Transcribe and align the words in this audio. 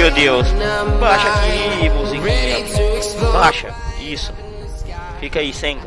Meu 0.00 0.10
Deus. 0.12 0.46
Baixa 0.98 1.28
aqui, 1.28 1.90
mozinho. 1.90 2.22
Baixa. 3.34 3.74
Isso. 4.00 4.32
Fica 5.20 5.40
aí, 5.40 5.52
senta. 5.52 5.86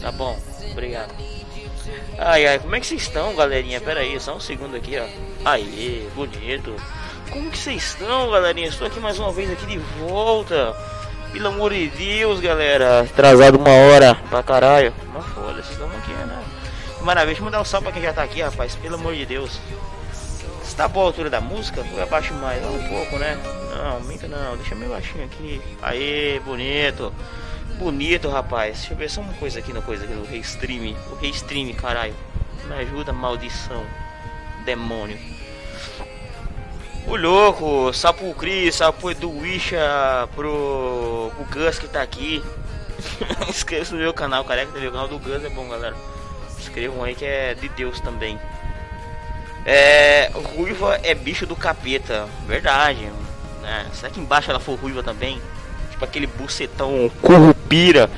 Tá 0.00 0.10
bom. 0.10 0.34
Obrigado. 0.72 1.12
Ai 2.16 2.46
ai, 2.46 2.58
como 2.58 2.74
é 2.74 2.80
que 2.80 2.86
vocês 2.86 3.02
estão, 3.02 3.36
galerinha? 3.36 3.82
Pera 3.82 4.00
aí, 4.00 4.18
só 4.18 4.34
um 4.34 4.40
segundo 4.40 4.74
aqui, 4.78 4.98
ó. 4.98 5.04
Aí, 5.44 6.08
bonito. 6.14 6.74
Como 7.30 7.50
que 7.50 7.58
vocês 7.58 7.82
estão, 7.82 8.30
galerinha? 8.30 8.68
Estou 8.68 8.86
aqui 8.86 8.98
mais 8.98 9.18
uma 9.18 9.30
vez 9.30 9.52
aqui 9.52 9.66
de 9.66 9.78
volta. 10.00 10.74
Pelo 11.30 11.48
amor 11.48 11.74
de 11.74 11.86
Deus, 11.88 12.40
galera. 12.40 13.02
Atrasado 13.02 13.58
uma 13.58 13.68
hora 13.68 14.14
pra 14.30 14.42
caralho. 14.42 14.94
Mas 15.12 15.26
foda-se, 15.26 15.72
estamos 15.72 15.94
aqui, 15.98 16.12
né? 16.12 16.42
Maravilha, 17.02 17.26
deixa 17.26 17.42
eu 17.42 17.44
mandar 17.44 17.60
um 17.60 17.64
salve 17.66 17.84
pra 17.84 17.92
quem 17.92 18.02
já 18.02 18.14
tá 18.14 18.22
aqui, 18.22 18.40
rapaz. 18.40 18.74
Pelo 18.76 18.94
amor 18.94 19.14
de 19.14 19.26
Deus. 19.26 19.60
Está 20.78 20.86
boa 20.86 21.06
a 21.06 21.08
altura 21.08 21.28
da 21.28 21.40
música? 21.40 21.84
Ou 21.92 22.00
abaixo 22.00 22.32
mais? 22.34 22.64
Um 22.64 22.88
pouco, 22.88 23.18
né? 23.18 23.36
Não, 23.74 23.94
aumenta 23.94 24.28
não. 24.28 24.56
Deixa 24.56 24.76
meio 24.76 24.92
baixinho 24.92 25.24
aqui. 25.24 25.60
Aê, 25.82 26.38
bonito. 26.38 27.12
Bonito, 27.80 28.28
rapaz. 28.28 28.78
Deixa 28.78 28.94
eu 28.94 28.96
ver 28.96 29.10
só 29.10 29.20
uma 29.20 29.32
coisa 29.32 29.58
aqui 29.58 29.72
na 29.72 29.82
coisa 29.82 30.04
aqui 30.04 30.14
do 30.14 30.24
Restream. 30.24 30.94
O 31.10 31.16
Restream, 31.16 31.72
caralho. 31.72 32.14
Me 32.68 32.74
ajuda, 32.74 33.12
maldição. 33.12 33.84
Demônio. 34.64 35.18
O 37.08 37.16
louco, 37.16 37.92
sapo 37.92 38.32
Cris, 38.34 38.76
sapo 38.76 39.12
do 39.14 39.36
Wisha 39.36 40.28
pro 40.36 41.32
o 41.36 41.44
Gus 41.52 41.80
que 41.80 41.88
tá 41.88 42.02
aqui. 42.02 42.40
Inscreva-se 43.50 43.94
no 43.94 43.98
meu 43.98 44.14
canal, 44.14 44.44
careca 44.44 44.78
meu 44.78 44.92
canal 44.92 45.08
do 45.08 45.18
Gus 45.18 45.44
é 45.44 45.50
bom, 45.50 45.68
galera. 45.68 45.96
Inscrevam 46.56 47.02
aí 47.02 47.16
que 47.16 47.24
é 47.24 47.54
de 47.54 47.68
Deus 47.70 47.98
também. 48.00 48.38
É, 49.70 50.30
ruiva 50.56 50.98
é 51.02 51.14
bicho 51.14 51.44
do 51.44 51.54
capeta, 51.54 52.26
verdade. 52.46 53.06
Né? 53.60 53.86
Será 53.92 54.10
que 54.10 54.18
embaixo 54.18 54.50
ela 54.50 54.58
for 54.58 54.78
ruiva 54.78 55.02
também? 55.02 55.38
Tipo 55.90 56.06
aquele 56.06 56.26
bucetão 56.26 57.10
currupira, 57.20 58.08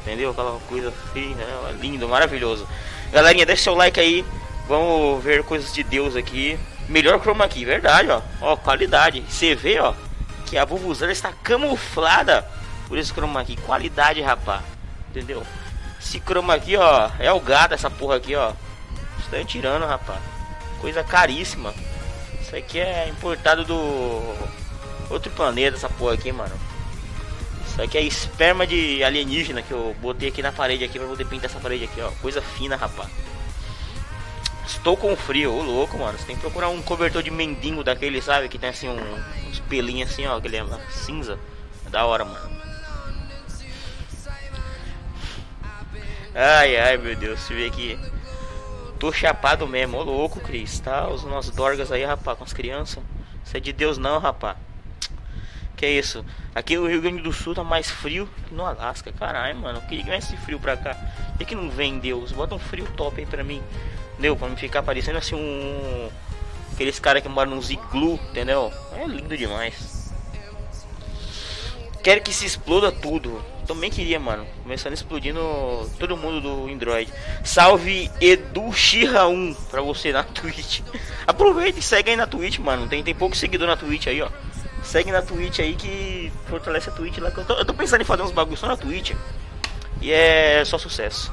entendeu? 0.00 0.32
Aquela 0.32 0.58
coisa 0.68 0.88
assim, 0.88 1.32
né? 1.34 1.46
Lindo, 1.80 2.08
maravilhoso. 2.08 2.66
Galerinha, 3.12 3.46
deixa 3.46 3.62
seu 3.62 3.76
like 3.76 4.00
aí. 4.00 4.24
Vamos 4.66 5.22
ver 5.22 5.44
coisas 5.44 5.72
de 5.72 5.84
Deus 5.84 6.16
aqui. 6.16 6.58
Melhor 6.88 7.20
chroma 7.20 7.44
aqui, 7.44 7.64
verdade, 7.64 8.10
ó. 8.10 8.20
Ó, 8.40 8.56
qualidade. 8.56 9.22
Você 9.28 9.54
vê, 9.54 9.78
ó, 9.78 9.94
que 10.44 10.58
a 10.58 10.64
Vuvuzela 10.64 11.12
está 11.12 11.30
camuflada 11.40 12.44
por 12.88 12.98
esse 12.98 13.12
chroma 13.12 13.40
aqui. 13.40 13.56
Qualidade, 13.58 14.20
rapá. 14.22 14.60
Entendeu? 15.10 15.44
Esse 16.00 16.18
chroma 16.18 16.54
aqui, 16.54 16.76
ó, 16.76 17.10
é 17.20 17.30
o 17.30 17.38
gato 17.38 17.74
essa 17.74 17.88
porra 17.88 18.16
aqui, 18.16 18.34
ó. 18.34 18.50
Estão 19.20 19.44
tirando, 19.44 19.86
rapaz. 19.86 20.18
Coisa 20.80 21.02
caríssima. 21.02 21.74
Isso 22.40 22.54
aqui 22.54 22.78
é 22.78 23.08
importado 23.08 23.64
do 23.64 24.36
outro 25.10 25.30
planeta, 25.32 25.76
essa 25.76 25.88
porra 25.88 26.14
aqui, 26.14 26.30
mano. 26.30 26.54
Isso 27.66 27.82
aqui 27.82 27.98
é 27.98 28.02
esperma 28.02 28.66
de 28.66 29.02
alienígena 29.02 29.62
que 29.62 29.72
eu 29.72 29.94
botei 30.00 30.28
aqui 30.28 30.42
na 30.42 30.52
parede 30.52 30.84
aqui 30.84 30.98
pra 30.98 31.08
poder 31.08 31.26
pintar 31.26 31.50
essa 31.50 31.60
parede 31.60 31.84
aqui, 31.84 32.00
ó. 32.00 32.10
Coisa 32.22 32.40
fina, 32.40 32.76
rapaz. 32.76 33.10
Estou 34.66 34.96
com 34.96 35.16
frio, 35.16 35.52
ô 35.52 35.62
louco, 35.62 35.98
mano. 35.98 36.18
Você 36.18 36.24
tem 36.24 36.36
que 36.36 36.42
procurar 36.42 36.68
um 36.68 36.82
cobertor 36.82 37.22
de 37.22 37.30
mendigo 37.30 37.84
daquele, 37.84 38.20
sabe? 38.20 38.48
Que 38.48 38.58
tem 38.58 38.70
assim 38.70 38.88
um, 38.88 39.48
uns 39.48 39.60
pelinhos 39.60 40.10
assim, 40.10 40.26
ó, 40.26 40.36
aquele 40.36 40.58
cinza. 40.90 41.38
É 41.86 41.90
da 41.90 42.04
hora, 42.04 42.24
mano. 42.24 42.50
Ai, 46.34 46.76
ai, 46.76 46.96
meu 46.96 47.16
Deus, 47.16 47.38
deixa 47.38 47.52
eu 47.52 47.58
ver 47.58 47.66
aqui. 47.66 48.15
Tô 48.98 49.12
chapado 49.12 49.66
mesmo, 49.66 49.98
ô 49.98 50.02
louco, 50.02 50.40
Cris, 50.40 50.80
tá? 50.80 51.06
Os 51.08 51.22
nossos 51.24 51.54
dorgas 51.54 51.92
aí, 51.92 52.04
rapaz, 52.04 52.38
com 52.38 52.44
as 52.44 52.52
crianças. 52.52 53.02
Isso 53.44 53.56
é 53.56 53.60
de 53.60 53.72
Deus 53.72 53.98
não, 53.98 54.18
rapaz. 54.18 54.56
Que 55.76 55.84
é 55.84 55.90
isso? 55.90 56.24
Aqui 56.54 56.76
no 56.76 56.88
Rio 56.88 57.02
Grande 57.02 57.20
do 57.20 57.32
Sul 57.32 57.54
tá 57.54 57.62
mais 57.62 57.90
frio 57.90 58.26
que 58.48 58.54
no 58.54 58.64
Alasca, 58.64 59.12
caralho, 59.12 59.58
mano. 59.58 59.82
Que 59.82 60.02
vem 60.02 60.16
esse 60.16 60.34
frio 60.38 60.58
pra 60.58 60.76
cá? 60.76 60.96
Por 61.36 61.46
que 61.46 61.54
não 61.54 61.68
vem, 61.68 61.98
Deus? 61.98 62.32
Bota 62.32 62.54
um 62.54 62.58
frio 62.58 62.86
top 62.96 63.20
aí 63.20 63.26
pra 63.26 63.44
mim. 63.44 63.62
Deu, 64.18 64.34
pra 64.34 64.48
me 64.48 64.56
ficar 64.56 64.82
parecendo 64.82 65.18
assim 65.18 65.34
um. 65.34 66.08
Aqueles 66.72 66.98
caras 66.98 67.22
que 67.22 67.28
moram 67.28 67.54
nos 67.54 67.70
iglu, 67.70 68.14
entendeu? 68.30 68.72
É 68.94 69.06
lindo 69.06 69.36
demais. 69.36 70.14
Quero 72.02 72.22
que 72.22 72.32
se 72.32 72.46
exploda 72.46 72.90
tudo. 72.90 73.42
Também 73.66 73.90
queria, 73.90 74.20
mano. 74.20 74.46
Começando 74.62 74.92
explodindo 74.92 75.40
todo 75.98 76.16
mundo 76.16 76.40
do 76.40 76.72
Android. 76.72 77.12
Salve 77.42 78.10
Edu 78.20 78.72
Xirra 78.72 79.26
1 79.26 79.54
pra 79.70 79.82
você 79.82 80.12
na 80.12 80.22
Twitch. 80.24 80.80
Aproveita 81.26 81.78
e 81.78 81.82
segue 81.82 82.10
aí 82.10 82.16
na 82.16 82.26
Twitch, 82.26 82.58
mano. 82.58 82.88
Tem, 82.88 83.02
tem 83.02 83.14
pouco 83.14 83.36
seguidor 83.36 83.66
na 83.66 83.76
Twitch 83.76 84.06
aí, 84.06 84.22
ó. 84.22 84.28
Segue 84.82 85.10
na 85.10 85.20
Twitch 85.20 85.58
aí 85.58 85.74
que 85.74 86.32
fortalece 86.48 86.88
a 86.88 86.92
Twitch 86.92 87.18
lá. 87.18 87.32
Eu 87.36 87.44
tô, 87.44 87.54
eu 87.54 87.64
tô 87.64 87.74
pensando 87.74 88.02
em 88.02 88.04
fazer 88.04 88.22
uns 88.22 88.30
bagulhos 88.30 88.60
só 88.60 88.68
na 88.68 88.76
Twitch. 88.76 89.12
E 90.00 90.12
é 90.12 90.64
só 90.64 90.78
sucesso. 90.78 91.32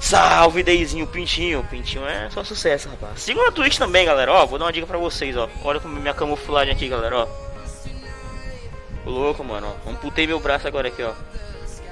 Salve 0.00 0.62
Deizinho, 0.62 1.06
Pintinho. 1.06 1.64
Pintinho 1.70 2.06
é 2.06 2.28
só 2.30 2.42
sucesso, 2.42 2.88
rapaz. 2.88 3.20
Siga 3.20 3.42
na 3.44 3.52
Twitch 3.52 3.78
também, 3.78 4.06
galera. 4.06 4.32
Ó, 4.32 4.46
vou 4.46 4.58
dar 4.58 4.64
uma 4.66 4.72
dica 4.72 4.86
pra 4.86 4.98
vocês, 4.98 5.36
ó. 5.36 5.48
Olha 5.64 5.78
como 5.78 6.00
minha 6.00 6.14
camuflagem 6.14 6.72
aqui, 6.72 6.88
galera, 6.88 7.18
ó. 7.18 7.47
Louco, 9.08 9.42
mano. 9.42 9.74
Amputei 9.86 10.26
meu 10.26 10.38
braço 10.38 10.68
agora 10.68 10.88
aqui, 10.88 11.02
ó. 11.02 11.12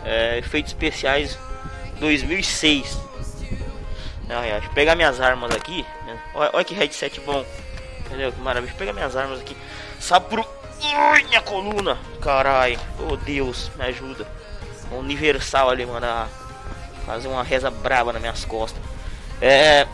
É, 0.05 0.39
efeitos 0.39 0.73
especiais 0.73 1.39
2006. 1.99 2.99
Ah, 4.29 4.45
é, 4.45 4.53
deixa 4.53 4.67
eu 4.67 4.73
pegar 4.73 4.95
minhas 4.95 5.21
armas 5.21 5.51
aqui. 5.55 5.85
Né? 6.05 6.19
Olha, 6.35 6.51
olha 6.53 6.65
que 6.65 6.75
headset 6.75 7.19
bom. 7.21 7.45
Entendeu? 8.01 8.33
Que 8.33 8.41
maravilha. 8.41 8.73
Deixa 8.73 8.75
eu 8.75 8.79
pegar 8.79 8.93
minhas 8.93 9.17
armas 9.17 9.41
aqui. 9.41 9.57
Sapro. 9.99 10.47
Ai, 10.83 11.25
minha 11.25 11.41
coluna. 11.41 11.99
Carai. 12.21 12.79
Oh, 13.01 13.17
Deus, 13.17 13.71
me 13.77 13.85
ajuda. 13.85 14.27
Universal 14.91 15.71
ali, 15.71 15.87
mano. 15.87 16.05
Ah, 16.07 16.29
fazer 17.07 17.29
uma 17.29 17.43
reza 17.43 17.71
braba 17.71 18.13
nas 18.13 18.21
minhas 18.21 18.45
costas. 18.45 18.83
É. 19.41 19.87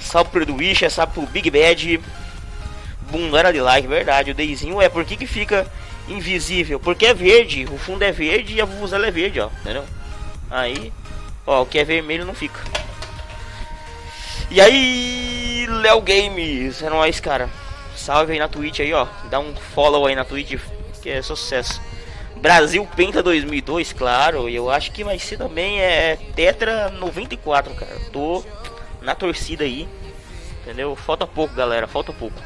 Salve 0.00 0.30
pro 0.30 0.54
Wish, 0.54 0.84
é 0.84 0.90
salve 0.90 1.14
pro 1.14 1.26
Big 1.26 1.50
Bad. 1.50 2.00
Bundara 3.10 3.52
de 3.52 3.60
like, 3.60 3.86
verdade. 3.86 4.30
O 4.30 4.34
Deizinho 4.34 4.80
é 4.80 4.88
por 4.88 5.04
que, 5.04 5.16
que 5.16 5.26
fica 5.26 5.66
invisível? 6.08 6.78
Porque 6.80 7.06
é 7.06 7.14
verde. 7.14 7.66
O 7.70 7.78
fundo 7.78 8.02
é 8.02 8.12
verde 8.12 8.54
e 8.54 8.60
a 8.60 8.64
vuvuzela 8.64 9.06
é 9.06 9.10
verde, 9.10 9.40
ó. 9.40 9.48
Entendeu? 9.60 9.84
Aí, 10.50 10.92
ó, 11.46 11.62
o 11.62 11.66
que 11.66 11.78
é 11.78 11.84
vermelho 11.84 12.24
não 12.24 12.34
fica. 12.34 12.60
E 14.50 14.60
aí, 14.60 15.66
Léo 15.68 16.00
Games, 16.00 16.82
é 16.82 16.88
nóis, 16.88 17.20
cara. 17.20 17.50
Salve 17.94 18.32
aí 18.32 18.38
na 18.38 18.48
Twitch 18.48 18.80
aí, 18.80 18.92
ó. 18.94 19.06
Dá 19.30 19.38
um 19.38 19.54
follow 19.54 20.06
aí 20.06 20.14
na 20.14 20.24
Twitch, 20.24 20.58
que 21.02 21.10
é 21.10 21.20
sucesso. 21.20 21.80
Brasil 22.36 22.86
Penta 22.96 23.22
2002, 23.22 23.92
claro. 23.92 24.48
Eu 24.48 24.70
acho 24.70 24.92
que 24.92 25.04
vai 25.04 25.18
ser 25.18 25.36
também 25.36 25.80
é 25.80 26.16
Tetra 26.34 26.88
94, 26.90 27.74
cara. 27.74 27.98
Tô 28.12 28.44
na 29.02 29.14
torcida 29.14 29.64
aí. 29.64 29.88
Entendeu? 30.62 30.94
Falta 30.96 31.26
pouco, 31.26 31.54
galera. 31.54 31.86
Falta 31.86 32.12
pouco. 32.12 32.40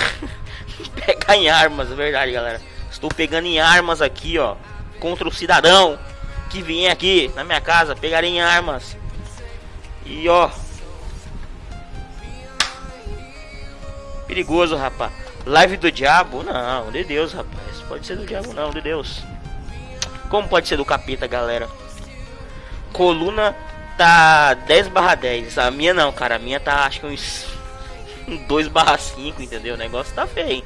Pegar 0.94 1.36
em 1.36 1.48
armas, 1.48 1.90
é 1.90 1.94
verdade, 1.94 2.32
galera. 2.32 2.60
Estou 2.90 3.10
pegando 3.10 3.46
em 3.46 3.60
armas 3.60 4.02
aqui, 4.02 4.38
ó. 4.38 4.56
Contra 5.00 5.26
o 5.26 5.32
cidadão 5.32 5.98
que 6.50 6.62
vier 6.62 6.92
aqui 6.92 7.30
na 7.34 7.42
minha 7.42 7.60
casa. 7.60 7.96
Pegar 7.96 8.22
em 8.24 8.40
armas. 8.40 8.96
E 10.04 10.28
ó. 10.28 10.50
Perigoso, 14.26 14.76
rapaz. 14.76 15.12
Live 15.44 15.76
do 15.76 15.90
diabo? 15.90 16.42
Não, 16.42 16.90
de 16.90 17.04
Deus, 17.04 17.32
rapaz. 17.32 17.80
Pode 17.88 18.06
ser 18.06 18.16
do 18.16 18.24
diabo, 18.24 18.52
não, 18.52 18.70
de 18.70 18.80
Deus. 18.80 19.22
Como 20.28 20.48
pode 20.48 20.68
ser 20.68 20.76
do 20.76 20.84
capeta, 20.84 21.26
galera? 21.26 21.68
Coluna 22.92 23.54
tá 23.96 24.54
10 24.54 24.88
barra 24.88 25.14
10. 25.14 25.58
A 25.58 25.70
minha 25.70 25.92
não, 25.92 26.12
cara. 26.12 26.36
A 26.36 26.38
minha 26.38 26.60
tá 26.60 26.84
acho 26.84 27.00
que 27.00 27.06
uns 27.06 27.46
2 28.46 28.68
barra 28.68 28.98
5, 28.98 29.42
entendeu? 29.42 29.74
O 29.74 29.78
negócio 29.78 30.14
tá 30.14 30.26
feio. 30.26 30.64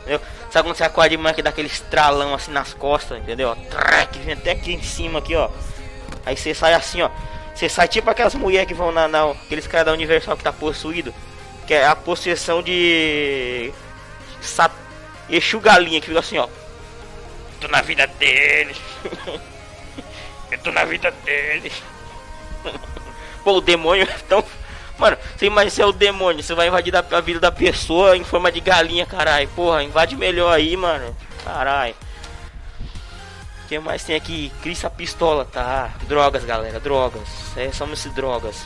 Entendeu? 0.00 0.20
Sabe 0.50 0.68
quando 0.68 0.76
você 0.76 0.84
acorda 0.84 1.10
de 1.10 1.16
manhã 1.16 1.34
que 1.34 1.42
dá 1.42 1.50
aquele 1.50 1.68
estralão 1.68 2.34
assim 2.34 2.52
nas 2.52 2.74
costas, 2.74 3.18
entendeu? 3.18 3.56
Vem 4.24 4.34
até 4.34 4.52
aqui 4.52 4.72
em 4.72 4.82
cima 4.82 5.18
aqui, 5.18 5.34
ó. 5.34 5.50
Aí 6.24 6.36
você 6.36 6.54
sai 6.54 6.74
assim, 6.74 7.02
ó. 7.02 7.10
Você 7.54 7.68
sai 7.68 7.88
tipo 7.88 8.08
aquelas 8.10 8.34
mulheres 8.34 8.68
que 8.68 8.74
vão 8.74 8.92
na, 8.92 9.08
na 9.08 9.30
aqueles 9.30 9.66
caras 9.66 9.86
da 9.86 9.92
Universal 9.92 10.36
que 10.36 10.44
tá 10.44 10.52
possuído, 10.52 11.14
que 11.66 11.74
é 11.74 11.86
a 11.86 11.96
possessão 11.96 12.62
de 12.62 13.72
Sat... 14.40 14.72
Exu 15.28 15.58
Galinha 15.60 16.00
que 16.00 16.06
fica 16.06 16.20
assim, 16.20 16.38
ó. 16.38 16.48
Tô 17.60 17.68
na 17.68 17.82
vida 17.82 18.06
dele. 18.06 18.76
Eu 20.50 20.58
tô 20.58 20.70
na 20.70 20.84
vida 20.84 21.10
dele. 21.24 21.72
Pô, 23.44 23.58
o 23.58 23.60
demônio 23.60 24.04
é 24.04 24.18
tão. 24.28 24.44
Mano, 24.98 25.16
você 25.36 25.46
imagina 25.46 25.84
é 25.84 25.86
o 25.86 25.92
demônio, 25.92 26.42
você 26.42 26.54
vai 26.54 26.68
invadir 26.68 26.94
a 26.96 27.20
vida 27.20 27.38
da 27.38 27.52
pessoa 27.52 28.16
em 28.16 28.24
forma 28.24 28.50
de 28.50 28.60
galinha, 28.60 29.04
caralho. 29.04 29.48
Porra, 29.48 29.82
invade 29.82 30.16
melhor 30.16 30.52
aí, 30.52 30.76
mano. 30.76 31.14
Caralho. 31.44 31.94
O 33.64 33.68
que 33.68 33.78
mais 33.78 34.04
tem 34.04 34.16
aqui? 34.16 34.50
Crista 34.62 34.88
Pistola, 34.88 35.44
tá? 35.44 35.90
Drogas, 36.08 36.44
galera, 36.44 36.80
drogas. 36.80 37.28
É, 37.56 37.70
somos 37.72 38.04
drogas. 38.14 38.64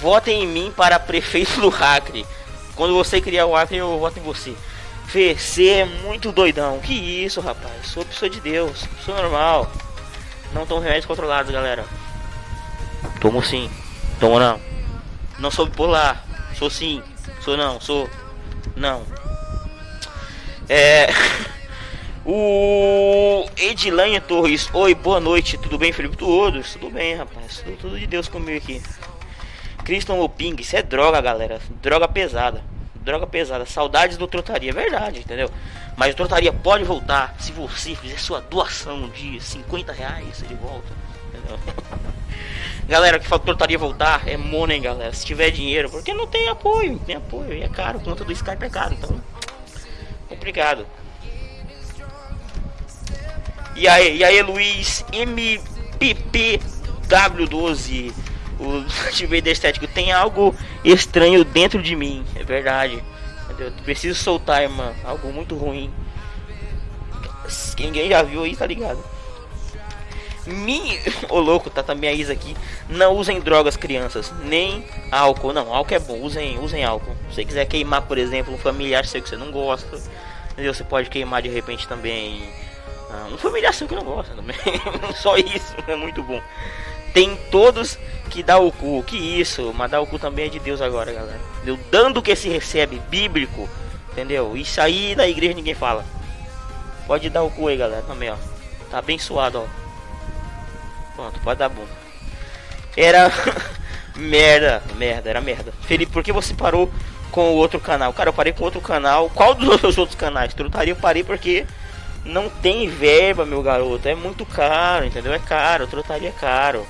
Votem 0.00 0.44
em 0.44 0.46
mim 0.46 0.72
para 0.74 0.98
prefeito 0.98 1.60
do 1.60 1.68
Acre. 1.68 2.24
Quando 2.76 2.94
você 2.94 3.20
criar 3.20 3.46
o 3.46 3.56
Acre, 3.56 3.76
eu 3.76 3.98
voto 3.98 4.18
em 4.18 4.22
você. 4.22 4.54
Fê, 5.06 5.34
você 5.34 5.68
é 5.68 5.84
muito 5.84 6.30
doidão. 6.30 6.78
Que 6.78 6.94
isso, 6.94 7.40
rapaz? 7.40 7.88
Sou 7.88 8.04
pessoa 8.04 8.30
de 8.30 8.40
Deus. 8.40 8.86
Sou 9.04 9.14
normal. 9.14 9.70
Não 10.54 10.64
tomo 10.64 10.80
remédios 10.80 11.06
controlados, 11.06 11.52
galera. 11.52 11.84
Tomo 13.20 13.42
sim. 13.42 13.68
Tomo 14.20 14.38
não. 14.38 14.60
Não 15.38 15.50
sou 15.50 15.64
bipolar. 15.64 16.22
Sou 16.54 16.68
sim. 16.68 17.02
Sou 17.40 17.56
não. 17.56 17.80
Sou. 17.80 18.08
Não. 18.76 19.02
É. 20.68 21.08
O 22.22 23.48
Edilane 23.56 24.20
Torres, 24.20 24.68
oi, 24.74 24.94
boa 24.94 25.18
noite, 25.18 25.56
tudo 25.56 25.78
bem, 25.78 25.90
Felipe? 25.90 26.18
Todos, 26.18 26.74
tudo 26.74 26.90
bem, 26.90 27.16
rapaz, 27.16 27.62
tudo, 27.64 27.76
tudo 27.78 27.98
de 27.98 28.06
Deus 28.06 28.28
comigo 28.28 28.58
aqui. 28.58 28.80
Christian 29.84 30.16
Oping, 30.16 30.54
isso 30.58 30.76
é 30.76 30.82
droga, 30.82 31.18
galera, 31.22 31.58
droga 31.82 32.06
pesada, 32.06 32.62
droga 32.96 33.26
pesada, 33.26 33.64
saudades 33.64 34.18
do 34.18 34.26
Trotaria, 34.26 34.70
verdade, 34.70 35.20
entendeu? 35.20 35.50
Mas 35.96 36.12
o 36.12 36.16
Trotaria 36.16 36.52
pode 36.52 36.84
voltar 36.84 37.34
se 37.38 37.52
você 37.52 37.94
fizer 37.94 38.18
sua 38.18 38.42
doação 38.42 39.08
de 39.08 39.40
50 39.40 39.90
reais, 39.90 40.42
ele 40.42 40.56
volta, 40.56 40.92
entendeu? 41.28 41.58
galera 42.88 43.18
que 43.18 43.28
Trotaria 43.28 43.78
voltar? 43.78 44.28
É 44.28 44.36
money, 44.36 44.80
galera, 44.80 45.12
se 45.12 45.24
tiver 45.24 45.50
dinheiro, 45.50 45.88
porque 45.90 46.12
não 46.12 46.26
tem 46.26 46.48
apoio, 46.48 46.98
tem 47.00 47.16
apoio, 47.16 47.52
e 47.52 47.62
é 47.62 47.68
caro, 47.68 48.00
conta 48.00 48.24
do 48.24 48.32
Skype 48.32 48.64
é 48.64 48.68
caro, 48.68 48.94
então, 48.94 49.20
complicado. 50.28 50.86
E 53.76 53.86
aí, 53.88 54.18
e 54.18 54.24
aí 54.24 54.42
Luiz 54.42 55.04
MPPW12 55.12 58.12
O 58.58 58.84
atividade 59.08 59.52
estético 59.52 59.86
tem 59.86 60.12
algo 60.12 60.54
estranho 60.84 61.44
dentro 61.44 61.82
de 61.82 61.96
mim. 61.96 62.22
É 62.34 62.44
verdade. 62.44 63.02
Eu 63.58 63.72
preciso 63.84 64.18
soltar, 64.18 64.62
irmã. 64.62 64.92
Algo 65.02 65.32
muito 65.32 65.56
ruim. 65.56 65.90
Ninguém 67.78 68.10
já 68.10 68.22
viu 68.22 68.42
aí, 68.42 68.54
tá 68.54 68.66
ligado 68.66 69.02
Me... 70.50 71.00
Ô 71.28 71.38
louco, 71.38 71.70
tá 71.70 71.82
também 71.82 72.10
a 72.10 72.12
Isa 72.12 72.32
aqui 72.32 72.56
Não 72.88 73.14
usem 73.14 73.40
drogas, 73.40 73.76
crianças 73.76 74.32
Nem 74.44 74.84
álcool, 75.10 75.52
não, 75.52 75.74
álcool 75.74 75.94
é 75.94 75.98
bom 75.98 76.20
Usem, 76.20 76.58
usem 76.58 76.84
álcool 76.84 77.14
Se 77.28 77.36
você 77.36 77.44
quiser 77.44 77.64
queimar, 77.66 78.02
por 78.02 78.18
exemplo, 78.18 78.52
um 78.52 78.58
familiar 78.58 79.06
seu 79.06 79.22
que 79.22 79.28
você 79.28 79.36
não 79.36 79.50
gosta 79.50 80.00
Entendeu? 80.52 80.74
Você 80.74 80.84
pode 80.84 81.08
queimar 81.08 81.42
de 81.42 81.48
repente 81.48 81.86
também 81.86 82.42
ah, 83.10 83.28
um 83.32 83.36
familiar 83.36 83.74
seu 83.74 83.88
que 83.88 83.94
não 83.94 84.04
gosta 84.04 84.34
também. 84.34 84.56
Só 85.20 85.36
isso, 85.36 85.74
é 85.88 85.96
muito 85.96 86.22
bom. 86.22 86.40
Tem 87.12 87.36
todos 87.50 87.98
que 88.30 88.42
dá 88.42 88.58
o 88.58 88.70
cu. 88.70 89.02
Que 89.02 89.16
isso, 89.16 89.72
mas 89.74 89.90
dar 89.90 90.00
o 90.00 90.06
cu 90.06 90.18
também 90.18 90.46
é 90.46 90.48
de 90.48 90.60
Deus 90.60 90.80
agora, 90.80 91.12
galera. 91.12 91.40
Deu 91.64 91.78
dando 91.90 92.22
que 92.22 92.34
se 92.36 92.48
recebe, 92.48 93.02
bíblico. 93.10 93.68
Entendeu? 94.12 94.56
Isso 94.56 94.80
aí 94.80 95.14
da 95.16 95.28
igreja 95.28 95.54
ninguém 95.54 95.74
fala. 95.74 96.04
Pode 97.06 97.28
dar 97.28 97.42
o 97.42 97.50
cu 97.50 97.66
aí, 97.66 97.76
galera, 97.76 98.02
também, 98.02 98.30
ó. 98.30 98.36
Tá 98.90 98.98
abençoado, 98.98 99.58
ó. 99.58 99.89
Pronto, 101.14 101.40
pode 101.40 101.58
dar 101.58 101.68
bunda. 101.68 101.90
Era 102.96 103.30
merda, 104.16 104.82
merda, 104.96 105.30
era 105.30 105.40
merda. 105.40 105.72
Felipe, 105.82 106.12
por 106.12 106.22
que 106.22 106.32
você 106.32 106.54
parou 106.54 106.90
com 107.30 107.50
o 107.50 107.56
outro 107.56 107.80
canal? 107.80 108.12
Cara, 108.12 108.30
eu 108.30 108.34
parei 108.34 108.52
com 108.52 108.64
outro 108.64 108.80
canal. 108.80 109.30
Qual 109.30 109.54
dos 109.54 109.96
outros 109.98 110.14
canais? 110.14 110.54
Trutaria 110.54 110.92
eu 110.92 110.96
parei 110.96 111.24
porque 111.24 111.66
não 112.24 112.48
tem 112.48 112.88
verba, 112.88 113.46
meu 113.46 113.62
garoto. 113.62 114.08
É 114.08 114.14
muito 114.14 114.44
caro, 114.44 115.04
entendeu? 115.06 115.32
É 115.32 115.38
caro, 115.38 115.86
trotaria 115.86 116.28
é 116.28 116.32
caro. 116.32 116.86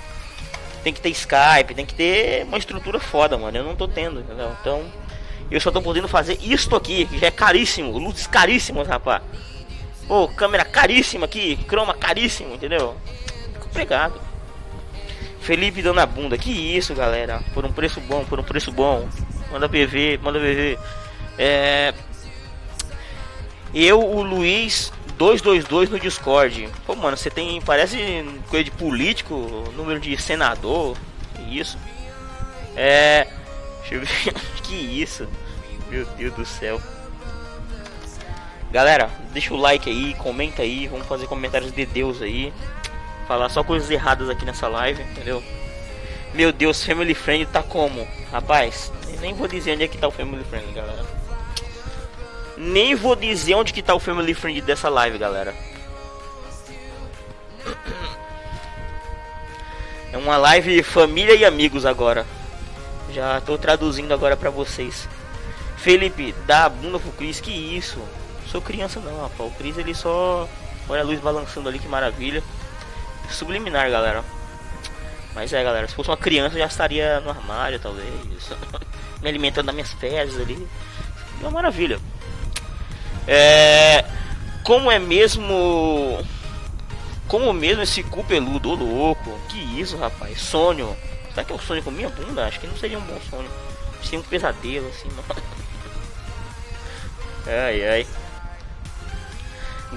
Tem 0.83 0.93
que 0.93 1.01
ter 1.01 1.11
Skype, 1.11 1.75
tem 1.75 1.85
que 1.85 1.95
ter 1.95 2.45
uma 2.45 2.57
estrutura 2.59 2.99
foda, 2.99 3.37
mano. 3.37 3.57
Eu 3.57 3.65
não 3.65 3.77
tô 3.77 3.87
tendo, 3.87 4.21
entendeu? 4.21 4.51
Então, 4.61 4.83
eu 5.51 5.61
só 5.61 5.71
tô 5.71 5.83
podendo 5.83 6.09
fazer 6.09 6.39
isto 6.43 6.75
aqui, 6.75 7.07
que 7.07 7.19
já 7.19 7.27
é 7.27 7.31
caríssimo. 7.31 7.99
Luzes 7.99 8.27
caríssimas, 8.27 8.89
rapaz. 8.89 9.23
Pô, 10.09 10.27
câmera 10.29 10.65
caríssima 10.65 11.27
aqui, 11.27 11.57
croma 11.69 11.95
caríssimo, 11.95 12.55
entendeu? 12.55 12.97
Complicado. 13.71 14.21
Felipe 15.41 15.83
dando 15.83 16.01
a 16.01 16.07
bunda. 16.07 16.37
Que 16.37 16.51
isso, 16.51 16.95
galera. 16.95 17.43
Por 17.55 17.65
um 17.65 17.73
preço 17.73 18.01
bom, 18.01 18.25
por 18.25 18.39
um 18.39 18.43
preço 18.43 18.71
bom. 18.71 19.09
Manda 19.51 19.69
PV, 19.69 20.19
manda 20.23 20.39
PV. 20.39 20.79
É. 21.39 21.95
Eu, 23.73 24.01
o 24.01 24.23
Luiz 24.23 24.93
222 25.17 25.91
no 25.91 25.99
Discord. 25.99 26.69
Pô, 26.85 26.95
mano, 26.95 27.17
você 27.17 27.31
tem. 27.31 27.61
Parece 27.63 27.97
coisa 28.49 28.65
de 28.65 28.71
político, 28.71 29.35
número 29.77 30.01
de 30.01 30.21
senador. 30.21 30.97
Que 31.35 31.59
isso? 31.59 31.79
É. 32.77 33.27
Que 34.63 34.77
isso? 34.77 35.27
Meu 35.89 36.05
Deus 36.05 36.33
do 36.35 36.47
céu. 36.47 36.81
Galera, 38.71 39.11
deixa 39.33 39.53
o 39.53 39.57
like 39.57 39.91
aí, 39.91 40.15
comenta 40.15 40.63
aí, 40.63 40.87
vamos 40.87 41.09
fazer 41.09 41.27
comentários 41.27 41.73
de 41.73 41.85
Deus 41.85 42.23
aí. 42.23 42.53
Falar 43.31 43.49
só 43.49 43.63
coisas 43.63 43.89
erradas 43.89 44.29
aqui 44.29 44.45
nessa 44.45 44.67
live, 44.67 45.05
entendeu? 45.05 45.41
Meu 46.35 46.51
Deus, 46.51 46.83
Family 46.85 47.15
Friend 47.15 47.47
tá 47.47 47.63
como? 47.63 48.05
Rapaz, 48.33 48.93
nem 49.21 49.33
vou 49.33 49.47
dizer 49.47 49.75
onde 49.75 49.85
é 49.85 49.87
que 49.87 49.97
tá 49.97 50.09
o 50.09 50.11
Family 50.11 50.43
Friend, 50.43 50.73
galera. 50.73 51.07
Nem 52.57 52.97
vou 52.97 53.15
dizer 53.15 53.55
onde 53.55 53.73
que 53.73 53.83
tá 53.83 53.95
o 53.95 54.01
family 54.01 54.35
friend 54.35 54.61
dessa 54.63 54.89
live, 54.89 55.17
galera. 55.17 55.55
É 60.13 60.19
uma 60.19 60.37
live 60.37 60.83
família 60.83 61.37
e 61.37 61.45
amigos 61.45 61.87
agora. 61.87 62.27
Já 63.13 63.41
tô 63.41 63.57
traduzindo 63.57 64.13
agora 64.13 64.37
pra 64.37 64.51
vocês. 64.51 65.09
Felipe, 65.77 66.35
dá 66.47 66.65
a 66.65 66.69
bunda 66.69 66.99
pro 66.99 67.13
Cris, 67.13 67.41
que 67.41 67.53
isso? 67.53 68.01
Sou 68.51 68.61
criança 68.61 68.99
não, 68.99 69.23
rapaz. 69.23 69.53
O 69.53 69.55
Cris 69.55 69.79
ele 69.79 69.95
só. 69.95 70.49
Olha 70.89 71.03
a 71.03 71.05
luz 71.05 71.21
balançando 71.21 71.69
ali, 71.69 71.79
que 71.79 71.87
maravilha. 71.87 72.43
Subliminar, 73.31 73.91
galera. 73.91 74.25
Mas 75.35 75.53
é, 75.53 75.63
galera, 75.63 75.87
se 75.87 75.95
fosse 75.95 76.11
uma 76.11 76.17
criança 76.17 76.59
já 76.59 76.67
estaria 76.67 77.21
no 77.21 77.31
armário, 77.31 77.79
talvez. 77.79 78.07
Me 79.23 79.29
alimentando 79.29 79.67
das 79.67 79.75
minhas 79.75 79.93
fezes 79.93 80.41
ali. 80.41 80.69
É 81.41 81.45
uma 81.45 81.51
maravilha. 81.51 82.01
É, 83.27 84.05
como 84.65 84.91
é 84.91 84.99
mesmo. 84.99 86.19
Como 87.29 87.53
mesmo 87.53 87.83
esse 87.83 88.03
cu 88.03 88.25
peludo, 88.25 88.71
ô 88.71 88.75
louco. 88.75 89.39
Que 89.49 89.59
isso, 89.81 89.97
rapaz? 89.97 90.41
Sonho. 90.41 90.97
Será 91.31 91.45
que 91.45 91.53
é 91.53 91.55
um 91.55 91.61
sonho 91.61 91.83
com 91.83 91.91
minha 91.91 92.09
bunda? 92.09 92.47
Acho 92.47 92.59
que 92.59 92.67
não 92.67 92.77
seria 92.77 92.99
um 92.99 93.03
bom 93.03 93.19
sonho. 93.31 93.49
Seria 94.03 94.19
um 94.19 94.23
pesadelo, 94.23 94.89
assim, 94.89 95.09
mano. 95.11 95.43
Ai, 97.47 97.89
ai. 97.89 98.07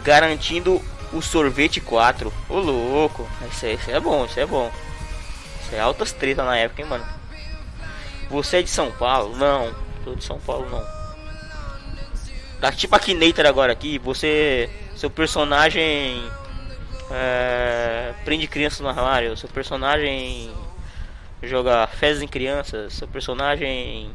Garantindo 0.04 0.82
o 1.14 1.22
sorvete 1.22 1.80
4. 1.80 2.32
Ô 2.50 2.60
louco. 2.60 3.28
Isso, 3.50 3.66
isso 3.68 3.92
é 3.92 4.00
bom, 4.00 4.26
isso 4.26 4.40
é 4.40 4.46
bom. 4.46 4.72
Isso 5.62 5.76
é 5.76 5.80
altas 5.80 6.12
treta 6.12 6.44
na 6.44 6.58
época, 6.58 6.82
hein, 6.82 6.88
mano. 6.88 7.06
Você 8.30 8.58
é 8.58 8.62
de 8.62 8.70
São 8.70 8.92
Paulo? 8.92 9.36
Não. 9.36 9.74
Tô 10.04 10.16
de 10.16 10.24
São 10.24 10.40
Paulo, 10.40 10.70
não. 10.70 10.84
Tá 12.60 12.72
tipo 12.72 12.96
a 12.96 13.00
Kinator 13.00 13.46
agora 13.46 13.72
aqui, 13.72 14.00
você. 14.00 14.70
Seu 14.96 15.10
personagem. 15.10 16.24
É, 17.12 18.14
prende 18.26 18.48
crianças 18.48 18.80
no 18.80 18.88
armário, 18.88 19.38
seu 19.38 19.50
personagem 19.50 20.50
joga 21.44 21.86
fezes 21.86 22.24
em 22.24 22.28
crianças, 22.28 22.94
seu 22.94 23.08
personagem 23.08 24.10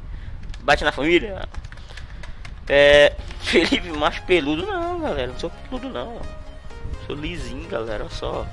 bate 0.60 0.82
na 0.82 0.90
família. 0.90 1.48
É. 2.68 3.14
Felipe 3.40 3.90
macho 3.92 4.22
peludo 4.22 4.66
não, 4.66 5.00
galera. 5.00 5.28
Não 5.28 5.38
sou 5.38 5.50
peludo 5.50 5.88
não. 5.90 6.20
Sou 7.08 7.16
lisinho, 7.16 7.66
galera. 7.68 8.06
Só. 8.10 8.46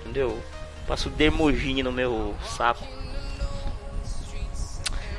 Entendeu? 0.00 0.42
Passo 0.88 1.08
dermogine 1.08 1.84
no 1.84 1.92
meu 1.92 2.34
saco. 2.44 2.84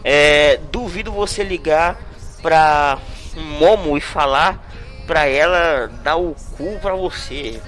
É, 0.03 0.57
duvido 0.71 1.11
você 1.11 1.43
ligar 1.43 1.97
pra 2.41 2.99
momo 3.35 3.97
e 3.97 4.01
falar 4.01 4.61
pra 5.05 5.25
ela 5.25 5.87
dar 6.03 6.17
o 6.17 6.35
cu 6.57 6.77
pra 6.81 6.93
você. 6.93 7.61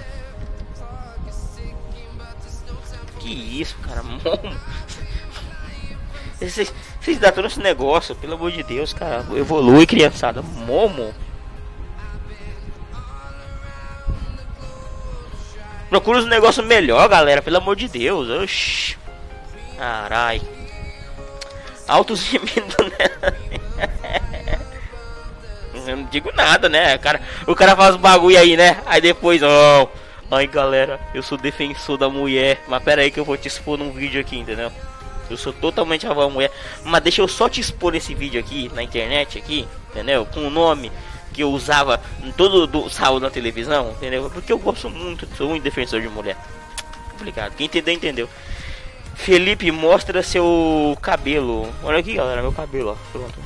Que 3.20 3.62
isso, 3.62 3.77
cara, 3.77 4.03
momo. 4.03 4.58
Vocês, 6.39 6.74
vocês 7.01 7.20
todo 7.34 7.48
esse 7.48 7.60
negócio, 7.60 8.15
pelo 8.15 8.36
amor 8.36 8.51
de 8.51 8.63
Deus, 8.63 8.94
cara. 8.94 9.25
Evolui, 9.36 9.86
criançada. 9.86 10.41
Momo. 10.41 11.13
Procura 15.89 16.19
um 16.19 16.25
negócio 16.25 16.63
melhor, 16.63 17.08
galera. 17.10 17.41
Pelo 17.41 17.58
amor 17.58 17.75
de 17.75 17.88
Deus. 17.88 18.29
Oxi. 18.29 18.98
Carai. 19.77 20.41
Altos 21.88 22.22
gemidos, 22.25 22.75
né? 22.77 23.34
eu 25.88 25.98
não 25.98 26.05
digo 26.05 26.31
nada, 26.36 26.69
né? 26.69 26.96
O 26.96 27.00
cara, 27.00 27.22
o 27.48 27.55
cara 27.55 27.75
faz 27.75 27.96
bagulho 27.96 28.38
aí, 28.38 28.55
né? 28.55 28.81
Aí 28.86 29.01
depois, 29.01 29.41
ó. 29.41 29.84
Oh, 29.84 30.36
ai 30.36 30.46
galera, 30.46 31.00
eu 31.13 31.24
sou 31.24 31.38
defensor 31.38 31.98
da 31.98 32.08
mulher. 32.10 32.62
Mas 32.67 32.84
pera 32.84 33.01
aí 33.01 33.10
que 33.10 33.19
eu 33.19 33.25
vou 33.25 33.38
te 33.38 33.48
expor 33.48 33.77
num 33.77 33.91
vídeo 33.91 34.22
aqui, 34.22 34.38
entendeu? 34.38 34.72
Eu 35.29 35.38
sou 35.38 35.53
totalmente 35.53 36.05
a 36.05 36.10
favor 36.10 36.29
mulher. 36.29 36.51
Mas 36.84 37.01
deixa 37.01 37.22
eu 37.22 37.27
só 37.27 37.50
te 37.50 37.60
expor 37.62 37.96
esse 37.96 38.13
vídeo 38.13 38.39
aqui 38.39 38.72
na 38.74 38.84
internet 38.84 39.38
aqui, 39.38 39.67
entendeu? 39.89 40.25
Com 40.25 40.46
o 40.46 40.50
nome 40.50 40.91
que 41.33 41.43
eu 41.43 41.51
usava 41.51 42.01
em 42.24 42.31
todo 42.31 42.86
o 42.86 42.89
sábado 42.89 43.19
na 43.19 43.29
televisão, 43.29 43.91
entendeu? 43.91 44.29
Porque 44.29 44.51
eu 44.51 44.59
gosto 44.59 44.89
muito, 44.89 45.27
sou 45.36 45.50
muito 45.50 45.63
defensor 45.63 46.01
de 46.01 46.09
mulher. 46.09 46.38
Obrigado. 47.15 47.55
Quem 47.55 47.65
entendeu, 47.65 47.93
entendeu. 47.93 48.29
Felipe 49.15 49.69
mostra 49.71 50.24
seu 50.24 50.98
cabelo. 51.01 51.69
Olha 51.83 52.00
aqui, 52.00 52.15
galera, 52.15 52.41
meu 52.41 52.53
cabelo, 52.53 52.91
ó. 52.91 53.12
Pronto. 53.12 53.39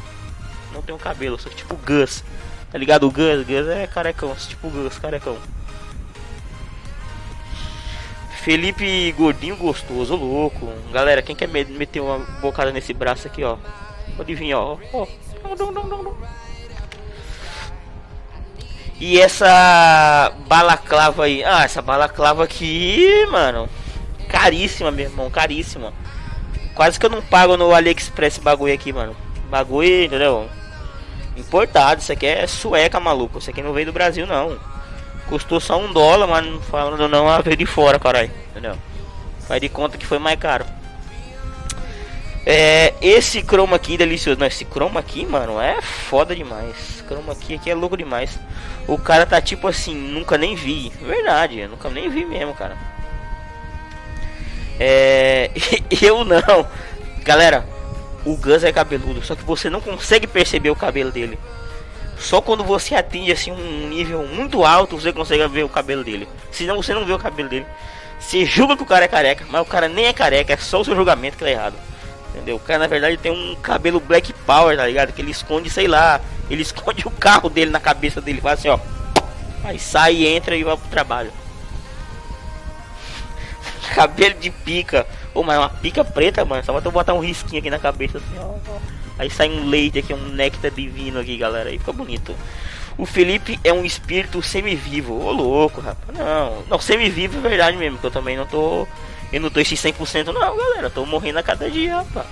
Não 0.71 0.81
tenho 0.81 0.97
cabelo, 0.97 1.39
sou 1.39 1.51
tipo 1.51 1.75
Gus. 1.77 2.23
Tá 2.71 2.77
ligado? 2.77 3.07
O 3.07 3.11
Gus, 3.11 3.45
Gus 3.45 3.67
é 3.67 3.87
carecão, 3.87 4.35
tipo 4.35 4.69
Gus, 4.69 4.97
carecão. 4.99 5.37
Felipe 8.43 9.11
gordinho 9.13 9.55
gostoso, 9.55 10.15
louco. 10.15 10.67
Galera, 10.91 11.21
quem 11.21 11.35
quer 11.35 11.47
meter 11.47 12.01
uma 12.01 12.19
bocada 12.41 12.71
nesse 12.71 12.93
braço 12.93 13.25
aqui, 13.25 13.43
ó? 13.43 13.57
Pode 14.17 14.35
vir, 14.35 14.53
ó. 14.53 14.77
ó. 14.91 15.07
E 18.99 19.19
essa 19.19 20.31
balaclava 20.47 21.25
aí? 21.25 21.43
Ah, 21.43 21.63
essa 21.63 21.81
balaclava 21.81 22.43
aqui, 22.43 23.25
mano. 23.31 23.67
Caríssima, 24.29 24.91
meu 24.91 25.05
irmão, 25.05 25.29
caríssima. 25.29 25.93
Quase 26.75 26.99
que 26.99 27.05
eu 27.05 27.09
não 27.09 27.21
pago 27.21 27.57
no 27.57 27.73
AliExpress 27.73 28.37
bagulho 28.37 28.73
aqui, 28.73 28.93
mano. 28.93 29.15
Bagulho, 29.49 30.05
entendeu? 30.05 30.49
Importado, 31.35 32.01
isso 32.01 32.11
aqui 32.11 32.25
é 32.25 32.47
sueca, 32.47 32.99
maluco. 32.99 33.39
Isso 33.39 33.49
aqui 33.49 33.61
não 33.61 33.73
veio 33.73 33.87
do 33.87 33.93
Brasil, 33.93 34.25
não. 34.25 34.57
Custou 35.27 35.59
só 35.59 35.79
um 35.79 35.91
dólar, 35.91 36.27
mas 36.27 36.45
falando 36.65 37.07
não, 37.07 37.25
veio 37.41 37.57
de 37.57 37.65
fora, 37.65 37.99
caralho. 37.99 38.31
Entendeu? 38.51 38.75
Faz 39.47 39.61
de 39.61 39.69
conta 39.69 39.97
que 39.97 40.05
foi 40.05 40.19
mais 40.19 40.39
caro. 40.39 40.65
É, 42.45 42.93
esse 43.01 43.41
chroma 43.41 43.75
aqui 43.75 43.97
delicioso. 43.97 44.39
Não, 44.39 44.47
esse 44.47 44.65
chroma 44.65 44.99
aqui, 44.99 45.25
mano, 45.25 45.59
é 45.59 45.81
foda 45.81 46.35
demais. 46.35 47.03
Chroma 47.07 47.33
aqui, 47.33 47.55
aqui 47.55 47.69
é 47.69 47.75
louco 47.75 47.97
demais. 47.97 48.37
O 48.87 48.97
cara 48.97 49.25
tá 49.25 49.41
tipo 49.41 49.67
assim, 49.67 49.95
nunca 49.95 50.37
nem 50.37 50.55
vi. 50.55 50.91
Verdade, 51.01 51.67
nunca 51.67 51.89
nem 51.89 52.09
vi 52.09 52.25
mesmo, 52.25 52.53
cara. 52.53 52.77
É, 54.79 55.51
eu 56.01 56.25
não. 56.25 56.67
Galera, 57.23 57.65
o 58.25 58.35
Gus 58.35 58.63
é 58.63 58.71
cabeludo, 58.71 59.23
só 59.23 59.35
que 59.35 59.43
você 59.43 59.69
não 59.69 59.79
consegue 59.79 60.27
perceber 60.27 60.69
o 60.69 60.75
cabelo 60.75 61.11
dele. 61.11 61.39
Só 62.17 62.41
quando 62.41 62.63
você 62.63 62.95
atinge 62.95 63.31
assim 63.31 63.51
um 63.51 63.89
nível 63.89 64.25
muito 64.27 64.63
alto 64.63 64.97
você 64.97 65.11
consegue 65.11 65.45
ver 65.47 65.63
o 65.63 65.69
cabelo 65.69 66.03
dele. 66.03 66.27
Senão 66.51 66.77
você 66.77 66.93
não 66.93 67.05
vê 67.05 67.13
o 67.13 67.19
cabelo 67.19 67.49
dele. 67.49 67.65
Você 68.19 68.45
julga 68.45 68.77
que 68.77 68.83
o 68.83 68.85
cara 68.85 69.05
é 69.05 69.07
careca, 69.07 69.45
mas 69.49 69.61
o 69.61 69.65
cara 69.65 69.89
nem 69.89 70.05
é 70.05 70.13
careca, 70.13 70.53
é 70.53 70.57
só 70.57 70.79
o 70.79 70.85
seu 70.85 70.95
julgamento 70.95 71.37
que 71.37 71.43
é 71.43 71.51
errado. 71.51 71.75
Entendeu? 72.33 72.55
O 72.55 72.59
cara 72.59 72.79
na 72.79 72.87
verdade 72.87 73.17
tem 73.17 73.31
um 73.31 73.55
cabelo 73.55 73.99
black 73.99 74.33
power, 74.33 74.75
tá 74.75 74.87
ligado? 74.87 75.13
Que 75.13 75.21
ele 75.21 75.31
esconde, 75.31 75.69
sei 75.69 75.87
lá, 75.87 76.19
ele 76.49 76.63
esconde 76.63 77.07
o 77.07 77.11
carro 77.11 77.49
dele 77.49 77.69
na 77.69 77.79
cabeça 77.79 78.19
dele, 78.19 78.41
faz 78.41 78.59
assim, 78.59 78.69
ó. 78.69 78.79
Aí 79.63 79.77
sai, 79.77 80.25
entra 80.25 80.55
e 80.55 80.63
vai 80.63 80.75
pro 80.75 80.89
trabalho. 80.89 81.31
cabelo 83.93 84.35
de 84.39 84.49
pica. 84.49 85.05
Ô, 85.33 85.43
mas 85.43 85.55
é 85.55 85.59
uma 85.59 85.69
pica 85.69 86.03
preta, 86.03 86.43
mano. 86.43 86.63
Só 86.63 86.79
tu 86.81 86.91
botar 86.91 87.13
um 87.13 87.19
risquinho 87.19 87.59
aqui 87.59 87.69
na 87.69 87.79
cabeça 87.79 88.17
assim, 88.17 88.37
ó. 88.39 88.55
Aí 89.17 89.29
sai 89.29 89.49
um 89.49 89.67
leite 89.67 89.99
aqui, 89.99 90.13
um 90.13 90.29
néctar 90.29 90.71
divino 90.71 91.19
aqui, 91.19 91.37
galera. 91.37 91.69
Aí 91.69 91.77
fica 91.77 91.93
bonito. 91.93 92.35
O 92.97 93.05
Felipe 93.05 93.59
é 93.63 93.71
um 93.73 93.85
espírito 93.85 94.41
semivivo. 94.41 95.13
Ô, 95.13 95.31
louco, 95.31 95.81
rapaz. 95.81 96.17
Não, 96.17 96.63
não, 96.69 96.79
semivivo 96.79 97.37
é 97.37 97.49
verdade 97.49 97.77
mesmo. 97.77 97.97
Que 97.97 98.05
eu 98.05 98.11
também 98.11 98.37
não 98.37 98.45
tô. 98.45 98.87
Eu 99.33 99.41
não 99.41 99.49
tô 99.49 99.59
esse 99.59 99.75
100% 99.75 100.27
não, 100.27 100.55
galera. 100.55 100.91
Tô 100.91 101.05
morrendo 101.07 101.39
a 101.39 101.43
cada 101.43 101.69
dia, 101.69 101.97
rapaz. 101.97 102.27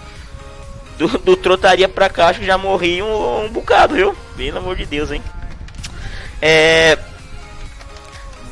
Do, 0.99 1.07
do 1.17 1.35
trotaria 1.35 1.89
pra 1.89 2.09
cá, 2.09 2.27
acho 2.27 2.39
que 2.39 2.45
já 2.45 2.59
morri 2.59 3.01
um, 3.01 3.45
um 3.45 3.49
bocado, 3.49 3.95
viu? 3.95 4.15
Pelo 4.37 4.59
amor 4.59 4.75
de 4.75 4.85
Deus, 4.85 5.09
hein? 5.09 5.23
É. 6.39 6.99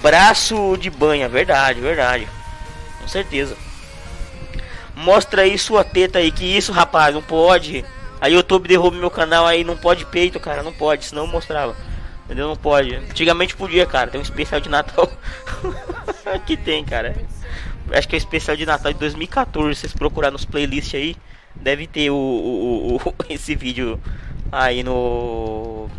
Braço 0.01 0.75
de 0.77 0.89
banha, 0.89 1.29
verdade, 1.29 1.79
verdade. 1.79 2.27
Com 2.99 3.07
certeza. 3.07 3.55
Mostra 4.95 5.43
aí 5.43 5.55
sua 5.59 5.83
teta 5.83 6.17
aí. 6.17 6.31
Que 6.31 6.45
isso, 6.45 6.71
rapaz, 6.71 7.13
não 7.13 7.21
pode. 7.21 7.85
Aí 8.19 8.33
o 8.33 8.37
YouTube 8.37 8.67
derruba 8.67 8.97
meu 8.97 9.11
canal 9.11 9.45
aí, 9.45 9.63
não 9.63 9.77
pode 9.77 10.05
peito, 10.05 10.39
cara, 10.39 10.63
não 10.63 10.73
pode, 10.73 11.05
senão 11.05 11.25
eu 11.25 11.31
mostrava. 11.31 11.75
Entendeu? 12.25 12.47
Não 12.47 12.55
pode. 12.55 12.95
Antigamente 12.95 13.55
podia, 13.55 13.85
cara. 13.85 14.09
Tem 14.09 14.19
um 14.19 14.23
especial 14.23 14.59
de 14.59 14.69
Natal. 14.69 15.07
que 16.47 16.57
tem, 16.57 16.83
cara. 16.83 17.15
Acho 17.93 18.07
que 18.07 18.15
é 18.15 18.17
o 18.17 18.19
especial 18.19 18.55
de 18.55 18.65
Natal 18.65 18.93
de 18.93 18.99
2014. 18.99 19.79
Vocês 19.79 19.93
procurar 19.93 20.31
nos 20.31 20.45
playlists 20.45 20.95
aí, 20.95 21.15
deve 21.55 21.87
ter 21.87 22.09
o, 22.09 22.15
o, 22.15 22.95
o 22.97 23.15
esse 23.29 23.55
vídeo 23.55 23.99
aí 24.51 24.83
no 24.83 25.89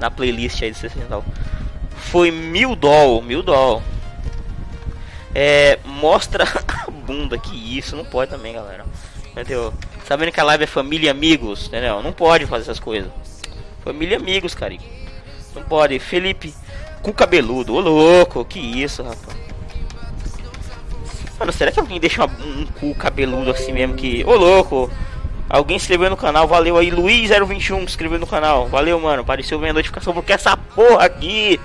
na 0.00 0.10
playlist 0.10 0.62
aí 0.62 0.70
de 0.70 0.78
60 0.78 1.22
Foi 1.96 2.30
mil 2.30 2.76
doll, 2.76 3.22
mil 3.22 3.42
doll. 3.42 3.82
É, 5.34 5.78
mostra 5.84 6.44
a 6.86 6.90
bunda, 6.90 7.38
que 7.38 7.78
isso, 7.78 7.96
não 7.96 8.04
pode 8.04 8.30
também, 8.30 8.54
galera. 8.54 8.84
Entendeu? 9.30 9.72
Sabendo 10.04 10.32
que 10.32 10.40
a 10.40 10.44
live 10.44 10.64
é 10.64 10.66
família 10.66 11.08
e 11.08 11.10
amigos, 11.10 11.66
entendeu? 11.66 12.02
Não 12.02 12.12
pode 12.12 12.46
fazer 12.46 12.62
essas 12.62 12.80
coisas. 12.80 13.10
Família 13.84 14.14
e 14.14 14.16
amigos, 14.16 14.54
cara. 14.54 14.76
Não 15.54 15.62
pode. 15.62 15.98
Felipe, 15.98 16.54
cu 17.02 17.12
cabeludo. 17.12 17.74
Ô 17.74 17.80
louco, 17.80 18.44
que 18.44 18.58
isso, 18.58 19.02
rapaz. 19.02 19.45
Mano, 21.38 21.52
será 21.52 21.70
que 21.70 21.78
alguém 21.78 22.00
deixa 22.00 22.24
um, 22.24 22.60
um 22.60 22.66
cu 22.66 22.94
cabeludo 22.94 23.50
assim 23.50 23.72
mesmo 23.72 23.94
que. 23.94 24.24
Ô 24.24 24.34
louco! 24.34 24.90
Alguém 25.48 25.78
se 25.78 25.84
inscreveu 25.84 26.10
no 26.10 26.16
canal, 26.16 26.48
valeu 26.48 26.76
aí. 26.76 26.90
Luiz021 26.90 27.60
se 27.60 27.84
inscreveu 27.84 28.18
no 28.18 28.26
canal. 28.26 28.66
Valeu, 28.66 28.98
mano. 28.98 29.22
Apareceu 29.22 29.58
minha 29.58 29.72
notificação 29.72 30.12
porque 30.12 30.32
essa 30.32 30.56
porra 30.56 31.04
aqui 31.04 31.60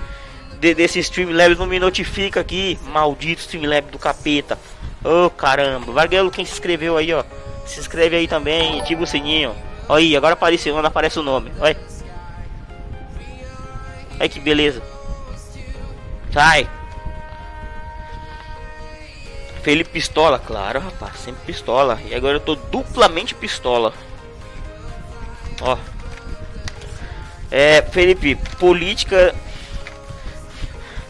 de, 0.60 0.74
desse 0.74 1.00
Streamlabs 1.00 1.58
não 1.58 1.66
me 1.66 1.80
notifica 1.80 2.40
aqui. 2.40 2.78
Maldito 2.86 3.40
Streamlab 3.40 3.90
do 3.90 3.98
capeta. 3.98 4.56
Ô 5.04 5.26
oh, 5.26 5.30
caramba. 5.30 5.90
Valeu 5.90 6.30
quem 6.30 6.44
se 6.44 6.52
inscreveu 6.52 6.96
aí, 6.96 7.12
ó. 7.12 7.24
Se 7.66 7.80
inscreve 7.80 8.16
aí 8.16 8.28
também, 8.28 8.80
ativa 8.80 9.02
o 9.02 9.06
sininho. 9.06 9.52
Olha 9.88 10.04
aí, 10.04 10.16
agora 10.16 10.34
apareceu, 10.34 10.74
não 10.74 10.84
aparece 10.86 11.18
o 11.18 11.22
nome. 11.22 11.50
Olha. 11.58 11.76
Olha 14.20 14.28
que 14.28 14.38
beleza. 14.38 14.80
Sai. 16.32 16.68
Felipe 19.62 19.90
pistola, 19.90 20.38
claro, 20.38 20.80
rapaz, 20.80 21.18
sempre 21.18 21.42
pistola. 21.46 21.98
E 22.08 22.14
agora 22.14 22.36
eu 22.36 22.40
tô 22.40 22.54
duplamente 22.54 23.34
pistola. 23.34 23.92
Ó. 25.60 25.76
É, 27.50 27.82
Felipe, 27.82 28.34
política 28.58 29.34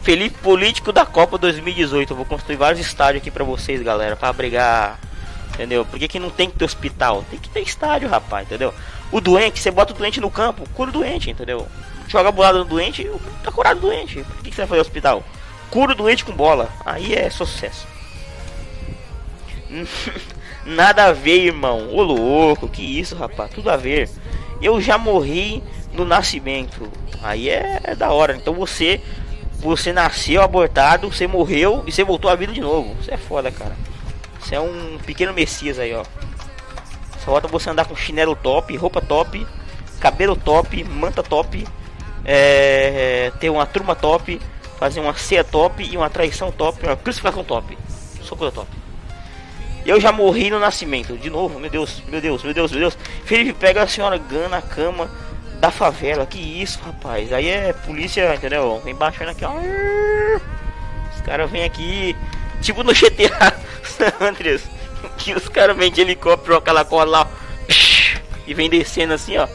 Felipe 0.02 0.36
político 0.38 0.92
da 0.92 1.06
Copa 1.06 1.38
2018. 1.38 2.12
Eu 2.12 2.16
vou 2.16 2.26
construir 2.26 2.56
vários 2.56 2.84
estádios 2.84 3.22
aqui 3.22 3.30
para 3.30 3.44
vocês, 3.44 3.80
galera, 3.82 4.16
para 4.16 4.32
brigar 4.32 4.98
Entendeu? 5.54 5.84
Por 5.84 5.98
que, 5.98 6.08
que 6.08 6.18
não 6.18 6.30
tem 6.30 6.48
que 6.48 6.56
ter 6.56 6.64
hospital? 6.64 7.24
Tem 7.30 7.38
que 7.38 7.48
ter 7.48 7.60
estádio, 7.60 8.08
rapaz, 8.08 8.46
entendeu? 8.46 8.72
O 9.10 9.20
doente, 9.20 9.60
você 9.60 9.70
bota 9.70 9.92
o 9.92 9.96
doente 9.96 10.20
no 10.20 10.30
campo, 10.30 10.66
cura 10.70 10.88
o 10.88 10.92
doente, 10.92 11.30
entendeu? 11.30 11.68
Joga 12.08 12.30
a 12.30 12.32
bolada 12.32 12.58
no 12.58 12.64
doente, 12.64 13.08
tá 13.44 13.52
curado 13.52 13.78
o 13.78 13.80
doente. 13.80 14.22
Por 14.22 14.36
que, 14.42 14.50
que 14.50 14.56
você 14.56 14.62
vai 14.62 14.68
fazer 14.68 14.80
hospital? 14.80 15.22
Cura 15.70 15.92
o 15.92 15.94
doente 15.94 16.24
com 16.24 16.32
bola. 16.32 16.70
Aí 16.84 17.14
é 17.14 17.28
sucesso. 17.28 17.86
Nada 20.64 21.06
a 21.06 21.12
ver, 21.12 21.46
irmão. 21.46 21.88
Ô 21.92 22.02
louco, 22.02 22.68
que 22.68 22.82
isso, 22.82 23.16
rapaz. 23.16 23.50
Tudo 23.52 23.70
a 23.70 23.76
ver. 23.76 24.08
Eu 24.60 24.80
já 24.80 24.96
morri 24.96 25.62
no 25.92 26.04
nascimento. 26.04 26.90
Aí 27.22 27.48
é, 27.48 27.80
é 27.84 27.94
da 27.94 28.10
hora. 28.12 28.36
Então 28.36 28.54
você 28.54 29.00
você 29.62 29.92
nasceu 29.92 30.42
abortado, 30.42 31.12
você 31.12 31.26
morreu 31.26 31.84
e 31.86 31.92
você 31.92 32.02
voltou 32.02 32.28
à 32.28 32.34
vida 32.34 32.52
de 32.52 32.60
novo. 32.60 32.96
Isso 33.00 33.12
é 33.12 33.16
foda, 33.16 33.50
cara. 33.50 33.76
Você 34.40 34.56
é 34.56 34.60
um 34.60 34.98
pequeno 35.06 35.32
messias 35.32 35.78
aí, 35.78 35.94
ó. 35.94 36.04
Só 37.24 37.30
falta 37.30 37.46
você 37.46 37.70
andar 37.70 37.84
com 37.84 37.94
chinelo 37.94 38.34
top, 38.34 38.76
roupa 38.76 39.00
top, 39.00 39.46
cabelo 40.00 40.34
top, 40.34 40.82
manta 40.82 41.22
top, 41.22 41.64
é, 42.24 43.30
ter 43.38 43.50
uma 43.50 43.64
turma 43.64 43.94
top, 43.94 44.40
fazer 44.80 44.98
uma 44.98 45.14
ceia 45.14 45.44
top 45.44 45.84
e 45.84 45.96
uma 45.96 46.10
traição 46.10 46.50
top, 46.50 46.84
uma 46.84 46.96
crucificação 46.96 47.44
top. 47.44 47.78
Sou 48.20 48.36
coisa 48.36 48.52
top. 48.52 48.81
Eu 49.84 50.00
já 50.00 50.12
morri 50.12 50.50
no 50.50 50.60
nascimento, 50.60 51.16
de 51.16 51.28
novo, 51.28 51.58
meu 51.58 51.70
Deus, 51.70 52.02
meu 52.08 52.20
Deus, 52.20 52.42
meu 52.42 52.54
Deus, 52.54 52.70
meu 52.70 52.80
Deus. 52.80 52.98
Felipe 53.24 53.52
pega 53.52 53.82
a 53.82 53.88
senhora 53.88 54.16
Gun 54.18 54.48
na 54.48 54.62
cama 54.62 55.10
da 55.60 55.70
favela, 55.70 56.24
que 56.26 56.38
isso, 56.38 56.80
rapaz. 56.84 57.32
Aí 57.32 57.48
é 57.48 57.72
polícia, 57.72 58.34
entendeu? 58.34 58.80
Vem 58.84 58.94
baixando 58.94 59.30
aqui, 59.30 59.44
ó. 59.44 59.52
Os 61.14 61.20
caras 61.22 61.50
vêm 61.50 61.64
aqui 61.64 62.16
Tipo 62.62 62.84
no 62.84 62.94
GTA 62.94 63.52
San 63.82 64.12
Andreas, 64.24 64.62
que 65.18 65.34
os 65.34 65.48
caras 65.48 65.76
vêm 65.76 65.90
de 65.90 66.00
helicóptero, 66.00 66.56
aquela 66.56 66.84
cola 66.84 67.04
lá, 67.04 67.28
e 68.46 68.54
vem 68.54 68.70
descendo 68.70 69.12
assim, 69.12 69.36
ó. 69.36 69.48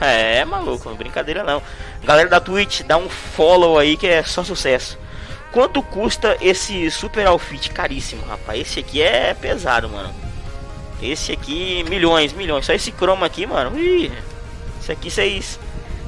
É, 0.00 0.44
maluco, 0.44 0.92
brincadeira 0.96 1.44
não. 1.44 1.62
Galera 2.02 2.28
da 2.28 2.40
Twitch, 2.40 2.82
dá 2.82 2.96
um 2.96 3.08
follow 3.08 3.78
aí 3.78 3.96
que 3.96 4.08
é 4.08 4.24
só 4.24 4.42
sucesso. 4.42 4.98
Quanto 5.52 5.82
custa 5.82 6.36
esse 6.40 6.90
super 6.90 7.26
outfit? 7.26 7.70
Caríssimo, 7.70 8.24
rapaz. 8.26 8.60
Esse 8.60 8.80
aqui 8.80 9.02
é 9.02 9.32
pesado, 9.34 9.88
mano. 9.88 10.14
Esse 11.02 11.32
aqui, 11.32 11.84
milhões, 11.88 12.32
milhões. 12.32 12.66
Só 12.66 12.72
esse 12.72 12.92
croma 12.92 13.26
aqui, 13.26 13.46
mano. 13.46 13.78
Ih, 13.78 14.12
esse 14.80 14.92
aqui 14.92 15.10
vocês. 15.10 15.58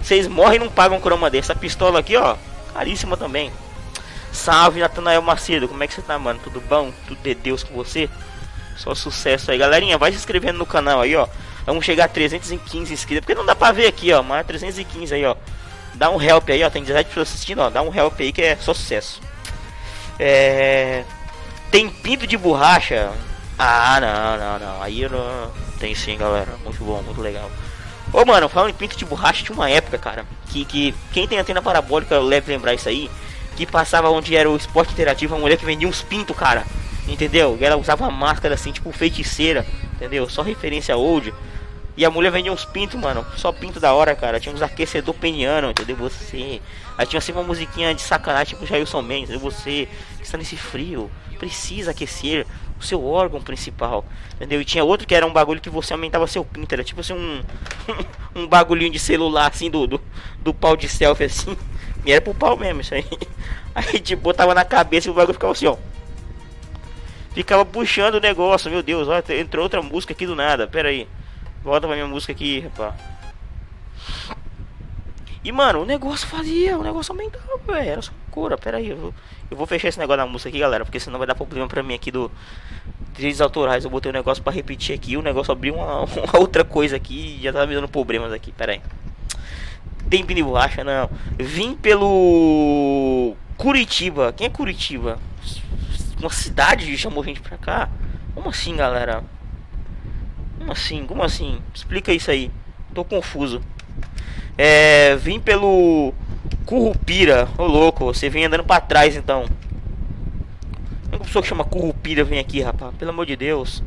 Vocês 0.02 0.26
morrem 0.26 0.56
e 0.56 0.58
não 0.58 0.68
pagam 0.68 0.98
um 0.98 1.00
croma 1.00 1.30
desse. 1.30 1.50
Essa 1.50 1.58
pistola 1.58 2.00
aqui, 2.00 2.16
ó. 2.16 2.36
Caríssima 2.74 3.16
também. 3.16 3.50
Salve, 4.32 4.80
Natanael 4.80 5.22
Macedo. 5.22 5.68
Como 5.68 5.82
é 5.82 5.86
que 5.86 5.94
você 5.94 6.02
tá, 6.02 6.18
mano? 6.18 6.40
Tudo 6.42 6.60
bom? 6.60 6.92
Tudo 7.06 7.22
de 7.22 7.34
Deus 7.34 7.62
com 7.62 7.74
você? 7.74 8.08
Só 8.76 8.94
sucesso 8.94 9.50
aí, 9.50 9.58
galerinha. 9.58 9.98
Vai 9.98 10.10
se 10.12 10.18
inscrevendo 10.18 10.58
no 10.58 10.66
canal 10.66 11.00
aí, 11.00 11.16
ó. 11.16 11.26
Vamos 11.66 11.84
chegar 11.84 12.04
a 12.04 12.08
315 12.08 12.92
inscritos. 12.92 13.26
Porque 13.26 13.34
não 13.34 13.46
dá 13.46 13.54
pra 13.54 13.72
ver 13.72 13.86
aqui, 13.86 14.12
ó. 14.12 14.22
Mas 14.22 14.46
315 14.46 15.14
aí, 15.14 15.24
ó. 15.24 15.36
Dá 15.94 16.10
um 16.10 16.20
help 16.20 16.48
aí, 16.50 16.62
ó. 16.62 16.70
Tem 16.70 16.82
17 16.82 17.08
pessoas 17.08 17.28
assistindo, 17.28 17.60
ó. 17.60 17.70
Dá 17.70 17.82
um 17.82 17.94
help 17.94 18.20
aí 18.20 18.32
que 18.32 18.42
é 18.42 18.56
só 18.56 18.74
sucesso. 18.74 19.29
É. 20.22 21.02
Tem 21.70 21.88
pinto 21.88 22.26
de 22.26 22.36
borracha? 22.36 23.10
Ah, 23.58 23.98
não, 24.00 24.36
não, 24.36 24.58
não. 24.58 24.82
Aí 24.82 25.00
eu 25.00 25.08
não. 25.08 25.50
Tem 25.78 25.94
sim, 25.94 26.18
galera. 26.18 26.52
Muito 26.62 26.84
bom, 26.84 27.02
muito 27.02 27.22
legal. 27.22 27.50
Ô, 28.12 28.24
mano, 28.26 28.46
falando 28.48 28.70
em 28.70 28.74
pinto 28.74 28.98
de 28.98 29.04
borracha, 29.06 29.42
tinha 29.42 29.56
uma 29.56 29.70
época, 29.70 29.96
cara. 29.96 30.26
Que, 30.48 30.66
que 30.66 30.94
quem 31.10 31.26
tem 31.26 31.38
antena 31.38 31.62
parabólica 31.62 32.20
deve 32.28 32.52
lembrar 32.52 32.74
isso 32.74 32.88
aí. 32.88 33.10
Que 33.56 33.64
passava 33.64 34.10
onde 34.10 34.36
era 34.36 34.50
o 34.50 34.56
esporte 34.56 34.92
interativo, 34.92 35.34
uma 35.34 35.40
mulher 35.40 35.56
que 35.56 35.64
vendia 35.64 35.88
uns 35.88 36.02
pintos, 36.02 36.36
cara. 36.36 36.64
Entendeu? 37.08 37.56
E 37.58 37.64
ela 37.64 37.76
usava 37.76 38.04
uma 38.04 38.10
máscara 38.10 38.54
assim, 38.54 38.72
tipo 38.72 38.92
feiticeira. 38.92 39.66
Entendeu? 39.94 40.28
Só 40.28 40.42
referência 40.42 40.96
old. 40.98 41.32
E 41.96 42.04
a 42.04 42.10
mulher 42.10 42.30
vendia 42.30 42.52
uns 42.52 42.64
pintos, 42.64 42.98
mano. 42.98 43.26
Só 43.36 43.52
pinto 43.52 43.80
da 43.80 43.92
hora, 43.92 44.14
cara. 44.14 44.40
Tinha 44.40 44.54
uns 44.54 44.62
aquecedor 44.62 45.14
peniano, 45.14 45.70
entendeu? 45.70 45.96
Você. 45.96 46.60
Aí 46.96 47.06
tinha 47.06 47.18
assim 47.18 47.32
uma 47.32 47.42
musiquinha 47.42 47.94
de 47.94 48.00
sacanagem, 48.02 48.54
tipo 48.54 48.66
Jailson 48.66 49.02
Mendes. 49.02 49.30
Entendeu? 49.30 49.50
Você 49.50 49.88
que 50.16 50.24
está 50.24 50.38
nesse 50.38 50.56
frio, 50.56 51.10
precisa 51.38 51.90
aquecer 51.90 52.46
o 52.78 52.82
seu 52.82 53.04
órgão 53.04 53.40
principal. 53.40 54.04
Entendeu? 54.36 54.60
E 54.60 54.64
tinha 54.64 54.84
outro 54.84 55.06
que 55.06 55.14
era 55.14 55.26
um 55.26 55.32
bagulho 55.32 55.60
que 55.60 55.68
você 55.68 55.92
aumentava 55.92 56.26
seu 56.26 56.44
pinto. 56.44 56.72
Era 56.72 56.84
tipo 56.84 57.00
assim 57.00 57.12
um. 57.12 57.42
um 58.34 58.46
bagulhinho 58.46 58.92
de 58.92 58.98
celular, 58.98 59.48
assim, 59.48 59.70
do, 59.70 59.86
do, 59.86 60.00
do 60.40 60.54
pau 60.54 60.76
de 60.76 60.88
selfie, 60.88 61.24
assim. 61.24 61.56
E 62.04 62.12
era 62.12 62.20
pro 62.20 62.34
pau 62.34 62.56
mesmo, 62.56 62.80
isso 62.80 62.94
aí. 62.94 63.04
Aí 63.74 64.00
tipo, 64.00 64.22
botava 64.22 64.54
na 64.54 64.64
cabeça 64.64 65.08
e 65.08 65.10
o 65.10 65.14
bagulho 65.14 65.34
ficava 65.34 65.52
assim, 65.52 65.66
ó. 65.66 65.76
Ficava 67.32 67.64
puxando 67.64 68.16
o 68.16 68.20
negócio, 68.20 68.70
meu 68.70 68.82
Deus, 68.82 69.06
ó, 69.06 69.22
entrou 69.32 69.62
outra 69.62 69.80
música 69.80 70.12
aqui 70.12 70.26
do 70.26 70.34
nada, 70.34 70.66
pera 70.66 70.88
aí. 70.88 71.06
Volta 71.62 71.86
pra 71.86 71.96
minha 71.96 72.06
música 72.06 72.32
aqui, 72.32 72.60
rapaz. 72.60 72.94
E 75.42 75.50
mano, 75.52 75.82
o 75.82 75.84
negócio 75.86 76.26
fazia, 76.26 76.76
o 76.76 76.82
negócio 76.82 77.12
aumentava, 77.12 77.58
velho. 77.66 77.90
Era 77.90 78.02
só 78.02 78.12
cura, 78.30 78.58
pera 78.58 78.76
aí. 78.76 78.90
Eu 78.90 78.96
vou, 78.96 79.14
eu 79.50 79.56
vou 79.56 79.66
fechar 79.66 79.88
esse 79.88 79.98
negócio 79.98 80.18
da 80.18 80.26
música 80.26 80.50
aqui, 80.50 80.58
galera. 80.58 80.84
Porque 80.84 81.00
senão 81.00 81.18
vai 81.18 81.26
dar 81.26 81.34
problema 81.34 81.66
pra 81.66 81.82
mim 81.82 81.94
aqui 81.94 82.10
do 82.10 82.30
direitos 83.14 83.40
autorais. 83.40 83.84
Eu 83.84 83.90
botei 83.90 84.10
um 84.10 84.14
negócio 84.14 84.42
pra 84.42 84.52
repetir 84.52 84.94
aqui. 84.94 85.16
O 85.16 85.22
negócio 85.22 85.50
abriu 85.50 85.74
uma, 85.74 86.04
uma 86.04 86.38
outra 86.38 86.62
coisa 86.62 86.96
aqui 86.96 87.38
e 87.38 87.42
já 87.42 87.52
tá 87.52 87.66
me 87.66 87.74
dando 87.74 87.88
problemas 87.88 88.32
aqui. 88.32 88.52
Pera 88.52 88.72
aí. 88.72 88.82
Tem 90.10 90.24
pneu 90.24 90.46
borracha? 90.46 90.84
Não. 90.84 91.08
Vim 91.38 91.74
pelo 91.74 93.34
Curitiba. 93.56 94.32
Quem 94.32 94.46
é 94.46 94.50
Curitiba? 94.50 95.18
Uma 96.18 96.30
cidade 96.30 96.96
chamou 96.98 97.24
gente 97.24 97.40
pra 97.40 97.56
cá? 97.56 97.88
Como 98.34 98.50
assim, 98.50 98.76
galera? 98.76 99.24
Como 100.60 100.72
assim? 100.72 101.06
Como 101.06 101.22
assim? 101.22 101.58
Explica 101.74 102.12
isso 102.12 102.30
aí. 102.30 102.50
Tô 102.94 103.02
confuso. 103.02 103.62
É, 104.58 105.16
vim 105.16 105.40
pelo 105.40 106.12
Currupira. 106.66 107.48
Ô 107.56 107.64
louco, 107.64 108.04
você 108.04 108.28
vem 108.28 108.44
andando 108.44 108.62
pra 108.62 108.78
trás 108.78 109.16
então. 109.16 109.46
Uma 111.08 111.18
pessoa 111.20 111.42
que 111.42 111.48
chama 111.48 111.64
Currupira 111.64 112.22
vem 112.24 112.38
aqui, 112.38 112.60
rapaz. 112.60 112.94
Pelo 112.96 113.10
amor 113.10 113.24
de 113.24 113.36
Deus. 113.36 113.82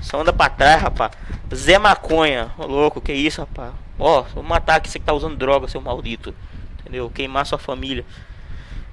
Só 0.00 0.20
anda 0.20 0.32
pra 0.32 0.48
trás, 0.48 0.80
rapaz. 0.80 1.10
Zé 1.52 1.78
Maconha. 1.78 2.52
Ô 2.56 2.64
louco, 2.64 3.00
que 3.00 3.12
isso, 3.12 3.40
rapaz. 3.40 3.72
Ó, 3.98 4.22
vou 4.22 4.44
matar 4.44 4.76
aqui 4.76 4.88
você 4.88 5.00
que 5.00 5.04
tá 5.04 5.12
usando 5.12 5.36
droga, 5.36 5.66
seu 5.66 5.80
maldito. 5.80 6.32
Entendeu? 6.80 7.10
Queimar 7.10 7.44
sua 7.44 7.58
família. 7.58 8.04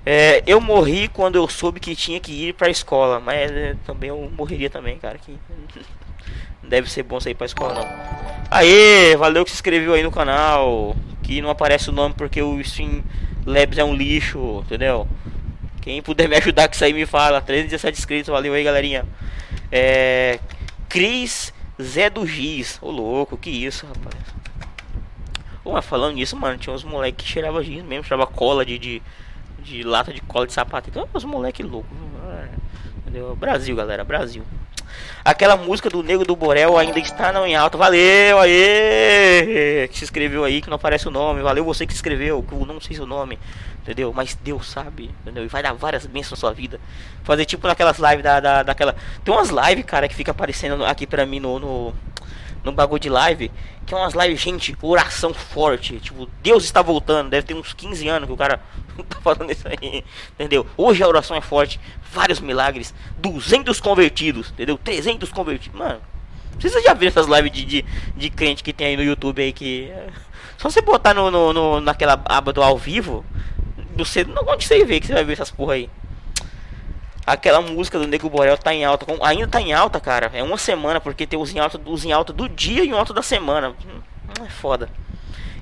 É, 0.03 0.41
eu 0.47 0.59
morri 0.59 1.07
quando 1.07 1.35
eu 1.35 1.47
soube 1.47 1.79
que 1.79 1.95
tinha 1.95 2.19
que 2.19 2.47
ir 2.47 2.53
pra 2.55 2.67
escola. 2.67 3.19
Mas 3.19 3.51
é, 3.51 3.75
também 3.85 4.09
eu 4.09 4.31
morreria 4.35 4.71
também, 4.71 4.97
cara. 4.97 5.19
Que... 5.19 5.37
deve 6.63 6.89
ser 6.89 7.03
bom 7.03 7.19
sair 7.19 7.33
pra 7.33 7.45
escola 7.45 7.73
não. 7.73 7.87
Aê, 8.49 9.15
valeu 9.15 9.45
que 9.45 9.51
se 9.51 9.55
inscreveu 9.55 9.93
aí 9.93 10.03
no 10.03 10.11
canal. 10.11 10.95
Que 11.23 11.41
não 11.41 11.49
aparece 11.49 11.89
o 11.89 11.93
nome 11.93 12.13
porque 12.15 12.41
o 12.41 12.59
Stream 12.59 13.03
Labs 13.45 13.77
é 13.77 13.83
um 13.83 13.93
lixo, 13.93 14.61
entendeu? 14.65 15.07
Quem 15.81 16.01
puder 16.01 16.27
me 16.27 16.35
ajudar 16.37 16.67
que 16.67 16.83
aí 16.83 16.93
me 16.93 17.05
fala. 17.05 17.41
317 17.41 17.97
inscritos, 17.97 18.31
valeu 18.31 18.53
aí 18.53 18.63
galerinha. 18.63 19.05
É. 19.71 20.39
Cris 20.89 21.53
Zé 21.81 22.09
do 22.09 22.25
Giz. 22.27 22.77
Ô 22.81 22.91
louco, 22.91 23.37
que 23.37 23.49
isso, 23.49 23.85
rapaz. 23.85 24.15
Ô, 25.63 25.71
mas 25.71 25.85
falando 25.85 26.15
nisso, 26.15 26.35
mano, 26.35 26.57
tinha 26.57 26.73
uns 26.73 26.83
moleques 26.83 27.25
que 27.25 27.31
cheiravam 27.31 27.61
giz 27.61 27.83
mesmo, 27.83 28.03
cheirava 28.03 28.29
cola 28.29 28.65
de, 28.65 28.79
de, 28.79 29.01
de, 29.59 29.83
lata 29.83 30.11
de 30.11 30.19
cola 30.21 30.47
de 30.47 30.53
sapato. 30.53 30.89
Então, 30.89 31.07
uns 31.13 31.23
moleques 31.23 31.65
loucos. 31.65 31.91
Entendeu? 32.97 33.35
Brasil, 33.35 33.75
galera, 33.75 34.03
Brasil. 34.03 34.43
Aquela 35.23 35.55
música 35.55 35.89
do 35.89 36.01
Nego 36.01 36.25
do 36.25 36.35
Borel 36.35 36.77
ainda 36.77 36.97
está 36.99 37.31
não 37.31 37.45
em 37.45 37.55
alta. 37.55 37.77
Valeu, 37.77 38.39
aí 38.39 39.87
Que 39.89 39.97
se 39.97 40.03
inscreveu 40.03 40.43
aí, 40.43 40.61
que 40.61 40.69
não 40.69 40.75
aparece 40.75 41.07
o 41.07 41.11
nome. 41.11 41.41
Valeu 41.41 41.63
você 41.63 41.85
que 41.85 41.93
se 41.93 41.97
inscreveu, 41.97 42.41
que 42.43 42.53
eu 42.53 42.65
não 42.65 42.81
sei 42.81 42.95
seu 42.95 43.05
nome. 43.05 43.37
Entendeu? 43.81 44.13
Mas 44.13 44.35
Deus 44.35 44.69
sabe, 44.69 45.09
entendeu? 45.21 45.43
E 45.43 45.47
vai 45.47 45.63
dar 45.63 45.73
várias 45.73 46.05
bênçãos 46.05 46.31
na 46.31 46.37
sua 46.37 46.53
vida. 46.53 46.79
Fazer 47.23 47.45
tipo 47.45 47.67
naquelas 47.67 47.97
lives 47.97 48.23
da, 48.23 48.39
da, 48.39 48.63
daquela. 48.63 48.95
Tem 49.23 49.33
umas 49.33 49.49
lives, 49.49 49.85
cara, 49.85 50.07
que 50.07 50.15
fica 50.15 50.31
aparecendo 50.31 50.85
aqui 50.85 51.07
pra 51.07 51.25
mim 51.25 51.39
no, 51.39 51.59
no, 51.59 51.93
no 52.63 52.71
bagulho 52.71 52.99
de 52.99 53.09
live. 53.09 53.51
Que 53.85 53.93
é 53.93 53.97
umas 53.97 54.13
lives, 54.13 54.39
gente, 54.39 54.77
oração 54.81 55.33
forte. 55.33 55.99
Tipo, 55.99 56.27
Deus 56.41 56.63
está 56.63 56.81
voltando. 56.81 57.29
Deve 57.29 57.47
ter 57.47 57.53
uns 57.53 57.73
15 57.73 58.07
anos 58.07 58.27
que 58.27 58.33
o 58.33 58.37
cara 58.37 58.61
tá 59.09 59.19
falando 59.21 59.51
isso 59.51 59.67
aí. 59.67 60.03
Entendeu? 60.33 60.65
Hoje 60.77 61.03
a 61.03 61.07
oração 61.07 61.35
é 61.35 61.41
forte. 61.41 61.79
Vários 62.11 62.39
milagres. 62.39 62.93
200 63.17 63.79
convertidos. 63.79 64.49
Entendeu? 64.51 64.77
300 64.77 65.31
convertidos. 65.31 65.77
Mano. 65.77 66.01
Vocês 66.59 66.83
já 66.83 66.93
viram 66.93 67.09
essas 67.09 67.27
lives 67.27 67.51
de, 67.51 67.65
de, 67.65 67.85
de 68.15 68.29
crente 68.29 68.63
que 68.63 68.71
tem 68.71 68.87
aí 68.87 68.97
no 68.97 69.03
YouTube 69.03 69.41
aí 69.41 69.51
que. 69.51 69.91
Só 70.57 70.69
você 70.69 70.79
botar 70.79 71.13
no, 71.13 71.31
no, 71.31 71.51
no 71.51 71.81
naquela 71.81 72.21
aba 72.25 72.53
do 72.53 72.61
ao 72.61 72.77
vivo. 72.77 73.25
Você, 73.95 74.23
não, 74.23 74.45
você 74.45 74.85
vê 74.85 74.99
que 74.99 75.07
você 75.07 75.13
vai 75.13 75.23
ver 75.23 75.33
essas 75.33 75.49
porra 75.49 75.73
aí? 75.73 75.89
Aquela 77.25 77.61
música 77.61 77.99
do 77.99 78.07
Nego 78.07 78.29
Borel 78.29 78.57
tá 78.57 78.73
em 78.73 78.83
alta. 78.83 79.05
Ainda 79.21 79.47
tá 79.47 79.61
em 79.61 79.73
alta, 79.73 79.99
cara. 79.99 80.31
É 80.33 80.41
uma 80.41 80.57
semana, 80.57 80.99
porque 80.99 81.27
tem 81.27 81.39
os 81.39 81.53
em 81.53 81.59
alta, 81.59 81.79
os 81.85 82.03
em 82.03 82.11
alta 82.11 82.33
do 82.33 82.49
dia 82.49 82.83
e 82.83 82.91
o 82.91 82.97
alta 82.97 83.13
da 83.13 83.21
semana. 83.21 83.69
Hum, 83.69 84.43
é 84.45 84.49
foda. 84.49 84.89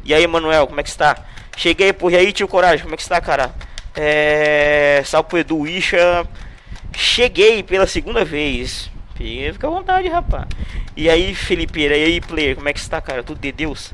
E 0.03 0.13
aí, 0.13 0.25
Manuel, 0.25 0.67
como 0.67 0.79
é 0.79 0.83
que 0.83 0.89
está? 0.89 1.15
Cheguei, 1.57 1.91
por 1.91 2.13
aí, 2.13 2.31
tio 2.31 2.47
Coragem, 2.47 2.83
como 2.83 2.93
é 2.93 2.97
que 2.97 3.03
está, 3.03 3.19
cara? 3.19 3.53
É. 3.95 5.01
Salve 5.05 5.29
pro 5.29 5.37
Edu 5.39 5.67
Isha. 5.67 6.25
Cheguei 6.95 7.61
pela 7.61 7.85
segunda 7.85 8.23
vez. 8.23 8.89
Fica 9.15 9.67
à 9.67 9.69
vontade, 9.69 10.07
rapaz. 10.07 10.47
E 10.95 11.09
aí, 11.09 11.35
Felipe, 11.35 11.81
e 11.81 11.91
aí, 11.91 12.21
player, 12.21 12.55
como 12.55 12.69
é 12.69 12.73
que 12.73 12.79
está, 12.79 13.01
cara? 13.01 13.21
Tudo 13.21 13.39
de 13.39 13.51
Deus? 13.51 13.93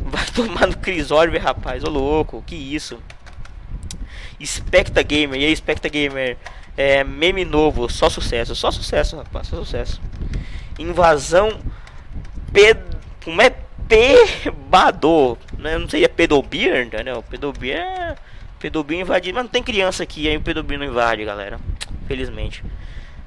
Vai 0.00 0.26
tomar 0.34 0.66
no 0.66 0.76
Crisorbe, 0.76 1.38
rapaz. 1.38 1.84
Ô 1.84 1.88
louco, 1.88 2.42
que 2.44 2.56
isso? 2.56 2.98
Specta 4.44 5.02
Gamer, 5.02 5.40
e 5.40 5.44
aí, 5.44 5.56
Specta 5.56 5.88
Gamer? 5.88 6.36
É, 6.76 7.04
meme 7.04 7.44
novo, 7.44 7.88
só 7.88 8.10
sucesso, 8.10 8.54
só 8.54 8.70
sucesso, 8.70 9.16
rapaz, 9.16 9.46
só 9.46 9.56
sucesso. 9.56 10.00
Invasão 10.78 11.60
ped... 12.52 12.80
como 13.22 13.40
é 13.40 13.50
pebador, 13.88 15.36
né? 15.58 15.78
Não 15.78 15.88
seria 15.88 16.08
pedobir, 16.08 16.74
entendeu? 16.74 17.22
Pedobir 17.22 17.76
é 17.76 18.16
pedobir 18.58 18.98
invadir, 18.98 19.32
mas 19.34 19.44
não 19.44 19.50
tem 19.50 19.62
criança 19.62 20.02
aqui, 20.02 20.26
aí 20.26 20.36
o 20.36 20.40
pedobir 20.40 20.78
não 20.78 20.86
invade, 20.86 21.24
galera. 21.24 21.60
Felizmente. 22.08 22.64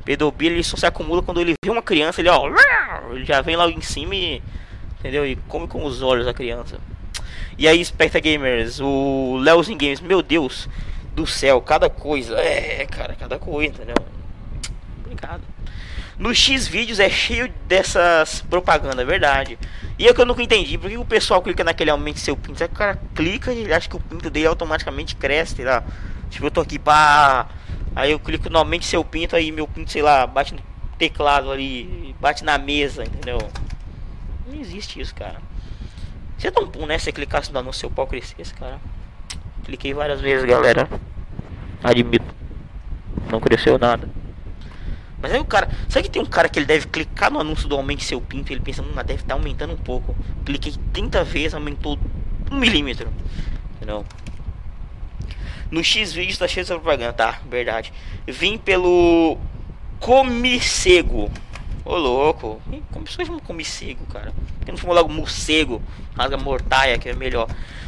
Pedobir 0.04 0.52
ele 0.52 0.64
só 0.64 0.76
se 0.76 0.86
acumula 0.86 1.22
quando 1.22 1.40
ele 1.40 1.54
vê 1.64 1.70
uma 1.70 1.82
criança, 1.82 2.22
ele 2.22 2.30
ó, 2.30 2.50
ele 3.12 3.24
já 3.24 3.42
vem 3.42 3.56
lá 3.56 3.70
em 3.70 3.82
cima 3.82 4.16
e 4.16 4.42
entendeu? 5.00 5.26
E 5.26 5.36
come 5.48 5.68
com 5.68 5.86
os 5.86 6.02
olhos 6.02 6.28
a 6.28 6.34
criança. 6.34 6.80
E 7.58 7.68
aí, 7.68 7.84
Specta 7.84 8.20
Gamers, 8.20 8.80
o 8.80 9.38
Leozinho 9.38 9.78
Games, 9.78 10.00
meu 10.00 10.22
Deus, 10.22 10.70
do 11.18 11.26
céu, 11.26 11.60
cada 11.60 11.90
coisa. 11.90 12.38
É, 12.38 12.86
cara, 12.86 13.16
cada 13.16 13.40
coisa, 13.40 13.74
entendeu? 13.74 13.96
Obrigado. 15.00 15.42
No 16.20 16.34
X 16.34 16.68
vídeos 16.68 17.00
é 17.00 17.10
cheio 17.10 17.52
dessas 17.68 18.42
propagandas, 18.42 19.00
é 19.00 19.06
verdade. 19.06 19.58
E 19.98 20.08
é 20.08 20.14
que 20.14 20.22
eu 20.22 20.26
nunca 20.28 20.44
entendi, 20.44 20.78
porque 20.78 20.96
o 20.96 21.04
pessoal 21.04 21.42
clica 21.42 21.64
naquele 21.64 21.90
aumente 21.90 22.20
seu 22.20 22.38
pinto, 22.38 22.64
aí 22.64 22.70
o 22.70 22.72
cara 22.72 23.02
clica 23.16 23.52
e 23.52 23.74
acha 23.74 23.90
que 23.90 23.96
o 23.96 24.00
pinto 24.00 24.30
dele 24.30 24.46
automaticamente 24.46 25.16
cresce, 25.16 25.64
lá. 25.64 25.84
Tipo, 26.30 26.46
eu 26.46 26.52
tô 26.52 26.62
aqui 26.62 26.78
pá. 26.78 27.48
Aí 27.96 28.12
eu 28.12 28.20
clico 28.20 28.48
no 28.50 28.60
aumente 28.60 28.86
seu 28.86 29.04
pinto, 29.04 29.36
aí 29.36 29.52
meu 29.52 29.68
pinto, 29.68 29.92
sei 29.92 30.04
lá, 30.04 30.28
bate 30.28 30.54
no 30.54 30.62
teclado 31.00 31.52
ali, 31.52 32.16
bate 32.20 32.44
na 32.44 32.60
mesa, 32.60 33.04
entendeu? 33.04 33.40
Não 34.46 34.60
existe 34.60 35.00
isso, 35.00 35.16
cara. 35.16 35.42
Você 36.38 36.50
é 36.50 36.52
tão 36.52 36.68
bom, 36.68 36.86
né? 36.86 37.00
Você 37.00 37.12
clicasse 37.12 37.52
no 37.52 37.74
seu 37.74 37.90
pau 37.90 38.06
crescesse, 38.06 38.54
cara. 38.54 38.80
Cliquei 39.68 39.94
várias 39.94 40.22
vezes, 40.22 40.46
galera. 40.46 40.88
Admito. 41.84 42.24
Não 43.30 43.42
cresceu 43.42 43.78
nada. 43.78 44.08
Mas 45.22 45.34
aí 45.34 45.42
o 45.42 45.44
cara. 45.44 45.68
Sabe 45.90 46.04
que 46.04 46.10
tem 46.10 46.22
um 46.22 46.26
cara 46.26 46.48
que 46.48 46.58
ele 46.58 46.66
deve 46.66 46.88
clicar 46.88 47.30
no 47.30 47.38
anúncio 47.38 47.68
do 47.68 47.76
aumente 47.76 48.06
seu 48.06 48.22
pinto 48.22 48.54
ele 48.54 48.62
pensa, 48.62 48.82
hum, 48.82 48.96
deve 48.96 49.16
estar 49.16 49.28
tá 49.28 49.34
aumentando 49.34 49.74
um 49.74 49.78
pouco. 49.78 50.16
Cliquei 50.46 50.74
30 50.94 51.22
vezes, 51.26 51.54
aumentou 51.54 52.00
um 52.50 52.56
milímetro. 52.56 53.10
Entendeu? 53.76 54.06
No 55.70 55.84
X 55.84 56.14
vídeo 56.14 56.40
tá 56.40 56.48
cheio 56.48 56.66
de 56.66 56.72
propaganda, 56.72 57.12
tá? 57.12 57.42
Verdade. 57.50 57.92
Vim 58.26 58.58
pelo 58.58 59.38
Comicego. 60.00 61.30
Ô 61.88 61.96
louco. 61.96 62.62
Como 62.92 63.06
pessoas 63.06 63.28
chamam 63.28 63.40
Comicego, 63.40 64.06
cara? 64.08 64.34
Porque 64.58 64.70
não 64.70 64.78
falou 64.78 64.98
logo 64.98 65.10
morcego, 65.10 65.82
rasga 66.18 66.36
mortaia, 66.36 66.98
que 66.98 67.08
é 67.08 67.14
melhor. 67.16 67.48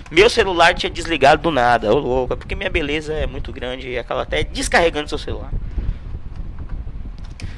Meu 0.10 0.30
celular 0.30 0.74
tinha 0.74 0.90
desligado 0.90 1.42
do 1.42 1.52
nada. 1.52 1.94
Ô 1.94 2.00
louco. 2.00 2.34
É 2.34 2.36
porque 2.38 2.56
minha 2.56 2.70
beleza 2.70 3.14
é 3.14 3.28
muito 3.28 3.52
grande 3.52 3.90
e 3.90 4.00
acaba 4.00 4.22
até 4.22 4.42
descarregando 4.42 5.10
seu 5.10 5.18
celular. 5.18 5.52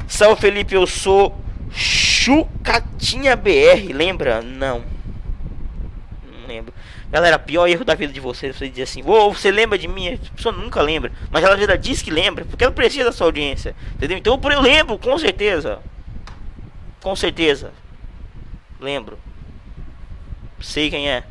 Salve 0.08 0.42
Felipe, 0.42 0.74
eu 0.74 0.88
sou 0.88 1.38
Chucatinha 1.70 3.36
BR, 3.36 3.94
lembra? 3.94 4.42
Não. 4.42 4.84
Não 6.26 6.48
lembro. 6.48 6.74
Galera, 7.12 7.38
pior 7.38 7.68
erro 7.68 7.86
da 7.86 7.94
vida 7.94 8.12
de 8.12 8.20
vocês, 8.20 8.56
você 8.56 8.68
dizer 8.68 8.84
assim, 8.84 9.04
ô, 9.04 9.12
oh, 9.12 9.34
você 9.34 9.52
lembra 9.52 9.78
de 9.78 9.88
mim? 9.88 10.16
A 10.16 10.36
pessoa 10.36 10.56
nunca 10.56 10.82
lembra, 10.82 11.12
mas 11.30 11.44
ela 11.44 11.78
diz 11.78 12.02
que 12.02 12.10
lembra, 12.10 12.46
porque 12.46 12.64
ela 12.64 12.74
precisa 12.74 13.06
da 13.06 13.12
sua 13.12 13.28
audiência, 13.28 13.76
entendeu? 13.94 14.18
Então 14.18 14.40
eu 14.42 14.62
lembro, 14.62 14.98
com 14.98 15.18
certeza. 15.20 15.80
Com 17.02 17.16
certeza. 17.16 17.72
Lembro. 18.80 19.18
Sei 20.60 20.90
quem 20.90 21.10
é. 21.10 21.24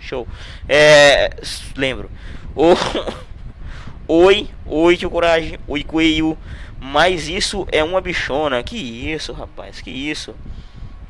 Show. 0.00 0.26
É. 0.68 1.30
Lembro. 1.76 2.10
O... 2.54 2.74
Oi, 4.10 4.48
oi, 4.64 4.96
tio 4.96 5.10
Coragem. 5.10 5.58
Oi, 5.68 5.84
Coelho. 5.84 6.38
Mas 6.80 7.28
isso 7.28 7.68
é 7.70 7.84
uma 7.84 8.00
bichona. 8.00 8.62
Que 8.62 8.76
isso, 8.76 9.34
rapaz, 9.34 9.82
que 9.82 9.90
isso. 9.90 10.34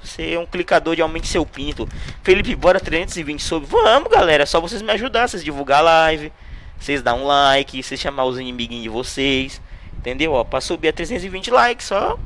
Você 0.02 0.33
é 0.33 0.38
um 0.38 0.46
clicador 0.46 0.96
de 0.96 1.02
aumente 1.02 1.28
seu 1.28 1.46
pinto. 1.46 1.88
Felipe, 2.24 2.57
bora 2.57 2.81
320 2.81 3.40
sobre. 3.40 3.68
Vamos, 3.68 4.11
galera. 4.11 4.42
É 4.42 4.46
só 4.46 4.61
vocês 4.61 4.83
me 4.83 4.90
ajudar. 4.90 5.28
Vocês 5.28 5.44
divulgar 5.44 5.78
a 5.78 5.83
live. 5.83 6.33
Vocês 6.78 7.02
dar 7.02 7.14
um 7.14 7.24
like. 7.24 7.81
Vocês 7.81 8.00
chamar 8.00 8.24
os 8.24 8.37
inimiguinhos 8.38 8.83
de 8.83 8.88
vocês. 8.88 9.61
Entendeu? 9.96 10.33
Ó, 10.33 10.42
pra 10.42 10.61
subir 10.61 10.88
a 10.88 10.92
320 10.92 11.50
likes. 11.52 11.87
Só. 11.87 12.18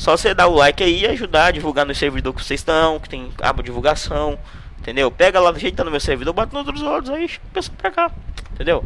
Só 0.00 0.16
você 0.16 0.32
dar 0.32 0.46
o 0.46 0.54
like 0.54 0.82
aí 0.82 1.02
e 1.02 1.06
ajudar 1.08 1.48
a 1.48 1.50
divulgar 1.50 1.84
no 1.84 1.94
servidor 1.94 2.32
que 2.32 2.42
vocês 2.42 2.60
estão. 2.60 2.98
Que 2.98 3.10
tem 3.10 3.30
aba 3.42 3.62
divulgação. 3.62 4.38
Entendeu? 4.78 5.10
Pega 5.10 5.38
lá 5.38 5.50
do 5.50 5.58
jeito 5.58 5.76
que 5.76 5.84
no 5.84 5.90
meu 5.90 6.00
servidor. 6.00 6.32
Bota 6.32 6.56
nos 6.56 6.66
outros 6.66 6.82
olhos 6.82 7.10
aí. 7.10 7.30
Pensa 7.52 7.70
pra 7.76 7.90
cá. 7.90 8.10
Entendeu? 8.54 8.82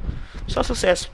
Só 0.49 0.65
sucesso. 0.65 1.13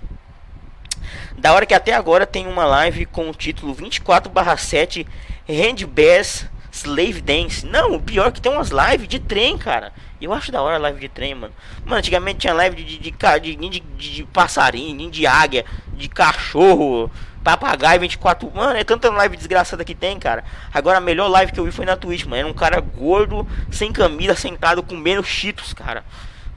Da 1.36 1.52
hora 1.52 1.66
que 1.66 1.74
até 1.74 1.92
agora 1.92 2.26
tem 2.26 2.46
uma 2.46 2.64
live 2.64 3.04
com 3.04 3.28
o 3.28 3.34
título 3.34 3.74
24/7 3.74 5.06
Handbass 5.46 6.48
Slave 6.72 7.20
Dance. 7.20 7.66
Não, 7.66 7.96
o 7.96 8.00
pior 8.00 8.28
é 8.28 8.30
que 8.30 8.40
tem 8.40 8.50
umas 8.50 8.70
lives 8.70 9.06
de 9.06 9.18
trem, 9.18 9.58
cara. 9.58 9.92
Eu 10.18 10.32
acho 10.32 10.50
da 10.50 10.62
hora 10.62 10.78
live 10.78 10.98
de 10.98 11.10
trem, 11.10 11.34
mano. 11.34 11.52
Mano, 11.84 11.96
antigamente 11.96 12.38
tinha 12.38 12.54
live 12.54 12.82
de, 12.82 12.98
de, 12.98 13.10
de, 13.10 13.56
de, 13.80 14.14
de 14.14 14.24
passarinho, 14.32 15.10
de 15.10 15.26
águia, 15.26 15.66
de 15.92 16.08
cachorro, 16.08 17.10
papagaio 17.42 18.00
24. 18.00 18.50
Mano, 18.54 18.78
é 18.78 18.84
tanta 18.84 19.10
live 19.10 19.36
desgraçada 19.36 19.84
que 19.84 19.94
tem, 19.94 20.18
cara. 20.18 20.44
Agora 20.72 20.98
a 20.98 21.00
melhor 21.00 21.28
live 21.28 21.52
que 21.52 21.60
eu 21.60 21.64
vi 21.64 21.72
foi 21.72 21.84
na 21.84 21.96
Twitch, 21.96 22.24
mano. 22.24 22.36
Era 22.36 22.48
um 22.48 22.52
cara 22.54 22.80
gordo, 22.80 23.46
sem 23.70 23.92
camisa, 23.92 24.34
sentado, 24.34 24.82
comendo 24.82 25.22
cheetos, 25.24 25.72
cara. 25.72 26.04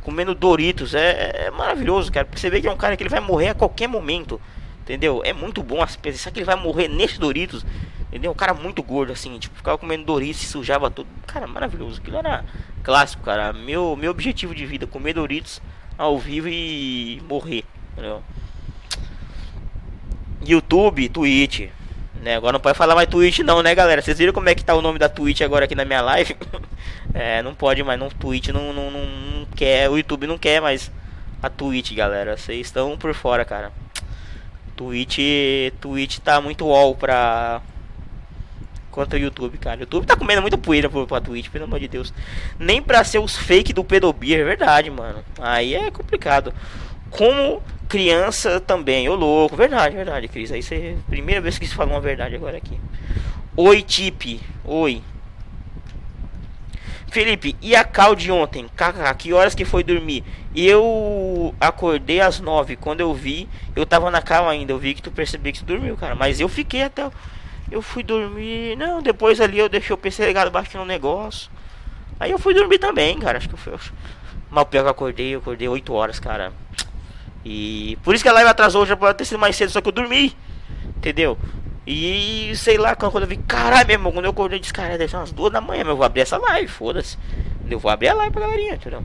Comendo 0.02 0.36
Doritos. 0.36 0.94
É, 0.94 1.48
é 1.48 1.52
maravilhoso, 1.52 2.12
cara. 2.12 2.26
Porque 2.26 2.40
você 2.40 2.62
que 2.62 2.68
é 2.68 2.72
um 2.72 2.78
cara 2.78 2.98
que 2.98 3.04
ele 3.04 3.10
vai 3.10 3.20
morrer 3.20 3.50
a 3.50 3.54
qualquer 3.54 3.88
momento. 3.88 4.40
Entendeu? 4.82 5.22
É 5.24 5.32
muito 5.32 5.64
bom 5.64 5.82
as 5.82 5.96
pensar 5.96 6.30
que 6.32 6.40
ele 6.40 6.46
vai 6.46 6.56
morrer 6.56 6.88
nesse 6.88 7.20
Doritos. 7.20 7.66
Entendeu? 8.10 8.32
Um 8.32 8.36
cara 8.36 8.54
muito 8.54 8.84
gordo, 8.84 9.12
assim, 9.12 9.40
tipo, 9.40 9.56
ficava 9.56 9.78
comendo 9.78 10.04
Doritos 10.04 10.44
e 10.44 10.46
sujava 10.46 10.92
tudo. 10.92 11.08
Cara, 11.26 11.48
maravilhoso. 11.48 12.00
Aquilo 12.00 12.18
era 12.18 12.44
clássico, 12.84 13.24
cara. 13.24 13.54
Meu, 13.54 13.96
meu 13.96 14.12
objetivo 14.12 14.54
de 14.54 14.66
vida, 14.66 14.86
comer 14.86 15.14
Doritos 15.14 15.62
ao 15.98 16.20
vivo 16.20 16.48
e 16.50 17.24
morrer. 17.28 17.64
Entendeu? 17.94 18.22
YouTube, 20.46 21.10
Twitch. 21.10 21.70
Né? 22.22 22.36
Agora 22.36 22.54
não 22.54 22.60
pode 22.60 22.78
falar 22.78 22.96
mais 22.96 23.10
Twitch 23.10 23.40
não, 23.40 23.62
né, 23.62 23.76
galera? 23.76 24.02
Vocês 24.02 24.18
viram 24.18 24.32
como 24.32 24.48
é 24.48 24.56
que 24.56 24.64
tá 24.64 24.74
o 24.74 24.82
nome 24.82 24.98
da 24.98 25.10
Twitch 25.10 25.42
agora 25.42 25.66
aqui 25.66 25.76
na 25.76 25.84
minha 25.84 26.02
live? 26.02 26.36
é, 27.14 27.42
não 27.42 27.54
pode 27.54 27.84
mais, 27.84 28.00
não. 28.00 28.10
Twitch 28.10 28.48
não, 28.50 28.72
não, 28.72 28.90
não, 28.90 29.06
não 29.06 29.46
quer, 29.56 29.90
o 29.90 29.98
YouTube 29.98 30.26
não 30.26 30.38
quer 30.38 30.62
mais 30.62 30.90
a 31.42 31.50
Twitch, 31.50 31.94
galera. 31.94 32.38
Vocês 32.38 32.68
estão 32.68 32.98
por 32.98 33.14
fora, 33.14 33.44
cara. 33.44 33.72
Twitch, 34.76 35.20
Twitch 35.82 36.20
tá 36.20 36.40
muito 36.40 36.70
all 36.72 36.96
pra 36.96 37.62
quanto 38.90 39.16
ao 39.16 39.20
YouTube, 39.20 39.58
cara. 39.58 39.80
O 39.80 39.82
YouTube 39.82 40.06
tá 40.06 40.16
comendo 40.16 40.42
muito 40.42 40.58
poeira 40.58 40.90
pra, 40.90 41.06
pra 41.06 41.20
Twitch, 41.20 41.50
pelo 41.50 41.66
amor 41.66 41.80
de 41.80 41.90
Deus. 41.90 42.14
Nem 42.58 42.82
pra 42.82 43.04
ser 43.04 43.20
os 43.20 43.36
fake 43.36 43.74
do 43.74 43.84
Pedobir, 43.84 44.40
é 44.40 44.44
verdade, 44.44 44.90
mano. 44.90 45.24
Aí 45.40 45.76
é 45.76 45.92
complicado. 45.92 46.54
Como 47.10 47.62
criança 47.94 48.60
também, 48.60 49.08
ô 49.08 49.14
louco, 49.14 49.56
verdade, 49.56 49.96
verdade, 49.96 50.28
Cris. 50.28 50.52
Aí 50.52 50.64
você. 50.64 50.98
Primeira 51.08 51.40
vez 51.40 51.60
que 51.60 51.68
você 51.68 51.76
falou 51.76 51.94
uma 51.94 52.02
verdade 52.02 52.36
agora 52.36 52.58
aqui. 52.58 52.80
Oi, 53.56 53.84
Tip. 53.84 54.42
Oi. 54.66 55.04
Felipe, 57.12 57.56
e 57.62 57.76
a 57.76 57.84
cal 57.84 58.16
de 58.16 58.32
ontem? 58.32 58.68
Kaká, 58.76 59.14
que 59.14 59.32
horas 59.32 59.54
que 59.54 59.64
foi 59.64 59.84
dormir? 59.84 60.24
Eu 60.56 61.54
acordei 61.62 62.20
às 62.20 62.40
nove. 62.40 62.76
Quando 62.76 63.02
eu 63.02 63.14
vi, 63.14 63.48
eu 63.76 63.86
tava 63.86 64.10
na 64.10 64.24
cal 64.24 64.50
ainda. 64.50 64.74
Eu 64.74 64.80
vi 64.80 64.96
que 64.96 65.02
tu 65.04 65.12
percebeu 65.12 65.54
que 65.54 65.60
tu 65.60 65.66
dormiu, 65.66 65.96
cara. 65.96 66.16
Mas 66.16 66.40
eu 66.40 66.50
fiquei 66.50 66.82
até. 66.82 67.08
Eu 67.70 67.84
fui 67.84 68.02
dormir. 68.02 68.76
Não, 68.76 69.04
depois 69.04 69.40
ali 69.40 69.60
eu 69.60 69.70
deixei 69.70 69.94
o 69.94 69.98
PC 69.98 70.26
ligado 70.26 70.50
baixando 70.50 70.84
um 70.84 70.88
negócio. 70.88 71.52
Aí 72.20 72.32
eu 72.32 72.40
fui 72.40 72.56
dormir 72.56 72.80
também, 72.80 73.20
cara. 73.20 73.38
Acho 73.38 73.50
que 73.50 73.56
foi. 73.56 73.78
Mal 74.50 74.66
pior 74.66 74.82
que 74.82 74.88
eu 74.88 74.92
acordei, 74.92 75.36
eu 75.36 75.40
acordei 75.40 75.68
8 75.68 75.94
horas, 75.94 76.20
cara. 76.20 76.52
E 77.46 77.98
por 78.04 78.16
isso 78.16 78.24
que 78.24 78.30
a 78.30 78.34
live 78.34 78.50
atrasou, 78.50 78.86
já 78.86 78.96
pode 78.96 79.18
ter 79.18 79.26
sido 79.26 79.40
mais 79.40 79.56
cedo, 79.56 79.72
só 79.72 79.82
que 79.82 79.88
eu 79.88 79.92
dormi. 79.92 80.36
Entendeu? 80.98 81.38
E 81.86 82.54
sei 82.56 82.78
lá, 82.78 82.96
quando 82.96 83.24
eu 83.24 83.28
vi, 83.28 83.38
caralho, 83.38 83.86
meu 83.86 83.96
irmão, 83.96 84.12
quando 84.12 84.26
eu 84.26 84.32
acordei, 84.32 84.60
disse, 84.60 84.74
cara, 84.74 84.98
deve 84.98 85.10
ser 85.10 85.18
umas 85.18 85.32
duas 85.32 85.52
da 85.52 85.60
manhã, 85.60 85.84
eu 85.84 85.96
vou 85.96 86.06
abrir 86.06 86.22
essa 86.22 86.38
live, 86.38 86.68
foda-se. 86.68 87.18
Eu 87.70 87.80
vou 87.80 87.92
abrir 87.92 88.10
a 88.10 88.14
live 88.14 88.32
pra 88.32 88.42
galerinha, 88.42 88.76
entendeu? 88.76 89.04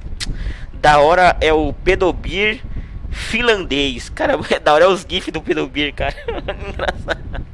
Da 0.74 0.98
hora 0.98 1.36
é 1.40 1.52
o 1.52 1.72
Pedobir 1.72 2.62
finlandês. 3.10 4.08
Cara, 4.08 4.38
da 4.62 4.74
hora 4.74 4.84
é 4.84 4.88
os 4.88 5.04
GIFs 5.08 5.32
do 5.32 5.42
Pedobir, 5.42 5.92
cara. 5.92 6.14
Engraçado. 6.68 7.46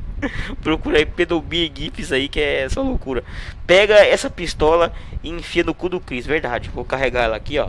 Procura 0.63 0.99
aí 0.99 1.07
Pedobir 1.07 1.71
GIFs 1.75 2.13
aí, 2.13 2.29
que 2.29 2.41
é 2.41 2.69
só 2.69 2.83
loucura. 2.83 3.25
Pega 3.67 3.95
essa 3.95 4.29
pistola 4.29 4.93
e 5.23 5.31
enfia 5.31 5.65
no 5.65 5.75
cu 5.75 5.89
do 5.89 6.01
Chris, 6.01 6.27
verdade. 6.27 6.71
Vou 6.71 6.85
carregar 6.85 7.25
ela 7.25 7.37
aqui, 7.37 7.59
ó. 7.59 7.69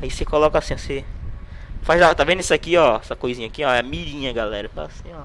Aí 0.00 0.10
você 0.10 0.24
coloca 0.24 0.58
assim, 0.58 0.76
você. 0.76 1.04
Faz, 1.82 2.00
tá 2.14 2.24
vendo 2.24 2.40
isso 2.40 2.54
aqui, 2.54 2.76
ó? 2.76 2.96
Essa 2.96 3.16
coisinha 3.16 3.48
aqui, 3.48 3.64
ó. 3.64 3.72
É 3.72 3.80
a 3.80 3.82
mirinha, 3.82 4.32
galera. 4.32 4.68
Tá 4.68 4.84
assim, 4.84 5.12
ó. 5.12 5.22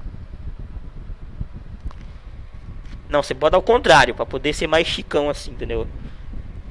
Não, 3.08 3.22
você 3.22 3.34
pode 3.34 3.54
ao 3.54 3.62
contrário, 3.62 4.14
para 4.14 4.26
poder 4.26 4.52
ser 4.52 4.66
mais 4.66 4.86
chicão 4.86 5.30
assim, 5.30 5.52
entendeu? 5.52 5.86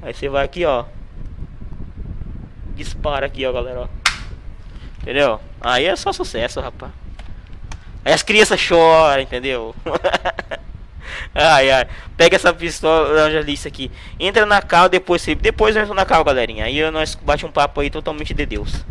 Aí 0.00 0.14
você 0.14 0.28
vai 0.28 0.44
aqui, 0.44 0.64
ó. 0.64 0.84
Dispara 2.76 3.26
aqui, 3.26 3.44
ó, 3.44 3.52
galera, 3.52 3.80
ó. 3.80 3.88
Entendeu? 5.02 5.40
Aí 5.60 5.86
é 5.86 5.96
só 5.96 6.12
sucesso, 6.12 6.60
rapaz. 6.60 6.92
Aí 8.04 8.12
as 8.12 8.22
crianças 8.22 8.60
choram, 8.60 9.22
entendeu? 9.22 9.74
ai, 11.34 11.70
ai. 11.70 11.88
Pega 12.16 12.36
essa 12.36 12.52
pistola, 12.52 13.30
já 13.30 13.40
li 13.40 13.58
aqui. 13.66 13.90
Entra 14.20 14.46
na 14.46 14.62
cal, 14.62 14.88
depois 14.88 15.24
depois 15.40 15.74
eu 15.74 15.82
entro 15.82 15.94
na 15.94 16.04
cal, 16.04 16.22
galerinha. 16.22 16.64
Aí 16.64 16.88
nós 16.90 17.16
bate 17.16 17.44
um 17.44 17.50
papo 17.50 17.80
aí 17.80 17.90
totalmente 17.90 18.32
de 18.32 18.46
Deus. 18.46 18.84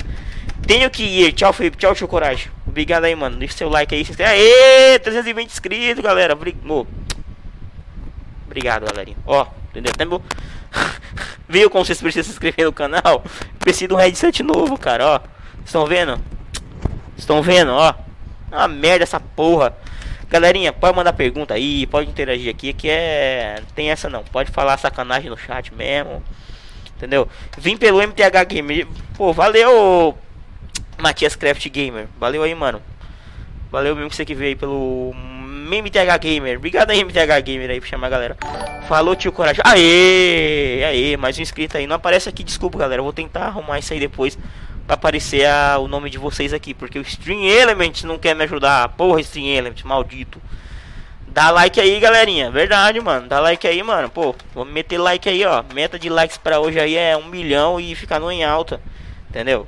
Tenho 0.65 0.89
que 0.89 1.03
ir. 1.03 1.33
Tchau, 1.33 1.53
Felipe. 1.53 1.77
Tchau, 1.77 1.93
tio 1.93 2.07
Coragem. 2.07 2.51
Obrigado 2.65 3.05
aí, 3.05 3.15
mano. 3.15 3.37
Deixa 3.37 3.57
seu 3.57 3.69
like 3.69 3.93
aí. 3.93 4.05
Aê, 4.25 4.99
320 4.99 5.49
inscritos, 5.49 6.03
galera. 6.03 6.33
Obrigado. 6.33 6.87
Obrigado, 8.45 8.85
galerinha. 8.85 9.17
Ó, 9.25 9.45
entendeu? 9.69 9.93
Tempo... 9.93 10.21
Viu 11.47 11.69
como 11.69 11.85
vocês 11.85 12.01
precisam 12.01 12.25
se 12.25 12.31
inscrever 12.31 12.65
no 12.65 12.73
canal? 12.73 13.23
Preciso 13.59 13.89
de 13.89 13.93
um 13.93 13.97
headset 13.97 14.43
novo, 14.43 14.77
cara, 14.77 15.05
ó. 15.05 15.19
Estão 15.63 15.85
vendo? 15.85 16.19
Estão 17.17 17.41
vendo, 17.41 17.71
ó? 17.71 17.93
Uma 18.51 18.67
merda 18.67 19.03
essa 19.03 19.19
porra. 19.19 19.75
Galerinha, 20.29 20.73
pode 20.73 20.95
mandar 20.95 21.13
pergunta 21.13 21.53
aí, 21.53 21.87
pode 21.87 22.09
interagir 22.09 22.49
aqui, 22.49 22.73
que 22.73 22.89
é... 22.89 23.61
Tem 23.73 23.89
essa 23.91 24.09
não, 24.09 24.23
pode 24.25 24.51
falar 24.51 24.77
sacanagem 24.77 25.29
no 25.29 25.37
chat 25.37 25.73
mesmo. 25.73 26.21
Entendeu? 26.95 27.29
Vim 27.57 27.77
pelo 27.77 28.01
MTH 28.01 28.43
Gamer. 28.47 28.87
Pô, 29.15 29.31
valeu, 29.31 30.17
Matias 30.97 31.35
Craft 31.35 31.67
Gamer. 31.69 32.07
Valeu 32.19 32.43
aí, 32.43 32.53
mano. 32.55 32.81
Valeu 33.71 33.95
mesmo 33.95 34.09
que 34.09 34.15
você 34.15 34.25
que 34.25 34.33
veio 34.33 34.49
aí 34.49 34.55
pelo 34.55 35.13
MTH 35.67 36.17
Gamer. 36.19 36.57
Obrigado 36.57 36.91
aí, 36.91 37.03
MTH 37.03 37.41
Gamer 37.43 37.69
aí 37.69 37.79
por 37.79 37.87
chamar 37.87 38.07
a 38.07 38.09
galera. 38.09 38.37
Falou, 38.87 39.15
tio 39.15 39.31
Coragem. 39.31 39.61
Aê! 39.65 40.83
Aê, 40.85 41.17
mais 41.17 41.37
um 41.37 41.41
inscrito 41.41 41.77
aí. 41.77 41.85
Não 41.85 41.97
aparece 41.97 42.29
aqui, 42.29 42.43
desculpa, 42.43 42.77
galera. 42.79 43.01
Vou 43.01 43.11
tentar 43.11 43.47
arrumar 43.47 43.77
isso 43.79 43.91
aí 43.91 43.99
depois 43.99 44.37
pra 44.85 44.95
aparecer 44.95 45.45
a, 45.45 45.77
o 45.77 45.87
nome 45.87 46.09
de 46.09 46.17
vocês 46.17 46.53
aqui. 46.53 46.73
Porque 46.73 46.97
o 46.97 47.01
Stream 47.01 47.43
Element 47.43 48.03
não 48.03 48.17
quer 48.17 48.33
me 48.33 48.45
ajudar. 48.45 48.87
Porra, 48.89 49.19
Stream 49.19 49.47
Element, 49.47 49.83
maldito. 49.83 50.41
Dá 51.27 51.51
like 51.51 51.79
aí, 51.79 51.99
galerinha. 51.99 52.49
Verdade, 52.49 52.99
mano. 53.01 53.27
Dá 53.27 53.39
like 53.41 53.67
aí, 53.67 53.83
mano. 53.83 54.09
Pô, 54.09 54.33
vamos 54.55 54.73
meter 54.73 54.97
like 54.97 55.27
aí, 55.27 55.45
ó. 55.45 55.63
Meta 55.73 55.99
de 55.99 56.09
likes 56.09 56.37
pra 56.37 56.59
hoje 56.59 56.79
aí 56.79 56.95
é 56.95 57.15
um 57.17 57.25
milhão 57.25 57.79
e 57.79 57.93
ficar 57.93 58.19
no 58.19 58.31
em 58.31 58.43
alta. 58.45 58.81
Entendeu? 59.29 59.67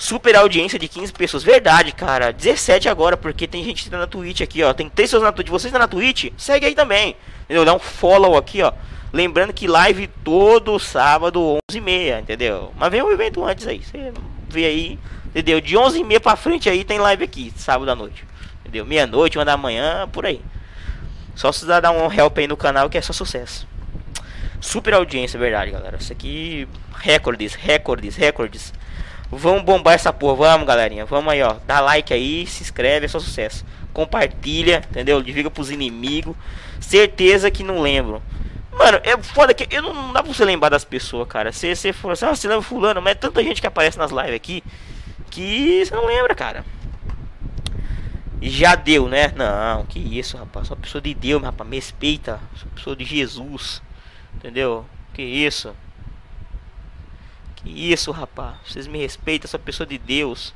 Super 0.00 0.34
audiência 0.34 0.78
de 0.78 0.88
15 0.88 1.12
pessoas. 1.12 1.42
Verdade, 1.42 1.92
cara. 1.92 2.32
17 2.32 2.88
agora, 2.88 3.18
porque 3.18 3.46
tem 3.46 3.62
gente 3.62 3.90
tá 3.90 3.98
na 3.98 4.06
Twitch 4.06 4.40
aqui, 4.40 4.62
ó. 4.62 4.72
Tem 4.72 4.88
3 4.88 5.10
pessoas 5.10 5.22
na 5.22 5.30
Twitch. 5.30 5.48
Vocês 5.48 5.70
tá 5.70 5.78
na 5.78 5.86
Twitch? 5.86 6.32
Segue 6.38 6.64
aí 6.64 6.74
também. 6.74 7.14
Entendeu? 7.44 7.66
Dá 7.66 7.74
um 7.74 7.78
follow 7.78 8.34
aqui, 8.34 8.62
ó. 8.62 8.72
Lembrando 9.12 9.52
que 9.52 9.66
live 9.66 10.06
todo 10.24 10.78
sábado, 10.78 11.58
11h30, 11.70 12.20
entendeu? 12.20 12.72
Mas 12.78 12.90
vem 12.90 13.02
um 13.02 13.12
evento 13.12 13.44
antes 13.44 13.66
aí. 13.66 13.82
Você 13.84 14.10
vê 14.48 14.64
aí, 14.64 14.98
entendeu? 15.26 15.60
De 15.60 15.76
11h30 15.76 16.20
pra 16.20 16.34
frente 16.34 16.70
aí 16.70 16.82
tem 16.82 16.98
live 16.98 17.22
aqui, 17.22 17.52
sábado 17.54 17.90
à 17.90 17.94
noite. 17.94 18.24
Entendeu? 18.62 18.86
Meia-noite, 18.86 19.36
uma 19.36 19.44
da 19.44 19.58
manhã, 19.58 20.08
por 20.10 20.24
aí. 20.24 20.40
Só 21.34 21.52
se 21.52 21.66
dar 21.66 21.90
um 21.90 22.10
help 22.10 22.38
aí 22.38 22.46
no 22.46 22.56
canal 22.56 22.88
que 22.88 22.96
é 22.96 23.02
só 23.02 23.12
sucesso. 23.12 23.68
Super 24.62 24.94
audiência, 24.94 25.38
verdade, 25.38 25.72
galera. 25.72 25.98
Isso 26.00 26.10
aqui, 26.10 26.66
recordes, 26.94 27.52
recordes, 27.52 28.16
recordes. 28.16 28.72
Vamos 29.30 29.62
bombar 29.62 29.94
essa 29.94 30.12
porra, 30.12 30.34
vamos, 30.34 30.66
galerinha. 30.66 31.04
Vamos 31.04 31.32
aí, 31.32 31.42
ó. 31.42 31.56
Dá 31.66 31.80
like 31.80 32.12
aí, 32.12 32.46
se 32.46 32.62
inscreve, 32.62 33.06
é 33.06 33.08
só 33.08 33.20
sucesso. 33.20 33.64
Compartilha, 33.92 34.82
entendeu? 34.90 35.22
Divulga 35.22 35.50
pros 35.50 35.70
inimigos. 35.70 36.34
Certeza 36.80 37.50
que 37.50 37.62
não 37.62 37.80
lembro. 37.80 38.20
Mano, 38.72 39.00
é 39.04 39.16
foda 39.18 39.54
que 39.54 39.68
eu 39.74 39.82
não, 39.82 39.94
não 39.94 40.12
dá 40.12 40.22
pra 40.22 40.32
você 40.32 40.44
lembrar 40.44 40.68
das 40.68 40.84
pessoas, 40.84 41.28
cara. 41.28 41.52
Você, 41.52 41.76
você 41.76 41.92
for 41.92 42.12
assim, 42.12 42.24
ah, 42.24 42.34
você 42.34 42.48
lembra 42.48 42.62
fulano, 42.62 43.00
mas 43.00 43.12
é 43.12 43.14
tanta 43.14 43.42
gente 43.42 43.60
que 43.60 43.66
aparece 43.66 43.98
nas 43.98 44.10
lives 44.10 44.34
aqui 44.34 44.64
que 45.30 45.84
você 45.84 45.94
não 45.94 46.06
lembra, 46.06 46.34
cara. 46.34 46.64
Já 48.42 48.74
deu, 48.74 49.08
né? 49.08 49.32
Não, 49.36 49.84
que 49.84 49.98
isso, 49.98 50.36
rapaz. 50.36 50.66
Sou 50.66 50.76
pessoa 50.76 51.00
de 51.00 51.14
Deus, 51.14 51.42
rapaz. 51.42 51.68
Me 51.68 51.76
respeita. 51.76 52.40
Sou 52.56 52.68
pessoa 52.74 52.96
de 52.96 53.04
Jesus. 53.04 53.80
Entendeu? 54.34 54.84
Que 55.14 55.22
isso? 55.22 55.74
Que 57.62 57.92
isso, 57.92 58.10
rapaz. 58.10 58.56
Vocês 58.66 58.86
me 58.86 58.98
respeitam, 58.98 59.48
sou 59.48 59.60
pessoa 59.60 59.86
de 59.86 59.98
Deus. 59.98 60.54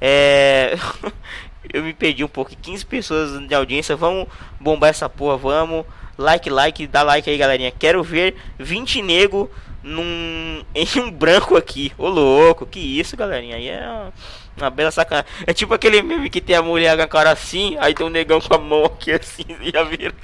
É. 0.00 0.74
eu 1.72 1.82
me 1.82 1.92
perdi 1.92 2.24
um 2.24 2.28
pouco. 2.28 2.54
15 2.56 2.86
pessoas 2.86 3.46
de 3.46 3.54
audiência. 3.54 3.96
Vamos 3.96 4.28
bombar 4.60 4.90
essa 4.90 5.08
porra, 5.08 5.36
vamos. 5.36 5.84
Like, 6.18 6.48
like, 6.48 6.86
dá 6.86 7.02
like 7.02 7.28
aí, 7.28 7.36
galerinha. 7.36 7.70
Quero 7.70 8.02
ver 8.02 8.36
20 8.58 9.02
nego 9.02 9.50
num 9.82 10.64
em 10.74 11.00
um 11.00 11.10
branco 11.10 11.56
aqui. 11.56 11.92
Ô 11.96 12.08
louco, 12.08 12.66
que 12.66 12.80
isso, 12.80 13.16
galerinha. 13.16 13.56
Aí 13.56 13.68
é 13.68 13.80
uma, 13.80 14.12
uma 14.56 14.70
bela 14.70 14.90
sacanagem. 14.90 15.30
É 15.46 15.52
tipo 15.52 15.72
aquele 15.72 16.02
meme 16.02 16.28
que 16.28 16.40
tem 16.40 16.56
a 16.56 16.62
mulher 16.62 16.96
com 16.96 17.02
a 17.02 17.08
cara 17.08 17.30
assim, 17.30 17.76
aí 17.78 17.94
tem 17.94 18.04
um 18.04 18.10
negão 18.10 18.40
com 18.40 18.54
a 18.54 18.58
mão 18.58 18.84
aqui 18.84 19.12
assim, 19.12 19.44
já 19.72 19.84
viram? 19.84 20.14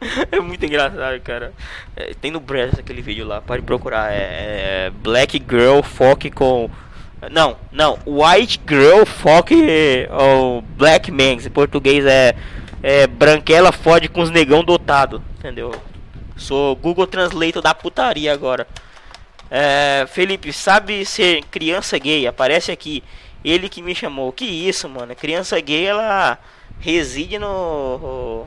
é 0.30 0.40
muito 0.40 0.64
engraçado, 0.64 1.20
cara. 1.20 1.52
É, 1.96 2.14
tem 2.20 2.30
no 2.30 2.40
Brass 2.40 2.78
aquele 2.78 3.02
vídeo 3.02 3.26
lá, 3.26 3.40
pode 3.40 3.62
procurar. 3.62 4.12
É, 4.12 4.86
é 4.86 4.92
Black 5.02 5.42
Girl 5.48 5.82
Foque 5.82 6.30
com. 6.30 6.70
Não, 7.30 7.56
não. 7.72 7.98
White 8.06 8.60
Girl 8.68 9.04
Foque 9.04 10.08
ou 10.10 10.62
Black 10.62 11.10
Man. 11.10 11.34
Em 11.44 11.50
português 11.50 12.06
é 12.06 12.34
é, 12.82 13.06
branquela 13.06 13.72
fode 13.72 14.08
com 14.08 14.20
os 14.20 14.30
negão 14.30 14.62
dotado, 14.62 15.22
entendeu? 15.38 15.74
Sou 16.36 16.76
Google 16.76 17.06
Translator 17.06 17.60
da 17.60 17.74
putaria 17.74 18.32
agora. 18.32 18.66
É, 19.50 20.06
Felipe, 20.08 20.52
sabe 20.52 21.04
ser 21.04 21.42
criança 21.44 21.98
gay? 21.98 22.26
Aparece 22.26 22.70
aqui. 22.70 23.02
Ele 23.44 23.68
que 23.68 23.82
me 23.82 23.94
chamou. 23.94 24.32
Que 24.32 24.44
isso, 24.44 24.88
mano? 24.88 25.14
Criança 25.16 25.58
gay, 25.60 25.86
ela 25.86 26.38
reside 26.78 27.38
no 27.38 28.46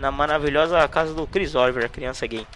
na 0.00 0.10
maravilhosa 0.10 0.88
casa 0.88 1.12
do 1.12 1.26
Chris 1.26 1.54
Oliver, 1.54 1.88
criança 1.90 2.26
gay. 2.26 2.46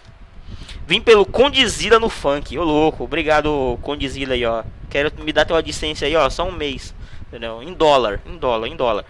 Vim 0.87 0.99
pelo 0.99 1.25
Condizila 1.25 1.99
no 1.99 2.09
funk. 2.09 2.57
Ô 2.57 2.63
louco, 2.63 3.03
obrigado 3.03 3.79
Condizila 3.81 4.33
aí, 4.33 4.45
ó. 4.45 4.63
Quero 4.89 5.11
me 5.23 5.31
dar 5.31 5.45
tua 5.45 5.61
licença 5.61 6.05
aí, 6.05 6.15
ó, 6.15 6.29
só 6.29 6.47
um 6.47 6.51
mês. 6.51 6.93
Entendeu? 7.27 7.61
Em 7.61 7.73
dólar, 7.73 8.19
em 8.25 8.37
dólar, 8.37 8.67
em 8.67 8.75
dólar. 8.75 9.05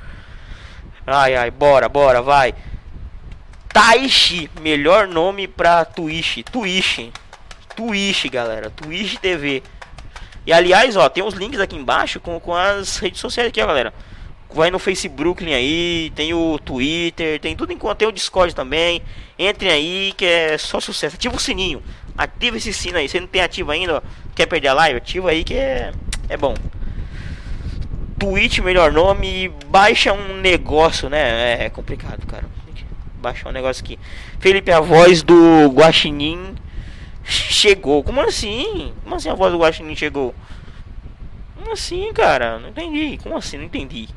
Ai, 1.08 1.36
ai, 1.36 1.52
bora, 1.52 1.88
bora, 1.88 2.22
vai. 2.22 2.54
Taishi, 3.70 4.50
melhor 4.62 5.08
nome 5.08 5.48
pra 5.48 5.86
Twitch. 5.86 6.44
Twitch. 6.52 7.10
Twitch, 7.76 8.26
galera. 8.28 8.70
Twitch 8.70 9.18
TV. 9.18 9.64
E 10.46 10.54
aliás, 10.54 10.96
ó, 10.96 11.08
tem 11.10 11.24
os 11.24 11.34
links 11.34 11.60
aqui 11.60 11.76
embaixo 11.76 12.20
com, 12.20 12.40
com 12.40 12.54
as 12.54 12.98
redes 12.98 13.20
sociais 13.20 13.50
aqui, 13.50 13.62
ó, 13.62 13.68
galera. 13.68 13.94
Vai 14.54 14.72
no 14.72 14.80
Facebook 14.80 15.44
aí, 15.54 16.12
tem 16.16 16.34
o 16.34 16.58
Twitter, 16.60 17.40
tem 17.42 17.56
tudo 17.56 17.74
enquanto 17.74 17.98
tem 17.98 18.08
o 18.08 18.12
Discord 18.12 18.56
também. 18.56 19.02
Entrem 19.38 19.70
aí 19.70 20.14
que 20.16 20.26
é 20.26 20.58
só 20.58 20.80
sucesso. 20.80 21.16
Ativa 21.16 21.36
o 21.36 21.40
sininho. 21.40 21.84
Ativa 22.18 22.56
esse 22.56 22.72
sino 22.72 22.98
aí. 22.98 23.10
Você 23.10 23.20
não 23.20 23.28
tem 23.28 23.42
ativo 23.42 23.72
ainda, 23.72 23.98
ó. 23.98 24.02
Quer 24.34 24.46
perder 24.46 24.70
a 24.70 24.74
live? 24.74 24.98
Ativa 24.98 25.32
aí 25.32 25.44
que 25.44 25.56
é, 25.56 25.92
é 26.30 26.38
bom. 26.38 26.54
Twitch, 28.18 28.60
melhor 28.60 28.94
nome, 28.94 29.50
baixa 29.68 30.14
um 30.14 30.38
negócio, 30.38 31.10
né? 31.10 31.58
É, 31.60 31.66
é 31.66 31.70
complicado, 31.70 32.26
cara. 32.26 32.46
Baixar 33.22 33.50
um 33.50 33.52
negócio 33.52 33.84
aqui. 33.84 34.00
Felipe, 34.40 34.72
a 34.72 34.80
voz 34.80 35.22
do 35.22 35.68
Guaxinim 35.74 36.56
chegou. 37.24 38.04
Como 38.04 38.22
assim? 38.22 38.94
Como 39.04 39.16
assim 39.16 39.30
a 39.30 39.34
voz 39.34 39.52
do 39.52 39.60
Guaxinim 39.60 39.96
chegou? 39.96 40.34
Como 41.56 41.74
assim, 41.74 42.14
cara? 42.14 42.60
Não 42.60 42.70
entendi. 42.70 43.18
Como 43.22 43.36
assim? 43.36 43.58
Não 43.58 43.66
entendi. 43.66 44.08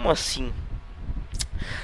Como 0.00 0.10
assim? 0.10 0.50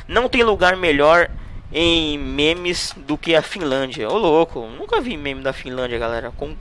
Não 0.09 0.27
tem 0.27 0.43
lugar 0.43 0.75
melhor 0.75 1.29
em 1.71 2.17
memes 2.17 2.95
do 2.97 3.19
que 3.19 3.37
a 3.37 3.43
Finlândia. 3.43 4.09
Ô 4.09 4.17
louco, 4.17 4.67
nunca 4.69 5.03
vi 5.03 5.19
meme 5.19 5.43
da 5.43 5.53
Finlândia, 5.53 5.99
galera. 5.99 6.33
Com 6.35 6.57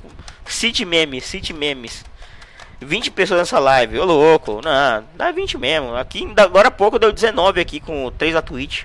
cite 0.46 0.84
memes, 0.84 1.24
cite 1.24 1.54
memes. 1.54 2.04
20 2.82 3.10
pessoas 3.12 3.40
nessa 3.40 3.58
live, 3.58 3.98
ô 4.00 4.04
louco, 4.04 4.60
não, 4.62 5.06
dá 5.16 5.32
20 5.32 5.58
mesmo. 5.58 5.96
Aqui, 5.96 6.30
agora 6.36 6.68
há 6.68 6.72
pouco 6.72 7.00
deu 7.00 7.14
19 7.14 7.62
aqui 7.62 7.80
com 7.80 8.12
3 8.12 8.34
da 8.34 8.42
Twitch. 8.42 8.84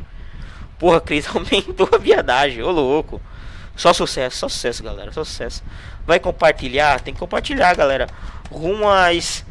Porra, 0.78 1.00
Cris, 1.00 1.26
aumentou 1.34 1.88
a 1.92 1.98
viadagem, 1.98 2.62
ô 2.62 2.70
louco. 2.70 3.20
Só 3.74 3.92
sucesso, 3.92 4.38
só 4.38 4.48
sucesso, 4.48 4.84
galera, 4.84 5.10
só 5.10 5.24
sucesso. 5.24 5.64
Vai 6.06 6.20
compartilhar, 6.20 7.00
tem 7.00 7.12
que 7.12 7.18
compartilhar, 7.18 7.74
galera. 7.74 8.06
Rumo 8.48 8.88
às. 8.88 9.44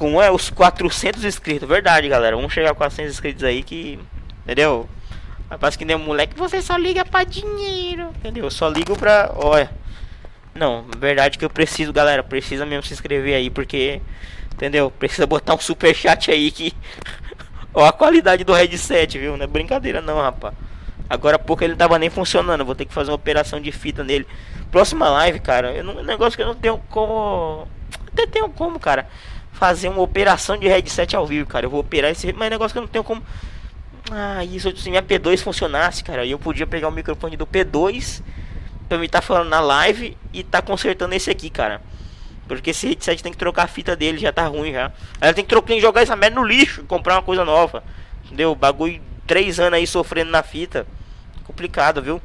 Com 0.00 0.22
é, 0.22 0.30
os 0.30 0.48
400 0.48 1.26
inscritos, 1.26 1.68
verdade, 1.68 2.08
galera. 2.08 2.34
Vamos 2.34 2.54
chegar 2.54 2.70
a 2.70 2.74
400 2.74 3.12
inscritos 3.12 3.44
aí 3.44 3.62
que. 3.62 3.98
Entendeu? 4.44 4.88
Rapaz, 5.50 5.76
que 5.76 5.84
nem 5.84 5.94
um 5.94 5.98
moleque, 5.98 6.34
você 6.38 6.62
só 6.62 6.74
liga 6.78 7.04
pra 7.04 7.22
dinheiro, 7.22 8.08
entendeu? 8.16 8.44
Eu 8.44 8.50
só 8.50 8.66
ligo 8.66 8.96
pra. 8.96 9.30
Olha. 9.36 9.70
Não, 10.54 10.86
verdade 10.96 11.36
que 11.36 11.44
eu 11.44 11.50
preciso, 11.50 11.92
galera. 11.92 12.22
Precisa 12.22 12.64
mesmo 12.64 12.82
se 12.82 12.94
inscrever 12.94 13.34
aí, 13.34 13.50
porque. 13.50 14.00
Entendeu? 14.54 14.90
Precisa 14.90 15.26
botar 15.26 15.54
um 15.54 15.60
super 15.60 15.94
chat 15.94 16.30
aí 16.30 16.50
que. 16.50 16.72
Ó 17.74 17.84
a 17.84 17.92
qualidade 17.92 18.42
do 18.42 18.54
headset, 18.54 19.18
viu? 19.18 19.36
Não 19.36 19.44
é 19.44 19.46
brincadeira 19.46 20.00
não, 20.00 20.16
rapaz. 20.16 20.54
Agora 21.10 21.36
há 21.36 21.38
pouco 21.38 21.62
ele 21.62 21.74
não 21.74 21.78
tava 21.78 21.98
nem 21.98 22.08
funcionando. 22.08 22.64
Vou 22.64 22.74
ter 22.74 22.86
que 22.86 22.94
fazer 22.94 23.10
uma 23.10 23.16
operação 23.16 23.60
de 23.60 23.70
fita 23.70 24.02
nele. 24.02 24.26
Próxima 24.72 25.10
live, 25.10 25.40
cara. 25.40 25.72
Eu 25.72 25.84
não, 25.84 26.02
negócio 26.02 26.38
que 26.38 26.42
eu 26.42 26.46
não 26.46 26.54
tenho 26.54 26.78
como. 26.88 27.68
Até 28.10 28.26
tenho 28.26 28.48
como, 28.48 28.80
cara. 28.80 29.06
Fazer 29.60 29.88
uma 29.88 30.02
operação 30.02 30.56
de 30.56 30.66
headset 30.66 31.14
ao 31.14 31.24
vivo, 31.24 31.46
cara. 31.46 31.66
Eu 31.66 31.70
vou 31.70 31.80
operar 31.80 32.10
esse. 32.10 32.32
Mas 32.32 32.48
é 32.48 32.50
negócio 32.50 32.72
que 32.72 32.78
eu 32.78 32.82
não 32.82 32.88
tenho 32.88 33.04
como. 33.04 33.22
Ah, 34.10 34.44
isso 34.44 34.76
se 34.76 34.90
minha 34.90 35.02
P2 35.02 35.40
funcionasse, 35.40 36.02
cara. 36.02 36.26
Eu 36.26 36.38
podia 36.38 36.66
pegar 36.66 36.88
o 36.88 36.90
microfone 36.90 37.36
do 37.36 37.46
P2 37.46 38.22
pra 38.90 38.98
mim 38.98 39.08
tá 39.08 39.22
falando 39.22 39.48
na 39.48 39.60
live 39.60 40.16
e 40.32 40.42
tá 40.42 40.60
consertando 40.60 41.14
esse 41.14 41.30
aqui, 41.30 41.48
cara. 41.48 41.80
Porque 42.48 42.70
esse 42.70 42.88
headset 42.88 43.22
tem 43.22 43.30
que 43.30 43.38
trocar 43.38 43.62
a 43.62 43.68
fita 43.68 43.94
dele, 43.94 44.18
já 44.18 44.32
tá 44.32 44.44
ruim 44.48 44.72
já. 44.72 44.90
Ela 45.20 45.32
tem 45.32 45.44
que, 45.44 45.48
trocar, 45.48 45.74
que 45.74 45.80
jogar 45.80 46.02
essa 46.02 46.16
merda 46.16 46.40
no 46.40 46.44
lixo 46.44 46.82
comprar 46.84 47.14
uma 47.14 47.22
coisa 47.22 47.44
nova. 47.44 47.84
Entendeu? 48.24 48.52
Bagulho 48.56 49.00
três 49.28 49.60
anos 49.60 49.74
aí 49.78 49.86
sofrendo 49.86 50.32
na 50.32 50.42
fita. 50.42 50.84
Complicado, 51.44 52.02
viu? 52.02 52.20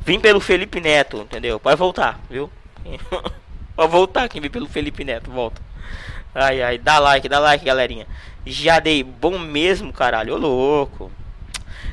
Vim 0.00 0.18
pelo 0.18 0.40
Felipe 0.40 0.80
Neto, 0.80 1.18
entendeu? 1.18 1.60
Pode 1.60 1.76
voltar, 1.76 2.18
viu? 2.30 2.50
Pode 3.80 3.92
voltar 3.92 4.28
vem 4.28 4.50
pelo 4.50 4.68
Felipe 4.68 5.02
Neto, 5.04 5.30
volta. 5.30 5.62
Ai, 6.34 6.60
ai, 6.60 6.76
dá 6.76 6.98
like, 6.98 7.26
dá 7.26 7.38
like, 7.38 7.64
galerinha. 7.64 8.06
Já 8.44 8.78
dei 8.78 9.02
bom 9.02 9.38
mesmo, 9.38 9.90
caralho. 9.90 10.34
Ô 10.34 10.36
louco. 10.36 11.10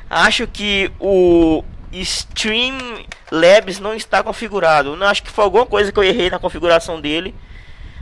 Acho 0.09 0.45
que 0.47 0.91
o 0.99 1.63
Streamlabs 1.93 3.79
não 3.79 3.93
está 3.93 4.21
configurado. 4.21 4.97
Não, 4.97 5.07
acho 5.07 5.23
que 5.23 5.31
foi 5.31 5.45
alguma 5.45 5.65
coisa 5.65 5.89
que 5.89 5.97
eu 5.97 6.03
errei 6.03 6.29
na 6.29 6.37
configuração 6.37 6.99
dele. 6.99 7.33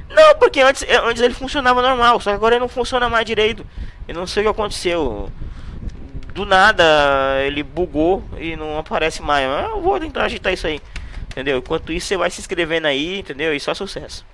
Não, 0.09 0.33
porque 0.39 0.61
antes, 0.61 0.81
eh, 0.81 0.99
antes 1.03 1.21
ele 1.21 1.35
funcionava 1.35 1.79
normal, 1.79 2.19
só 2.19 2.31
que 2.31 2.37
agora 2.37 2.55
ele 2.55 2.61
não 2.61 2.67
funciona 2.67 3.07
mais 3.07 3.23
direito. 3.23 3.63
Eu 4.07 4.15
não 4.15 4.25
sei 4.25 4.41
o 4.41 4.45
que 4.45 4.49
aconteceu. 4.49 5.31
Do 6.33 6.43
nada 6.43 6.83
ele 7.45 7.61
bugou 7.61 8.23
e 8.39 8.55
não 8.55 8.79
aparece 8.79 9.21
mais. 9.21 9.47
Eu 9.69 9.79
vou 9.79 9.99
tentar 9.99 10.23
agitar 10.23 10.51
isso 10.51 10.65
aí. 10.65 10.81
Entendeu? 11.35 11.57
Enquanto 11.57 11.91
isso, 11.91 12.07
você 12.07 12.15
vai 12.15 12.31
se 12.31 12.39
inscrevendo 12.39 12.87
aí, 12.87 13.19
entendeu? 13.19 13.53
E 13.53 13.59
só 13.59 13.73
sucesso. 13.73 14.25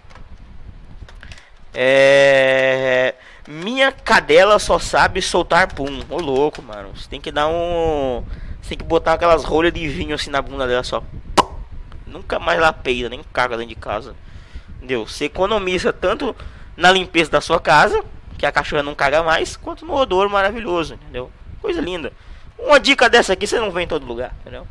É. 1.74 3.16
Minha 3.48 3.92
cadela 3.92 4.60
só 4.60 4.78
sabe 4.78 5.20
soltar 5.20 5.74
pum. 5.74 6.04
Ô 6.08 6.18
louco, 6.18 6.62
mano. 6.62 6.92
Você 6.96 7.10
tem 7.10 7.20
que 7.20 7.32
dar 7.32 7.48
um. 7.48 8.24
Você 8.62 8.70
tem 8.70 8.78
que 8.78 8.84
botar 8.84 9.14
aquelas 9.14 9.44
rolhas 9.44 9.74
de 9.74 9.88
vinho 9.88 10.14
assim 10.14 10.30
na 10.30 10.44
bunda 10.44 10.68
dela 10.68 10.84
só. 10.84 11.02
Nunca 12.06 12.38
mais 12.38 12.60
lá 12.60 12.72
peida, 12.72 13.10
nem 13.10 13.24
caga 13.34 13.58
dentro 13.58 13.74
de 13.74 13.82
casa. 13.82 14.16
Entendeu? 14.78 15.08
Você 15.08 15.26
economiza 15.26 15.92
tanto 15.92 16.36
na 16.78 16.92
limpeza 16.92 17.32
da 17.32 17.42
sua 17.42 17.60
casa, 17.60 18.04
que 18.38 18.46
a 18.46 18.52
cachorra 18.52 18.84
não 18.84 18.94
caga 18.94 19.24
mais, 19.24 19.58
quanto 19.58 19.88
no 19.88 19.96
odor 19.96 20.30
maravilhoso, 20.30 20.94
entendeu? 20.94 21.32
Coisa 21.60 21.82
linda. 21.82 22.14
Uma 22.60 22.80
dica 22.80 23.10
dessa 23.10 23.34
aqui 23.34 23.48
você 23.48 23.60
não 23.60 23.72
vê 23.72 23.82
em 23.82 23.88
todo 23.88 24.06
lugar, 24.06 24.36
entendeu? 24.42 24.68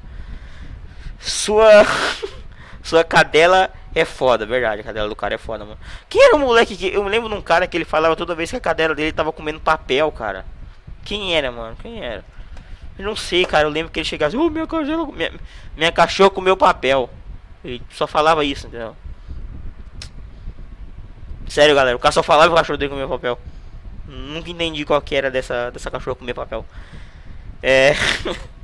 Sua. 1.20 1.84
sua 2.82 3.04
cadela 3.04 3.70
é 3.94 4.04
foda, 4.04 4.46
verdade. 4.46 4.80
A 4.80 4.84
cadela 4.84 5.08
do 5.08 5.14
cara 5.14 5.34
é 5.34 5.38
foda, 5.38 5.64
mano. 5.64 5.78
Quem 6.08 6.22
era 6.24 6.34
o 6.34 6.38
moleque 6.38 6.76
que. 6.76 6.88
Eu 6.88 7.02
lembro 7.04 7.28
de 7.28 7.34
um 7.34 7.42
cara 7.42 7.66
que 7.66 7.76
ele 7.76 7.84
falava 7.84 8.16
toda 8.16 8.34
vez 8.34 8.50
que 8.50 8.56
a 8.56 8.60
cadela 8.60 8.94
dele 8.94 9.12
tava 9.12 9.32
comendo 9.32 9.60
papel, 9.60 10.10
cara. 10.10 10.44
Quem 11.04 11.34
era, 11.34 11.52
mano? 11.52 11.76
Quem 11.80 12.02
era? 12.02 12.24
Eu 12.98 13.04
não 13.04 13.16
sei, 13.16 13.44
cara. 13.44 13.66
Eu 13.66 13.70
lembro 13.70 13.92
que 13.92 14.00
ele 14.00 14.08
chegava 14.08 14.28
assim: 14.28 14.36
oh, 14.36 14.50
minha, 14.50 14.66
cachorra, 14.66 15.12
minha, 15.12 15.32
minha 15.76 15.92
cachorra 15.92 16.30
comeu 16.30 16.56
papel. 16.56 17.10
Ele 17.64 17.82
só 17.90 18.06
falava 18.06 18.44
isso, 18.44 18.66
entendeu? 18.66 18.96
Sério, 21.48 21.74
galera. 21.74 21.96
O 21.96 22.00
cara 22.00 22.12
só 22.12 22.22
falava 22.22 22.48
que 22.48 22.54
o 22.54 22.56
cachorro 22.56 22.78
dele 22.78 22.90
comia 22.90 23.08
papel. 23.08 23.38
Nunca 24.06 24.50
entendi 24.50 24.84
qual 24.84 25.00
que 25.02 25.14
era 25.14 25.30
dessa, 25.30 25.70
dessa 25.70 25.90
cachorra 25.90 26.16
comer 26.16 26.34
papel. 26.34 26.64
É. 27.62 27.94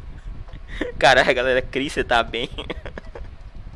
Caralho, 0.99 1.35
galera. 1.35 1.63
Cris, 1.63 1.93
você 1.93 2.05
tá 2.05 2.23
bem? 2.23 2.49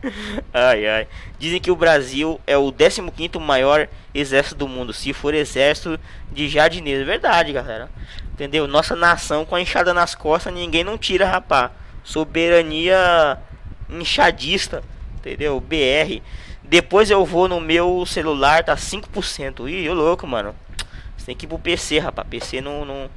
ai, 0.53 0.87
ai. 0.87 1.09
Dizem 1.39 1.61
que 1.61 1.71
o 1.71 1.77
Brasil 1.77 2.41
é 2.47 2.57
o 2.57 2.73
15 2.73 3.39
maior 3.39 3.89
exército 4.15 4.57
do 4.57 4.69
mundo. 4.69 4.93
Se 4.93 5.13
for 5.13 5.35
exército 5.35 5.99
de 6.31 6.49
jardineiros. 6.49 7.07
Verdade, 7.07 7.53
galera. 7.53 7.91
Entendeu? 8.33 8.67
Nossa 8.67 8.97
nação 8.97 9.45
com 9.45 9.55
a 9.55 9.61
enxada 9.61 9.93
nas 9.93 10.15
costas, 10.15 10.53
ninguém 10.53 10.85
não 10.85 10.97
tira, 10.97 11.27
rapá. 11.27 11.71
Soberania 12.03 13.39
enxadista. 13.89 14.83
Entendeu? 15.17 15.61
BR. 15.61 16.23
Depois 16.63 17.11
eu 17.11 17.25
vou 17.27 17.49
no 17.49 17.61
meu 17.61 18.07
celular, 18.07 18.63
tá 18.63 18.77
5%. 18.77 19.69
Ih, 19.69 19.85
eu 19.85 19.95
louco, 19.95 20.27
mano. 20.27 20.55
Você 21.17 21.27
tem 21.27 21.37
que 21.37 21.45
ir 21.45 21.49
pro 21.49 21.59
PC, 21.59 21.99
rapaz. 21.99 22.27
PC 22.29 22.61
não, 22.61 22.85
não, 22.85 23.11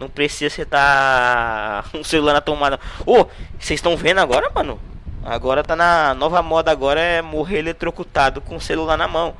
não 0.00 0.08
precisa 0.08 0.52
você 0.52 0.64
tá 0.64 1.84
um 1.94 2.02
celular 2.02 2.32
na 2.32 2.40
tomada. 2.40 2.80
Ô, 3.04 3.20
oh, 3.20 3.24
vocês 3.58 3.78
estão 3.78 3.96
vendo 3.96 4.18
agora, 4.18 4.50
mano? 4.54 4.80
Agora 5.22 5.62
tá 5.62 5.76
na 5.76 6.14
nova 6.14 6.42
moda 6.42 6.70
agora 6.70 6.98
é 6.98 7.20
morrer 7.20 7.58
eletrocutado 7.58 8.40
com 8.40 8.56
o 8.56 8.60
celular 8.60 8.96
na 8.96 9.06
mão. 9.06 9.36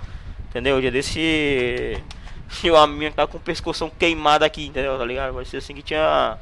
Entendeu? 0.50 0.76
O 0.76 0.80
dia 0.80 0.90
desse 0.90 1.98
tinha 2.50 2.74
uma 2.74 2.86
minha 2.86 3.10
que 3.10 3.16
tá 3.16 3.26
com 3.26 3.38
o 3.38 3.40
pescoção 3.40 3.90
queimado 3.90 4.44
aqui, 4.44 4.66
entendeu? 4.66 4.98
Tá 4.98 5.04
ligado? 5.04 5.32
Vai 5.32 5.44
ser 5.46 5.56
assim 5.56 5.74
que 5.74 5.82
tinha 5.82 6.36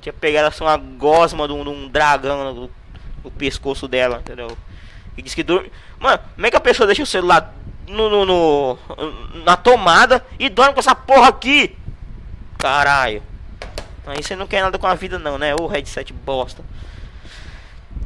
tinha 0.00 0.12
pegado 0.12 0.48
assim 0.48 0.64
uma 0.64 0.76
gosma 0.76 1.46
de 1.46 1.54
um, 1.54 1.62
de 1.62 1.70
um 1.70 1.88
dragão 1.88 2.52
no, 2.52 2.70
no, 3.22 3.30
pescoço 3.30 3.86
dela, 3.86 4.18
entendeu? 4.18 4.48
E 5.16 5.22
disse 5.22 5.36
que 5.36 5.44
dorme. 5.44 5.70
Mano, 6.00 6.18
como 6.34 6.46
é 6.46 6.50
que 6.50 6.56
a 6.56 6.60
pessoa 6.60 6.86
deixa 6.86 7.04
o 7.04 7.06
celular 7.06 7.54
no, 7.86 8.10
no, 8.10 8.26
no 8.26 8.78
na 9.44 9.56
tomada 9.56 10.26
e 10.36 10.48
dorme 10.48 10.74
com 10.74 10.80
essa 10.80 10.96
porra 10.96 11.28
aqui? 11.28 11.76
Caralho. 12.58 13.22
Aí 14.06 14.22
você 14.22 14.36
não 14.36 14.46
quer 14.46 14.62
nada 14.62 14.78
com 14.78 14.86
a 14.86 14.94
vida 14.94 15.18
não, 15.18 15.38
né? 15.38 15.54
O 15.54 15.66
headset 15.66 16.12
bosta. 16.12 16.62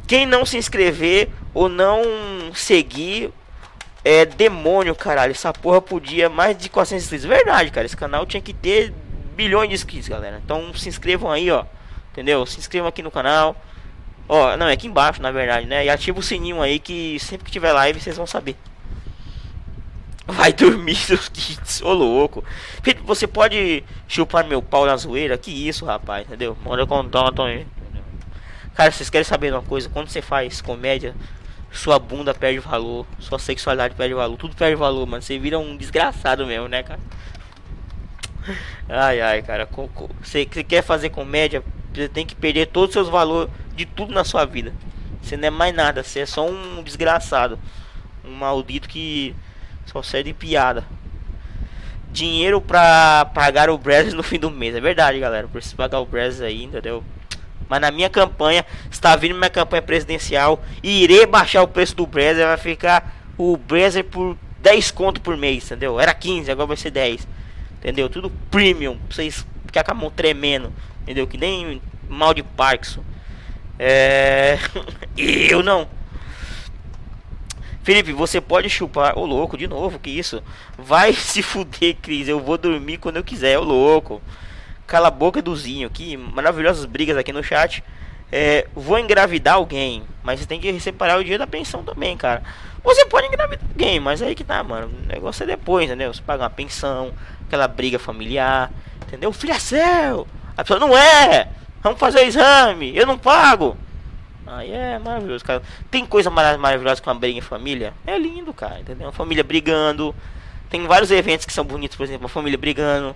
Quem 0.06 0.26
não 0.26 0.46
se 0.46 0.56
inscrever 0.56 1.28
ou 1.52 1.68
não 1.68 2.02
seguir 2.54 3.30
é 4.04 4.24
demônio, 4.24 4.94
caralho. 4.94 5.32
Essa 5.32 5.52
porra 5.52 5.82
podia 5.82 6.28
mais 6.28 6.56
de 6.56 6.68
400 6.68 7.04
inscritos. 7.04 7.26
Verdade, 7.26 7.70
cara. 7.70 7.84
Esse 7.84 7.96
canal 7.96 8.24
tinha 8.24 8.40
que 8.40 8.54
ter 8.54 8.92
bilhões 9.34 9.68
de 9.68 9.74
inscritos, 9.74 10.08
galera. 10.08 10.40
Então 10.42 10.72
se 10.74 10.88
inscrevam 10.88 11.30
aí, 11.30 11.50
ó. 11.50 11.64
Entendeu? 12.12 12.46
Se 12.46 12.58
inscrevam 12.58 12.88
aqui 12.88 13.02
no 13.02 13.10
canal. 13.10 13.56
Ó, 14.28 14.56
não, 14.56 14.68
é 14.68 14.72
aqui 14.72 14.86
embaixo, 14.86 15.22
na 15.22 15.30
verdade, 15.30 15.66
né? 15.66 15.84
E 15.84 15.90
ativa 15.90 16.18
o 16.18 16.22
sininho 16.22 16.60
aí 16.60 16.78
que 16.78 17.18
sempre 17.18 17.46
que 17.46 17.50
tiver 17.50 17.72
live 17.72 18.00
vocês 18.00 18.16
vão 18.16 18.26
saber. 18.26 18.56
Vai 20.30 20.52
dormir, 20.52 20.94
seus 20.94 21.26
kits, 21.30 21.80
ô 21.80 21.90
louco. 21.92 22.44
Felipe, 22.82 23.02
você 23.02 23.26
pode 23.26 23.82
chupar 24.06 24.44
meu 24.44 24.60
pau 24.60 24.84
na 24.84 24.94
zoeira? 24.94 25.38
Que 25.38 25.50
isso, 25.50 25.86
rapaz, 25.86 26.26
entendeu? 26.26 26.56
Manda 26.62 26.86
contato 26.86 27.40
aí. 27.40 27.66
Cara, 28.74 28.92
vocês 28.92 29.08
querem 29.08 29.24
saber 29.24 29.52
uma 29.52 29.62
coisa? 29.62 29.88
Quando 29.88 30.08
você 30.08 30.20
faz 30.20 30.60
comédia, 30.60 31.14
sua 31.72 31.98
bunda 31.98 32.34
perde 32.34 32.58
valor, 32.58 33.06
sua 33.18 33.38
sexualidade 33.38 33.94
perde 33.94 34.14
valor, 34.14 34.36
tudo 34.36 34.54
perde 34.54 34.76
valor, 34.76 35.06
mano. 35.06 35.22
Você 35.22 35.38
vira 35.38 35.58
um 35.58 35.76
desgraçado 35.76 36.46
mesmo, 36.46 36.68
né, 36.68 36.82
cara? 36.82 37.00
Ai, 38.86 39.20
ai, 39.22 39.42
cara. 39.42 39.66
Você 40.22 40.44
quer 40.44 40.82
fazer 40.82 41.08
comédia, 41.08 41.64
você 41.92 42.06
tem 42.06 42.26
que 42.26 42.34
perder 42.34 42.66
todos 42.66 42.90
os 42.90 42.92
seus 42.92 43.08
valores 43.08 43.50
de 43.74 43.86
tudo 43.86 44.12
na 44.12 44.24
sua 44.24 44.44
vida. 44.44 44.74
Você 45.22 45.38
não 45.38 45.48
é 45.48 45.50
mais 45.50 45.74
nada, 45.74 46.02
você 46.02 46.20
é 46.20 46.26
só 46.26 46.46
um 46.46 46.82
desgraçado. 46.82 47.58
Um 48.24 48.34
maldito 48.34 48.88
que 48.88 49.34
só 49.88 50.02
serve 50.02 50.32
de 50.32 50.38
piada. 50.38 50.84
Dinheiro 52.12 52.60
pra 52.60 53.30
pagar 53.34 53.70
o 53.70 53.78
Brasil 53.78 54.14
no 54.14 54.22
fim 54.22 54.38
do 54.38 54.50
mês. 54.50 54.74
É 54.74 54.80
verdade, 54.80 55.18
galera. 55.18 55.48
Preciso 55.48 55.76
pagar 55.76 56.00
o 56.00 56.06
Brasil 56.06 56.46
aí, 56.46 56.64
entendeu? 56.64 57.02
Mas 57.68 57.80
na 57.80 57.90
minha 57.90 58.08
campanha, 58.08 58.64
está 58.90 59.14
vindo 59.14 59.34
minha 59.34 59.50
campanha 59.50 59.82
presidencial, 59.82 60.62
irei 60.82 61.26
baixar 61.26 61.62
o 61.62 61.68
preço 61.68 61.94
do 61.94 62.06
Brazer, 62.06 62.46
vai 62.46 62.56
ficar 62.56 63.14
o 63.36 63.58
Brazer 63.58 64.04
por 64.04 64.38
10 64.62 64.90
conto 64.90 65.20
por 65.20 65.36
mês, 65.36 65.66
entendeu? 65.66 66.00
Era 66.00 66.14
15, 66.14 66.50
agora 66.50 66.68
vai 66.68 66.76
ser 66.78 66.90
10. 66.90 67.28
Entendeu? 67.78 68.08
Tudo 68.08 68.30
premium, 68.50 68.96
pra 68.96 69.14
vocês 69.14 69.46
ficar 69.66 69.84
com 69.84 69.90
a 69.90 69.94
mão 69.94 70.10
tremendo, 70.10 70.72
entendeu? 71.02 71.26
Que 71.26 71.36
nem 71.36 71.80
mal 72.08 72.32
de 72.32 72.42
Parkinson. 72.42 73.04
É... 73.78 74.58
Eu 75.16 75.62
não. 75.62 75.86
Felipe, 77.88 78.12
você 78.12 78.38
pode 78.38 78.68
chupar. 78.68 79.18
Ô 79.18 79.24
louco, 79.24 79.56
de 79.56 79.66
novo, 79.66 79.98
que 79.98 80.10
isso? 80.10 80.42
Vai 80.76 81.14
se 81.16 81.40
fuder, 81.40 81.96
Cris. 82.02 82.28
Eu 82.28 82.38
vou 82.38 82.58
dormir 82.58 82.98
quando 82.98 83.16
eu 83.16 83.24
quiser, 83.24 83.58
ô 83.58 83.62
louco. 83.62 84.20
Cala 84.86 85.08
a 85.08 85.10
boca 85.10 85.40
do 85.40 85.56
Zinho 85.56 85.86
aqui. 85.86 86.14
Maravilhosas 86.14 86.84
brigas 86.84 87.16
aqui 87.16 87.32
no 87.32 87.42
chat. 87.42 87.82
É, 88.30 88.66
vou 88.74 88.98
engravidar 88.98 89.54
alguém, 89.54 90.02
mas 90.22 90.38
você 90.38 90.44
tem 90.44 90.60
que 90.60 90.78
separar 90.80 91.18
o 91.18 91.24
dia 91.24 91.38
da 91.38 91.46
pensão 91.46 91.82
também, 91.82 92.14
cara. 92.14 92.42
Você 92.84 93.06
pode 93.06 93.26
engravidar 93.26 93.66
alguém, 93.66 93.98
mas 93.98 94.20
aí 94.20 94.34
que 94.34 94.44
tá, 94.44 94.62
mano. 94.62 94.90
O 95.04 95.06
negócio 95.06 95.44
é 95.44 95.46
depois, 95.46 95.86
entendeu? 95.86 96.12
Você 96.12 96.20
paga 96.20 96.42
uma 96.42 96.50
pensão, 96.50 97.14
aquela 97.46 97.66
briga 97.66 97.98
familiar, 97.98 98.70
entendeu? 99.06 99.32
Filha 99.32 99.58
seu! 99.58 100.28
A 100.54 100.62
pessoa 100.62 100.78
não 100.78 100.94
é! 100.94 101.48
Vamos 101.82 101.98
fazer 101.98 102.18
o 102.18 102.24
exame, 102.24 102.94
eu 102.94 103.06
não 103.06 103.16
pago! 103.16 103.78
Aí 104.50 104.72
é 104.72 104.98
maravilhoso, 104.98 105.44
cara. 105.44 105.62
Tem 105.90 106.06
coisa 106.06 106.30
maravilhosa 106.30 107.02
com 107.02 107.10
uma 107.10 107.18
briga 107.18 107.38
em 107.38 107.42
família? 107.42 107.92
É 108.06 108.18
lindo, 108.18 108.52
cara, 108.54 108.80
entendeu? 108.80 109.06
Uma 109.06 109.12
família 109.12 109.44
brigando. 109.44 110.14
Tem 110.70 110.86
vários 110.86 111.10
eventos 111.10 111.44
que 111.44 111.52
são 111.52 111.64
bonitos, 111.64 111.96
por 111.96 112.04
exemplo, 112.04 112.22
uma 112.22 112.28
família 112.30 112.56
brigando. 112.56 113.14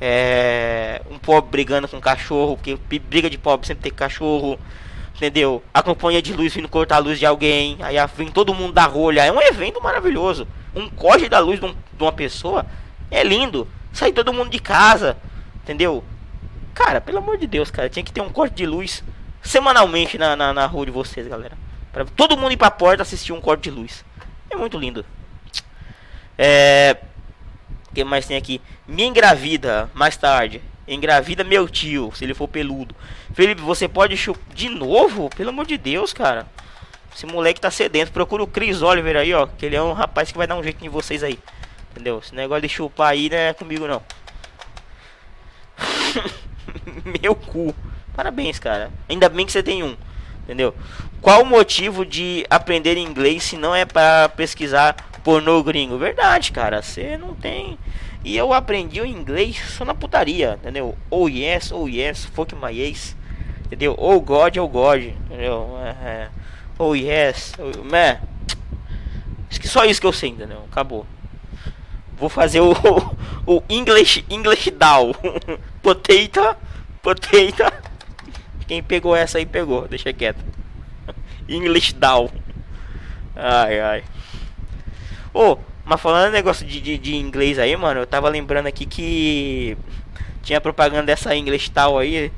É, 0.00 1.02
um 1.10 1.18
pobre 1.18 1.50
brigando 1.50 1.88
com 1.88 1.96
um 1.96 2.00
cachorro, 2.00 2.56
porque 2.56 2.78
briga 3.00 3.28
de 3.28 3.38
pobre 3.38 3.66
sempre 3.66 3.82
tem 3.84 3.92
cachorro, 3.92 4.58
entendeu? 5.16 5.62
A 5.72 5.82
companhia 5.82 6.22
de 6.22 6.32
luz 6.32 6.54
vindo 6.54 6.68
cortar 6.68 6.96
a 6.96 6.98
luz 6.98 7.18
de 7.18 7.26
alguém, 7.26 7.78
aí 7.80 7.96
vem 8.16 8.28
todo 8.28 8.54
mundo 8.54 8.72
da 8.72 8.84
rolha, 8.84 9.24
é 9.24 9.32
um 9.32 9.40
evento 9.40 9.82
maravilhoso. 9.82 10.46
Um 10.74 10.88
corte 10.88 11.28
da 11.28 11.38
luz 11.38 11.58
de, 11.58 11.66
um, 11.66 11.72
de 11.72 12.02
uma 12.02 12.12
pessoa 12.12 12.66
é 13.10 13.24
lindo. 13.24 13.66
Sai 13.92 14.12
todo 14.12 14.32
mundo 14.32 14.50
de 14.50 14.58
casa, 14.58 15.16
entendeu? 15.62 16.04
Cara, 16.74 17.00
pelo 17.00 17.18
amor 17.18 17.38
de 17.38 17.46
Deus, 17.46 17.70
cara, 17.70 17.88
tinha 17.88 18.04
que 18.04 18.12
ter 18.12 18.20
um 18.20 18.30
corte 18.30 18.54
de 18.54 18.66
luz 18.66 19.02
semanalmente 19.44 20.18
na, 20.18 20.34
na, 20.34 20.52
na 20.52 20.66
rua 20.66 20.86
de 20.86 20.90
vocês, 20.90 21.28
galera. 21.28 21.56
Pra 21.92 22.04
todo 22.04 22.36
mundo 22.36 22.52
ir 22.52 22.56
pra 22.56 22.70
porta 22.70 23.02
assistir 23.02 23.32
um 23.32 23.40
corte 23.40 23.64
de 23.64 23.70
luz. 23.70 24.04
É 24.50 24.56
muito 24.56 24.76
lindo. 24.76 25.06
É 26.36 26.96
que 27.94 28.04
mais 28.04 28.26
tem 28.26 28.36
aqui? 28.36 28.60
Me 28.86 29.04
engravida 29.04 29.88
mais 29.94 30.16
tarde. 30.16 30.60
Engravida 30.86 31.42
meu 31.42 31.66
tio, 31.66 32.12
se 32.14 32.24
ele 32.24 32.34
for 32.34 32.48
peludo. 32.48 32.94
Felipe, 33.32 33.62
você 33.62 33.88
pode 33.88 34.16
chupar 34.16 34.42
de 34.52 34.68
novo? 34.68 35.30
Pelo 35.30 35.48
amor 35.48 35.64
de 35.64 35.78
Deus, 35.78 36.12
cara. 36.12 36.46
Esse 37.14 37.24
moleque 37.24 37.60
tá 37.60 37.70
sedento. 37.70 38.12
Procura 38.12 38.42
o 38.42 38.46
Chris 38.46 38.82
Oliver 38.82 39.16
aí, 39.16 39.32
ó. 39.32 39.46
Que 39.46 39.64
ele 39.64 39.76
é 39.76 39.82
um 39.82 39.92
rapaz 39.92 40.30
que 40.30 40.36
vai 40.36 40.46
dar 40.46 40.56
um 40.56 40.62
jeito 40.62 40.84
em 40.84 40.88
vocês 40.88 41.22
aí. 41.22 41.38
Entendeu? 41.92 42.18
Esse 42.18 42.34
negócio 42.34 42.62
de 42.62 42.68
chupar 42.68 43.12
aí 43.12 43.30
não 43.30 43.38
é 43.38 43.54
comigo, 43.54 43.86
não. 43.86 44.02
meu 47.22 47.34
cu. 47.34 47.74
Parabéns, 48.14 48.58
cara. 48.58 48.90
Ainda 49.08 49.28
bem 49.28 49.44
que 49.44 49.52
você 49.52 49.62
tem 49.62 49.82
um. 49.82 49.96
Entendeu? 50.44 50.74
Qual 51.20 51.42
o 51.42 51.46
motivo 51.46 52.04
de 52.04 52.44
aprender 52.50 52.96
inglês 52.96 53.42
se 53.42 53.56
não 53.56 53.74
é 53.74 53.84
para 53.84 54.28
pesquisar 54.30 54.94
pornô 55.24 55.62
gringo. 55.62 55.96
Verdade, 55.96 56.52
cara. 56.52 56.82
Você 56.82 57.16
não 57.16 57.34
tem. 57.34 57.78
E 58.22 58.36
eu 58.36 58.52
aprendi 58.52 59.00
o 59.00 59.06
inglês 59.06 59.60
só 59.76 59.84
na 59.84 59.94
putaria, 59.94 60.58
entendeu? 60.60 60.96
Oh 61.10 61.28
yes, 61.28 61.72
oh 61.72 61.88
yes, 61.88 62.26
fuck 62.26 62.54
my 62.54 62.78
ace. 62.80 63.16
Entendeu? 63.66 63.94
Oh 63.98 64.20
God, 64.20 64.56
oh 64.58 64.68
God. 64.68 65.02
Entendeu? 65.02 65.76
É, 65.82 66.08
é. 66.08 66.28
Oh 66.78 66.94
yes. 66.94 67.54
Oh, 67.58 67.82
man. 67.82 68.18
Só 69.62 69.84
isso 69.84 70.00
que 70.00 70.06
eu 70.06 70.12
sei, 70.12 70.30
entendeu? 70.30 70.62
Acabou. 70.70 71.06
Vou 72.16 72.28
fazer 72.28 72.60
o, 72.60 72.72
o 73.46 73.62
English 73.68 74.24
English 74.28 74.70
down. 74.70 75.12
potato, 75.82 76.56
potato. 77.02 77.90
Quem 78.66 78.82
pegou 78.82 79.14
essa 79.14 79.38
aí 79.38 79.46
pegou, 79.46 79.86
deixa 79.88 80.12
quieto. 80.12 80.44
English 81.48 81.94
down. 81.94 82.30
Ai 83.36 83.80
ai. 83.80 84.04
Ô, 85.32 85.52
oh, 85.52 85.58
mas 85.84 86.00
falando 86.00 86.32
negócio 86.32 86.66
de, 86.66 86.80
de, 86.80 86.96
de, 86.96 87.16
inglês 87.16 87.58
aí, 87.58 87.76
mano, 87.76 88.00
eu 88.00 88.06
tava 88.06 88.28
lembrando 88.28 88.66
aqui 88.66 88.86
que 88.86 89.76
tinha 90.42 90.60
propaganda 90.60 91.06
dessa 91.06 91.34
English 91.34 91.70
tal 91.70 91.98
aí. 91.98 92.32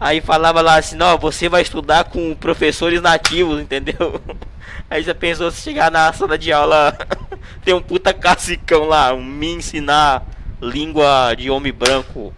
Aí 0.00 0.20
falava 0.20 0.60
lá 0.60 0.76
assim, 0.76 0.96
não, 0.96 1.18
você 1.18 1.48
vai 1.48 1.62
estudar 1.62 2.04
com 2.04 2.34
professores 2.34 3.00
nativos, 3.00 3.60
entendeu? 3.60 4.20
Aí 4.90 5.02
já 5.02 5.14
pensou 5.14 5.48
se 5.50 5.62
chegar 5.62 5.92
na 5.92 6.12
sala 6.12 6.36
de 6.36 6.52
aula, 6.52 6.96
tem 7.64 7.72
um 7.72 7.80
puta 7.80 8.12
cacicão 8.12 8.84
lá, 8.84 9.14
me 9.14 9.52
ensinar 9.52 10.26
língua 10.60 11.34
de 11.34 11.50
homem 11.50 11.72
branco, 11.72 12.34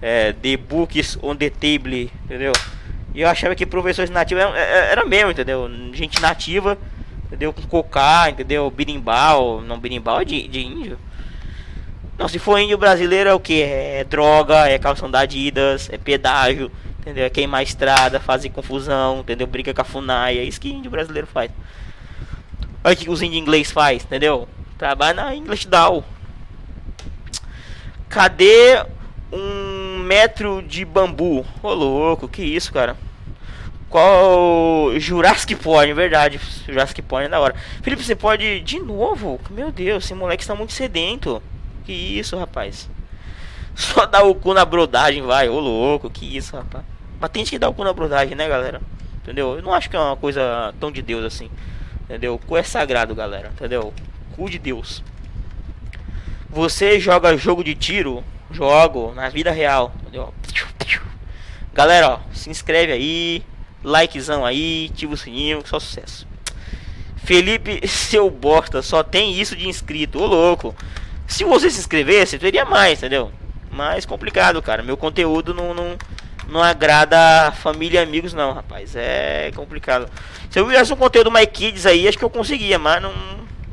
é, 0.00 0.32
the 0.32 0.56
books 0.56 1.18
on 1.22 1.36
the 1.36 1.50
table, 1.50 2.10
entendeu? 2.24 2.52
E 3.14 3.20
eu 3.20 3.28
achava 3.28 3.54
que 3.54 3.66
professores 3.66 4.10
nativos 4.10 4.42
era, 4.42 4.56
era 4.56 5.04
mesmo, 5.04 5.30
entendeu? 5.30 5.68
Gente 5.92 6.20
nativa, 6.20 6.78
entendeu? 7.26 7.52
Com 7.52 7.62
cocá, 7.62 8.30
entendeu? 8.30 8.70
Birimbau, 8.70 9.60
não 9.60 9.78
birimbau 9.78 10.20
é 10.20 10.24
de, 10.24 10.46
de 10.46 10.60
índio. 10.60 10.98
Não, 12.16 12.28
se 12.28 12.38
for 12.38 12.58
índio 12.58 12.76
brasileiro 12.76 13.30
é 13.30 13.34
o 13.34 13.40
que? 13.40 13.62
É 13.62 14.04
droga, 14.04 14.68
é 14.68 14.78
calção 14.78 15.10
da 15.10 15.20
Adidas, 15.20 15.88
é 15.90 15.96
pedágio, 15.96 16.70
entendeu? 17.00 17.24
É 17.24 17.30
queimar 17.30 17.62
estrada, 17.62 18.20
fazer 18.20 18.50
confusão, 18.50 19.20
entendeu? 19.20 19.46
Briga 19.46 19.72
com 19.72 19.80
a 19.80 19.84
FUNAI, 19.84 20.38
é 20.38 20.44
isso 20.44 20.60
que 20.60 20.68
índio 20.70 20.90
brasileiro 20.90 21.26
faz. 21.26 21.50
Olha 22.84 22.94
o 22.94 22.96
que 22.96 23.10
os 23.10 23.22
índios 23.22 23.40
inglês 23.40 23.70
faz, 23.70 24.04
entendeu? 24.04 24.48
Trabalha 24.78 25.14
na 25.14 25.34
English 25.34 25.66
Down. 25.66 26.04
Cadê 28.08 28.84
um 29.32 29.69
metro 30.10 30.60
de 30.60 30.84
bambu? 30.84 31.46
Ô 31.62 31.72
louco, 31.72 32.26
que 32.26 32.42
isso, 32.42 32.72
cara? 32.72 32.96
Qual 33.88 34.98
Jurassic 34.98 35.54
Porn, 35.54 35.92
verdade. 35.94 36.40
Jurassic 36.66 37.00
Porn 37.00 37.26
é 37.26 37.28
da 37.28 37.38
hora. 37.38 37.54
Felipe, 37.80 38.02
você 38.02 38.16
pode 38.16 38.60
de 38.62 38.80
novo? 38.80 39.40
Meu 39.50 39.70
Deus, 39.70 40.02
esse 40.02 40.12
moleque 40.12 40.42
está 40.42 40.52
muito 40.52 40.72
sedento. 40.72 41.40
Que 41.84 41.92
isso, 41.92 42.36
rapaz? 42.36 42.90
Só 43.76 44.04
dá 44.04 44.24
o 44.24 44.34
cu 44.34 44.52
na 44.52 44.64
brodagem, 44.64 45.22
vai. 45.22 45.48
Ô 45.48 45.60
louco, 45.60 46.10
que 46.10 46.36
isso, 46.36 46.56
rapaz. 46.56 46.84
Mas 47.20 47.30
tem 47.30 47.44
que 47.44 47.56
dar 47.56 47.68
o 47.68 47.74
cu 47.74 47.84
na 47.84 47.92
brodagem, 47.92 48.34
né, 48.34 48.48
galera? 48.48 48.82
Entendeu? 49.22 49.54
Eu 49.54 49.62
não 49.62 49.72
acho 49.72 49.88
que 49.88 49.94
é 49.94 50.00
uma 50.00 50.16
coisa 50.16 50.74
tão 50.80 50.90
de 50.90 51.02
Deus 51.02 51.24
assim. 51.24 51.48
Entendeu? 52.02 52.34
O 52.34 52.38
cu 52.38 52.56
é 52.56 52.64
sagrado, 52.64 53.14
galera. 53.14 53.52
Entendeu? 53.54 53.94
Cu 54.34 54.50
de 54.50 54.58
Deus. 54.58 55.04
Você 56.48 56.98
joga 56.98 57.36
jogo 57.36 57.62
de 57.62 57.76
tiro? 57.76 58.24
Jogo 58.50 59.12
na 59.14 59.28
vida 59.28 59.50
real. 59.50 59.92
Entendeu? 60.00 60.34
Galera, 61.72 62.08
ó, 62.08 62.18
se 62.32 62.50
inscreve 62.50 62.92
aí. 62.92 63.42
Likezão 63.82 64.44
aí, 64.44 64.90
ativa 64.92 65.14
o 65.14 65.16
sininho, 65.16 65.62
só 65.64 65.80
sucesso. 65.80 66.26
Felipe, 67.16 67.80
seu 67.88 68.30
bosta, 68.30 68.82
só 68.82 69.02
tem 69.02 69.32
isso 69.40 69.56
de 69.56 69.68
inscrito, 69.68 70.20
ô 70.20 70.26
louco. 70.26 70.74
Se 71.26 71.44
você 71.44 71.70
se 71.70 71.78
inscrevesse, 71.78 72.38
teria 72.38 72.64
mais, 72.64 72.98
entendeu? 72.98 73.32
Mais 73.70 74.04
complicado, 74.04 74.60
cara. 74.60 74.82
Meu 74.82 74.96
conteúdo 74.96 75.54
não, 75.54 75.72
não, 75.72 75.96
não 76.48 76.62
agrada 76.62 77.52
família 77.52 78.00
e 78.00 78.02
amigos, 78.02 78.34
não, 78.34 78.52
rapaz. 78.52 78.94
É 78.96 79.50
complicado. 79.54 80.10
Se 80.50 80.58
eu 80.58 80.66
fizesse 80.66 80.92
um 80.92 80.96
conteúdo 80.96 81.30
mais 81.30 81.46
kids 81.46 81.86
aí, 81.86 82.06
acho 82.06 82.18
que 82.18 82.24
eu 82.24 82.30
conseguia, 82.30 82.78
mas 82.78 83.00
não. 83.00 83.12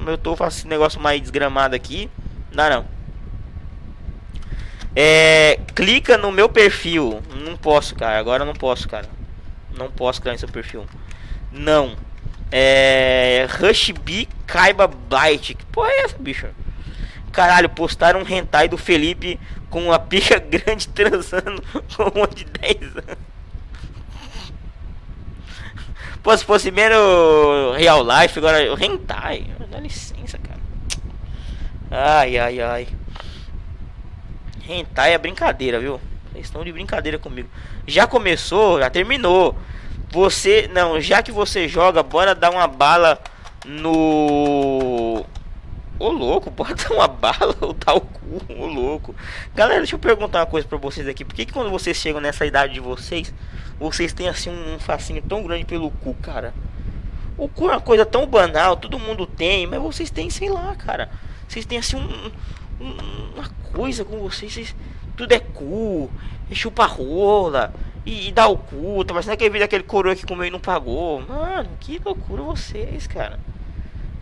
Eu 0.06 0.18
tô 0.18 0.36
fazendo 0.36 0.60
esse 0.60 0.68
negócio 0.68 1.02
mais 1.02 1.20
desgramado 1.20 1.76
aqui. 1.76 2.10
Não, 2.54 2.70
não. 2.70 2.97
É, 5.00 5.60
clica 5.76 6.18
no 6.18 6.32
meu 6.32 6.50
perfil. 6.50 7.22
Não 7.46 7.56
posso, 7.56 7.94
cara. 7.94 8.18
Agora 8.18 8.44
não 8.44 8.56
posso, 8.56 8.90
cara. 8.90 9.08
Não 9.78 9.92
posso 9.92 10.20
criar 10.20 10.36
seu 10.40 10.50
perfil. 10.50 10.88
Não. 11.52 11.96
É. 12.52 13.48
Rush 13.62 13.92
B 13.92 14.28
Kaiba 14.48 14.88
Byte. 14.88 15.54
Que 15.54 15.64
porra 15.68 15.92
é 15.92 16.02
essa, 16.02 16.18
bicho? 16.18 16.48
Caralho, 17.32 17.70
postaram 17.70 18.22
um 18.22 18.28
hentai 18.28 18.68
do 18.68 18.76
Felipe 18.76 19.40
com 19.70 19.84
uma 19.84 20.00
pica 20.00 20.40
grande 20.42 20.88
transando 20.88 21.62
com 21.96 22.04
uma 22.18 22.28
de 22.28 22.46
10 22.46 22.98
anos. 22.98 23.28
Pô, 26.24 26.36
se 26.36 26.44
fosse 26.44 26.72
menos 26.72 27.78
real 27.78 28.04
life, 28.04 28.40
agora 28.40 28.74
o 28.74 28.84
hentai. 28.84 29.46
Dá 29.70 29.80
licença, 29.80 30.40
cara. 30.40 30.60
Ai, 31.92 32.40
ai, 32.40 32.60
ai. 32.60 32.88
Hentai 34.68 35.14
é 35.14 35.18
brincadeira, 35.18 35.80
viu? 35.80 36.00
Vocês 36.32 36.46
estão 36.46 36.64
de 36.64 36.72
brincadeira 36.72 37.18
comigo. 37.18 37.50
Já 37.86 38.06
começou, 38.06 38.80
já 38.80 38.90
terminou. 38.90 39.56
Você, 40.12 40.70
não, 40.74 41.00
já 41.00 41.22
que 41.22 41.32
você 41.32 41.68
joga, 41.68 42.02
bora 42.04 42.34
dar 42.34 42.52
uma 42.52 42.68
bala 42.68 43.20
no 43.66 45.26
Ô 46.00 46.10
louco, 46.10 46.50
bora 46.52 46.76
dar 46.76 46.92
uma 46.92 47.08
bala 47.08 47.56
ou 47.60 47.74
dar 47.74 47.96
o 47.96 48.02
cu, 48.02 48.42
ô 48.50 48.66
louco. 48.68 49.16
Galera, 49.56 49.80
deixa 49.80 49.96
eu 49.96 50.00
perguntar 50.00 50.40
uma 50.40 50.46
coisa 50.46 50.68
pra 50.68 50.78
vocês 50.78 51.08
aqui. 51.08 51.26
Por 51.26 51.34
que, 51.34 51.46
que 51.46 51.54
quando 51.54 51.72
vocês 51.72 51.98
chegam 51.98 52.22
nessa 52.22 52.46
idade 52.46 52.74
de 52.74 52.80
vocês, 52.80 53.34
vocês 53.80 54.14
têm 54.14 54.30
assim 54.30 54.50
um 54.50 54.80
fascínio 54.80 55.24
tão 55.28 55.44
grande 55.44 55.66
pelo 55.66 55.90
cu, 55.90 56.14
cara? 56.16 56.54
O 57.36 57.48
cu 57.48 57.70
é 57.70 57.74
uma 57.74 57.82
coisa 57.82 58.06
tão 58.06 58.26
banal, 58.26 58.78
todo 58.78 59.00
mundo 59.00 59.26
tem, 59.26 59.66
mas 59.66 59.82
vocês 59.82 60.10
têm, 60.10 60.30
sei 60.30 60.50
lá, 60.50 60.76
cara. 60.76 61.10
Vocês 61.48 61.66
têm 61.66 61.78
assim 61.78 61.96
um, 61.96 62.02
um, 62.02 62.32
uma 62.80 63.50
coisa 63.74 64.06
com 64.06 64.20
vocês, 64.20 64.54
vocês, 64.54 64.76
tudo 65.16 65.32
é 65.32 65.40
cu, 65.40 66.10
é 66.50 66.56
chupa 66.56 66.86
rola, 66.86 67.74
e, 68.06 68.30
e 68.30 68.32
dá 68.32 68.48
o 68.48 68.58
cu, 68.58 69.04
tá 69.04 69.14
parecendo 69.14 69.34
aquele 69.34 69.50
vídeo 69.50 69.64
daquele 69.64 69.84
coroa 69.84 70.16
que 70.16 70.26
comeu 70.26 70.46
e 70.46 70.52
não 70.52 70.60
pagou. 70.60 71.22
Mano, 71.22 71.70
que 71.80 72.02
loucura 72.04 72.42
vocês, 72.44 73.08
cara. 73.08 73.40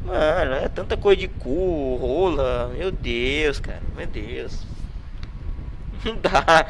Mano, 0.03 0.53
é 0.53 0.68
tanta 0.68 0.95
coisa 0.95 1.20
de 1.20 1.28
cu, 1.28 1.97
rola. 1.99 2.72
Meu 2.76 2.91
Deus, 2.91 3.60
cara. 3.60 3.82
Meu 3.95 4.06
Deus. 4.06 4.66
Não 6.06 6.16
dá. 6.18 6.68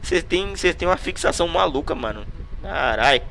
Vocês 0.00 0.22
têm, 0.22 0.54
vocês 0.54 0.74
têm 0.76 0.86
uma 0.86 0.96
fixação 0.96 1.48
maluca, 1.48 1.92
mano. 1.92 2.24
Carai. 2.62 3.22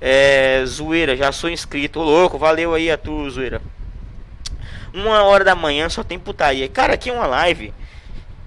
É, 0.00 0.64
zoeira, 0.66 1.16
já 1.16 1.30
sou 1.30 1.48
inscrito. 1.48 2.00
Ô, 2.00 2.02
louco, 2.02 2.36
valeu 2.36 2.74
aí 2.74 2.90
a 2.90 2.98
tua 2.98 3.30
zoeira. 3.30 3.62
Uma 4.92 5.22
hora 5.22 5.44
da 5.44 5.54
manhã 5.54 5.88
só 5.88 6.02
tem 6.02 6.18
putaria. 6.18 6.68
Cara, 6.68 6.94
aqui 6.94 7.10
é 7.10 7.12
uma 7.12 7.26
live 7.26 7.72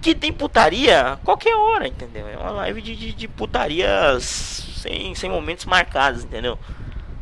que 0.00 0.14
tem 0.14 0.32
putaria 0.32 1.18
qualquer 1.24 1.56
hora, 1.56 1.88
entendeu? 1.88 2.28
É 2.28 2.36
uma 2.36 2.50
live 2.50 2.80
de, 2.80 2.94
de, 2.94 3.12
de 3.12 3.26
putarias 3.26 4.22
sem, 4.76 5.14
sem 5.14 5.28
momentos 5.28 5.64
marcados, 5.64 6.22
entendeu? 6.22 6.58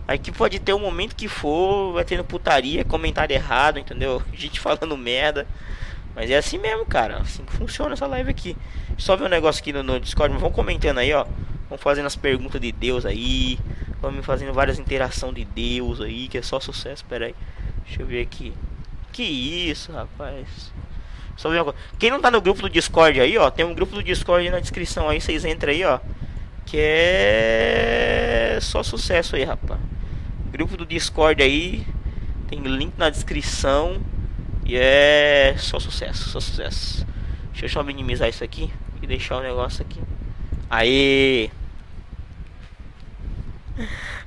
Aqui 0.06 0.30
pode 0.30 0.58
ter 0.58 0.74
o 0.74 0.76
um 0.76 0.80
momento 0.80 1.16
que 1.16 1.26
for, 1.26 1.94
vai 1.94 2.04
tendo 2.04 2.22
putaria, 2.22 2.84
comentário 2.84 3.32
errado, 3.32 3.78
entendeu? 3.78 4.22
Gente 4.34 4.60
falando 4.60 4.96
merda. 4.98 5.46
Mas 6.14 6.30
é 6.30 6.36
assim 6.36 6.58
mesmo, 6.58 6.84
cara. 6.84 7.16
Assim 7.18 7.42
que 7.42 7.52
funciona 7.52 7.94
essa 7.94 8.06
live 8.06 8.30
aqui. 8.30 8.56
Só 8.98 9.16
ver 9.16 9.24
um 9.24 9.28
negócio 9.28 9.62
aqui 9.62 9.72
no, 9.72 9.82
no 9.82 9.98
Discord. 9.98 10.32
Mas 10.32 10.42
vão 10.42 10.52
comentando 10.52 10.98
aí, 10.98 11.12
ó. 11.12 11.24
Vão 11.68 11.78
fazendo 11.78 12.06
as 12.06 12.14
perguntas 12.14 12.60
de 12.60 12.70
Deus 12.70 13.06
aí. 13.06 13.58
Vamos 14.00 14.24
fazendo 14.24 14.52
várias 14.52 14.78
interações 14.78 15.34
de 15.34 15.44
Deus 15.44 16.00
aí. 16.02 16.28
Que 16.28 16.38
é 16.38 16.42
só 16.42 16.60
sucesso. 16.60 17.04
Pera 17.06 17.26
aí. 17.26 17.34
Deixa 17.86 18.02
eu 18.02 18.06
ver 18.06 18.20
aqui. 18.20 18.52
Que 19.14 19.22
isso, 19.22 19.92
rapaz. 19.92 20.72
Só 21.36 21.48
ver 21.48 21.62
uma. 21.62 21.72
Quem 22.00 22.10
não 22.10 22.20
tá 22.20 22.32
no 22.32 22.40
grupo 22.40 22.62
do 22.62 22.68
Discord 22.68 23.20
aí, 23.20 23.38
ó. 23.38 23.48
Tem 23.48 23.64
um 23.64 23.72
grupo 23.72 23.94
do 23.94 24.02
Discord 24.02 24.50
na 24.50 24.58
descrição 24.58 25.08
aí. 25.08 25.20
Vocês 25.20 25.44
entram 25.44 25.70
aí, 25.70 25.84
ó. 25.84 26.00
Que 26.66 26.78
é 26.80 28.58
só 28.60 28.82
sucesso 28.82 29.36
aí, 29.36 29.44
rapaz. 29.44 29.80
Grupo 30.50 30.76
do 30.76 30.84
Discord 30.84 31.40
aí. 31.40 31.86
Tem 32.48 32.58
link 32.58 32.94
na 32.98 33.08
descrição. 33.08 34.02
E 34.66 34.76
é 34.76 35.54
só 35.58 35.78
sucesso, 35.78 36.30
só 36.30 36.40
sucesso. 36.40 37.06
Deixa 37.52 37.66
eu 37.66 37.68
só 37.68 37.84
minimizar 37.84 38.28
isso 38.28 38.42
aqui 38.42 38.68
e 39.00 39.06
deixar 39.06 39.36
o 39.36 39.42
negócio 39.42 39.80
aqui. 39.80 40.00
Aí. 40.68 41.52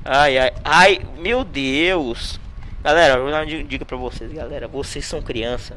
Ai, 0.06 0.38
ai, 0.38 0.54
ai, 0.64 1.02
meu 1.20 1.44
Deus. 1.44 2.40
Galera, 2.88 3.16
eu 3.16 3.24
vou 3.24 3.32
dar 3.32 3.46
uma 3.46 3.64
dica 3.66 3.84
pra 3.84 3.98
vocês, 3.98 4.32
galera. 4.32 4.66
Vocês 4.66 5.06
são 5.06 5.22
criança. 5.22 5.76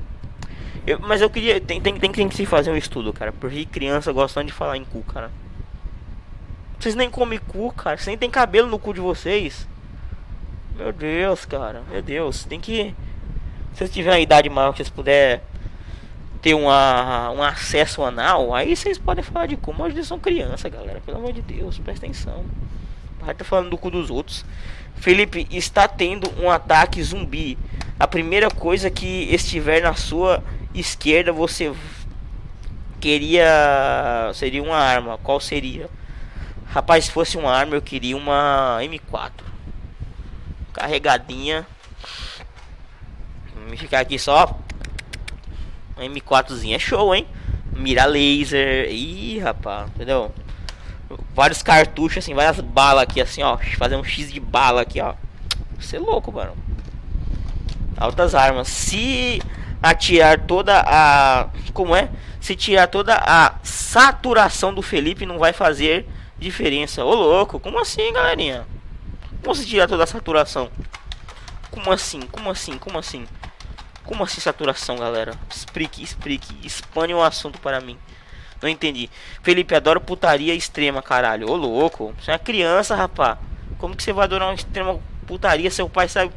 Eu, 0.86 1.00
mas 1.00 1.20
eu 1.20 1.28
queria. 1.28 1.60
Tem, 1.60 1.80
tem, 1.80 1.98
tem, 1.98 2.12
tem 2.12 2.28
que 2.28 2.36
se 2.36 2.46
fazer 2.46 2.70
um 2.70 2.76
estudo, 2.76 3.12
cara. 3.12 3.32
Porque 3.32 3.64
criança 3.64 4.12
gostam 4.12 4.44
de 4.44 4.52
falar 4.52 4.76
em 4.76 4.84
cu, 4.84 5.02
cara. 5.02 5.28
Vocês 6.78 6.94
nem 6.94 7.10
comem 7.10 7.40
cu, 7.40 7.72
cara. 7.72 7.96
Vocês 7.96 8.06
nem 8.06 8.16
tem 8.16 8.30
cabelo 8.30 8.68
no 8.68 8.78
cu 8.78 8.94
de 8.94 9.00
vocês. 9.00 9.66
Meu 10.76 10.92
Deus, 10.92 11.44
cara. 11.44 11.82
Meu 11.90 12.00
Deus. 12.00 12.44
Tem 12.44 12.60
que. 12.60 12.94
Se 13.72 13.78
vocês 13.78 13.90
tiverem 13.90 14.20
uma 14.20 14.22
idade 14.22 14.48
maior 14.48 14.70
que 14.70 14.76
vocês 14.76 14.88
puderem 14.88 15.40
ter 16.40 16.54
uma, 16.54 17.32
um 17.32 17.42
acesso 17.42 18.04
anal, 18.04 18.54
aí 18.54 18.76
vocês 18.76 18.98
podem 18.98 19.24
falar 19.24 19.46
de 19.46 19.56
como. 19.56 19.82
Hoje 19.82 19.96
eles 19.96 20.06
são 20.06 20.20
criança, 20.20 20.68
galera. 20.68 21.00
Pelo 21.00 21.18
amor 21.18 21.32
de 21.32 21.42
Deus, 21.42 21.76
presta 21.80 22.06
atenção. 22.06 22.44
Vai 23.18 23.34
tá 23.34 23.44
falando 23.44 23.70
do 23.70 23.76
cu 23.76 23.90
dos 23.90 24.10
outros. 24.10 24.44
Felipe 25.00 25.46
está 25.50 25.88
tendo 25.88 26.30
um 26.38 26.50
ataque 26.50 27.02
zumbi. 27.02 27.58
A 27.98 28.06
primeira 28.06 28.50
coisa 28.50 28.90
que 28.90 29.28
estiver 29.34 29.82
na 29.82 29.94
sua 29.94 30.44
esquerda 30.74 31.32
você 31.32 31.72
queria 33.00 34.30
seria 34.34 34.62
uma 34.62 34.76
arma. 34.76 35.16
Qual 35.16 35.40
seria? 35.40 35.88
Rapaz, 36.66 37.06
se 37.06 37.10
fosse 37.10 37.38
uma 37.38 37.50
arma 37.50 37.74
eu 37.74 37.82
queria 37.82 38.14
uma 38.14 38.78
M4. 38.82 39.32
Carregadinha. 40.74 41.66
Vamos 43.54 43.80
ficar 43.80 44.00
aqui 44.00 44.18
só. 44.18 44.60
Uma 45.96 46.04
M4zinha 46.04 46.76
é 46.76 46.78
show, 46.78 47.14
hein? 47.14 47.26
Mira 47.74 48.04
laser. 48.04 48.90
Ih, 48.90 49.38
rapaz, 49.38 49.88
entendeu? 49.94 50.30
Vários 51.34 51.62
cartuchos, 51.62 52.18
assim, 52.18 52.34
várias 52.34 52.60
balas 52.60 53.02
aqui, 53.02 53.20
assim, 53.20 53.42
ó. 53.42 53.56
Fazer 53.78 53.96
um 53.96 54.04
X 54.04 54.32
de 54.32 54.40
bala 54.40 54.82
aqui, 54.82 55.00
ó. 55.00 55.14
Você 55.78 55.96
é 55.96 56.00
louco, 56.00 56.30
mano. 56.32 56.56
Altas 57.96 58.34
armas. 58.34 58.68
Se 58.68 59.40
atirar 59.82 60.40
toda 60.46 60.82
a. 60.86 61.48
Como 61.72 61.94
é? 61.94 62.10
Se 62.40 62.56
tirar 62.56 62.86
toda 62.86 63.16
a 63.16 63.54
saturação 63.62 64.72
do 64.72 64.82
Felipe, 64.82 65.26
não 65.26 65.38
vai 65.38 65.52
fazer 65.52 66.08
diferença. 66.38 67.04
Ô 67.04 67.14
louco, 67.14 67.60
como 67.60 67.80
assim, 67.80 68.12
galerinha? 68.12 68.66
Como 69.42 69.54
se 69.54 69.66
tirar 69.66 69.88
toda 69.88 70.04
a 70.04 70.06
saturação? 70.06 70.70
Como 71.70 71.92
assim? 71.92 72.20
Como 72.22 72.50
assim? 72.50 72.78
Como 72.78 72.98
assim? 72.98 73.26
Como 74.04 74.24
assim 74.24 74.40
saturação, 74.40 74.96
galera? 74.96 75.34
Explique, 75.48 76.02
explique. 76.02 76.54
Expane 76.66 77.14
o 77.14 77.22
assunto 77.22 77.60
para 77.60 77.80
mim. 77.80 77.98
Não 78.62 78.68
entendi. 78.68 79.08
Felipe, 79.42 79.74
adoro 79.74 80.00
putaria 80.00 80.54
extrema, 80.54 81.02
caralho. 81.02 81.50
Ô 81.50 81.56
louco, 81.56 82.14
você 82.20 82.30
é 82.30 82.34
uma 82.34 82.38
criança, 82.38 82.94
rapá. 82.94 83.38
Como 83.78 83.96
que 83.96 84.02
você 84.02 84.12
vai 84.12 84.24
adorar 84.24 84.48
uma 84.48 84.54
extrema 84.54 85.00
putaria? 85.26 85.70
Seu 85.70 85.88
pai 85.88 86.08
sabe. 86.08 86.32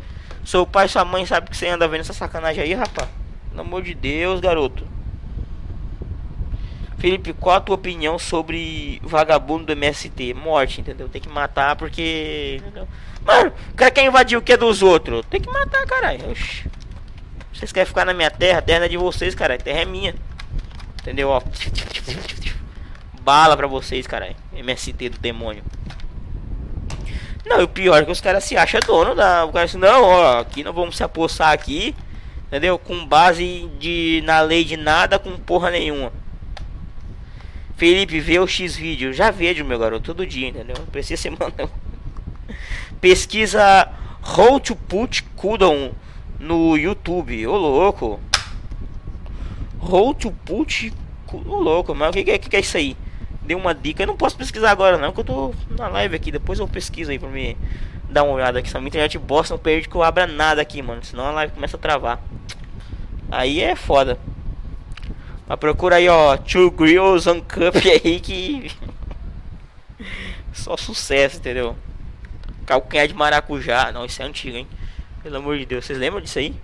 Seu 0.45 0.65
pai 0.65 0.87
sua 0.87 1.05
mãe 1.05 1.25
sabe 1.25 1.49
que 1.49 1.57
você 1.57 1.67
anda 1.67 1.87
vendo 1.87 2.01
essa 2.01 2.13
sacanagem 2.13 2.63
aí, 2.63 2.73
rapá. 2.73 3.07
Pelo 3.49 3.61
amor 3.61 3.81
de 3.81 3.93
Deus, 3.93 4.39
garoto. 4.39 4.87
Felipe, 6.97 7.33
qual 7.33 7.57
a 7.57 7.59
tua 7.59 7.75
opinião 7.75 8.17
sobre 8.17 9.01
vagabundo 9.03 9.65
do 9.65 9.73
MST? 9.73 10.33
Morte, 10.33 10.79
entendeu? 10.79 11.09
Tem 11.09 11.21
que 11.21 11.27
matar 11.27 11.75
porque. 11.75 12.61
Mano, 13.25 13.51
o 13.71 13.75
cara 13.75 13.91
quer 13.91 14.05
invadir 14.05 14.37
o 14.37 14.41
que 14.41 14.53
é 14.53 14.57
dos 14.57 14.81
outros? 14.81 15.25
Tem 15.29 15.41
que 15.41 15.49
matar, 15.49 15.85
caralho. 15.85 16.33
Vocês 17.53 17.73
querem 17.73 17.87
ficar 17.87 18.05
na 18.05 18.13
minha 18.13 18.31
terra? 18.31 18.59
A 18.59 18.61
terra 18.61 18.85
é 18.85 18.87
de 18.87 18.95
vocês, 18.95 19.35
cara. 19.35 19.55
A 19.55 19.57
terra 19.57 19.81
é 19.81 19.85
minha. 19.85 20.15
Entendeu? 21.03 21.29
Ó. 21.29 21.41
Bala 23.21 23.57
pra 23.57 23.67
vocês, 23.67 24.07
caralho. 24.07 24.35
MST 24.55 25.09
do 25.09 25.19
demônio. 25.19 25.61
Não, 27.45 27.59
e 27.59 27.63
o 27.63 27.67
pior 27.67 28.01
é 28.01 28.05
que 28.05 28.11
os 28.11 28.21
caras 28.21 28.45
se 28.45 28.55
acham 28.55 28.79
dono 28.87 29.13
da. 29.13 29.43
O 29.43 29.51
cara 29.51 29.65
assim, 29.65 29.77
não, 29.77 30.01
ó, 30.01 30.39
aqui 30.39 30.63
nós 30.63 30.73
vamos 30.73 30.95
se 30.95 31.03
apossar 31.03 31.51
aqui. 31.51 31.93
Entendeu? 32.47 32.79
Com 32.79 33.05
base 33.05 33.69
de 33.79 34.23
na 34.25 34.39
lei 34.39 34.63
de 34.63 34.77
nada 34.77 35.19
com 35.19 35.37
porra 35.37 35.69
nenhuma. 35.71 36.13
Felipe, 37.75 38.21
vê 38.21 38.39
o 38.39 38.47
X 38.47 38.77
vídeo. 38.77 39.11
Já 39.11 39.29
vejo, 39.29 39.65
meu 39.65 39.77
garoto, 39.77 40.05
todo 40.05 40.25
dia, 40.25 40.47
entendeu? 40.47 40.77
Precisa 40.89 41.21
ser 41.21 41.31
mandando. 41.37 41.71
Pesquisa 43.01 43.89
How 44.37 44.57
to 44.61 44.75
Put 44.75 45.23
Cooldown 45.35 45.91
no 46.39 46.77
YouTube. 46.77 47.45
Ô 47.45 47.57
louco. 47.57 48.21
How 49.89 50.13
to 50.13 50.31
put. 50.31 50.93
Louco, 51.45 51.95
mas 51.95 52.09
o 52.09 52.13
que, 52.13 52.23
que, 52.37 52.49
que, 52.49 52.55
é 52.55 52.59
isso 52.59 52.77
aí? 52.77 52.95
Deu 53.41 53.57
uma 53.57 53.73
dica. 53.73 54.03
Eu 54.03 54.07
não 54.07 54.15
posso 54.15 54.37
pesquisar 54.37 54.71
agora, 54.71 54.97
não, 54.97 55.11
que 55.11 55.19
eu 55.19 55.23
tô 55.23 55.53
na 55.77 55.87
live 55.87 56.15
aqui. 56.15 56.31
Depois 56.31 56.59
eu 56.59 56.67
pesquiso 56.67 57.11
aí 57.11 57.19
pra 57.19 57.29
me 57.29 57.57
dar 58.09 58.23
uma 58.23 58.33
olhada 58.33 58.59
aqui. 58.59 58.69
Se 58.69 58.77
a 58.77 58.79
minha 58.79 58.89
internet 58.89 59.17
bosta, 59.17 59.53
não 59.53 59.59
perde 59.59 59.89
que 59.89 59.95
eu 59.95 60.03
abra 60.03 60.27
nada 60.27 60.61
aqui, 60.61 60.81
mano. 60.81 61.03
Senão 61.03 61.25
a 61.25 61.31
live 61.31 61.53
começa 61.53 61.75
a 61.75 61.79
travar. 61.79 62.21
Aí 63.31 63.59
é 63.61 63.75
foda. 63.75 64.19
Mas 65.47 65.59
procura 65.59 65.95
aí, 65.97 66.07
ó. 66.07 66.37
Two 66.37 66.71
Grills 66.71 67.27
on 67.29 67.41
Cup 67.41 67.75
aí 67.83 68.19
que. 68.19 68.71
Só 70.53 70.77
sucesso, 70.77 71.37
entendeu? 71.37 71.75
Calcanhar 72.65 73.07
de 73.07 73.13
maracujá. 73.13 73.91
Não, 73.91 74.05
isso 74.05 74.21
é 74.21 74.25
antigo, 74.25 74.55
hein? 74.55 74.67
Pelo 75.23 75.37
amor 75.37 75.57
de 75.57 75.65
Deus. 75.65 75.85
Vocês 75.85 75.97
lembram 75.97 76.21
disso 76.21 76.39
aí? 76.39 76.55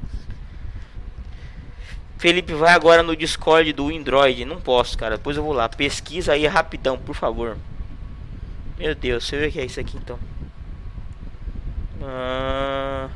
Felipe, 2.19 2.53
vai 2.53 2.73
agora 2.73 3.01
no 3.01 3.15
Discord 3.15 3.71
do 3.71 3.87
Android. 3.87 4.43
Não 4.43 4.59
posso, 4.59 4.97
cara. 4.97 5.15
Depois 5.15 5.37
eu 5.37 5.43
vou 5.43 5.53
lá. 5.53 5.69
Pesquisa 5.69 6.33
aí 6.33 6.45
rapidão, 6.45 6.97
por 6.97 7.15
favor. 7.15 7.57
Meu 8.77 8.93
Deus, 8.93 9.25
você 9.25 9.37
vê 9.37 9.47
o 9.47 9.51
que 9.53 9.59
é 9.61 9.65
isso 9.65 9.79
aqui 9.79 9.95
então. 9.95 10.19
Ah... 12.03 13.09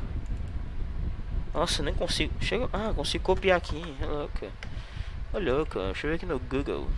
Nossa, 1.52 1.82
nem 1.82 1.92
consigo. 1.92 2.32
Chega... 2.40 2.66
Ah, 2.72 2.94
consigo 2.96 3.22
copiar 3.22 3.58
aqui. 3.58 3.82
É 4.00 4.06
louco. 4.06 4.46
Ô 5.34 5.38
louco, 5.38 5.78
deixa 5.78 6.06
eu 6.06 6.10
ver 6.10 6.16
aqui 6.16 6.26
no 6.26 6.38
Google. 6.38 6.88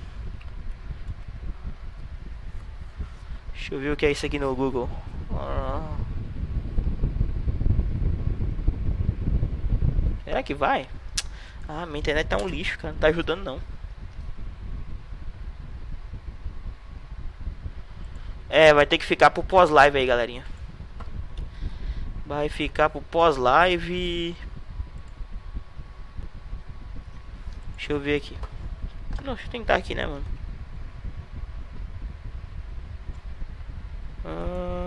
Deixa 3.53 3.75
eu 3.75 3.81
ver 3.81 3.91
o 3.91 3.97
que 3.97 4.07
é 4.07 4.13
isso 4.13 4.25
aqui 4.25 4.39
no 4.39 4.55
Google. 4.55 4.89
Ah... 5.33 5.97
Será 10.25 10.41
que 10.45 10.55
vai? 10.55 10.87
Ah, 11.69 11.85
minha 11.87 11.99
internet 11.99 12.29
tá 12.29 12.37
um 12.37 12.49
lixo, 12.49 12.79
cara. 12.79 12.93
Não 12.93 13.01
tá 13.01 13.09
ajudando 13.09 13.45
não. 13.45 13.61
É, 18.49 18.73
vai 18.73 18.87
ter 18.87 18.99
que 18.99 19.05
ficar 19.05 19.31
pro 19.31 19.43
pós-live 19.43 19.99
aí, 19.99 20.07
galerinha. 20.07 20.45
Vai 22.25 22.49
ficar 22.49 22.91
pro 22.91 23.03
pós-live. 23.03 24.37
Deixa 27.77 27.93
eu 27.93 28.01
ver 28.01 28.17
aqui. 28.17 28.37
Não, 29.25 29.35
deixa 29.35 29.49
eu 29.49 29.51
tentar 29.51 29.75
aqui, 29.75 29.95
né, 29.95 30.07
mano? 30.07 30.25
Ah... 34.25 34.86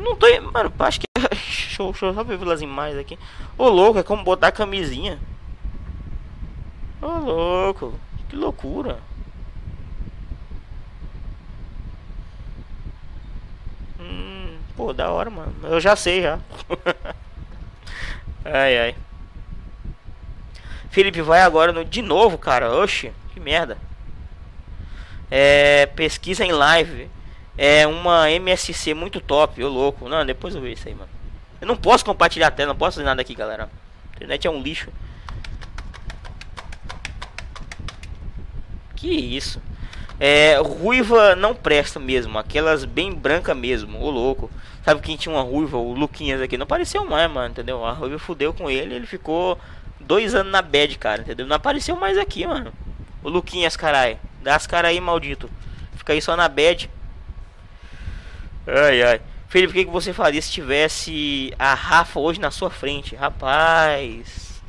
não 0.00 0.16
tô. 0.16 0.26
Mano, 0.52 0.72
acho 0.78 1.00
que. 1.00 1.06
deixa, 1.30 1.82
eu, 1.82 1.90
deixa 1.90 2.06
eu 2.06 2.14
só 2.14 2.24
ver 2.24 2.52
as 2.52 2.60
imagens 2.60 2.98
aqui. 2.98 3.18
Ô 3.56 3.68
louco, 3.68 3.98
é 3.98 4.02
como 4.02 4.24
botar 4.24 4.52
camisinha. 4.52 5.18
Ô 7.00 7.06
louco, 7.06 7.94
que 8.28 8.36
loucura. 8.36 8.98
Hum, 13.98 14.56
pô, 14.76 14.92
da 14.92 15.10
hora, 15.10 15.30
mano. 15.30 15.54
Eu 15.62 15.80
já 15.80 15.96
sei 15.96 16.22
já. 16.22 16.38
ai 18.44 18.78
ai. 18.78 18.96
Felipe 20.90 21.22
vai 21.22 21.42
agora 21.42 21.72
no 21.72 21.84
de 21.84 22.02
novo, 22.02 22.36
cara. 22.36 22.74
Oxe, 22.74 23.12
que 23.32 23.40
merda. 23.40 23.78
É, 25.30 25.86
pesquisa 25.86 26.44
em 26.44 26.50
live 26.50 27.08
é 27.62 27.86
uma 27.86 28.30
MSC 28.30 28.94
muito 28.94 29.20
top, 29.20 29.62
ô 29.62 29.68
louco. 29.68 30.08
Não, 30.08 30.24
depois 30.24 30.54
eu 30.54 30.62
vejo 30.62 30.72
isso 30.72 30.88
aí, 30.88 30.94
mano. 30.94 31.10
Eu 31.60 31.66
não 31.66 31.76
posso 31.76 32.02
compartilhar 32.02 32.46
a 32.46 32.50
tela, 32.50 32.72
não 32.72 32.78
posso 32.78 32.94
fazer 32.94 33.04
nada 33.04 33.20
aqui, 33.20 33.34
galera. 33.34 33.68
A 34.14 34.16
internet 34.16 34.46
é 34.46 34.50
um 34.50 34.62
lixo. 34.62 34.88
Que 38.96 39.10
isso? 39.10 39.60
É, 40.18 40.56
ruiva 40.56 41.36
não 41.36 41.54
presta 41.54 42.00
mesmo, 42.00 42.38
aquelas 42.38 42.86
bem 42.86 43.12
branca 43.12 43.54
mesmo, 43.54 44.00
ô 44.00 44.08
louco. 44.08 44.50
Sabe 44.82 45.02
quem 45.02 45.18
tinha 45.18 45.34
uma 45.34 45.42
ruiva, 45.42 45.76
o 45.76 45.92
Luquinhas 45.92 46.40
aqui, 46.40 46.56
não 46.56 46.64
apareceu 46.64 47.04
mais, 47.04 47.30
mano, 47.30 47.50
entendeu? 47.50 47.84
A 47.84 47.92
ruiva 47.92 48.18
fudeu 48.18 48.54
com 48.54 48.70
ele, 48.70 48.94
ele 48.94 49.06
ficou 49.06 49.58
dois 50.00 50.34
anos 50.34 50.50
na 50.50 50.62
bad, 50.62 50.96
cara, 50.96 51.20
entendeu? 51.20 51.46
Não 51.46 51.56
apareceu 51.56 51.94
mais 51.94 52.16
aqui, 52.16 52.46
mano. 52.46 52.72
O 53.22 53.28
Luquinhas, 53.28 53.76
caralho. 53.76 54.18
Dá 54.42 54.56
as 54.56 54.66
caras 54.66 54.92
aí, 54.92 55.00
maldito. 55.00 55.50
Fica 55.94 56.14
aí 56.14 56.22
só 56.22 56.34
na 56.34 56.48
bad. 56.48 56.88
Ai, 58.66 59.02
ai. 59.02 59.20
Felipe, 59.48 59.72
o 59.72 59.84
que, 59.84 59.90
você 59.90 60.12
faria 60.12 60.40
se 60.40 60.50
tivesse 60.52 61.52
a 61.58 61.74
Rafa 61.74 62.20
hoje 62.20 62.40
na 62.40 62.50
sua 62.50 62.70
frente? 62.70 63.16
Rapaz. 63.16 64.62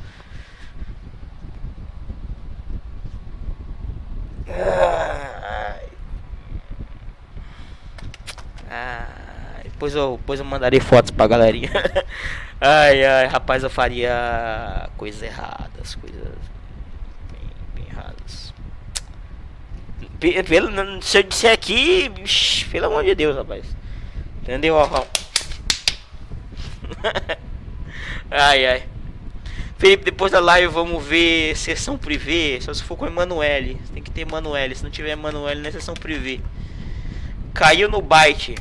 Ai. 4.48 5.90
Ai. 8.70 9.64
Depois 9.66 9.94
eu, 9.94 10.18
depois 10.18 10.40
eu 10.40 10.46
mandarei 10.46 10.80
fotos 10.80 11.12
pra 11.12 11.28
galerinha. 11.28 11.72
ai, 12.60 13.06
ai, 13.06 13.28
rapaz, 13.28 13.64
eu 13.64 13.70
faria 13.70 14.90
coisas 14.98 15.22
erradas, 15.22 15.96
coisas 15.96 16.38
bem, 17.32 17.50
bem 17.76 17.86
erradas. 17.90 18.54
Pelo, 20.48 21.02
se 21.04 21.20
eu 21.20 21.24
disser 21.24 21.52
aqui, 21.52 22.12
pelo 22.72 22.88
amor 22.88 23.04
de 23.04 23.16
Deus, 23.16 23.36
rapaz. 23.36 23.81
Entendeu? 24.42 24.78
ai, 28.32 28.66
ai. 28.66 28.84
Felipe, 29.78 30.06
depois 30.06 30.32
da 30.32 30.40
live 30.40 30.68
vamos 30.68 31.04
ver 31.04 31.56
sessão 31.56 31.98
privê. 31.98 32.60
Só 32.62 32.74
se 32.74 32.84
for 32.84 32.96
com 32.96 33.08
Emanuele. 33.08 33.80
Tem 33.94 34.02
que 34.02 34.12
ter 34.12 34.22
Emanuele. 34.22 34.76
Se 34.76 34.84
não 34.84 34.92
tiver 34.92 35.12
Emanuele, 35.12 35.62
não 35.62 35.70
é 35.70 35.72
sessão 35.72 35.94
privê. 35.94 36.40
Caiu 37.54 37.90
no 37.90 38.02
byte. 38.02 38.56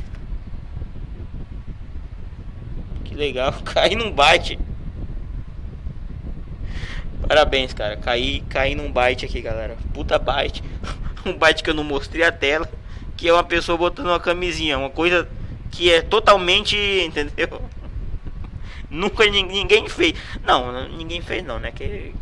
Que 3.04 3.14
legal. 3.14 3.52
Caiu 3.64 3.98
num 3.98 4.10
byte. 4.10 4.58
Parabéns, 7.26 7.72
cara. 7.72 7.96
Caí, 7.96 8.40
caí 8.48 8.74
num 8.74 8.90
byte 8.90 9.24
aqui, 9.24 9.40
galera. 9.40 9.76
Puta 9.94 10.18
byte. 10.18 10.62
um 11.24 11.32
byte 11.32 11.62
que 11.62 11.70
eu 11.70 11.74
não 11.74 11.84
mostrei 11.84 12.24
a 12.24 12.32
tela. 12.32 12.66
Que 13.16 13.28
é 13.28 13.32
uma 13.32 13.44
pessoa 13.44 13.76
botando 13.78 14.06
uma 14.06 14.20
camisinha. 14.20 14.78
Uma 14.78 14.90
coisa 14.90 15.28
que 15.70 15.90
é 15.92 16.02
totalmente. 16.02 16.76
Entendeu? 16.76 17.62
Nunca 18.90 19.24
ninguém 19.26 19.88
fez. 19.88 20.14
Não, 20.44 20.88
ninguém 20.88 21.22
fez 21.22 21.44
não, 21.44 21.58
né? 21.58 21.70
Que 21.70 22.12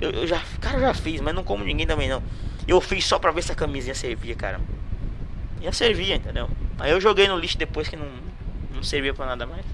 eu, 0.00 0.10
eu 0.10 0.26
já, 0.26 0.42
cara, 0.60 0.76
eu 0.76 0.82
já 0.82 0.94
fiz, 0.94 1.20
mas 1.20 1.34
não 1.34 1.42
como 1.42 1.64
ninguém 1.64 1.86
também 1.86 2.08
não. 2.08 2.22
Eu 2.68 2.80
fiz 2.80 3.04
só 3.04 3.18
pra 3.18 3.30
ver 3.30 3.42
se 3.42 3.52
a 3.52 3.54
camisinha 3.54 3.94
servia, 3.94 4.34
cara. 4.34 4.60
Ia 5.60 5.72
servia, 5.72 6.16
entendeu? 6.16 6.50
Aí 6.78 6.90
eu 6.90 7.00
joguei 7.00 7.26
no 7.26 7.38
lixo 7.38 7.56
depois 7.56 7.88
que 7.88 7.96
não, 7.96 8.08
não 8.74 8.82
servia 8.82 9.14
pra 9.14 9.24
nada 9.24 9.46
mais. 9.46 9.64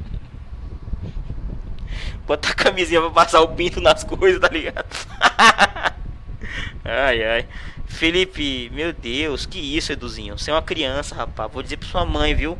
Botar 2.25 2.51
a 2.51 2.55
camisinha 2.55 3.01
pra 3.01 3.11
passar 3.11 3.41
o 3.41 3.49
pinto 3.49 3.81
nas 3.81 4.05
coisas, 4.05 4.41
tá 4.41 4.49
ligado? 4.49 4.87
ai, 6.85 7.25
ai. 7.25 7.49
Felipe, 7.87 8.71
meu 8.73 8.93
Deus, 8.93 9.45
que 9.45 9.59
isso, 9.59 9.93
Eduzinho? 9.93 10.39
Você 10.39 10.51
é 10.51 10.55
uma 10.55 10.63
criança, 10.63 11.15
rapaz. 11.15 11.51
Vou 11.53 11.63
dizer 11.63 11.79
pra 11.79 11.89
sua 11.89 12.07
mãe, 12.07 12.35
viu? 12.35 12.57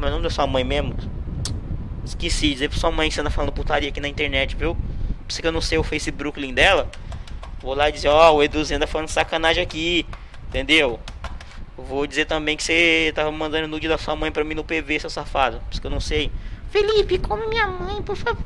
Como 0.00 0.08
é 0.08 0.08
o 0.08 0.12
nome 0.12 0.24
da 0.24 0.30
sua 0.30 0.46
mãe 0.46 0.64
mesmo? 0.64 0.96
Esqueci 2.02 2.46
de 2.46 2.52
dizer 2.54 2.70
pra 2.70 2.78
sua 2.78 2.90
mãe 2.90 3.10
que 3.10 3.14
você 3.14 3.20
anda 3.20 3.28
falando 3.28 3.52
putaria 3.52 3.90
aqui 3.90 4.00
na 4.00 4.08
internet, 4.08 4.56
viu? 4.56 4.74
Pra 4.74 4.84
você 5.28 5.42
que 5.42 5.46
eu 5.46 5.52
não 5.52 5.60
sei 5.60 5.76
o 5.76 5.82
Face 5.82 6.10
Brooklyn 6.10 6.54
dela. 6.54 6.90
Vou 7.60 7.74
lá 7.74 7.90
dizer, 7.90 8.08
ó, 8.08 8.30
oh, 8.30 8.36
o 8.36 8.42
Eduzinho 8.42 8.78
anda 8.78 8.86
falando 8.86 9.08
sacanagem 9.08 9.62
aqui. 9.62 10.06
Entendeu? 10.48 10.98
Vou 11.76 12.06
dizer 12.06 12.24
também 12.24 12.56
que 12.56 12.62
você 12.62 13.12
tava 13.14 13.30
mandando 13.30 13.68
nude 13.68 13.88
da 13.88 13.98
sua 13.98 14.16
mãe 14.16 14.32
pra 14.32 14.42
mim 14.42 14.54
no 14.54 14.64
PV, 14.64 15.00
seu 15.00 15.10
safado. 15.10 15.60
Por 15.60 15.72
isso 15.72 15.80
que 15.82 15.86
eu 15.86 15.90
não 15.90 16.00
sei. 16.00 16.32
Felipe, 16.70 17.18
come 17.18 17.46
minha 17.48 17.66
mãe, 17.66 18.00
por 18.00 18.16
favor. 18.16 18.42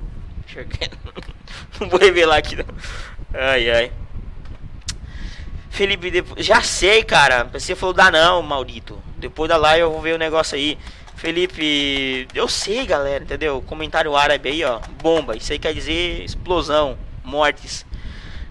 Não 1.81 1.89
vou 1.89 2.01
revelar 2.01 2.39
aqui 2.39 2.57
não. 2.57 2.65
Ai, 3.33 3.71
ai. 3.71 3.93
Felipe, 5.71 6.25
já 6.39 6.61
sei, 6.63 7.05
cara. 7.05 7.45
Você 7.45 7.77
falou 7.77 7.93
dá 7.93 8.11
não, 8.11 8.43
maldito. 8.43 9.01
Depois 9.19 9.49
da 9.49 9.57
live 9.57 9.83
eu 9.83 9.93
vou 9.93 10.01
ver 10.01 10.15
o 10.15 10.19
negócio 10.19 10.57
aí. 10.57 10.79
Felipe, 11.25 12.29
eu 12.35 12.47
sei, 12.47 12.85
galera, 12.85 13.25
entendeu? 13.25 13.63
Comentário 13.63 14.15
árabe 14.15 14.47
aí, 14.51 14.63
ó. 14.63 14.79
Bomba. 15.03 15.35
Isso 15.35 15.55
aí 15.55 15.59
quer 15.59 15.73
dizer 15.73 16.23
explosão, 16.23 16.99
mortes. 17.25 17.87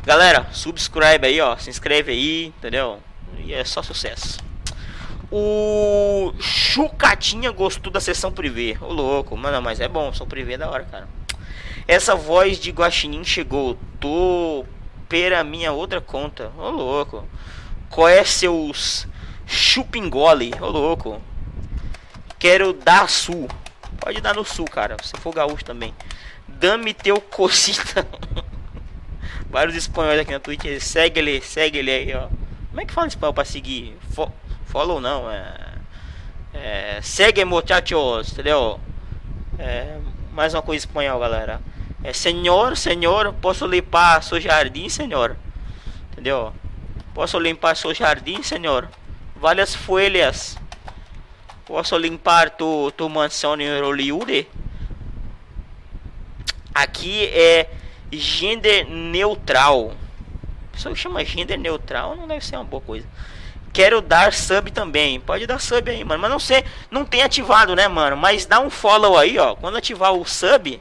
Galera, 0.03 0.47
subscribe 0.51 1.23
aí, 1.23 1.39
ó. 1.39 1.55
Se 1.55 1.69
inscreve 1.69 2.11
aí, 2.11 2.45
entendeu? 2.47 2.97
E 3.37 3.53
é 3.53 3.63
só 3.63 3.83
sucesso. 3.83 4.39
O 5.31 6.33
Chucatinha 6.39 7.51
gostou 7.51 7.93
da 7.93 7.99
sessão 7.99 8.31
privê. 8.31 8.75
Ô 8.81 8.91
louco, 8.91 9.37
mano, 9.37 9.61
mas 9.61 9.79
é 9.79 9.87
bom, 9.87 10.11
sessão 10.11 10.25
privê 10.25 10.53
é 10.53 10.57
da 10.57 10.67
hora, 10.67 10.85
cara. 10.85 11.07
Essa 11.87 12.15
voz 12.15 12.57
de 12.57 12.71
Guaxinim 12.71 13.23
chegou. 13.23 13.77
Tô 13.99 14.65
pera 15.07 15.43
minha 15.43 15.71
outra 15.71 16.01
conta. 16.01 16.51
Ô 16.57 16.71
louco. 16.71 17.23
Qual 17.91 18.07
é 18.07 18.23
seus 18.23 19.07
chupingole? 19.45 20.53
Ô 20.59 20.65
louco. 20.65 21.21
Quero 22.43 22.73
dar 22.73 23.09
sul. 23.09 23.47
Pode 24.01 24.19
dar 24.19 24.35
no 24.35 24.43
sul, 24.43 24.65
cara. 24.65 24.97
Se 25.01 25.15
for 25.17 25.33
gaúcho 25.33 25.63
também. 25.63 25.93
Dame 26.45 26.93
teu 26.93 27.21
cocita. 27.21 28.05
Vários 29.49 29.77
espanhóis 29.77 30.19
aqui 30.19 30.33
na 30.33 30.41
Twitch. 30.41 30.65
Segue 30.81 31.21
ele, 31.21 31.39
segue 31.39 31.77
ele 31.77 31.89
aí, 31.89 32.13
ó. 32.13 32.27
Como 32.67 32.81
é 32.81 32.85
que 32.85 32.91
fala 32.91 33.07
espanhol 33.07 33.33
pra 33.33 33.45
seguir? 33.45 33.97
Fo 34.13 34.29
follow 34.65 34.99
não, 34.99 35.31
é. 35.31 35.55
é 36.53 36.99
segue 37.01 37.45
muchachos, 37.45 38.33
entendeu? 38.33 38.77
É, 39.57 39.97
mais 40.33 40.53
uma 40.53 40.61
coisa 40.61 40.85
espanhol, 40.85 41.21
galera. 41.21 41.61
É 42.03 42.11
senhor, 42.11 42.75
senhor, 42.75 43.31
posso 43.35 43.65
limpar 43.65 44.21
seu 44.21 44.41
jardim, 44.41 44.89
senhor? 44.89 45.37
Entendeu? 46.11 46.53
Posso 47.13 47.39
limpar 47.39 47.77
seu 47.77 47.93
jardim, 47.93 48.43
senhor? 48.43 48.89
Várias 49.33 49.73
folhas 49.73 50.57
Posso 51.65 51.97
limpar 51.97 52.49
tu, 52.49 52.91
tu 52.91 53.07
mansão 53.07 53.59
em 53.59 53.79
Hollywood? 53.79 54.47
Aqui 56.73 57.25
é 57.27 57.69
gender 58.11 58.85
neutral. 58.89 59.93
Que 60.73 60.95
chama 60.95 61.23
gender 61.23 61.57
neutral 61.57 62.15
não 62.15 62.27
deve 62.27 62.45
ser 62.45 62.57
uma 62.57 62.65
boa 62.65 62.81
coisa. 62.81 63.07
Quero 63.71 64.01
dar 64.01 64.33
sub 64.33 64.71
também. 64.71 65.19
Pode 65.19 65.47
dar 65.47 65.59
sub 65.59 65.89
aí, 65.89 66.03
mano. 66.03 66.21
Mas 66.21 66.31
não 66.31 66.39
sei, 66.39 66.63
não 66.91 67.05
tem 67.05 67.23
ativado, 67.23 67.75
né, 67.75 67.87
mano? 67.87 68.17
Mas 68.17 68.45
dá 68.45 68.59
um 68.59 68.69
follow 68.69 69.17
aí, 69.17 69.37
ó. 69.39 69.55
Quando 69.55 69.77
ativar 69.77 70.13
o 70.13 70.25
sub, 70.25 70.79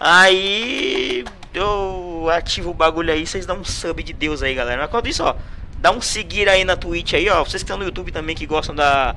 aí 0.00 1.24
eu 1.52 2.28
ativo 2.32 2.70
o 2.70 2.74
bagulho 2.74 3.12
aí, 3.12 3.26
vocês 3.26 3.46
dão 3.46 3.58
um 3.58 3.64
sub 3.64 4.02
de 4.02 4.12
Deus 4.12 4.42
aí, 4.42 4.54
galera. 4.54 4.82
Mas 4.82 4.90
quando 4.90 5.06
isso, 5.06 5.22
ó, 5.22 5.36
dá 5.78 5.90
um 5.90 6.00
seguir 6.00 6.48
aí 6.48 6.64
na 6.64 6.76
Twitch 6.76 7.14
aí, 7.14 7.28
ó. 7.28 7.44
Vocês 7.44 7.62
que 7.62 7.66
estão 7.66 7.76
no 7.76 7.84
YouTube 7.84 8.10
também 8.10 8.34
que 8.34 8.46
gostam 8.46 8.74
da 8.74 9.14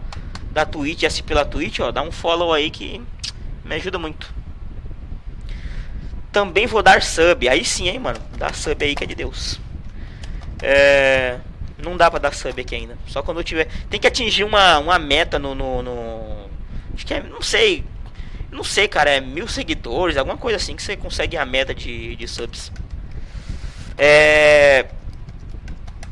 da 0.51 0.65
Twitch, 0.65 1.03
assim 1.03 1.23
pela 1.23 1.45
Twitch, 1.45 1.79
ó, 1.79 1.91
dá 1.91 2.01
um 2.01 2.11
follow 2.11 2.53
aí 2.53 2.69
que 2.69 3.01
me 3.63 3.75
ajuda 3.75 3.97
muito. 3.97 4.33
Também 6.31 6.65
vou 6.65 6.81
dar 6.81 7.01
sub, 7.01 7.47
aí 7.49 7.63
sim, 7.65 7.89
hein, 7.89 7.99
mano. 7.99 8.19
Dá 8.37 8.53
sub 8.53 8.83
aí 8.83 8.95
que 8.95 9.03
é 9.03 9.07
de 9.07 9.15
Deus. 9.15 9.59
É, 10.61 11.39
não 11.83 11.97
dá 11.97 12.09
pra 12.09 12.19
dar 12.19 12.33
sub 12.33 12.59
aqui 12.59 12.75
ainda. 12.75 12.97
Só 13.07 13.21
quando 13.21 13.39
eu 13.39 13.43
tiver. 13.43 13.67
Tem 13.89 13.99
que 13.99 14.07
atingir 14.07 14.43
uma, 14.43 14.77
uma 14.79 14.97
meta 14.97 15.37
no, 15.37 15.53
no, 15.53 15.81
no. 15.81 16.49
Acho 16.93 17.05
que 17.05 17.13
é. 17.13 17.21
Não 17.21 17.41
sei. 17.41 17.83
Não 18.49 18.63
sei, 18.63 18.87
cara. 18.87 19.09
É 19.09 19.19
mil 19.19 19.47
seguidores, 19.47 20.15
alguma 20.15 20.37
coisa 20.37 20.57
assim 20.57 20.75
que 20.75 20.83
você 20.83 20.95
consegue 20.95 21.35
a 21.35 21.45
meta 21.45 21.75
de, 21.75 22.15
de 22.15 22.27
subs. 22.27 22.71
É. 23.97 24.87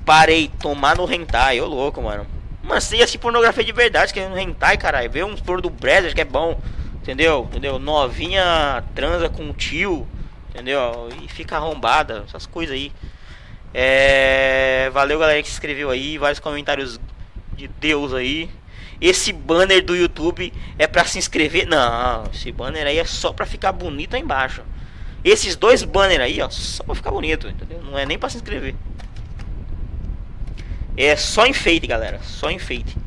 Parei, 0.05 0.49
tomar 0.59 0.97
no 0.97 1.11
hentai, 1.11 1.61
ô 1.61 1.67
louco, 1.67 2.01
mano. 2.01 2.25
Mas 2.69 2.83
você 2.83 2.97
assistir 2.97 3.17
pornografia 3.17 3.63
de 3.63 3.71
verdade, 3.71 4.13
que 4.13 4.19
é 4.19 4.27
um 4.27 4.37
hentai, 4.37 4.77
caralho. 4.77 5.09
Vê 5.09 5.23
uns 5.23 5.41
porno 5.41 5.63
do 5.63 5.71
Brazzers 5.71 6.13
que 6.13 6.21
é 6.21 6.25
bom. 6.25 6.61
Entendeu? 7.01 7.47
Entendeu? 7.49 7.79
Novinha 7.79 8.83
transa 8.93 9.27
com 9.27 9.51
tio. 9.51 10.07
Entendeu? 10.49 11.09
E 11.19 11.27
fica 11.27 11.55
arrombada. 11.55 12.23
Essas 12.27 12.45
coisas 12.45 12.75
aí. 12.75 12.91
É... 13.73 14.91
Valeu, 14.93 15.17
galera 15.17 15.41
que 15.41 15.47
se 15.47 15.55
inscreveu 15.55 15.89
aí. 15.89 16.19
Vários 16.19 16.39
comentários 16.39 16.99
de 17.55 17.67
Deus 17.67 18.13
aí. 18.13 18.51
Esse 19.01 19.33
banner 19.33 19.83
do 19.83 19.95
YouTube 19.95 20.53
é 20.77 20.85
pra 20.85 21.05
se 21.05 21.17
inscrever? 21.17 21.65
Não, 21.65 22.25
esse 22.33 22.51
banner 22.51 22.85
aí 22.85 22.99
é 22.99 23.05
só 23.05 23.31
pra 23.31 23.45
ficar 23.45 23.71
bonito 23.71 24.15
aí 24.15 24.21
embaixo. 24.21 24.61
Esses 25.23 25.55
dois 25.55 25.83
banners 25.83 26.21
aí, 26.21 26.41
ó, 26.41 26.49
só 26.49 26.83
pra 26.83 26.95
ficar 26.95 27.11
bonito, 27.11 27.47
entendeu? 27.47 27.81
Não 27.81 27.97
é 27.97 28.05
nem 28.05 28.19
pra 28.19 28.29
se 28.29 28.37
inscrever. 28.37 28.75
É 31.01 31.15
só 31.15 31.47
enfeite, 31.47 31.87
galera. 31.87 32.19
Só 32.21 32.51
enfeite. 32.51 32.97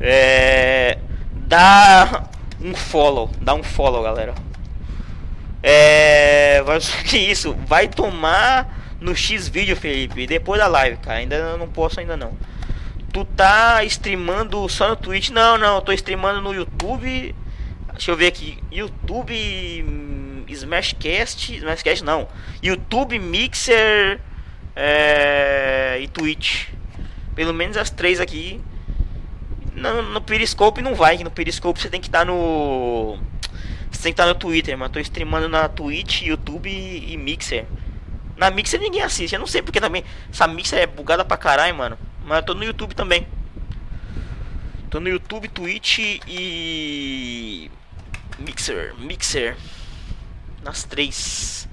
É... 0.00 0.96
Dá 1.46 2.24
um 2.58 2.74
follow. 2.74 3.30
Dá 3.38 3.54
um 3.54 3.62
follow, 3.62 4.02
galera. 4.02 4.34
É... 5.62 6.62
Que 7.04 7.18
isso? 7.18 7.54
Vai 7.66 7.86
tomar 7.86 8.96
no 8.98 9.14
X 9.14 9.46
vídeo, 9.46 9.76
Felipe. 9.76 10.26
Depois 10.26 10.58
da 10.58 10.68
live, 10.68 10.96
cara. 10.96 11.18
Ainda 11.18 11.58
não 11.58 11.68
posso, 11.68 12.00
ainda 12.00 12.16
não. 12.16 12.32
Tu 13.12 13.26
tá 13.26 13.84
streamando 13.84 14.66
só 14.66 14.88
no 14.88 14.96
Twitch? 14.96 15.28
Não, 15.28 15.58
não. 15.58 15.74
Eu 15.74 15.82
tô 15.82 15.92
streamando 15.92 16.40
no 16.40 16.54
YouTube. 16.54 17.34
Deixa 17.92 18.10
eu 18.10 18.16
ver 18.16 18.28
aqui. 18.28 18.56
YouTube... 18.72 19.84
Hum, 19.86 20.44
Smashcast... 20.48 21.56
Smashcast 21.56 22.02
não. 22.02 22.26
YouTube 22.62 23.18
Mixer 23.18 24.18
é, 24.82 25.98
e 26.00 26.08
Twitch. 26.08 26.68
Pelo 27.34 27.52
menos 27.52 27.76
as 27.76 27.90
três 27.90 28.18
aqui. 28.18 28.58
No, 29.74 30.00
no 30.00 30.22
Periscope 30.22 30.80
não 30.80 30.94
vai, 30.94 31.18
que 31.18 31.24
no 31.24 31.30
Periscope 31.30 31.78
você 31.78 31.90
tem 31.90 32.00
que 32.00 32.08
estar 32.08 32.24
no. 32.24 33.18
Você 33.90 34.02
tem 34.02 34.12
que 34.12 34.20
estar 34.20 34.26
no 34.26 34.34
Twitter, 34.34 34.76
mas 34.78 34.90
tô 34.90 34.98
streamando 34.98 35.50
na 35.50 35.68
Twitch, 35.68 36.22
YouTube 36.22 36.70
e 36.70 37.14
Mixer. 37.18 37.66
Na 38.38 38.50
Mixer 38.50 38.80
ninguém 38.80 39.02
assiste, 39.02 39.34
eu 39.34 39.38
não 39.38 39.46
sei 39.46 39.60
porque 39.60 39.80
também. 39.80 40.02
Essa 40.32 40.46
Mixer 40.46 40.78
é 40.78 40.86
bugada 40.86 41.26
pra 41.26 41.36
caralho, 41.36 41.74
mano. 41.74 41.98
Mas 42.24 42.38
eu 42.38 42.42
tô 42.46 42.54
no 42.54 42.64
YouTube 42.64 42.94
também. 42.94 43.26
Tô 44.88 44.98
no 44.98 45.10
YouTube, 45.10 45.46
Twitch 45.48 45.98
e. 46.26 47.70
Mixer, 48.38 48.94
Mixer. 48.98 49.56
Nas 50.62 50.84
três. 50.84 51.68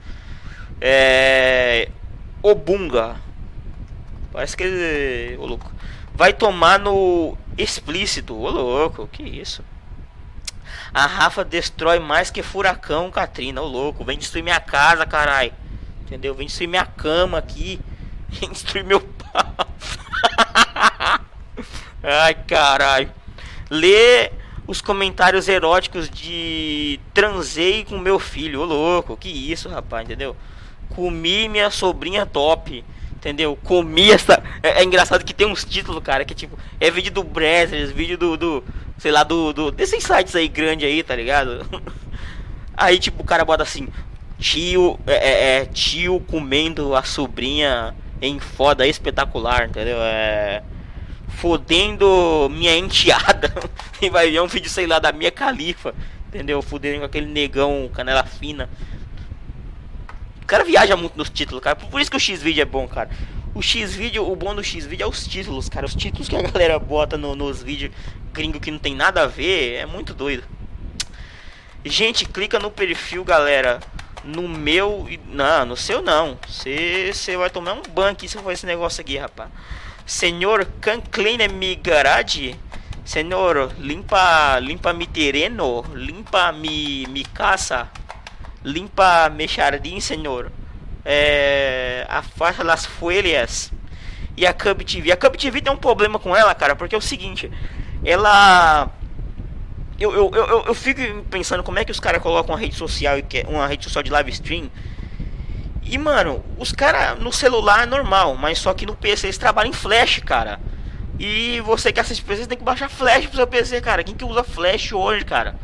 É. 0.81 1.89
Obunga. 2.41 3.17
Parece 4.31 4.55
que 4.55 4.63
ele. 4.63 5.37
Ô 5.37 5.45
louco. 5.45 5.71
Vai 6.13 6.33
tomar 6.33 6.79
no 6.79 7.37
explícito. 7.57 8.35
Ô 8.35 8.49
louco, 8.49 9.07
que 9.07 9.23
isso? 9.23 9.63
A 10.93 11.05
Rafa 11.05 11.43
destrói 11.43 11.99
mais 11.99 12.31
que 12.31 12.41
furacão, 12.41 13.11
Katrina, 13.11 13.61
ô 13.61 13.67
louco. 13.67 14.03
Vem 14.03 14.17
destruir 14.17 14.43
minha 14.43 14.59
casa, 14.59 15.05
carai. 15.05 15.53
Entendeu? 16.01 16.33
Vem 16.33 16.47
destruir 16.47 16.67
minha 16.67 16.85
cama 16.85 17.37
aqui. 17.37 17.79
Vem 18.29 18.49
destruir 18.49 18.83
meu. 18.83 19.07
Ai, 22.03 22.33
caralho. 22.33 23.11
Lê 23.69 24.31
os 24.65 24.81
comentários 24.81 25.47
eróticos 25.47 26.09
de 26.09 26.99
transei 27.13 27.85
com 27.85 27.97
meu 27.97 28.19
filho, 28.19 28.61
ô 28.61 28.65
louco. 28.65 29.17
Que 29.17 29.29
isso, 29.29 29.69
rapaz, 29.69 30.05
entendeu? 30.05 30.35
Comi 30.89 31.47
minha 31.47 31.69
sobrinha 31.69 32.25
top. 32.25 32.83
Entendeu? 33.17 33.57
Comi 33.63 34.11
essa. 34.11 34.41
É, 34.61 34.81
é, 34.81 34.83
engraçado 34.83 35.25
que 35.25 35.33
tem 35.33 35.47
uns 35.47 35.65
títulos, 35.65 36.03
cara, 36.03 36.23
que 36.23 36.35
tipo, 36.35 36.57
é 36.79 36.91
vídeo 36.91 37.11
do 37.11 37.23
Brazzers, 37.23 37.91
vídeo 37.91 38.17
do, 38.17 38.37
do. 38.37 38.63
sei 38.99 39.11
lá, 39.11 39.23
do, 39.23 39.51
do. 39.51 39.71
desses 39.71 40.03
sites 40.03 40.35
aí 40.35 40.47
grande 40.47 40.85
aí, 40.85 41.01
tá 41.01 41.15
ligado? 41.15 41.65
aí 42.77 42.99
tipo, 42.99 43.23
o 43.23 43.25
cara 43.25 43.43
bota 43.43 43.63
assim. 43.63 43.87
Tio. 44.39 44.99
É, 45.07 45.13
é, 45.13 45.57
é, 45.57 45.65
tio 45.65 46.19
comendo 46.21 46.95
a 46.95 47.01
sobrinha 47.01 47.95
em 48.21 48.39
foda 48.39 48.87
espetacular, 48.87 49.67
entendeu? 49.67 49.97
É. 49.99 50.61
Fodendo 51.27 52.47
minha 52.51 52.77
enteada. 52.77 53.51
e 54.01 54.09
vai 54.11 54.29
ver 54.29 54.41
um 54.41 54.47
vídeo, 54.47 54.69
sei 54.69 54.85
lá, 54.85 54.99
da 54.99 55.11
minha 55.11 55.31
califa. 55.31 55.93
Entendeu? 56.27 56.61
Fudendo 56.61 56.99
com 56.99 57.05
aquele 57.05 57.25
negão, 57.25 57.89
canela 57.93 58.23
fina. 58.23 58.69
O 60.47 60.49
cara 60.49 60.63
viaja 60.63 60.95
muito 60.95 61.17
nos 61.17 61.29
títulos, 61.29 61.61
cara. 61.61 61.75
Por 61.75 61.99
isso 61.99 62.09
que 62.09 62.15
o 62.15 62.19
X-Video 62.21 62.61
é 62.61 62.65
bom, 62.65 62.87
cara. 62.87 63.09
O 63.53 63.61
X-Video, 63.61 64.31
o 64.31 64.33
bom 64.33 64.55
do 64.55 64.63
X-Video 64.63 65.03
é 65.03 65.09
os 65.09 65.27
títulos, 65.27 65.67
cara. 65.67 65.85
Os 65.85 65.93
títulos 65.93 66.29
que 66.29 66.37
a 66.37 66.41
galera 66.41 66.79
bota 66.79 67.17
no, 67.17 67.35
nos 67.35 67.61
vídeos 67.61 67.91
gringo 68.31 68.57
que 68.57 68.71
não 68.71 68.79
tem 68.79 68.95
nada 68.95 69.23
a 69.23 69.27
ver 69.27 69.73
é 69.73 69.85
muito 69.85 70.13
doido. 70.13 70.45
Gente, 71.83 72.23
clica 72.23 72.59
no 72.59 72.71
perfil, 72.71 73.25
galera. 73.25 73.81
No 74.23 74.47
meu. 74.47 75.05
Não, 75.27 75.65
no 75.65 75.75
seu 75.75 76.01
não. 76.01 76.39
Você 76.47 77.35
vai 77.37 77.49
tomar 77.49 77.73
um 77.73 77.81
ban 77.81 78.11
aqui 78.11 78.25
se 78.29 78.37
for 78.37 78.53
esse 78.53 78.65
negócio 78.65 79.01
aqui, 79.01 79.17
rapaz. 79.17 79.49
Senhor, 80.05 80.65
can 80.79 81.01
clean 81.11 81.45
mi 81.49 81.75
garage? 81.75 82.55
Senhor, 83.03 83.73
limpa, 83.77 84.59
limpa 84.59 84.93
mi 84.93 85.07
terreno, 85.07 85.83
limpa 85.93 86.53
mi, 86.53 87.05
mi 87.09 87.25
casa 87.25 87.91
limpa 88.63 89.29
meu 89.29 89.47
jardim, 89.47 89.99
senhor. 89.99 90.51
É, 91.03 92.05
afasta 92.09 92.71
as 92.71 92.85
folhas. 92.85 93.71
E 94.35 94.45
a 94.45 94.53
Cub 94.53 94.83
TV. 94.83 95.11
A 95.11 95.17
Cub 95.17 95.35
TV 95.35 95.61
tem 95.61 95.73
um 95.73 95.77
problema 95.77 96.19
com 96.19 96.35
ela, 96.35 96.53
cara, 96.53 96.75
porque 96.75 96.93
é 96.93 96.97
o 96.97 97.01
seguinte. 97.01 97.51
Ela. 98.03 98.89
Eu, 99.99 100.13
eu, 100.13 100.31
eu, 100.31 100.65
eu 100.67 100.73
fico 100.75 101.01
pensando 101.23 101.63
como 101.63 101.79
é 101.79 101.85
que 101.85 101.91
os 101.91 101.99
caras 101.99 102.21
colocam 102.21 102.53
uma 102.53 102.59
rede 102.59 102.75
social, 102.75 103.17
uma 103.47 103.65
rede 103.65 103.83
social 103.83 104.03
de 104.03 104.11
live 104.11 104.31
stream. 104.31 104.69
E, 105.81 105.97
mano, 105.97 106.43
os 106.57 106.71
caras 106.71 107.17
no 107.19 107.31
celular 107.31 107.83
é 107.83 107.85
normal, 107.85 108.35
mas 108.35 108.59
só 108.59 108.73
que 108.73 108.85
no 108.85 108.95
PC 108.95 109.27
eles 109.27 109.37
trabalham 109.37 109.69
em 109.69 109.73
flash, 109.73 110.19
cara. 110.19 110.59
E 111.19 111.59
você 111.61 111.91
que 111.91 111.99
assiste 111.99 112.23
PC 112.23 112.45
tem 112.45 112.57
que 112.57 112.63
baixar 112.63 112.89
flash 112.89 113.25
pro 113.25 113.37
seu 113.37 113.47
PC, 113.47 113.81
cara. 113.81 114.03
Quem 114.03 114.13
que 114.13 114.25
usa 114.25 114.43
flash 114.43 114.91
hoje, 114.91 115.25
cara? 115.25 115.55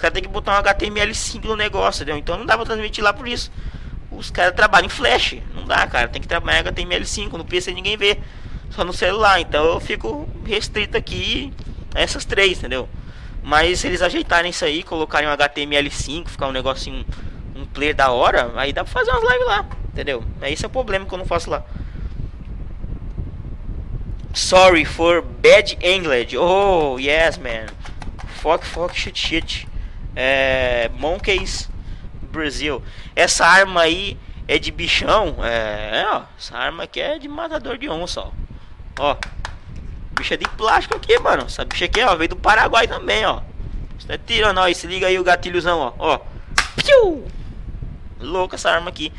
Caras 0.00 0.14
tem 0.14 0.22
que 0.22 0.28
botar 0.28 0.58
um 0.58 0.62
HTML5 0.62 1.44
no 1.44 1.56
negócio, 1.56 2.02
entendeu? 2.02 2.18
Então 2.18 2.38
não 2.38 2.46
dá 2.46 2.56
pra 2.56 2.64
transmitir 2.64 3.04
lá 3.04 3.12
por 3.12 3.28
isso. 3.28 3.52
Os 4.10 4.30
caras 4.30 4.54
trabalham 4.54 4.86
em 4.86 4.88
flash. 4.88 5.36
Não 5.54 5.64
dá, 5.64 5.86
cara. 5.86 6.08
Tem 6.08 6.20
que 6.20 6.26
trabalhar 6.26 6.64
HTML5. 6.64 7.32
No 7.32 7.44
PC 7.44 7.72
ninguém 7.72 7.96
vê. 7.96 8.18
Só 8.70 8.84
no 8.84 8.92
celular. 8.92 9.40
Então 9.40 9.64
eu 9.64 9.80
fico 9.80 10.28
restrito 10.44 10.96
aqui 10.96 11.52
a 11.94 12.00
essas 12.00 12.24
três, 12.24 12.58
entendeu? 12.58 12.88
Mas 13.42 13.80
se 13.80 13.86
eles 13.86 14.02
ajeitarem 14.02 14.50
isso 14.50 14.64
aí, 14.64 14.82
colocarem 14.82 15.28
um 15.28 15.32
HTML5, 15.32 16.28
ficar 16.28 16.48
um 16.48 16.52
negocinho, 16.52 17.04
um 17.54 17.64
player 17.64 17.94
da 17.94 18.10
hora, 18.10 18.52
aí 18.56 18.72
dá 18.72 18.84
pra 18.84 18.92
fazer 18.92 19.10
umas 19.10 19.22
lives 19.22 19.46
lá, 19.46 19.66
entendeu? 19.92 20.22
É 20.42 20.52
esse 20.52 20.64
é 20.64 20.68
o 20.68 20.70
problema 20.70 21.06
que 21.06 21.14
eu 21.14 21.18
não 21.18 21.24
faço 21.24 21.48
lá. 21.48 21.64
Sorry 24.34 24.84
for 24.84 25.22
bad 25.22 25.78
English. 25.82 26.36
Oh, 26.36 26.98
yes, 26.98 27.38
man. 27.38 27.66
Fuck, 28.42 28.64
fuck, 28.66 28.98
shit, 28.98 29.18
shit 29.18 29.69
é, 30.14 30.90
Monkeys 30.98 31.68
Brasil. 32.30 32.82
Essa 33.14 33.46
arma 33.46 33.82
aí 33.82 34.16
é 34.46 34.58
de 34.58 34.70
bichão. 34.70 35.36
É, 35.44 36.04
ó, 36.12 36.22
essa 36.38 36.56
arma 36.56 36.84
aqui 36.84 37.00
é 37.00 37.18
de 37.18 37.28
matador 37.28 37.78
de 37.78 37.88
onça, 37.88 38.20
ó. 38.20 38.30
Ó. 38.98 39.16
Bicha 40.12 40.36
de 40.36 40.48
plástico 40.50 40.96
aqui, 40.96 41.18
mano. 41.18 41.44
Essa 41.44 41.64
bicha 41.64 41.84
aqui, 41.84 42.02
ó, 42.02 42.14
veio 42.16 42.30
do 42.30 42.36
Paraguai 42.36 42.86
também, 42.86 43.24
ó. 43.24 43.40
Você 43.98 44.08
tá 44.08 44.18
tirando, 44.18 44.58
ó. 44.58 44.68
E 44.68 44.74
se 44.74 44.86
liga 44.86 45.06
aí 45.06 45.18
o 45.18 45.24
gatilhozão, 45.24 45.78
ó. 45.78 45.92
Ó. 45.98 46.20
Piu! 46.76 47.26
Louca 48.18 48.56
essa 48.56 48.70
arma 48.70 48.90
aqui. 48.90 49.12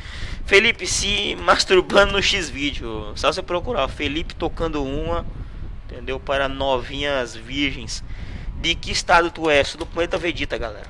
Felipe 0.46 0.86
se 0.86 1.36
masturbando 1.42 2.14
no 2.14 2.22
X-Vídeo. 2.22 3.14
Só 3.16 3.32
você 3.32 3.42
procurar. 3.42 3.88
Felipe 3.88 4.36
tocando 4.36 4.84
uma. 4.84 5.26
Entendeu? 5.86 6.20
Para 6.20 6.48
novinhas 6.48 7.36
virgens. 7.36 8.04
De 8.62 8.76
que 8.76 8.92
estado 8.92 9.32
tu 9.32 9.50
és? 9.50 9.76
Do 9.76 9.86
planeta 9.88 10.18
Vegeta, 10.20 10.58
galera. 10.58 10.88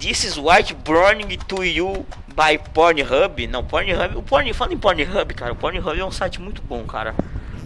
This 0.00 0.24
is 0.24 0.36
white 0.36 0.74
burning 0.74 1.38
to 1.46 1.64
you 1.64 2.04
by 2.34 2.58
Pornhub. 2.74 3.46
Não, 3.46 3.64
Pornhub. 3.64 4.16
O 4.16 4.22
Porn, 4.22 4.52
falando 4.52 4.74
em 4.74 4.78
Pornhub, 4.78 5.34
cara, 5.34 5.52
o 5.52 5.56
Pornhub 5.56 5.98
é 5.98 6.04
um 6.04 6.10
site 6.10 6.40
muito 6.40 6.60
bom, 6.60 6.84
cara. 6.84 7.14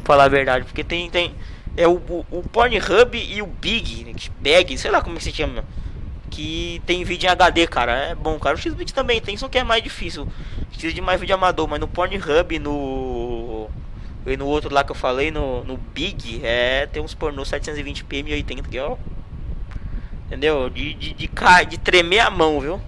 Falar 0.04 0.24
a 0.24 0.28
verdade, 0.28 0.66
porque 0.66 0.84
tem 0.84 1.08
tem 1.10 1.34
é 1.76 1.88
o, 1.88 1.94
o, 1.94 2.26
o 2.30 2.42
Pornhub 2.42 3.16
e 3.16 3.40
o 3.40 3.46
Big, 3.46 4.04
né, 4.04 4.12
Bag, 4.38 4.76
sei 4.76 4.90
lá 4.90 5.00
como 5.00 5.16
é 5.16 5.18
que 5.18 5.24
se 5.24 5.32
chama. 5.32 5.64
Que 6.30 6.80
tem 6.84 7.02
vídeo 7.04 7.26
em 7.26 7.30
HD, 7.30 7.66
cara. 7.66 7.92
É 7.92 8.14
bom, 8.14 8.38
cara. 8.38 8.54
O 8.54 8.58
Xvideo 8.58 8.94
também 8.94 9.20
tem, 9.20 9.36
só 9.36 9.48
que 9.48 9.58
é 9.58 9.64
mais 9.64 9.82
difícil. 9.82 10.28
Precisa 10.68 10.92
de 10.92 11.00
mais 11.00 11.18
vídeo 11.18 11.34
amador, 11.34 11.66
mas 11.66 11.80
no 11.80 11.88
Pornhub, 11.88 12.58
no 12.58 13.68
e 14.26 14.36
no 14.36 14.46
outro 14.46 14.72
lá 14.72 14.84
que 14.84 14.92
eu 14.92 14.96
falei, 14.96 15.30
no, 15.30 15.64
no 15.64 15.76
Big, 15.76 16.40
é, 16.44 16.86
tem 16.86 17.02
uns 17.02 17.14
pornô 17.14 17.42
720p 17.42 18.22
1080 18.24 18.68
que 18.68 18.78
ó. 18.78 18.96
Entendeu? 20.26 20.68
De, 20.68 20.94
de, 20.94 21.14
de, 21.14 21.30
de 21.68 21.78
tremer 21.78 22.20
a 22.20 22.30
mão, 22.30 22.60
viu? 22.60 22.80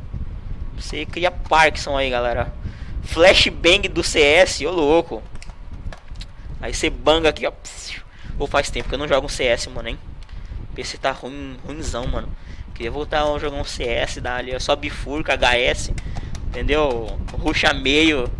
Você 0.77 1.07
cria 1.07 1.31
Parkinson 1.31 1.97
aí, 1.97 2.11
galera. 2.11 2.53
Flashbang 3.03 3.89
do 3.89 4.03
CS, 4.03 4.61
ô 4.61 4.71
louco. 4.71 5.23
Aí 6.61 6.73
você 6.73 6.91
banga 6.91 7.31
aqui, 7.31 7.47
ó. 7.47 7.53
Ou 8.39 8.47
faz 8.47 8.71
tempo 8.71 8.89
que 8.89 8.95
eu 8.95 8.99
não 8.99 9.09
jogo 9.09 9.27
um 9.27 9.29
CS, 9.29 9.67
mano, 9.69 9.89
hein? 9.89 9.99
PC 10.75 10.99
tá 10.99 11.11
ruim, 11.11 11.57
ruimzão, 11.67 12.07
mano. 12.07 12.29
Queria 12.75 12.91
voltar 12.91 13.23
a 13.23 13.39
jogar 13.39 13.57
um 13.57 13.65
CS, 13.65 14.19
dar 14.19 14.37
ali, 14.37 14.59
só 14.61 14.77
bifurca, 14.77 15.37
HS, 15.37 15.91
entendeu? 16.47 17.19
Ruxa 17.33 17.73
meio, 17.73 18.31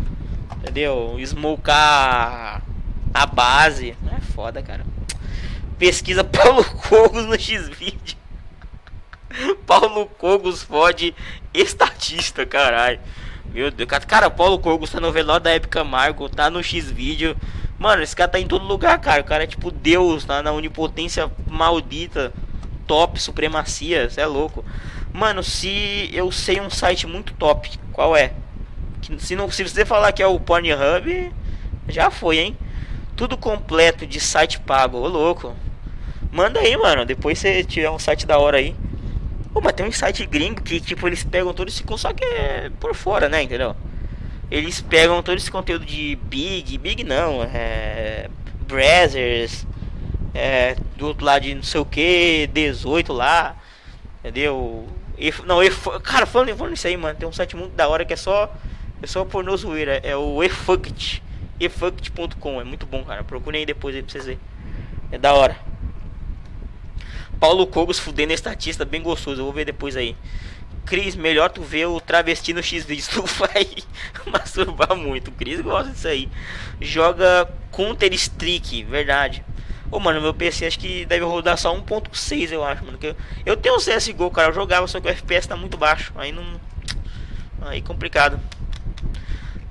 entendeu? 0.57 1.17
Smocar 1.19 2.61
a 3.13 3.25
base. 3.25 3.95
É 4.11 4.21
foda, 4.33 4.61
cara. 4.61 4.85
Pesquisa 5.77 6.23
Paulo 6.23 6.63
Cogos 6.89 7.25
no 7.25 7.39
X-Video. 7.39 8.17
Paulo 9.65 10.05
Cogos 10.05 10.63
fode 10.63 11.13
estatista, 11.53 12.45
caralho. 12.45 12.99
Meu 13.53 13.69
Deus, 13.69 13.89
cara, 14.07 14.29
Paulo 14.29 14.57
Cogos 14.59 14.89
tá 14.89 14.99
no 14.99 15.11
velório 15.11 15.43
da 15.43 15.51
época 15.51 15.83
Marco, 15.83 16.29
tá 16.29 16.49
no 16.49 16.63
X-Video. 16.63 17.35
Mano, 17.77 18.01
esse 18.01 18.15
cara 18.15 18.31
tá 18.31 18.39
em 18.39 18.47
todo 18.47 18.65
lugar, 18.65 18.99
cara. 18.99 19.21
O 19.21 19.25
cara 19.25 19.43
é 19.43 19.47
tipo 19.47 19.69
Deus, 19.69 20.25
tá 20.25 20.41
na 20.41 20.51
onipotência 20.51 21.29
maldita, 21.47 22.33
top, 22.87 23.21
supremacia, 23.21 24.09
cê 24.09 24.21
é 24.21 24.25
louco. 24.25 24.63
Mano, 25.11 25.43
se 25.43 26.09
eu 26.13 26.31
sei 26.31 26.59
um 26.59 26.69
site 26.69 27.05
muito 27.05 27.33
top, 27.33 27.69
qual 27.91 28.15
é? 28.15 28.33
Se, 29.19 29.35
não, 29.35 29.51
se 29.51 29.63
você 29.63 29.85
falar 29.85 30.11
que 30.11 30.23
é 30.23 30.27
o 30.27 30.39
Pornhub, 30.39 31.31
já 31.87 32.09
foi, 32.09 32.39
hein? 32.39 32.57
Tudo 33.23 33.37
completo 33.37 34.05
de 34.05 34.19
site 34.19 34.59
pago, 34.59 34.97
ô 34.97 35.07
louco. 35.07 35.55
Manda 36.29 36.59
aí, 36.59 36.75
mano. 36.75 37.05
Depois 37.05 37.39
você 37.39 37.63
tiver 37.63 37.89
um 37.89 37.97
site 37.97 38.27
da 38.27 38.37
hora 38.37 38.57
aí. 38.57 38.75
Pô, 39.53 39.61
mas 39.61 39.71
tem 39.71 39.85
um 39.85 39.91
site 39.93 40.25
gringo 40.25 40.61
que, 40.61 40.81
tipo, 40.81 41.07
eles 41.07 41.23
pegam 41.23 41.53
todo 41.53 41.69
esse 41.69 41.85
só 41.95 42.11
que 42.11 42.21
é 42.21 42.69
por 42.81 42.93
fora, 42.93 43.29
né? 43.29 43.41
Entendeu? 43.41 43.77
Eles 44.51 44.81
pegam 44.81 45.23
todo 45.23 45.37
esse 45.37 45.49
conteúdo 45.49 45.85
de 45.85 46.19
Big, 46.23 46.77
Big 46.77 47.05
não, 47.05 47.41
é. 47.43 48.29
Brazzers, 48.67 49.65
é. 50.33 50.75
Do 50.97 51.07
outro 51.07 51.25
lado 51.25 51.43
de 51.43 51.55
não 51.55 51.63
sei 51.63 51.79
o 51.79 51.85
que, 51.85 52.49
18 52.51 53.13
lá, 53.13 53.55
entendeu? 54.19 54.85
E, 55.17 55.33
não, 55.45 55.63
e, 55.63 55.71
cara, 56.03 56.25
falando, 56.25 56.53
falando 56.57 56.73
isso 56.73 56.87
aí, 56.87 56.97
mano, 56.97 57.17
tem 57.17 57.29
um 57.29 57.31
site 57.31 57.55
muito 57.55 57.73
da 57.73 57.87
hora 57.87 58.03
que 58.03 58.11
é 58.11 58.17
só. 58.17 58.53
É 59.01 59.07
só 59.07 59.23
pornô 59.23 59.55
zoeira, 59.55 60.01
é 60.03 60.13
o 60.13 60.43
eFucked 60.43 61.22
efucked.com. 61.59 62.61
É 62.61 62.63
muito 62.63 62.85
bom, 62.85 63.03
cara. 63.03 63.23
Procurem 63.23 63.59
aí 63.59 63.65
depois 63.65 63.95
aí 63.95 64.01
pra 64.01 64.11
vocês 64.11 64.25
verem. 64.25 64.39
É 65.11 65.17
da 65.17 65.33
hora. 65.33 65.57
Paulo 67.39 67.67
Cogos 67.67 67.99
fudendo 67.99 68.33
estatista, 68.33 68.85
bem 68.85 69.01
gostoso. 69.01 69.41
Eu 69.41 69.45
vou 69.45 69.53
ver 69.53 69.65
depois 69.65 69.95
aí. 69.95 70.15
Cris, 70.85 71.15
melhor 71.15 71.49
tu 71.49 71.61
ver 71.61 71.85
o 71.85 71.99
travesti 71.99 72.53
no 72.53 72.61
X-Vídeos. 72.61 73.07
Tu 73.13 73.21
vai 73.21 73.67
masturbar 74.31 74.95
muito. 74.95 75.31
Cris 75.31 75.61
gosta 75.61 75.91
disso 75.91 76.07
aí. 76.07 76.29
Joga 76.79 77.49
Counter 77.71 78.13
Strike, 78.13 78.83
verdade. 78.83 79.43
Ô, 79.91 79.99
mano, 79.99 80.19
meu 80.21 80.33
PC 80.33 80.65
acho 80.65 80.79
que 80.79 81.05
deve 81.05 81.23
rodar 81.23 81.57
só 81.57 81.75
1.6, 81.77 82.51
eu 82.51 82.63
acho, 82.63 82.83
mano. 82.83 82.97
Eu, 83.01 83.15
eu 83.45 83.55
tenho 83.55 83.75
o 83.75 83.79
CSGO, 83.79 84.31
cara, 84.31 84.49
eu 84.49 84.53
jogava, 84.53 84.87
só 84.87 84.99
que 84.99 85.07
o 85.07 85.11
FPS 85.11 85.47
tá 85.47 85.55
muito 85.55 85.77
baixo. 85.77 86.11
Aí 86.15 86.31
não. 86.31 86.43
Aí 87.61 87.81
complicado. 87.81 88.39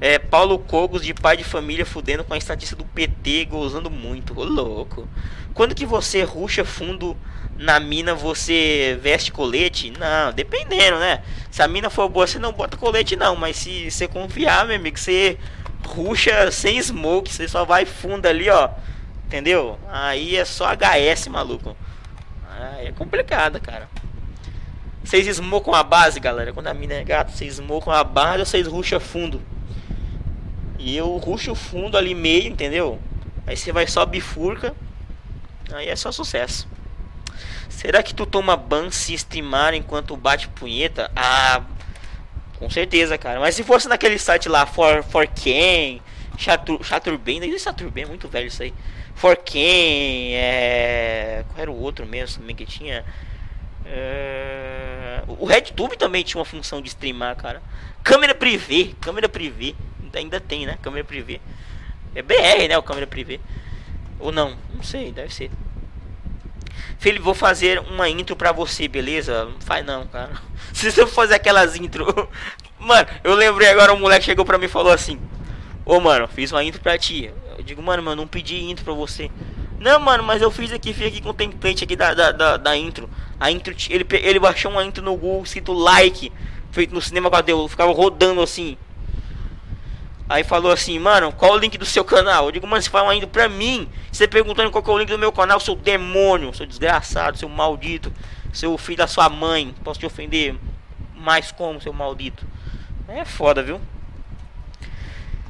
É, 0.05 0.18
Paulo 0.18 0.59
Cogos, 0.59 1.05
de 1.05 1.14
pai 1.14 1.36
de 1.36 1.44
família, 1.44 1.86
fudendo 1.86 2.24
com 2.24 2.34
a 2.34 2.36
estatística 2.36 2.76
do 2.76 2.84
PT, 2.84 3.44
gozando 3.44 3.88
muito. 3.88 4.36
Ô, 4.36 4.42
louco. 4.42 5.09
Quando 5.55 5.76
que 5.76 5.86
você 5.86 6.24
ruxa 6.24 6.64
fundo 6.64 7.16
na 7.57 7.78
mina, 7.78 8.12
você 8.12 8.98
veste 9.00 9.30
colete? 9.30 9.92
Não, 9.96 10.32
dependendo, 10.32 10.98
né? 10.98 11.22
Se 11.53 11.62
a 11.62 11.68
mina 11.68 11.88
for 11.88 12.09
boa, 12.09 12.26
você 12.26 12.36
não 12.40 12.53
bota 12.53 12.76
colete, 12.76 13.14
não. 13.14 13.36
Mas 13.36 13.59
se 13.59 13.92
você 13.92 14.09
confiar, 14.09 14.66
meu 14.66 14.74
amigo, 14.74 14.98
você 14.98 15.38
ruxa 15.86 16.50
sem 16.50 16.82
smoke, 16.82 17.32
você 17.32 17.46
só 17.46 17.64
vai 17.64 17.84
fundo 17.84 18.26
ali, 18.26 18.50
ó. 18.50 18.70
Entendeu? 19.26 19.78
Aí 19.88 20.34
é 20.34 20.44
só 20.44 20.66
HS, 20.74 21.28
maluco. 21.28 21.76
Aí 22.59 22.88
é 22.88 22.92
complicado, 22.92 23.61
cara. 23.61 23.88
Vocês 25.05 25.28
smocam 25.28 25.72
a 25.72 25.84
base, 25.84 26.18
galera. 26.18 26.53
Quando 26.53 26.66
a 26.66 26.74
mina 26.74 26.94
é 26.94 27.05
gata, 27.05 27.30
vocês 27.30 27.53
smocam 27.55 27.92
a 27.92 28.03
base 28.03 28.40
ou 28.40 28.46
vocês 28.46 28.66
ruxam 28.66 28.98
fundo. 28.98 29.40
E 30.85 30.97
eu 30.97 31.16
ruxo 31.16 31.55
fundo 31.55 31.97
ali 31.97 32.12
meio, 32.12 32.49
entendeu? 32.49 32.99
Aí 33.47 33.57
você 33.57 33.70
vai 33.70 33.87
só 33.87 34.05
bifurca. 34.05 34.74
Aí 35.72 35.89
é 35.89 35.95
só 35.95 36.11
sucesso. 36.11 36.66
Será 37.68 38.03
que 38.03 38.12
tu 38.12 38.26
toma 38.26 38.57
ban 38.57 38.91
se 38.91 39.14
streamar 39.14 39.74
enquanto 39.74 40.16
bate 40.16 40.49
punheta? 40.49 41.09
Ah, 41.14 41.62
com 42.59 42.68
certeza, 42.68 43.16
cara. 43.16 43.39
Mas 43.39 43.55
se 43.55 43.62
fosse 43.62 43.89
naquele 43.89 44.18
site 44.18 44.49
lá, 44.49 44.66
For, 44.66 45.05
for 45.05 45.26
Ken, 45.28 46.01
Chaturbem, 46.37 47.39
não 47.39 47.47
existe 47.47 47.64
Chaturbem, 47.64 48.03
é 48.03 48.07
muito 48.09 48.26
velho 48.26 48.49
isso 48.49 48.64
aí. 48.64 48.74
For 49.14 49.37
Ken, 49.37 50.35
é... 50.35 51.45
qual 51.49 51.61
era 51.61 51.70
o 51.70 51.80
outro 51.80 52.05
mesmo 52.05 52.41
também 52.41 52.57
que 52.57 52.66
tinha? 52.66 53.05
É... 53.87 55.22
O 55.28 55.47
RedTube 55.47 55.97
também 55.97 56.24
tinha 56.24 56.41
uma 56.41 56.45
função 56.45 56.83
de 56.83 56.89
streamar, 56.89 57.37
cara. 57.37 57.62
Câmera 58.03 58.35
privê, 58.35 58.95
câmera 59.01 59.28
privê, 59.28 59.76
ainda 60.19 60.41
tem, 60.41 60.67
né? 60.67 60.79
Câmera 60.83 61.05
privê. 61.05 61.41
É 62.15 62.23
BR, 62.23 62.69
né? 62.69 62.77
O 62.79 62.83
câmera 62.83 63.07
privê. 63.07 63.41
Ou 64.19 64.31
não, 64.31 64.57
não 64.75 64.83
sei, 64.83 65.13
deve 65.13 65.33
ser. 65.33 65.51
Felipe, 66.99 67.25
vou 67.25 67.35
fazer 67.35 67.81
uma 67.81 68.09
intro 68.09 68.37
pra 68.37 68.53
você, 68.53 68.87
beleza? 68.87 69.45
Não 69.45 69.61
faz 69.61 69.85
não, 69.85 70.07
cara. 70.07 70.33
Se 70.73 70.91
você 70.91 71.07
for 71.07 71.13
fazer 71.13 71.35
aquelas 71.35 71.77
intro. 71.77 72.29
Mano, 72.79 73.09
eu 73.23 73.35
lembrei 73.35 73.69
agora 73.69 73.93
um 73.93 73.99
moleque 73.99 74.25
chegou 74.25 74.45
pra 74.45 74.59
mim 74.59 74.67
e 74.67 74.69
falou 74.69 74.93
assim: 74.93 75.19
Ô 75.85 76.01
mano, 76.01 76.29
fiz 76.29 76.53
uma 76.53 76.63
intro 76.63 76.81
pra 76.81 76.97
ti. 76.97 77.33
Eu 77.57 77.63
digo, 77.63 77.83
mano, 77.83 78.03
mano, 78.03 78.23
não 78.23 78.29
pedi 78.29 78.63
intro 78.65 78.85
pra 78.85 78.95
você. 78.95 79.31
Não, 79.79 79.99
mano, 79.99 80.23
mas 80.23 80.41
eu 80.41 80.51
fiz 80.51 80.73
aqui, 80.73 80.95
fiz 80.95 81.09
aqui 81.09 81.21
com 81.21 81.31
o 81.31 81.35
template 81.35 81.83
aqui 81.83 81.97
da, 81.97 82.15
da, 82.15 82.31
da, 82.31 82.57
da 82.57 82.77
intro. 82.77 83.11
A 83.39 83.51
intro, 83.51 83.75
ele, 83.91 84.07
ele 84.11 84.39
baixou 84.39 84.71
uma 84.71 84.85
intro 84.85 85.03
no 85.03 85.17
Google 85.17 85.43
escrito 85.43 85.73
like, 85.73 86.33
feito 86.71 86.95
no 86.95 87.03
cinema 87.03 87.29
com 87.29 87.37
a 87.37 87.41
Deus, 87.41 87.71
ficava 87.71 87.93
rodando 87.93 88.41
assim. 88.41 88.77
Aí 90.33 90.43
falou 90.43 90.72
assim, 90.72 90.99
mano, 90.99 91.30
qual 91.30 91.53
o 91.53 91.59
link 91.59 91.76
do 91.76 91.85
seu 91.85 92.03
canal? 92.03 92.47
Eu 92.47 92.53
digo, 92.53 92.66
mano, 92.66 92.80
você 92.80 92.89
fala 92.89 93.14
indo 93.14 93.28
pra 93.28 93.51
mim. 93.51 93.87
Você 94.11 94.26
perguntando 94.26 94.70
qual 94.70 94.83
é 94.83 94.91
o 94.91 94.99
link 94.99 95.11
do 95.11 95.18
meu 95.18 95.30
canal, 95.30 95.61
seu 95.61 95.76
demônio, 95.76 96.55
seu 96.55 96.64
desgraçado, 96.64 97.37
seu 97.37 97.51
maldito, 97.51 98.11
seu 98.51 98.78
filho 98.78 98.97
da 98.97 99.07
sua 99.07 99.28
mãe. 99.28 99.74
Posso 99.85 100.01
te 100.01 100.07
ofender 100.07 100.57
mais 101.14 101.53
como, 101.53 101.83
seu 101.83 101.93
maldito? 101.93 102.47
É 103.09 103.26
foda, 103.26 103.62
viu? 103.62 103.78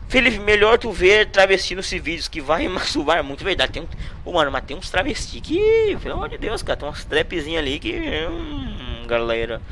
Felipe, 0.08 0.40
melhor 0.40 0.76
tu 0.78 0.90
ver 0.90 1.30
travesti 1.30 1.76
nos 1.76 1.88
vídeos 1.88 2.26
que 2.26 2.40
vai 2.40 2.66
masturbar. 2.68 3.18
É 3.18 3.22
muito 3.22 3.44
verdade. 3.44 3.70
Tem 3.70 3.82
um. 3.82 3.86
Oh, 4.24 4.32
mano, 4.32 4.50
mas 4.50 4.64
tem 4.64 4.76
uns 4.76 4.90
travesti 4.90 5.40
que. 5.40 5.96
Pelo 6.02 6.14
amor 6.14 6.28
de 6.28 6.38
Deus, 6.38 6.60
cara. 6.60 6.76
Tem 6.76 6.88
umas 6.88 7.04
trapzinhas 7.04 7.62
ali 7.62 7.78
que. 7.78 8.26
Hum, 8.28 9.06
galera. 9.06 9.62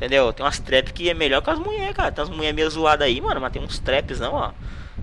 Entendeu? 0.00 0.32
Tem 0.32 0.46
umas 0.46 0.58
traps 0.58 0.92
que 0.92 1.10
é 1.10 1.14
melhor 1.14 1.42
que 1.42 1.50
as 1.50 1.58
mulheres, 1.58 1.94
cara. 1.94 2.10
Tem 2.10 2.24
umas 2.24 2.34
mulheres 2.34 2.56
meio 2.56 2.70
zoadas 2.70 3.06
aí, 3.06 3.20
mano. 3.20 3.38
Mas 3.38 3.52
tem 3.52 3.62
uns 3.62 3.78
traps 3.78 4.18
não, 4.18 4.32
ó. 4.32 4.52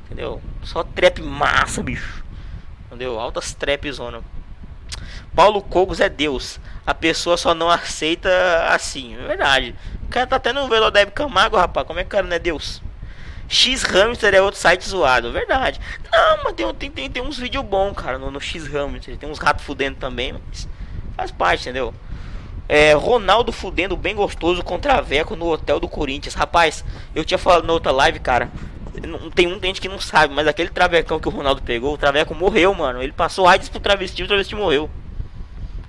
Entendeu? 0.06 0.41
Só 0.64 0.84
trap 0.84 1.22
massa, 1.22 1.84
bicho. 1.84 2.26
Entendeu? 2.88 3.20
Altas 3.20 3.54
traps, 3.54 3.98
zona. 3.98 4.24
Paulo 5.36 5.62
Cogos 5.62 6.00
é 6.00 6.10
Deus. 6.10 6.60
A 6.84 6.95
pessoa 6.95 7.38
só 7.38 7.54
não 7.54 7.70
aceita 7.70 8.28
assim. 8.70 9.16
É 9.16 9.28
verdade. 9.28 9.76
O 10.04 10.08
cara 10.08 10.26
tá 10.26 10.39
tendo 10.39 10.62
um 10.62 10.68
Velodeb 10.68 11.12
Camargo, 11.12 11.58
rapaz. 11.58 11.86
Como 11.86 12.00
é 12.00 12.04
que 12.04 12.08
o 12.08 12.12
cara 12.12 12.26
não 12.26 12.36
é 12.36 12.39
Deus? 12.39 12.82
X 13.48 13.84
Hamster 13.84 14.34
é 14.34 14.41
outro 14.41 14.60
site 14.60 14.89
zoado, 14.89 15.32
verdade. 15.32 15.80
Não, 16.12 16.43
mas 16.43 16.54
tem, 16.54 16.74
tem, 16.74 16.91
tem, 16.91 17.12
tem 17.12 17.22
uns 17.22 17.38
vídeos 17.38 17.64
bons, 17.64 17.93
cara, 17.93 18.18
no, 18.18 18.32
no 18.32 18.41
X 18.41 18.66
Hamster. 18.66 19.16
Tem 19.16 19.30
uns 19.30 19.38
ratos 19.38 19.64
fudendo 19.64 19.98
também, 19.98 20.34
mas 20.34 20.68
faz 21.16 21.30
parte, 21.30 21.62
entendeu? 21.62 21.93
É, 22.70 22.93
Ronaldo 22.93 23.51
fudendo 23.51 23.95
bem 23.95 24.13
gostoso 24.13 24.61
contra 24.63 25.01
Veco 25.01 25.36
no 25.36 25.47
hotel 25.47 25.80
do 25.80 25.88
Corinthians. 25.88 26.34
Rapaz, 26.34 26.84
eu 27.15 27.24
tinha 27.24 27.38
falado 27.38 27.65
na 27.65 27.74
outra 27.74 27.91
live, 27.91 28.20
cara. 28.20 28.51
Não, 29.05 29.30
tem 29.30 29.47
um 29.47 29.59
gente 29.61 29.80
que 29.80 29.88
não 29.88 29.99
sabe, 29.99 30.34
mas 30.34 30.47
aquele 30.47 30.70
travecão 30.70 31.20
que 31.20 31.28
o 31.28 31.32
Ronaldo 31.32 31.61
pegou, 31.61 31.93
o 31.93 31.97
traveco 31.97 32.36
morreu, 32.36 32.74
mano. 32.74 33.01
Ele 33.01 33.11
passou 33.11 33.47
AIDS 33.47 33.70
pro 33.70 33.80
travesti, 33.80 34.24
o 34.24 34.28
travesti 34.28 34.55
morreu. 34.55 34.89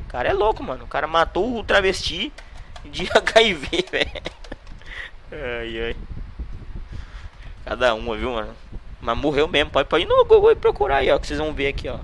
O 0.07 0.09
cara 0.09 0.29
é 0.29 0.33
louco, 0.33 0.62
mano. 0.62 0.85
O 0.85 0.89
cara 0.89 1.07
matou 1.07 1.59
o 1.59 1.64
travesti 1.64 2.33
de 2.85 3.09
HIV, 3.12 3.85
velho. 3.91 4.22
Ai, 5.33 5.81
ai. 5.81 5.97
Cada 7.64 7.95
uma, 7.95 8.16
viu, 8.16 8.33
mano? 8.33 8.55
Mas 9.01 9.18
morreu 9.18 9.49
mesmo. 9.49 9.70
Pode, 9.70 9.89
pode 9.89 10.05
ir 10.05 10.07
no 10.07 10.24
Google 10.24 10.53
e 10.53 10.57
procurar 10.57 10.99
aí, 10.99 11.11
ó. 11.11 11.18
Que 11.18 11.26
vocês 11.26 11.39
vão 11.39 11.53
ver 11.53 11.68
aqui, 11.68 11.89
ó. 11.89 11.99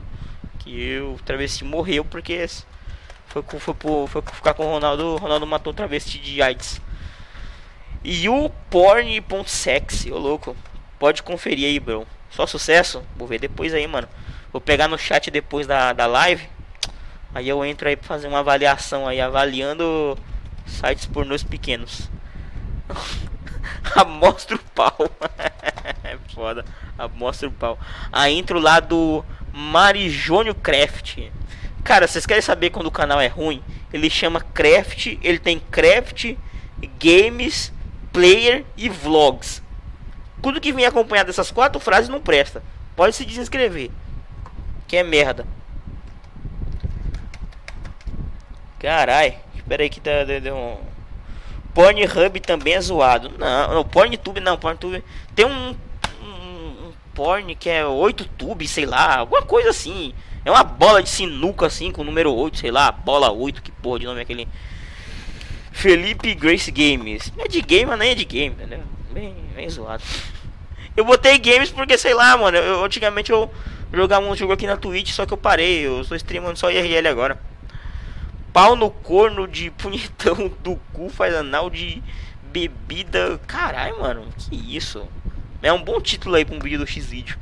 Que 0.58 0.98
o 1.00 1.18
travesti 1.24 1.64
morreu 1.64 2.04
porque 2.04 2.46
foi, 3.42 3.60
foi, 3.60 3.74
foi, 3.74 4.06
foi 4.06 4.22
ficar 4.32 4.54
com 4.54 4.64
o 4.64 4.70
Ronaldo. 4.70 5.14
O 5.14 5.16
Ronaldo 5.16 5.46
matou 5.46 5.72
o 5.72 5.76
travesti 5.76 6.18
de 6.18 6.40
AIDS. 6.40 6.80
E 8.02 8.28
o 8.28 8.50
porn.sexy, 8.70 10.12
ô 10.12 10.18
louco. 10.18 10.56
Pode 10.98 11.22
conferir 11.22 11.66
aí, 11.66 11.80
bro. 11.80 12.06
Só 12.30 12.46
sucesso? 12.46 13.02
Vou 13.16 13.26
ver 13.26 13.40
depois 13.40 13.74
aí, 13.74 13.86
mano. 13.86 14.08
Vou 14.52 14.60
pegar 14.60 14.86
no 14.86 14.98
chat 14.98 15.30
depois 15.30 15.66
da, 15.66 15.92
da 15.92 16.06
live. 16.06 16.48
Aí 17.34 17.48
eu 17.48 17.64
entro 17.64 17.88
aí 17.88 17.96
pra 17.96 18.06
fazer 18.06 18.28
uma 18.28 18.38
avaliação 18.38 19.08
aí, 19.08 19.20
avaliando 19.20 20.16
sites 20.66 21.06
pornôs 21.06 21.42
pequenos. 21.42 22.08
Amostra 23.96 24.56
o 24.56 24.60
pau. 24.74 25.10
é 26.04 26.16
foda. 26.32 26.64
Amostra 26.96 27.48
o 27.48 27.52
pau. 27.52 27.78
A 28.12 28.30
intro 28.30 28.60
lá 28.60 28.78
do 28.78 29.24
Marijônio 29.52 30.54
Craft. 30.54 31.18
Cara, 31.84 32.08
vocês 32.08 32.24
querem 32.24 32.40
saber 32.42 32.70
quando 32.70 32.86
o 32.86 32.90
canal 32.90 33.20
é 33.20 33.26
ruim? 33.26 33.62
Ele 33.92 34.08
chama 34.08 34.40
Craft, 34.40 35.18
ele 35.22 35.38
tem 35.38 35.60
Craft, 35.60 36.34
Games, 36.98 37.70
Player 38.10 38.64
e 38.74 38.88
Vlogs. 38.88 39.62
Tudo 40.42 40.60
que 40.60 40.72
vem 40.72 40.86
acompanhado 40.86 41.26
dessas 41.26 41.50
quatro 41.50 41.78
frases 41.78 42.08
não 42.08 42.20
presta. 42.20 42.62
Pode 42.96 43.14
se 43.14 43.24
desinscrever. 43.24 43.90
Que 44.88 44.96
é 44.96 45.02
merda. 45.02 45.46
Carai, 48.78 49.38
espera 49.54 49.82
aí 49.82 49.90
que 49.90 50.00
tá 50.00 50.24
deu 50.24 50.56
um 50.56 50.78
Pornhub 51.74 52.40
também 52.40 52.74
é 52.74 52.80
zoado. 52.80 53.32
Não, 53.36 53.74
não 53.74 53.84
Porntube 53.84 54.40
não, 54.40 54.56
Porntube 54.56 55.02
tem 55.34 55.44
um, 55.44 55.76
um, 56.22 56.88
um 56.88 56.92
porn 57.14 57.54
que 57.56 57.68
é 57.68 57.84
8 57.84 58.24
tubes, 58.38 58.70
sei 58.70 58.86
lá, 58.86 59.18
alguma 59.18 59.42
coisa 59.42 59.70
assim. 59.70 60.14
É 60.44 60.50
uma 60.50 60.62
bola 60.62 61.02
de 61.02 61.08
sinuca 61.08 61.66
assim 61.66 61.90
com 61.90 62.02
o 62.02 62.04
número 62.04 62.32
8, 62.32 62.58
sei 62.58 62.70
lá, 62.70 62.92
bola 62.92 63.32
8, 63.32 63.62
que 63.62 63.70
porra 63.70 64.00
de 64.00 64.06
nome 64.06 64.18
é 64.18 64.22
aquele. 64.22 64.48
Felipe 65.72 66.34
Grace 66.34 66.70
Games. 66.70 67.32
É 67.36 67.48
de 67.48 67.60
game, 67.60 67.86
mas 67.86 67.98
nem 67.98 68.10
é 68.10 68.14
de 68.14 68.24
game, 68.24 68.54
entendeu? 68.54 68.80
Bem, 69.10 69.34
bem 69.54 69.68
zoado. 69.68 70.02
Eu 70.96 71.04
botei 71.04 71.38
games 71.38 71.70
porque, 71.70 71.98
sei 71.98 72.14
lá, 72.14 72.36
mano. 72.36 72.56
Eu, 72.56 72.84
antigamente 72.84 73.32
eu 73.32 73.50
jogava 73.92 74.26
um 74.26 74.36
jogo 74.36 74.52
aqui 74.52 74.66
na 74.66 74.76
Twitch, 74.76 75.10
só 75.10 75.26
que 75.26 75.32
eu 75.32 75.36
parei. 75.36 75.86
Eu 75.86 76.02
estou 76.02 76.16
streamando 76.16 76.58
só 76.58 76.70
IRL 76.70 77.08
agora. 77.08 77.40
Pau 78.52 78.76
no 78.76 78.90
corno 78.90 79.48
de 79.48 79.70
punhetão 79.78 80.52
do 80.62 80.76
cu 80.92 81.08
faz 81.08 81.34
anal 81.34 81.68
de 81.68 82.02
bebida. 82.52 83.40
Caralho, 83.46 84.00
mano. 84.00 84.26
Que 84.38 84.76
isso? 84.76 85.08
É 85.60 85.72
um 85.72 85.82
bom 85.82 86.00
título 86.00 86.36
aí 86.36 86.44
pra 86.44 86.54
um 86.54 86.60
vídeo 86.60 86.78
do 86.78 86.86
X-Vídeo. 86.86 87.36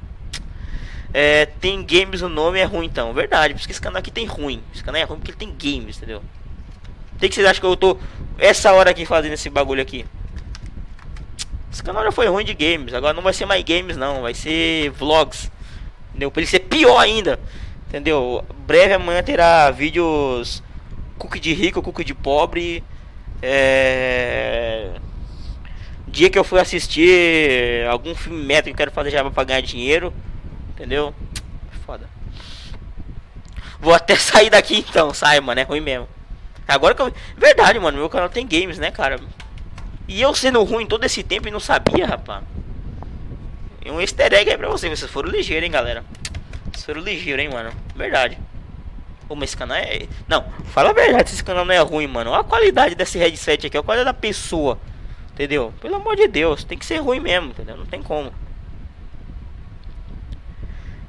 É, 1.12 1.46
tem 1.62 1.80
games 1.84 2.20
no 2.20 2.28
nome 2.28 2.58
é 2.58 2.64
ruim 2.64 2.86
então. 2.86 3.14
Verdade, 3.14 3.54
porque 3.54 3.70
esse 3.70 3.80
canal 3.80 4.00
aqui 4.00 4.10
tem 4.10 4.26
ruim. 4.26 4.60
Esse 4.74 4.82
canal 4.82 5.00
é 5.00 5.04
ruim 5.04 5.18
porque 5.18 5.30
ele 5.30 5.38
tem 5.38 5.54
games, 5.56 5.96
entendeu? 5.96 6.20
Tem 7.20 7.28
que 7.28 7.36
vocês 7.36 7.46
acham 7.46 7.60
que 7.60 7.66
eu 7.66 7.76
tô 7.76 7.96
essa 8.36 8.72
hora 8.72 8.90
aqui 8.90 9.06
fazendo 9.06 9.34
esse 9.34 9.48
bagulho 9.48 9.80
aqui? 9.80 10.04
Esse 11.72 11.80
canal 11.80 12.02
já 12.02 12.10
foi 12.10 12.26
ruim 12.26 12.44
de 12.44 12.52
games. 12.52 12.92
Agora 12.92 13.14
não 13.14 13.22
vai 13.22 13.32
ser 13.32 13.46
mais 13.46 13.62
games 13.62 13.96
não, 13.96 14.22
vai 14.22 14.34
ser 14.34 14.90
vlogs. 14.90 15.52
Entendeu? 16.10 16.32
Pra 16.32 16.40
ele 16.40 16.50
ser 16.50 16.58
pior 16.60 16.98
ainda. 16.98 17.38
Entendeu? 17.88 18.44
Breve 18.66 18.94
amanhã 18.94 19.22
terá 19.22 19.70
vídeos 19.70 20.64
cookie 21.16 21.38
de 21.38 21.54
rico, 21.54 21.80
cookie 21.80 22.02
de 22.02 22.12
pobre. 22.12 22.82
É... 23.40 24.90
Dia 26.08 26.28
que 26.28 26.38
eu 26.38 26.42
fui 26.42 26.58
assistir 26.58 27.86
algum 27.88 28.16
filme 28.16 28.44
meta 28.44 28.64
que 28.64 28.70
eu 28.70 28.76
quero 28.76 28.90
fazer 28.90 29.10
já 29.10 29.30
pra 29.30 29.44
ganhar 29.44 29.60
dinheiro. 29.60 30.12
Entendeu? 30.70 31.14
Foda. 31.84 32.08
Vou 33.80 33.92
até 33.94 34.14
sair 34.16 34.50
daqui 34.50 34.78
então, 34.88 35.12
sai, 35.12 35.40
mano, 35.40 35.60
é 35.60 35.64
ruim 35.64 35.80
mesmo. 35.80 36.08
Agora 36.66 36.94
que 36.94 37.02
eu... 37.02 37.12
Verdade, 37.36 37.78
mano, 37.78 37.98
meu 37.98 38.08
canal 38.08 38.28
tem 38.28 38.46
games, 38.46 38.78
né, 38.78 38.90
cara? 38.90 39.20
E 40.06 40.20
eu 40.20 40.34
sendo 40.34 40.62
ruim 40.62 40.86
todo 40.86 41.04
esse 41.04 41.22
tempo 41.22 41.48
e 41.48 41.50
não 41.50 41.60
sabia, 41.60 42.06
rapaz. 42.06 42.44
E 43.84 43.90
um 43.90 44.00
easter 44.00 44.32
egg 44.32 44.50
aí 44.50 44.56
pra 44.56 44.68
vocês, 44.68 44.98
vocês 44.98 45.10
foram 45.10 45.28
ligeiros, 45.28 45.64
hein, 45.64 45.70
galera. 45.70 46.04
Vocês 46.72 46.84
foram 46.84 47.00
ligeiros, 47.00 47.44
hein, 47.44 47.50
mano. 47.50 47.72
Verdade. 47.96 48.38
Pô, 49.26 49.34
mas 49.34 49.50
esse 49.50 49.56
canal 49.56 49.76
é... 49.76 50.06
Não, 50.28 50.44
fala 50.66 50.90
a 50.90 50.92
verdade, 50.92 51.30
esse 51.30 51.42
canal 51.42 51.64
não 51.64 51.74
é 51.74 51.78
ruim, 51.80 52.06
mano. 52.06 52.30
Olha 52.30 52.40
a 52.40 52.44
qualidade 52.44 52.94
desse 52.94 53.18
headset 53.18 53.66
aqui, 53.66 53.76
olha 53.76 53.82
a 53.82 53.84
qualidade 53.84 54.14
da 54.14 54.20
pessoa. 54.20 54.78
Entendeu? 55.32 55.72
Pelo 55.80 55.96
amor 55.96 56.14
de 56.14 56.28
Deus, 56.28 56.62
tem 56.62 56.78
que 56.78 56.86
ser 56.86 56.98
ruim 56.98 57.18
mesmo, 57.18 57.50
entendeu? 57.50 57.76
Não 57.76 57.86
tem 57.86 58.02
como. 58.02 58.32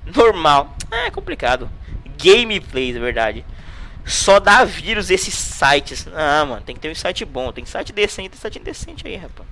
Normal. 0.05 0.75
É 0.91 1.09
complicado. 1.09 1.69
Gameplays, 2.17 2.95
é 2.95 2.99
verdade. 2.99 3.45
Só 4.05 4.39
dá 4.39 4.63
vírus 4.65 5.09
esses 5.09 5.33
sites. 5.33 6.07
Ah, 6.13 6.45
mano, 6.45 6.61
tem 6.61 6.75
que 6.75 6.81
ter 6.81 6.91
um 6.91 6.95
site 6.95 7.23
bom. 7.23 7.51
Tem 7.51 7.65
site 7.65 7.93
decente, 7.93 8.29
tem 8.29 8.39
site 8.39 8.59
indecente 8.59 9.07
aí, 9.07 9.15
rapaz. 9.15 9.47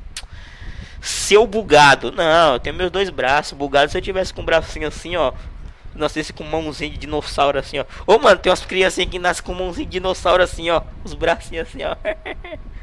Seu 1.02 1.47
bugado. 1.47 2.12
Não, 2.12 2.54
eu 2.54 2.60
tenho 2.60 2.76
meus 2.76 2.91
dois 2.91 3.10
braços 3.10 3.58
bugados. 3.58 3.91
Se 3.91 3.97
eu 3.97 4.02
tivesse 4.02 4.34
com 4.34 4.41
um 4.41 4.45
bracinho 4.45 4.88
assim, 4.88 5.16
ó. 5.16 5.34
Nascesse 5.95 6.32
com 6.32 6.43
mãozinha 6.43 6.89
de 6.89 6.97
dinossauro 6.97 7.60
assim, 7.60 7.80
ó. 7.80 7.86
Ô, 8.08 8.18
mano, 8.18 8.39
tem 8.39 8.49
umas 8.49 8.64
criancinhas 8.64 9.10
que 9.10 9.20
nascem 9.20 9.43
com 9.43 9.54
mãozinha 9.54 9.86
de 9.86 9.91
dinossauro 9.93 10.41
assim, 10.43 10.70
ó. 10.70 10.82
Os 11.04 11.14
bracinhos 11.14 11.68
assim, 11.68 11.84
ó. 11.84 11.95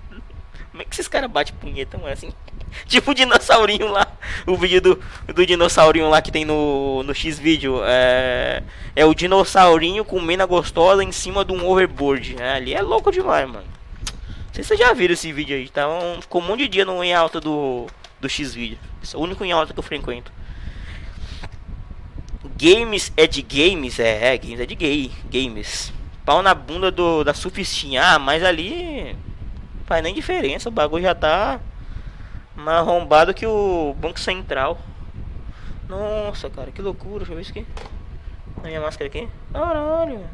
Como 0.79 0.87
é 0.87 0.91
que 0.91 0.95
esses 0.95 1.09
caras 1.09 1.29
batem 1.29 1.53
punheta, 1.57 1.99
mano? 1.99 2.12
Assim. 2.12 2.33
tipo 2.87 3.11
o 3.11 3.14
dinossaurinho 3.14 3.91
lá. 3.91 4.07
O 4.47 4.57
vídeo 4.57 4.81
do, 4.81 5.03
do 5.35 5.45
dinossaurinho 5.45 6.09
lá 6.09 6.22
que 6.22 6.31
tem 6.31 6.45
no, 6.45 7.03
no 7.03 7.12
X-Vídeo. 7.12 7.81
É, 7.85 8.62
é 8.95 9.05
o 9.05 9.12
dinossaurinho 9.12 10.05
com 10.05 10.20
mina 10.20 10.47
gostosa 10.47 11.03
em 11.03 11.11
cima 11.11 11.45
de 11.45 11.51
um 11.51 11.68
overboard. 11.68 12.37
É, 12.39 12.53
ali 12.53 12.74
é 12.74 12.81
louco 12.81 13.11
demais, 13.11 13.49
mano. 13.49 13.64
Não 13.64 14.55
sei 14.55 14.62
se 14.62 14.68
vocês 14.68 14.79
já 14.79 14.93
viram 14.93 15.14
esse 15.14 15.33
vídeo 15.33 15.57
aí. 15.57 15.68
Tá 15.68 15.89
um, 15.89 16.22
ficou 16.22 16.41
um 16.41 16.45
monte 16.45 16.61
de 16.61 16.68
dia 16.68 16.85
no 16.85 17.03
em 17.03 17.12
alta 17.12 17.41
do, 17.41 17.89
do 18.20 18.29
X-Vídeo. 18.29 18.79
Esse 19.03 19.16
é 19.16 19.18
o 19.18 19.22
único 19.22 19.45
em 19.45 19.51
alta 19.51 19.72
que 19.72 19.81
eu 19.81 19.83
frequento. 19.83 20.31
Games 22.57 23.12
é 23.16 23.26
de 23.26 23.43
games? 23.43 23.99
É, 23.99 24.33
é 24.33 24.39
games 24.39 24.61
é 24.61 24.66
de 24.66 24.76
gay. 24.76 25.11
Games. 25.29 25.93
Pau 26.24 26.41
na 26.41 26.55
bunda 26.55 26.93
do, 26.93 27.24
da 27.24 27.35
surfistinha. 27.35 28.01
Ah, 28.01 28.18
mas 28.20 28.45
ali. 28.45 29.16
Faz 29.89 30.03
nem 30.03 30.12
diferença. 30.12 30.68
O 30.68 30.72
bagulho 30.72 31.03
já 31.03 31.14
tá 31.14 31.59
mais 32.55 32.80
arrombado 32.80 33.32
que 33.32 33.47
o 33.47 33.97
Banco 33.99 34.20
Central. 34.20 34.78
Nossa, 35.89 36.51
cara, 36.51 36.70
que 36.70 36.82
loucura. 36.82 37.20
Deixa 37.20 37.32
eu 37.32 37.36
ver 37.36 37.41
isso 37.41 37.51
aqui. 37.53 37.66
A 38.62 38.66
minha 38.66 38.82
máscara 38.82 39.09
aqui. 39.09 39.26
Caralho. 39.51 40.26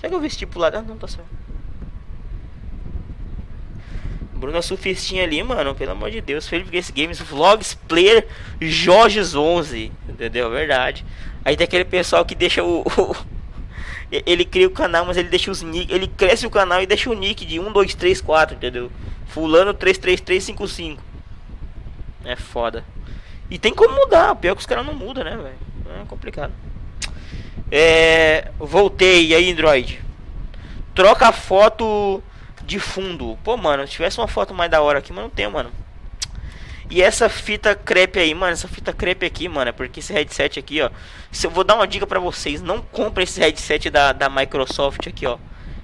Será 0.00 0.08
que 0.08 0.14
eu 0.16 0.20
vesti 0.20 0.44
pro 0.46 0.58
lado? 0.58 0.78
Ah, 0.78 0.82
não, 0.82 0.98
tá 0.98 1.06
certo. 1.06 1.28
Bruna 4.34 4.60
Surfistinha 4.60 5.22
ali, 5.22 5.40
mano. 5.44 5.72
Pelo 5.72 5.92
amor 5.92 6.10
de 6.10 6.20
Deus. 6.20 6.48
Felipe 6.48 6.92
Games 6.92 7.20
Vlogs 7.20 7.74
Player 7.86 8.26
Jorges 8.60 9.36
11. 9.36 9.92
Entendeu? 10.08 10.50
Verdade. 10.50 11.06
Aí 11.44 11.56
tem 11.56 11.66
aquele 11.66 11.84
pessoal 11.84 12.24
que 12.24 12.34
deixa 12.34 12.64
o, 12.64 12.80
o 12.98 13.16
ele 14.10 14.44
cria 14.44 14.66
o 14.66 14.70
canal, 14.70 15.04
mas 15.04 15.16
ele 15.16 15.28
deixa 15.28 15.50
os 15.50 15.62
nick, 15.62 15.92
ele 15.92 16.06
cresce 16.06 16.46
o 16.46 16.50
canal 16.50 16.80
e 16.80 16.86
deixa 16.86 17.10
o 17.10 17.14
nick 17.14 17.44
de 17.44 17.58
1 17.58 17.72
2 17.72 17.94
3 17.94 18.20
4, 18.20 18.56
entendeu? 18.56 18.90
Fulano 19.26 19.74
33355. 19.74 21.02
É 22.24 22.36
foda. 22.36 22.84
E 23.50 23.58
tem 23.58 23.74
como 23.74 23.94
mudar, 23.94 24.34
pior 24.36 24.54
que 24.54 24.60
os 24.60 24.66
caras 24.66 24.84
não 24.84 24.94
mudam, 24.94 25.24
né, 25.24 25.36
velho? 25.36 26.00
É 26.02 26.04
complicado. 26.06 26.52
É, 27.70 28.50
voltei, 28.58 29.34
aí, 29.34 29.50
Android? 29.50 30.00
Troca 30.94 31.32
foto 31.32 32.22
de 32.64 32.78
fundo. 32.78 33.38
Pô, 33.44 33.56
mano, 33.56 33.86
se 33.86 33.92
tivesse 33.92 34.18
uma 34.18 34.28
foto 34.28 34.54
mais 34.54 34.70
da 34.70 34.80
hora 34.80 34.98
aqui, 34.98 35.12
mas 35.12 35.22
não 35.22 35.30
tem, 35.30 35.48
mano. 35.48 35.70
E 36.88 37.02
essa 37.02 37.28
fita 37.28 37.74
crepe 37.74 38.20
aí, 38.20 38.32
mano, 38.32 38.52
essa 38.52 38.68
fita 38.68 38.92
crepe 38.92 39.26
aqui, 39.26 39.48
mano, 39.48 39.70
é 39.70 39.72
porque 39.72 40.00
esse 40.00 40.12
headset 40.12 40.58
aqui, 40.58 40.80
ó. 40.80 40.90
Se 41.32 41.46
eu 41.46 41.50
vou 41.50 41.64
dar 41.64 41.74
uma 41.74 41.86
dica 41.86 42.06
pra 42.06 42.20
vocês, 42.20 42.62
não 42.62 42.80
compre 42.80 43.24
esse 43.24 43.40
headset 43.40 43.90
da, 43.90 44.12
da 44.12 44.28
Microsoft 44.28 45.06
aqui, 45.06 45.26
ó. 45.26 45.36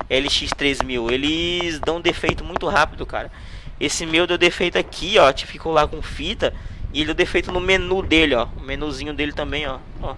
LX3000, 0.08 1.10
eles 1.10 1.80
dão 1.80 2.00
defeito 2.00 2.44
muito 2.44 2.68
rápido, 2.68 3.04
cara. 3.04 3.32
Esse 3.80 4.06
meu 4.06 4.26
deu 4.26 4.38
defeito 4.38 4.78
aqui, 4.78 5.18
ó. 5.18 5.32
Ficou 5.32 5.72
lá 5.72 5.88
com 5.88 6.00
fita. 6.00 6.54
E 6.92 6.98
ele 6.98 7.06
deu 7.06 7.14
defeito 7.14 7.50
no 7.50 7.60
menu 7.60 8.02
dele, 8.02 8.34
ó. 8.34 8.46
O 8.56 8.60
menuzinho 8.60 9.14
dele 9.14 9.32
também, 9.32 9.66
ó. 9.66 9.78
ó. 10.00 10.14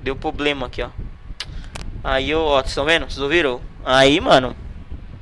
Deu 0.00 0.16
problema 0.16 0.66
aqui, 0.66 0.82
ó. 0.82 0.88
Aí, 2.02 2.34
ó, 2.34 2.56
vocês 2.56 2.70
estão 2.70 2.84
vendo? 2.84 3.04
Vocês 3.04 3.18
ouviram? 3.18 3.60
Aí, 3.84 4.20
mano. 4.20 4.56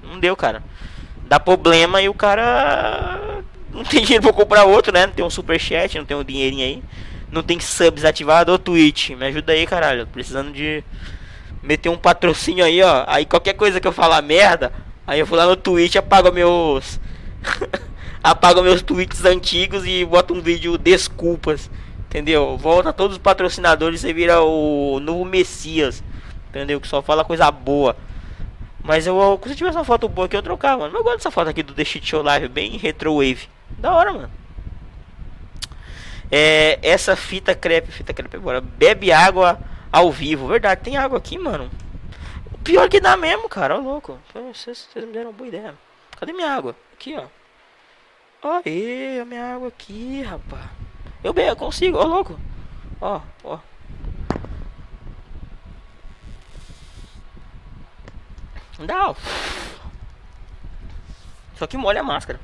Não 0.03 0.19
deu, 0.19 0.35
cara. 0.37 0.63
Dá 1.27 1.39
problema 1.39 2.01
e 2.01 2.09
o 2.09 2.15
cara. 2.15 3.43
Não 3.73 3.85
tem 3.85 4.03
dinheiro 4.03 4.23
pra 4.23 4.33
comprar 4.33 4.65
outro, 4.65 4.93
né? 4.93 5.07
Não 5.07 5.13
tem 5.13 5.25
um 5.25 5.31
superchat, 5.31 5.99
não 5.99 6.05
tem 6.05 6.17
um 6.17 6.25
dinheirinho 6.25 6.65
aí. 6.65 6.83
Não 7.31 7.43
tem 7.43 7.59
subs 7.59 8.05
ativado. 8.05 8.53
Ô, 8.53 8.59
Twitch, 8.59 9.11
me 9.11 9.27
ajuda 9.27 9.53
aí, 9.53 9.67
caralho. 9.67 10.07
Precisando 10.07 10.53
de 10.53 10.85
meter 11.63 11.89
um 11.89 11.97
patrocínio 11.97 12.65
aí, 12.65 12.83
ó. 12.83 13.05
Aí 13.07 13.25
qualquer 13.25 13.55
coisa 13.55 13.81
que 13.81 13.89
eu 13.89 13.93
falar 13.93 14.21
merda, 14.21 14.73
Aí 15.07 15.19
eu 15.19 15.27
vou 15.27 15.37
lá 15.37 15.47
no 15.47 15.57
Twitch, 15.57 15.97
apago 15.97 16.31
meus. 16.31 17.01
apago 18.23 18.63
meus 18.63 18.83
tweets 18.83 19.25
antigos 19.25 19.85
e 19.85 20.05
boto 20.05 20.33
um 20.33 20.41
vídeo 20.41 20.79
desculpas. 20.79 21.71
Entendeu? 22.07 22.57
Volta 22.57 22.93
todos 22.93 23.17
os 23.17 23.23
patrocinadores 23.23 24.05
e 24.05 24.13
vira 24.13 24.43
o 24.43 25.01
novo 25.01 25.25
Messias. 25.25 26.03
Entendeu? 26.49 26.81
Que 26.81 26.87
só 26.87 27.03
fala 27.03 27.25
coisa 27.25 27.51
boa. 27.51 27.97
Mas 28.83 29.07
eu, 29.07 29.41
se 29.47 29.57
tivesse 29.57 29.77
uma 29.77 29.85
foto 29.85 30.09
boa 30.09 30.27
aqui, 30.27 30.37
eu 30.37 30.43
trocava, 30.43 30.83
mano. 30.83 30.97
Eu 30.97 31.03
gosto 31.03 31.17
dessa 31.17 31.31
foto 31.31 31.49
aqui 31.49 31.63
do 31.63 31.75
The 31.75 31.85
Shit 31.85 32.07
Show 32.07 32.23
Live, 32.23 32.49
bem 32.49 32.77
retro 32.77 33.17
wave. 33.17 33.49
Da 33.79 33.93
hora, 33.93 34.13
mano. 34.13 34.31
É, 36.31 36.79
essa 36.83 37.15
fita 37.15 37.55
crepe, 37.55 37.93
fita 37.93 38.15
crepe 38.15 38.37
agora. 38.37 38.61
Bebe 38.61 39.13
água 39.13 39.61
ao 39.93 40.11
vivo. 40.11 40.49
Verdade, 40.49 40.81
tem 40.81 40.97
água 40.97 41.19
aqui, 41.19 41.39
mano. 41.39 41.71
Pior 42.65 42.89
que 42.89 43.01
dá 43.01 43.17
mesmo, 43.17 43.49
cara, 43.49 43.77
ó 43.77 43.81
louco. 43.81 44.19
Vocês, 44.33 44.89
vocês 44.91 45.05
me 45.05 45.13
deram 45.13 45.31
uma 45.31 45.37
boa 45.37 45.49
ideia. 45.49 45.75
Cadê 46.19 46.33
minha 46.33 46.51
água? 46.51 46.77
Aqui, 46.95 47.17
ó. 47.17 47.27
Aí, 48.65 49.21
a 49.21 49.25
minha 49.25 49.55
água 49.55 49.69
aqui, 49.69 50.23
rapaz. 50.23 50.65
Eu 51.23 51.33
bem, 51.33 51.49
eu 51.49 51.57
consigo, 51.57 51.99
ó 51.99 52.05
louco. 52.05 52.39
Ó, 53.01 53.21
ó. 53.45 53.59
Dá, 58.87 59.11
ó. 59.11 59.15
Só 61.57 61.67
que 61.67 61.77
molha 61.77 62.01
a 62.01 62.05
máscara. 62.05 62.41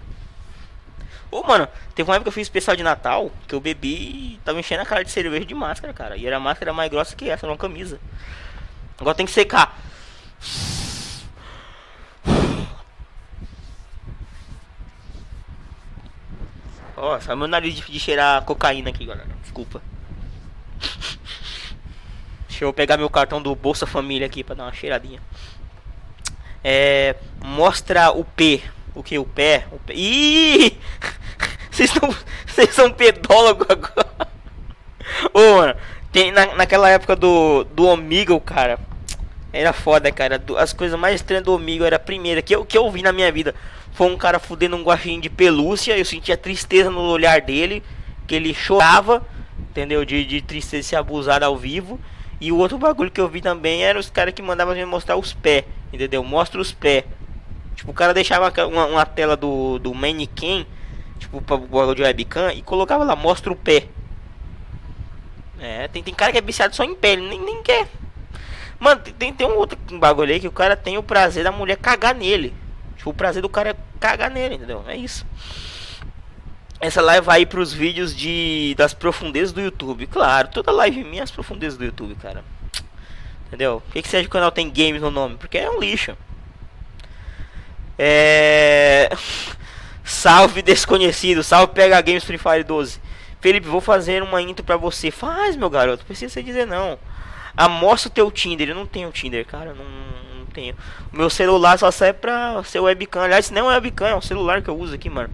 Ô, 1.30 1.42
mano, 1.42 1.68
teve 1.94 2.08
uma 2.08 2.16
época 2.16 2.24
que 2.24 2.28
eu 2.28 2.32
fiz 2.32 2.46
especial 2.46 2.74
de 2.74 2.82
Natal 2.82 3.30
que 3.46 3.54
eu 3.54 3.60
bebi 3.60 4.34
e 4.34 4.40
tava 4.44 4.58
enchendo 4.58 4.82
a 4.82 4.86
cara 4.86 5.04
de 5.04 5.10
cerveja 5.10 5.44
de 5.44 5.54
máscara, 5.54 5.92
cara. 5.92 6.16
E 6.16 6.26
era 6.26 6.40
máscara 6.40 6.72
mais 6.72 6.90
grossa 6.90 7.14
que 7.14 7.28
essa, 7.28 7.46
uma 7.46 7.56
camisa. 7.56 8.00
Agora 8.98 9.14
tem 9.14 9.26
que 9.26 9.32
secar. 9.32 9.78
Ó, 16.96 17.16
oh, 17.16 17.36
meu 17.36 17.46
nariz 17.46 17.76
de, 17.76 17.82
de 17.82 18.00
cheirar 18.00 18.42
cocaína 18.44 18.90
aqui, 18.90 19.04
galera. 19.04 19.28
Desculpa. 19.42 19.80
Deixa 22.48 22.64
eu 22.64 22.72
pegar 22.72 22.96
meu 22.96 23.08
cartão 23.08 23.40
do 23.40 23.54
Bolsa 23.54 23.86
Família 23.86 24.26
aqui 24.26 24.42
pra 24.42 24.56
dar 24.56 24.64
uma 24.64 24.72
cheiradinha. 24.72 25.22
É. 26.64 27.14
Mostra 27.40 28.10
o 28.10 28.24
P. 28.24 28.62
O 28.98 29.02
que? 29.04 29.16
O 29.16 29.24
pé? 29.24 29.64
O 29.70 29.78
pé. 29.78 29.94
Ih! 29.94 30.76
Vocês 31.70 31.88
são, 31.88 32.12
vocês 32.44 32.74
são 32.74 32.90
pedólogo 32.90 33.64
agora. 33.68 34.28
Ô, 35.32 35.58
mano, 35.58 35.76
tem 36.10 36.32
na, 36.32 36.56
naquela 36.56 36.90
época 36.90 37.14
do, 37.14 37.62
do 37.62 37.86
Omegle, 37.86 38.40
cara. 38.40 38.80
Era 39.52 39.72
foda, 39.72 40.10
cara. 40.10 40.42
As 40.58 40.72
coisas 40.72 40.98
mais 40.98 41.14
estranhas 41.14 41.44
do 41.44 41.54
Omigo 41.54 41.84
era 41.84 41.94
a 41.94 42.00
primeira 42.00 42.42
que 42.42 42.52
eu, 42.52 42.64
que 42.64 42.76
eu 42.76 42.90
vi 42.90 43.00
na 43.00 43.12
minha 43.12 43.30
vida. 43.30 43.54
Foi 43.92 44.08
um 44.08 44.16
cara 44.16 44.40
fudendo 44.40 44.74
um 44.74 44.82
guaxinho 44.82 45.20
de 45.20 45.30
pelúcia. 45.30 45.96
Eu 45.96 46.04
sentia 46.04 46.36
tristeza 46.36 46.90
no 46.90 47.02
olhar 47.02 47.40
dele. 47.40 47.80
Que 48.26 48.34
ele 48.34 48.52
chorava, 48.52 49.24
entendeu? 49.70 50.04
De, 50.04 50.24
de 50.24 50.42
tristeza 50.42 50.88
se 50.88 50.96
abusar 50.96 51.44
ao 51.44 51.56
vivo. 51.56 52.00
E 52.40 52.50
o 52.50 52.56
outro 52.56 52.76
bagulho 52.76 53.12
que 53.12 53.20
eu 53.20 53.28
vi 53.28 53.40
também 53.40 53.84
era 53.84 53.96
os 53.96 54.10
caras 54.10 54.34
que 54.34 54.42
mandavam 54.42 54.74
me 54.74 54.84
mostrar 54.84 55.16
os 55.16 55.32
pés, 55.32 55.64
entendeu? 55.92 56.24
Mostra 56.24 56.60
os 56.60 56.72
pés. 56.72 57.04
Tipo, 57.78 57.92
o 57.92 57.94
cara 57.94 58.12
deixava 58.12 58.52
uma, 58.66 58.86
uma 58.86 59.06
tela 59.06 59.36
do, 59.36 59.78
do 59.78 59.94
mannequin, 59.94 60.66
tipo, 61.16 61.40
pra 61.40 61.56
de 61.94 62.02
webcam, 62.02 62.50
e 62.50 62.60
colocava 62.60 63.04
lá, 63.04 63.14
mostra 63.14 63.52
o 63.52 63.56
pé. 63.56 63.86
É, 65.60 65.86
tem, 65.86 66.02
tem 66.02 66.12
cara 66.12 66.32
que 66.32 66.38
é 66.38 66.40
viciado 66.40 66.74
só 66.74 66.82
em 66.82 66.94
pele, 66.94 67.22
nem, 67.22 67.40
nem 67.40 67.62
quer 67.62 67.88
Mano, 68.80 69.00
tem, 69.00 69.32
tem 69.32 69.46
um 69.46 69.56
outro 69.56 69.78
bagulho 69.96 70.32
aí 70.32 70.40
que 70.40 70.48
o 70.48 70.52
cara 70.52 70.76
tem 70.76 70.98
o 70.98 71.02
prazer 71.04 71.44
da 71.44 71.52
mulher 71.52 71.76
cagar 71.76 72.16
nele. 72.16 72.52
Tipo, 72.96 73.10
o 73.10 73.14
prazer 73.14 73.42
do 73.42 73.48
cara 73.48 73.70
é 73.70 73.76
cagar 74.00 74.30
nele, 74.30 74.56
entendeu? 74.56 74.84
É 74.88 74.96
isso. 74.96 75.24
Essa 76.80 77.00
live 77.00 77.24
vai 77.24 77.46
pros 77.46 77.72
vídeos 77.72 78.14
de 78.14 78.74
das 78.76 78.92
profundezas 78.92 79.52
do 79.52 79.60
YouTube. 79.60 80.08
Claro, 80.08 80.48
toda 80.48 80.72
live 80.72 81.04
minha 81.04 81.22
é 81.22 81.24
as 81.24 81.30
profundezas 81.30 81.78
do 81.78 81.84
YouTube, 81.84 82.16
cara. 82.16 82.44
Entendeu? 83.46 83.80
Por 83.80 83.92
que, 83.92 84.02
que 84.02 84.08
seja 84.08 84.26
o 84.26 84.30
canal 84.30 84.50
tem 84.50 84.68
games 84.68 85.00
no 85.00 85.12
nome? 85.12 85.36
Porque 85.36 85.58
é 85.58 85.70
um 85.70 85.78
lixo. 85.78 86.16
É. 87.98 89.10
Salve 90.04 90.62
desconhecido, 90.62 91.42
salve 91.42 91.74
PH 91.74 92.00
Games 92.00 92.24
Free 92.24 92.38
Fire 92.38 92.64
12. 92.64 93.00
Felipe, 93.40 93.68
vou 93.68 93.80
fazer 93.80 94.22
uma 94.22 94.40
intro 94.40 94.64
pra 94.64 94.76
você. 94.76 95.10
Faz, 95.10 95.56
meu 95.56 95.68
garoto, 95.68 96.04
precisa 96.04 96.32
você 96.32 96.42
dizer 96.42 96.66
não. 96.66 96.98
Amostra 97.56 98.08
o 98.08 98.12
teu 98.12 98.30
Tinder. 98.30 98.68
Eu 98.68 98.74
não 98.74 98.86
tenho 98.86 99.10
Tinder, 99.10 99.44
cara. 99.44 99.74
Não, 99.74 99.84
não 100.38 100.46
tenho. 100.46 100.74
Meu 101.12 101.28
celular 101.28 101.78
só 101.78 101.90
serve 101.90 102.20
pra 102.20 102.62
ser 102.64 102.80
webcam. 102.80 103.22
Aliás, 103.22 103.50
não 103.50 103.70
é 103.70 103.74
webcam, 103.74 104.06
é 104.06 104.14
um 104.14 104.20
celular 104.20 104.62
que 104.62 104.70
eu 104.70 104.78
uso 104.78 104.94
aqui, 104.94 105.10
mano. 105.10 105.30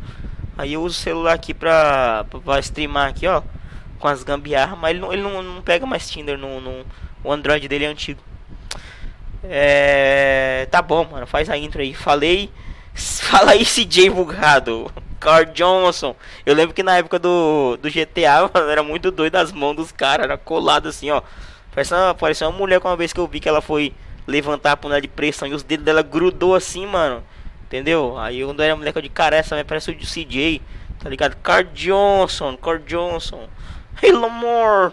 Aí 0.56 0.72
eu 0.72 0.82
uso 0.82 0.98
o 0.98 1.02
celular 1.02 1.34
aqui 1.34 1.54
pra, 1.54 2.24
pra 2.44 2.58
streamar 2.60 3.10
aqui, 3.10 3.26
ó. 3.26 3.42
Com 3.98 4.08
as 4.08 4.22
gambiarras. 4.22 4.78
Mas 4.78 4.90
ele 4.90 5.00
não, 5.00 5.12
ele 5.12 5.22
não, 5.22 5.42
não 5.42 5.62
pega 5.62 5.86
mais 5.86 6.10
Tinder 6.10 6.38
no, 6.38 6.60
no. 6.60 6.84
O 7.22 7.32
Android 7.32 7.68
dele 7.68 7.84
é 7.84 7.88
antigo. 7.88 8.20
É. 9.44 10.66
Tá 10.70 10.80
bom, 10.82 11.04
mano. 11.04 11.26
Faz 11.26 11.48
a 11.48 11.56
intro 11.56 11.80
aí. 11.80 11.94
Falei. 11.94 12.50
Fala 12.94 13.52
aí, 13.52 13.64
CJ 13.64 14.10
bugado. 14.10 14.90
Carl 15.20 15.46
Johnson. 15.46 16.14
Eu 16.44 16.54
lembro 16.54 16.74
que 16.74 16.82
na 16.82 16.98
época 16.98 17.18
do, 17.18 17.78
do 17.80 17.90
GTA, 17.90 18.48
mano, 18.52 18.70
era 18.70 18.82
muito 18.82 19.10
doido 19.10 19.36
as 19.36 19.50
mãos 19.52 19.74
dos 19.74 19.90
caras. 19.90 20.24
Era 20.24 20.36
colado 20.36 20.88
assim, 20.88 21.10
ó. 21.10 21.22
Parecia 21.74 21.96
uma, 21.96 22.14
parecia 22.14 22.48
uma 22.48 22.56
mulher 22.56 22.80
com 22.80 22.88
uma 22.88 22.96
vez 22.96 23.12
que 23.12 23.18
eu 23.18 23.26
vi 23.26 23.40
que 23.40 23.48
ela 23.48 23.60
foi 23.60 23.92
levantar 24.26 24.72
a 24.72 24.76
panela 24.76 25.00
de 25.00 25.08
pressão 25.08 25.48
e 25.48 25.54
os 25.54 25.62
dedos 25.62 25.84
dela 25.84 26.02
grudou 26.02 26.54
assim, 26.54 26.86
mano. 26.86 27.22
Entendeu? 27.66 28.16
Aí 28.18 28.44
quando 28.44 28.62
era 28.62 28.76
mulher 28.76 28.92
de 28.92 29.08
cara, 29.08 29.36
essa 29.36 29.62
parece 29.64 29.90
o 29.90 29.96
CJ. 29.96 30.60
Tá 31.00 31.08
ligado? 31.08 31.36
Carl 31.36 31.64
Johnson, 31.74 32.56
Carl 32.56 32.78
Johnson. 32.78 33.48
Hey 34.02 34.12
Lamar. 34.12 34.92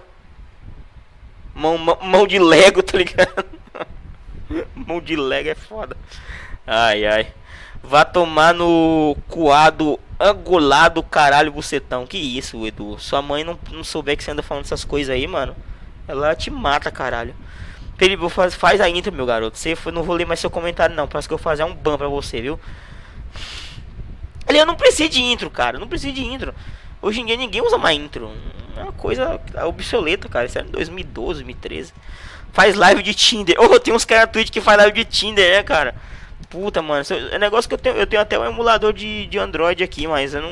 Mão, 1.53 1.77
mão, 1.77 1.97
mão 2.01 2.25
de 2.25 2.39
Lego, 2.39 2.81
tá 2.83 2.97
ligado? 2.97 3.60
mão 4.75 5.01
de 5.01 5.15
Lego 5.15 5.49
é 5.49 5.55
foda. 5.55 5.95
Ai, 6.65 7.05
ai. 7.05 7.27
Vá 7.83 8.05
tomar 8.05 8.53
no 8.53 9.17
coado 9.27 9.99
angolado 10.19 11.01
caralho 11.01 11.51
bucetão. 11.51 12.05
Que 12.05 12.17
isso, 12.17 12.65
Edu? 12.65 12.97
Sua 12.99 13.21
mãe 13.21 13.43
não, 13.43 13.57
não 13.71 13.83
souber 13.83 14.15
que 14.15 14.23
você 14.23 14.31
anda 14.31 14.43
falando 14.43 14.65
essas 14.65 14.85
coisas 14.85 15.13
aí, 15.13 15.25
mano. 15.27 15.55
Ela 16.07 16.35
te 16.35 16.51
mata, 16.51 16.91
caralho. 16.91 17.35
Felipe, 17.97 18.27
faz, 18.29 18.55
faz 18.55 18.81
a 18.81 18.89
intro, 18.89 19.11
meu 19.11 19.25
garoto. 19.25 19.57
Você 19.57 19.75
não 19.91 20.03
vou 20.03 20.15
ler 20.15 20.25
mais 20.25 20.39
seu 20.39 20.49
comentário, 20.49 20.95
não. 20.95 21.07
Parece 21.07 21.27
que 21.27 21.33
eu 21.33 21.37
vou 21.37 21.43
fazer 21.43 21.63
um 21.63 21.73
ban 21.73 21.97
pra 21.97 22.07
você, 22.07 22.41
viu? 22.41 22.59
Ali, 24.47 24.59
eu 24.59 24.65
não 24.65 24.75
preciso 24.75 25.09
de 25.09 25.21
intro, 25.21 25.49
cara. 25.49 25.79
Não 25.79 25.87
preciso 25.87 26.13
de 26.13 26.23
intro. 26.23 26.53
Hoje 27.01 27.21
em 27.21 27.25
dia 27.25 27.37
ninguém 27.37 27.61
usa 27.61 27.77
mais 27.77 27.97
intro. 27.97 28.31
É 28.75 28.83
uma 28.83 28.91
coisa 28.91 29.39
obsoleta, 29.65 30.29
cara. 30.29 30.45
Isso 30.45 30.57
era 30.57 30.67
em 30.67 30.71
2012, 30.71 31.43
2013. 31.43 31.93
Faz 32.53 32.75
live 32.75 33.01
de 33.01 33.13
Tinder. 33.13 33.55
Oh, 33.59 33.79
tem 33.79 33.93
uns 33.93 34.05
caras 34.05 34.25
na 34.25 34.31
Twitch 34.31 34.49
que 34.49 34.61
faz 34.61 34.77
live 34.77 34.93
de 34.93 35.05
Tinder, 35.05 35.57
né, 35.57 35.63
cara? 35.63 35.95
Puta, 36.49 36.81
mano. 36.81 37.03
É 37.31 37.39
negócio 37.39 37.67
que 37.69 37.73
eu 37.73 37.79
tenho. 37.79 37.95
Eu 37.95 38.05
tenho 38.05 38.21
até 38.21 38.37
um 38.37 38.45
emulador 38.45 38.91
de, 38.91 39.25
de 39.27 39.37
Android 39.37 39.83
aqui, 39.83 40.05
mas 40.05 40.33
eu 40.33 40.41
não, 40.41 40.51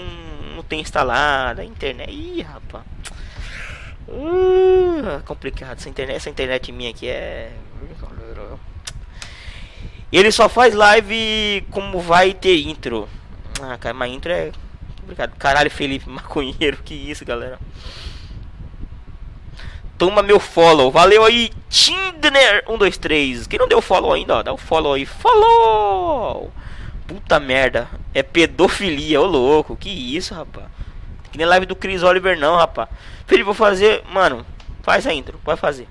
não 0.55 0.63
tenho 0.63 0.81
instalado. 0.81 1.61
A 1.61 1.65
internet. 1.65 2.09
Ih, 2.09 2.41
rapaz. 2.41 2.85
Uh, 4.07 5.21
complicado. 5.25 5.77
Essa 5.77 5.89
internet, 5.89 6.15
essa 6.15 6.29
internet 6.29 6.71
minha 6.71 6.89
aqui 6.89 7.07
é. 7.07 7.51
Ele 10.11 10.31
só 10.31 10.49
faz 10.49 10.73
live 10.73 11.65
como 11.69 11.99
vai 11.99 12.33
ter 12.33 12.59
intro. 12.61 13.07
Ah, 13.61 13.77
cara, 13.77 13.93
mas 13.93 14.11
intro 14.11 14.31
é 14.31 14.51
complicado. 15.01 15.35
Caralho, 15.37 15.69
Felipe 15.69 16.07
Maconheiro, 16.09 16.77
que 16.77 16.93
isso, 16.93 17.25
galera. 17.25 17.59
Toma 19.99 20.23
meu 20.23 20.39
follow. 20.39 20.89
Valeu 20.89 21.25
aí, 21.25 21.51
Tinder 21.69 22.63
123. 22.65 23.45
Quem 23.47 23.59
não 23.59 23.67
deu 23.67 23.81
follow 23.81 24.13
ainda, 24.13 24.37
ó, 24.37 24.41
dá 24.41 24.51
o 24.51 24.55
um 24.55 24.57
follow 24.57 24.93
aí. 24.93 25.05
Follow! 25.05 26.49
Puta 27.05 27.37
merda. 27.37 27.89
É 28.13 28.23
pedofilia, 28.23 29.19
ô 29.19 29.25
louco. 29.25 29.75
Que 29.75 29.89
isso, 29.89 30.33
rapaz. 30.33 30.67
Que 31.29 31.37
nem 31.37 31.45
live 31.45 31.65
do 31.65 31.75
Chris 31.75 32.01
Oliver 32.01 32.39
não, 32.39 32.55
rapaz. 32.55 32.87
Felipe, 33.27 33.43
vou 33.43 33.53
fazer. 33.53 34.01
Mano, 34.09 34.45
faz 34.81 35.05
a 35.05 35.13
intro, 35.13 35.37
pode 35.43 35.59
fazer. 35.59 35.87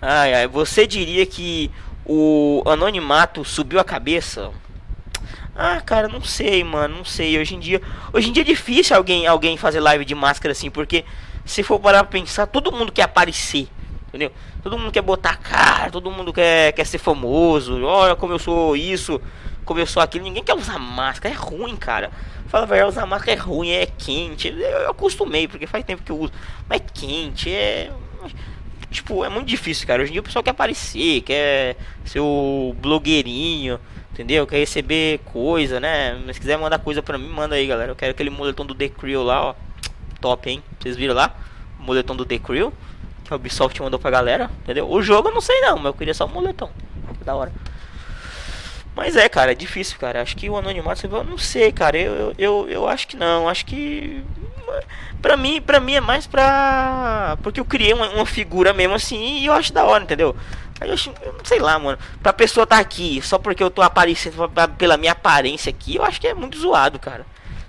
Ai, 0.00 0.32
ai, 0.32 0.46
você 0.46 0.86
diria 0.86 1.26
que 1.26 1.70
o 2.06 2.62
anonimato 2.64 3.44
subiu 3.44 3.78
a 3.78 3.84
cabeça? 3.84 4.50
Ah, 5.54 5.82
cara, 5.84 6.08
não 6.08 6.22
sei, 6.22 6.64
mano, 6.64 6.96
não 6.98 7.04
sei. 7.04 7.38
Hoje 7.38 7.54
em 7.54 7.60
dia, 7.60 7.82
hoje 8.14 8.30
em 8.30 8.32
dia 8.32 8.42
é 8.42 8.46
difícil 8.46 8.96
alguém, 8.96 9.26
alguém 9.26 9.58
fazer 9.58 9.80
live 9.80 10.06
de 10.06 10.14
máscara 10.14 10.52
assim, 10.52 10.70
porque 10.70 11.04
se 11.46 11.62
for 11.62 11.78
parar 11.78 12.02
pra 12.02 12.20
pensar, 12.20 12.46
todo 12.46 12.72
mundo 12.72 12.92
quer 12.92 13.02
aparecer. 13.02 13.68
Entendeu? 14.08 14.32
Todo 14.62 14.78
mundo 14.78 14.90
quer 14.90 15.02
botar 15.02 15.36
cara, 15.36 15.90
todo 15.90 16.10
mundo 16.10 16.32
quer, 16.32 16.72
quer 16.72 16.84
ser 16.84 16.98
famoso. 16.98 17.82
Olha 17.84 18.16
como 18.16 18.32
eu 18.32 18.38
sou 18.38 18.76
isso, 18.76 19.20
como 19.64 19.78
eu 19.78 19.86
sou 19.86 20.02
aquilo. 20.02 20.24
Ninguém 20.24 20.42
quer 20.42 20.54
usar 20.54 20.78
máscara, 20.78 21.32
é 21.34 21.38
ruim, 21.38 21.76
cara. 21.76 22.10
Fala 22.48 22.66
verdade, 22.66 22.90
usar 22.90 23.06
máscara 23.06 23.38
é 23.38 23.40
ruim, 23.40 23.70
é 23.70 23.86
quente. 23.86 24.48
Eu, 24.48 24.58
eu 24.58 24.90
acostumei, 24.90 25.46
porque 25.46 25.66
faz 25.66 25.84
tempo 25.84 26.02
que 26.02 26.10
eu 26.10 26.18
uso. 26.18 26.32
Mas 26.68 26.80
é 26.80 26.84
quente, 26.92 27.52
é. 27.52 27.92
Tipo, 28.90 29.24
é 29.24 29.28
muito 29.28 29.46
difícil, 29.46 29.86
cara. 29.86 30.02
Hoje 30.02 30.10
em 30.10 30.12
dia 30.14 30.20
o 30.20 30.24
pessoal 30.24 30.42
quer 30.42 30.50
aparecer, 30.50 31.20
quer 31.22 31.76
ser 32.04 32.20
o 32.20 32.74
blogueirinho, 32.80 33.78
entendeu? 34.12 34.46
Quer 34.46 34.58
receber 34.58 35.20
coisa, 35.26 35.78
né? 35.78 36.18
Mas 36.24 36.36
se 36.36 36.40
quiser 36.40 36.56
mandar 36.56 36.78
coisa 36.78 37.02
pra 37.02 37.18
mim, 37.18 37.28
manda 37.28 37.54
aí, 37.54 37.66
galera. 37.66 37.92
Eu 37.92 37.96
quero 37.96 38.12
aquele 38.12 38.30
moletom 38.30 38.64
do 38.64 38.74
The 38.74 38.88
Crew 38.88 39.22
lá, 39.22 39.50
ó 39.50 39.65
top, 40.26 40.50
hein? 40.50 40.62
Vocês 40.80 40.96
viram 40.96 41.14
lá? 41.14 41.32
O 41.78 41.84
moletom 41.84 42.16
do 42.16 42.24
The 42.24 42.40
Crew. 42.40 42.72
Que 43.24 43.32
a 43.32 43.36
Ubisoft 43.36 43.80
mandou 43.80 44.00
pra 44.00 44.10
galera. 44.10 44.50
Entendeu? 44.64 44.90
O 44.90 45.00
jogo 45.00 45.28
eu 45.28 45.34
não 45.34 45.40
sei 45.40 45.60
não, 45.60 45.76
mas 45.76 45.86
eu 45.86 45.94
queria 45.94 46.14
só 46.14 46.26
o 46.26 46.28
moletom. 46.28 46.68
Que 47.16 47.24
da 47.24 47.36
hora. 47.36 47.52
Mas 48.96 49.14
é, 49.14 49.28
cara, 49.28 49.52
é 49.52 49.54
difícil, 49.54 49.98
cara. 49.98 50.20
Acho 50.20 50.36
que 50.36 50.50
o 50.50 50.56
anonimato, 50.56 51.06
eu 51.06 51.22
não 51.22 51.38
sei, 51.38 51.70
cara. 51.70 51.96
Eu, 51.96 52.12
eu, 52.12 52.34
eu, 52.38 52.68
eu 52.68 52.88
acho 52.88 53.06
que 53.06 53.16
não. 53.16 53.48
Acho 53.48 53.64
que. 53.66 54.24
Pra 55.22 55.36
mim, 55.36 55.60
pra 55.60 55.78
mim 55.78 55.94
é 55.94 56.00
mais 56.00 56.26
pra. 56.26 57.38
Porque 57.42 57.60
eu 57.60 57.64
criei 57.64 57.92
uma, 57.92 58.08
uma 58.08 58.26
figura 58.26 58.72
mesmo 58.72 58.94
assim 58.94 59.38
e 59.38 59.46
eu 59.46 59.52
acho 59.52 59.72
da 59.72 59.84
hora, 59.84 60.02
entendeu? 60.02 60.34
Aí 60.80 60.90
eu, 60.90 60.96
sei 61.44 61.60
lá, 61.60 61.78
mano. 61.78 61.98
Pra 62.20 62.32
pessoa 62.32 62.66
tá 62.66 62.78
aqui 62.78 63.20
só 63.22 63.38
porque 63.38 63.62
eu 63.62 63.70
tô 63.70 63.80
aparecendo 63.80 64.50
pela 64.76 64.96
minha 64.96 65.12
aparência 65.12 65.70
aqui, 65.70 65.96
eu 65.96 66.04
acho 66.04 66.20
que 66.20 66.26
é 66.26 66.34
muito 66.34 66.58
zoado, 66.58 66.98
cara. 66.98 67.24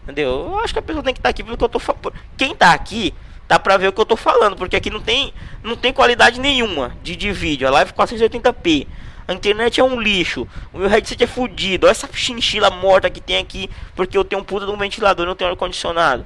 Entendeu? 0.08 0.30
Eu 0.30 0.60
acho 0.60 0.72
que 0.72 0.80
a 0.80 0.82
pessoa 0.82 1.04
tem 1.04 1.14
que 1.14 1.20
estar 1.20 1.28
tá 1.28 1.32
aqui 1.32 1.44
pelo 1.44 1.58
que 1.58 1.64
eu 1.64 1.68
tô 1.68 1.80
falando. 1.80 2.14
Quem 2.38 2.56
tá 2.56 2.72
aqui, 2.72 3.14
dá 3.46 3.60
pra 3.60 3.76
ver 3.76 3.90
o 3.90 3.92
que 3.92 4.00
eu 4.00 4.06
tô 4.06 4.16
falando, 4.16 4.56
porque 4.56 4.78
aqui 4.78 4.90
não 4.90 5.02
tem, 5.02 5.34
não 5.62 5.76
tem 5.76 5.92
qualidade 5.92 6.40
nenhuma 6.40 6.96
de, 7.04 7.14
de 7.18 7.30
vídeo. 7.34 7.68
A 7.68 7.72
live 7.72 7.92
480p. 7.92 8.88
A 9.28 9.34
internet 9.34 9.82
é 9.82 9.84
um 9.84 10.00
lixo. 10.00 10.48
O 10.72 10.78
meu 10.78 10.88
headset 10.88 11.22
é 11.22 11.28
fudido. 11.28 11.86
Olha 11.86 11.92
essa 11.92 12.08
chinchila 12.14 12.70
morta 12.70 13.10
que 13.10 13.20
tem 13.20 13.38
aqui. 13.38 13.70
Porque 13.94 14.18
eu 14.18 14.24
tenho 14.24 14.42
um 14.42 14.46
puta 14.46 14.66
de 14.66 14.72
um 14.72 14.78
ventilador 14.78 15.26
não 15.26 15.36
tenho 15.36 15.52
ar-condicionado. 15.52 16.26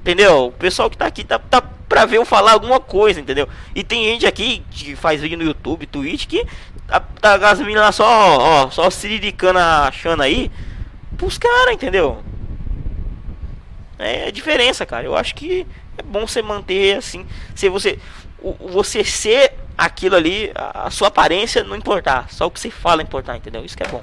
Entendeu? 0.00 0.48
O 0.48 0.52
pessoal 0.52 0.90
que 0.90 0.98
tá 0.98 1.06
aqui 1.06 1.24
tá, 1.24 1.38
tá 1.38 1.62
pra 1.88 2.04
ver 2.04 2.18
eu 2.18 2.26
falar 2.26 2.52
alguma 2.52 2.78
coisa, 2.78 3.18
entendeu? 3.18 3.48
E 3.74 3.82
tem 3.82 4.04
gente 4.04 4.26
aqui 4.26 4.62
que 4.70 4.94
faz 4.94 5.22
vídeo 5.22 5.38
no 5.38 5.44
YouTube, 5.44 5.86
Twitch, 5.86 6.26
que 6.26 6.46
tá, 6.86 7.00
tá 7.00 7.50
as 7.50 7.60
meninas 7.60 7.94
só, 7.94 8.04
ó, 8.06 8.70
só 8.70 8.90
siriricando 8.90 9.58
achando 9.58 10.22
aí 10.22 10.50
pros 11.18 11.36
caras, 11.36 11.74
entendeu? 11.74 12.22
É 13.98 14.28
a 14.28 14.30
diferença, 14.30 14.86
cara. 14.86 15.04
Eu 15.04 15.16
acho 15.16 15.34
que 15.34 15.66
é 15.98 16.02
bom 16.02 16.26
você 16.26 16.40
manter 16.40 16.96
assim. 16.96 17.26
Se 17.54 17.68
você. 17.68 17.98
O, 18.40 18.54
você 18.70 19.04
ser 19.04 19.52
aquilo 19.76 20.14
ali, 20.14 20.52
a, 20.54 20.88
sua 20.90 21.08
aparência 21.08 21.64
não 21.64 21.76
importar. 21.76 22.30
Só 22.30 22.46
o 22.46 22.50
que 22.50 22.60
você 22.60 22.70
fala 22.70 23.02
importar, 23.02 23.36
entendeu? 23.36 23.64
Isso 23.64 23.76
que 23.76 23.82
é 23.82 23.88
bom. 23.88 24.02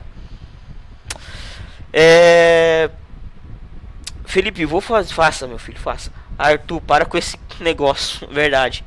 É. 1.93 2.89
Felipe, 4.25 4.65
vou 4.65 4.81
fazer. 4.81 5.13
Faça, 5.13 5.47
meu 5.47 5.57
filho, 5.57 5.79
faça. 5.79 6.11
Arthur, 6.37 6.81
para 6.81 7.05
com 7.05 7.17
esse 7.17 7.39
negócio, 7.61 8.27
verdade. 8.27 8.83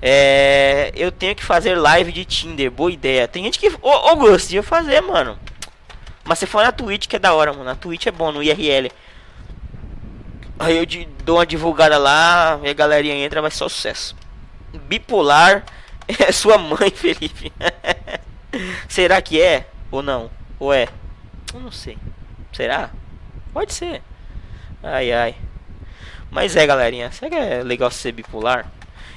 É, 0.00 0.92
eu 0.94 1.10
tenho 1.10 1.34
que 1.34 1.44
fazer 1.44 1.74
live 1.74 2.12
de 2.12 2.24
Tinder, 2.24 2.70
boa 2.70 2.90
ideia. 2.90 3.28
Tem 3.28 3.44
gente 3.44 3.58
que. 3.58 3.68
Ô, 3.68 3.78
ô 3.82 3.90
Augusto, 3.90 4.52
ia 4.52 4.62
fazer, 4.62 5.00
mano. 5.00 5.38
Mas 6.28 6.38
se 6.38 6.46
for 6.46 6.62
na 6.62 6.70
Twitch 6.70 7.06
que 7.06 7.16
é 7.16 7.18
da 7.18 7.32
hora, 7.32 7.52
mano. 7.52 7.64
Na 7.64 7.74
Twitch 7.74 8.06
é 8.06 8.10
bom, 8.10 8.30
no 8.30 8.42
IRL. 8.42 8.92
Aí 10.58 10.76
eu 10.76 10.84
dou 11.24 11.38
uma 11.38 11.46
divulgada 11.46 11.96
lá 11.96 12.60
e 12.62 12.68
a 12.68 12.74
galerinha 12.74 13.14
entra, 13.14 13.40
vai 13.40 13.50
ser 13.50 13.56
sucesso. 13.60 14.14
Bipolar 14.86 15.64
é 16.06 16.30
sua 16.30 16.58
mãe, 16.58 16.90
Felipe. 16.94 17.50
Será 18.86 19.22
que 19.22 19.40
é? 19.40 19.68
Ou 19.90 20.02
não? 20.02 20.30
Ou 20.60 20.70
é? 20.70 20.88
Eu 21.54 21.60
não 21.60 21.72
sei. 21.72 21.96
Será? 22.52 22.90
Pode 23.54 23.72
ser. 23.72 24.02
Ai 24.82 25.10
ai. 25.10 25.34
Mas 26.30 26.54
é, 26.56 26.66
galerinha. 26.66 27.10
Será 27.10 27.30
que 27.30 27.36
é 27.36 27.62
legal 27.62 27.90
ser 27.90 28.12
bipolar? 28.12 28.70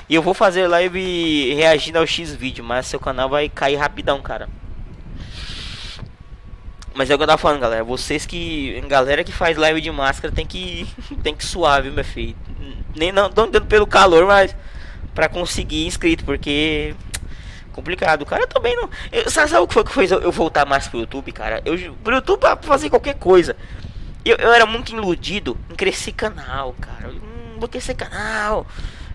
E 0.08 0.16
eu 0.16 0.22
vou 0.22 0.34
fazer 0.34 0.66
live 0.66 1.54
reagindo 1.56 2.00
ao 2.00 2.08
X 2.08 2.34
vídeo, 2.34 2.64
mas 2.64 2.88
seu 2.88 3.02
canal 3.02 3.28
vai 3.28 3.50
cair 3.50 3.76
rapidão, 3.76 4.22
cara. 4.22 4.48
Mas 6.94 7.10
é 7.10 7.16
o 7.16 7.18
que 7.18 7.24
eu 7.24 7.28
tava 7.28 7.38
falando, 7.38 7.60
galera. 7.62 7.84
Vocês 7.84 8.26
que. 8.26 8.80
Galera 8.88 9.24
que 9.24 9.32
faz 9.32 9.58
live 9.58 9.82
de 9.82 9.92
máscara 9.92 10.34
tem 10.34 10.46
que. 10.46 10.88
tem 11.24 11.36
que 11.36 11.46
suar, 11.46 11.82
viu, 11.82 11.94
meu 11.94 12.04
filho? 12.04 12.36
Nem 12.96 13.12
não 13.12 13.30
tô 13.30 13.44
entendendo 13.44 13.68
pelo 13.68 13.88
calor, 13.88 14.26
mas. 14.26 14.56
pra 15.14 15.30
conseguir 15.30 15.86
inscrito, 15.86 16.26
porque 16.26 16.94
complicado, 17.72 18.26
cara. 18.26 18.44
Eu 18.44 18.48
também 18.48 18.76
não. 18.76 18.90
Eu, 19.12 19.30
sabe, 19.30 19.50
sabe 19.50 19.64
o 19.64 19.68
que 19.68 19.74
foi 19.74 19.84
que 19.84 19.92
fez 19.94 20.12
eu, 20.12 20.32
voltar 20.32 20.66
mais 20.66 20.88
pro 20.88 21.00
YouTube, 21.00 21.32
cara? 21.32 21.62
Eu 21.66 21.94
pro 22.04 22.16
YouTube 22.16 22.40
pra 22.40 22.58
fazer 22.58 22.90
qualquer 22.90 23.16
coisa. 23.16 23.56
Eu, 24.24 24.38
eu 24.38 24.54
era 24.54 24.66
muito 24.66 24.94
iludido 24.94 25.58
em 25.70 25.76
crescer 25.76 26.12
canal, 26.12 26.76
cara. 26.80 27.10
Hum, 27.10 27.58
vou 27.58 27.70
crescer 27.70 27.96
canal. 27.96 28.68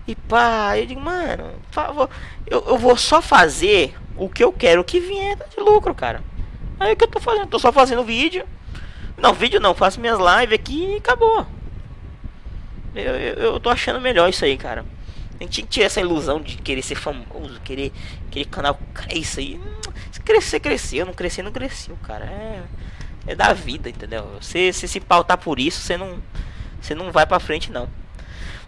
E 0.07 0.15
pá, 0.15 0.77
eu 0.77 0.85
digo, 0.85 1.01
mano, 1.01 1.51
por 1.67 1.73
favor, 1.73 2.09
eu, 2.45 2.63
eu 2.67 2.77
vou 2.77 2.95
só 2.95 3.21
fazer 3.21 3.93
o 4.15 4.29
que 4.29 4.43
eu 4.43 4.51
quero 4.51 4.83
que 4.83 4.99
vier 4.99 5.37
de 5.49 5.59
lucro, 5.59 5.93
cara. 5.93 6.21
Aí 6.79 6.93
o 6.93 6.95
que 6.95 7.03
eu 7.03 7.07
tô 7.07 7.19
fazendo? 7.19 7.47
Tô 7.47 7.59
só 7.59 7.71
fazendo 7.71 8.03
vídeo. 8.03 8.45
Não, 9.17 9.33
vídeo 9.33 9.59
não, 9.59 9.73
faço 9.73 9.99
minhas 9.99 10.19
lives 10.19 10.53
aqui 10.53 10.93
e 10.93 10.97
acabou. 10.97 11.45
Eu, 12.93 13.15
eu, 13.15 13.35
eu 13.35 13.59
tô 13.59 13.69
achando 13.69 13.99
melhor 13.99 14.29
isso 14.29 14.45
aí, 14.45 14.57
cara. 14.57 14.85
A 15.39 15.43
gente 15.43 15.51
tinha 15.53 15.67
que 15.67 15.73
tirar 15.73 15.85
essa 15.85 16.01
ilusão 16.01 16.41
de 16.41 16.57
querer 16.57 16.81
ser 16.81 16.95
famoso, 16.95 17.59
querer 17.63 17.91
aquele 18.27 18.45
canal 18.45 18.79
cresça 18.93 19.39
aí. 19.39 19.59
Se 20.11 20.19
crescer, 20.21 20.59
cresceu, 20.59 21.05
não 21.05 21.13
crescer, 21.13 21.43
não 21.43 21.51
cresceu, 21.51 21.97
cara. 22.03 22.25
É, 22.25 22.63
é 23.27 23.35
da 23.35 23.53
vida, 23.53 23.89
entendeu? 23.89 24.27
Você, 24.41 24.73
você 24.73 24.87
se 24.87 24.99
pautar 24.99 25.37
por 25.37 25.59
isso, 25.59 25.81
você 25.81 25.95
não, 25.95 26.19
você 26.81 26.95
não 26.95 27.11
vai 27.11 27.25
pra 27.25 27.39
frente, 27.39 27.71
não. 27.71 27.87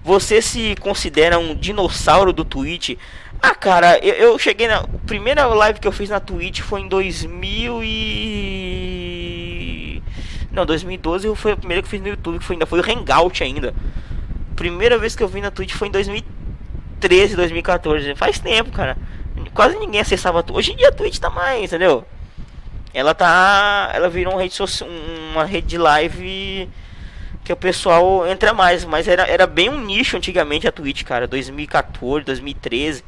Você 0.04 0.42
se 0.42 0.76
considera 0.80 1.40
um 1.40 1.56
dinossauro 1.56 2.32
do 2.32 2.46
Twitch? 2.46 2.98
Ah, 3.42 3.56
cara, 3.56 3.98
eu, 4.00 4.14
eu 4.16 4.38
cheguei 4.40 4.68
na. 4.68 4.84
Primeira 5.06 5.46
live 5.46 5.80
que 5.80 5.88
eu 5.88 5.92
fiz 5.92 6.10
na 6.10 6.20
Twitch 6.20 6.60
foi 6.62 6.82
em 6.82 6.88
2000 6.88 7.82
e. 7.84 9.20
Não, 10.52 10.66
2012 10.66 11.36
foi 11.36 11.54
a 11.54 11.58
primeira 11.58 11.82
que 11.82 11.88
eu 11.88 11.90
fiz 11.90 12.02
no 12.02 12.10
YouTube, 12.10 12.40
que 12.40 12.46
foi, 12.46 12.56
ainda 12.56 12.66
foi 12.66 12.80
o 12.80 12.84
Hangout 12.84 13.44
ainda. 13.44 13.74
Primeira 14.56 14.98
vez 14.98 15.16
que 15.16 15.24
eu 15.24 15.28
vi 15.28 15.40
na 15.42 15.52
Twitch 15.52 15.74
foi 15.74 15.88
em 15.88 15.92
2013, 15.92 17.36
2014. 17.36 18.16
Faz 18.16 18.40
tempo, 18.40 18.72
cara. 18.72 18.98
Quase 19.54 19.78
ninguém 19.80 20.02
acessava 20.02 20.40
a 20.40 20.44
Twitch. 20.44 20.58
Hoje 20.58 20.74
em 20.74 20.76
dia 20.76 20.90
a 20.90 20.92
Twitch 20.92 21.18
tá 21.18 21.30
mais, 21.30 21.64
entendeu? 21.66 22.04
Ela 22.94 23.14
tá. 23.14 23.92
Ela 23.94 24.10
virou 24.10 24.34
uma 24.34 24.42
rede, 24.42 24.54
social, 24.54 24.90
uma 25.32 25.46
rede 25.46 25.68
de 25.68 25.78
live 25.78 26.68
que 27.44 27.54
o 27.54 27.58
pessoal 27.58 28.28
entra 28.28 28.54
mais, 28.54 28.86
mas 28.86 29.08
era, 29.08 29.24
era 29.24 29.48
bem 29.48 29.70
um 29.70 29.80
nicho 29.80 30.18
antigamente 30.18 30.68
a 30.68 30.72
Twitch, 30.72 31.04
cara, 31.04 31.26
2014, 31.26 32.26
2013. 32.26 33.04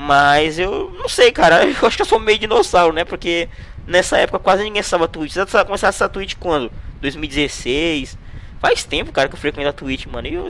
Mas 0.00 0.58
eu 0.58 0.90
não 0.98 1.10
sei, 1.10 1.30
cara, 1.30 1.62
eu 1.68 1.86
acho 1.86 1.96
que 1.96 2.00
eu 2.00 2.06
sou 2.06 2.18
meio 2.18 2.38
dinossauro, 2.38 2.94
né? 2.94 3.04
Porque 3.04 3.50
nessa 3.86 4.16
época 4.16 4.38
quase 4.38 4.64
ninguém 4.64 4.80
estava 4.80 5.06
Twitch. 5.06 5.34
Você 5.34 5.64
começar 5.66 5.88
essa 5.88 6.08
Twitch 6.08 6.36
quando? 6.40 6.72
2016. 7.02 8.16
Faz 8.58 8.82
tempo, 8.82 9.12
cara, 9.12 9.28
que 9.28 9.34
eu 9.34 9.38
frequento 9.38 9.68
a 9.68 9.74
Twitch, 9.74 10.06
mano. 10.06 10.26
E 10.26 10.34
eu, 10.34 10.48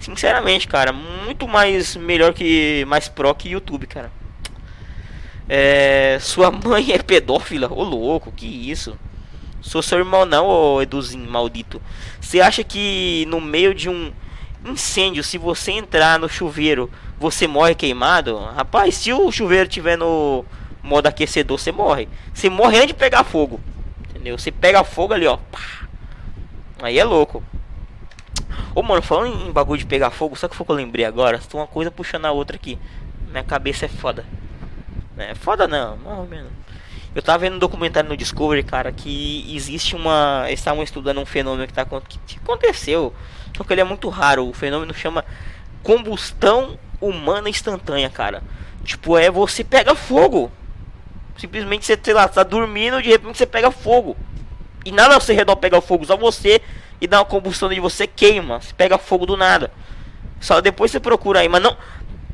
sinceramente, 0.00 0.66
cara, 0.66 0.92
muito 0.92 1.46
mais 1.46 1.94
melhor 1.94 2.34
que 2.34 2.84
mais 2.88 3.08
pro 3.08 3.32
que 3.32 3.50
YouTube, 3.50 3.86
cara. 3.86 4.10
É, 5.48 6.18
sua 6.20 6.50
mãe 6.50 6.90
é 6.90 6.98
pedófila? 6.98 7.72
Ô 7.72 7.84
louco, 7.84 8.32
que 8.32 8.46
isso? 8.46 8.98
Sou 9.60 9.82
seu 9.82 9.98
irmão 9.98 10.26
não, 10.26 10.48
ô 10.48 10.82
Eduzinho 10.82 11.30
maldito. 11.30 11.80
Você 12.20 12.40
acha 12.40 12.64
que 12.64 13.24
no 13.28 13.40
meio 13.40 13.72
de 13.72 13.88
um 13.88 14.12
incêndio, 14.64 15.22
se 15.22 15.38
você 15.38 15.70
entrar 15.70 16.18
no 16.18 16.28
chuveiro, 16.28 16.90
você 17.20 17.46
morre 17.46 17.74
queimado? 17.74 18.38
Rapaz, 18.38 18.94
se 18.94 19.12
o 19.12 19.30
chuveiro 19.30 19.68
tiver 19.68 19.98
no 19.98 20.42
modo 20.82 21.06
aquecedor, 21.06 21.58
você 21.58 21.70
morre. 21.70 22.08
Você 22.32 22.48
morre 22.48 22.78
antes 22.78 22.88
de 22.88 22.94
pegar 22.94 23.24
fogo. 23.24 23.60
Entendeu? 24.08 24.38
Você 24.38 24.50
pega 24.50 24.82
fogo 24.82 25.12
ali, 25.12 25.26
ó. 25.26 25.38
Aí 26.80 26.98
é 26.98 27.04
louco. 27.04 27.44
Ô, 28.74 28.82
mano, 28.82 29.02
falando 29.02 29.48
em 29.48 29.52
bagulho 29.52 29.78
de 29.78 29.84
pegar 29.84 30.10
fogo, 30.10 30.34
o 30.34 30.48
que 30.48 30.56
foi 30.56 30.64
que 30.64 30.72
eu 30.72 30.76
lembrei 30.76 31.04
agora? 31.04 31.38
Tem 31.38 31.60
uma 31.60 31.66
coisa 31.66 31.90
puxando 31.90 32.24
a 32.24 32.32
outra 32.32 32.56
aqui. 32.56 32.78
Minha 33.28 33.44
cabeça 33.44 33.84
é 33.84 33.88
foda. 33.88 34.24
É 35.18 35.34
foda 35.34 35.68
não, 35.68 35.98
menos. 36.24 36.50
Eu 37.14 37.20
tava 37.20 37.40
vendo 37.40 37.56
um 37.56 37.58
documentário 37.58 38.08
no 38.08 38.16
Discovery, 38.16 38.62
cara, 38.62 38.90
que 38.92 39.44
existe 39.54 39.94
uma. 39.94 40.44
Eles 40.46 40.60
estavam 40.60 40.82
estudando 40.82 41.20
um 41.20 41.26
fenômeno 41.26 41.66
que, 41.66 41.74
tá, 41.74 41.84
que 41.84 42.38
aconteceu. 42.38 43.12
Só 43.54 43.62
que 43.62 43.74
ele 43.74 43.82
é 43.82 43.84
muito 43.84 44.08
raro. 44.08 44.48
O 44.48 44.54
fenômeno 44.54 44.94
chama 44.94 45.22
combustão 45.82 46.78
humana 47.00 47.48
instantânea, 47.48 48.10
cara. 48.10 48.42
Tipo, 48.84 49.16
é 49.16 49.30
você 49.30 49.64
pega 49.64 49.94
fogo. 49.94 50.50
Simplesmente 51.36 51.86
você, 51.86 51.98
sei 52.02 52.14
lá, 52.14 52.28
tá 52.28 52.42
dormindo, 52.42 53.02
de 53.02 53.08
repente 53.08 53.38
você 53.38 53.46
pega 53.46 53.70
fogo. 53.70 54.16
E 54.84 54.92
nada 54.92 55.14
ao 55.14 55.20
seu 55.20 55.34
redor 55.34 55.56
pega 55.56 55.80
fogo, 55.80 56.04
só 56.04 56.16
você 56.16 56.60
e 57.00 57.06
dá 57.06 57.18
uma 57.18 57.24
combustão 57.24 57.68
de 57.68 57.80
você 57.80 58.06
queima. 58.06 58.60
Você 58.60 58.74
pega 58.74 58.98
fogo 58.98 59.26
do 59.26 59.36
nada. 59.36 59.70
Só 60.40 60.60
depois 60.60 60.90
você 60.90 61.00
procura 61.00 61.40
aí, 61.40 61.48
mas 61.48 61.62
não. 61.62 61.76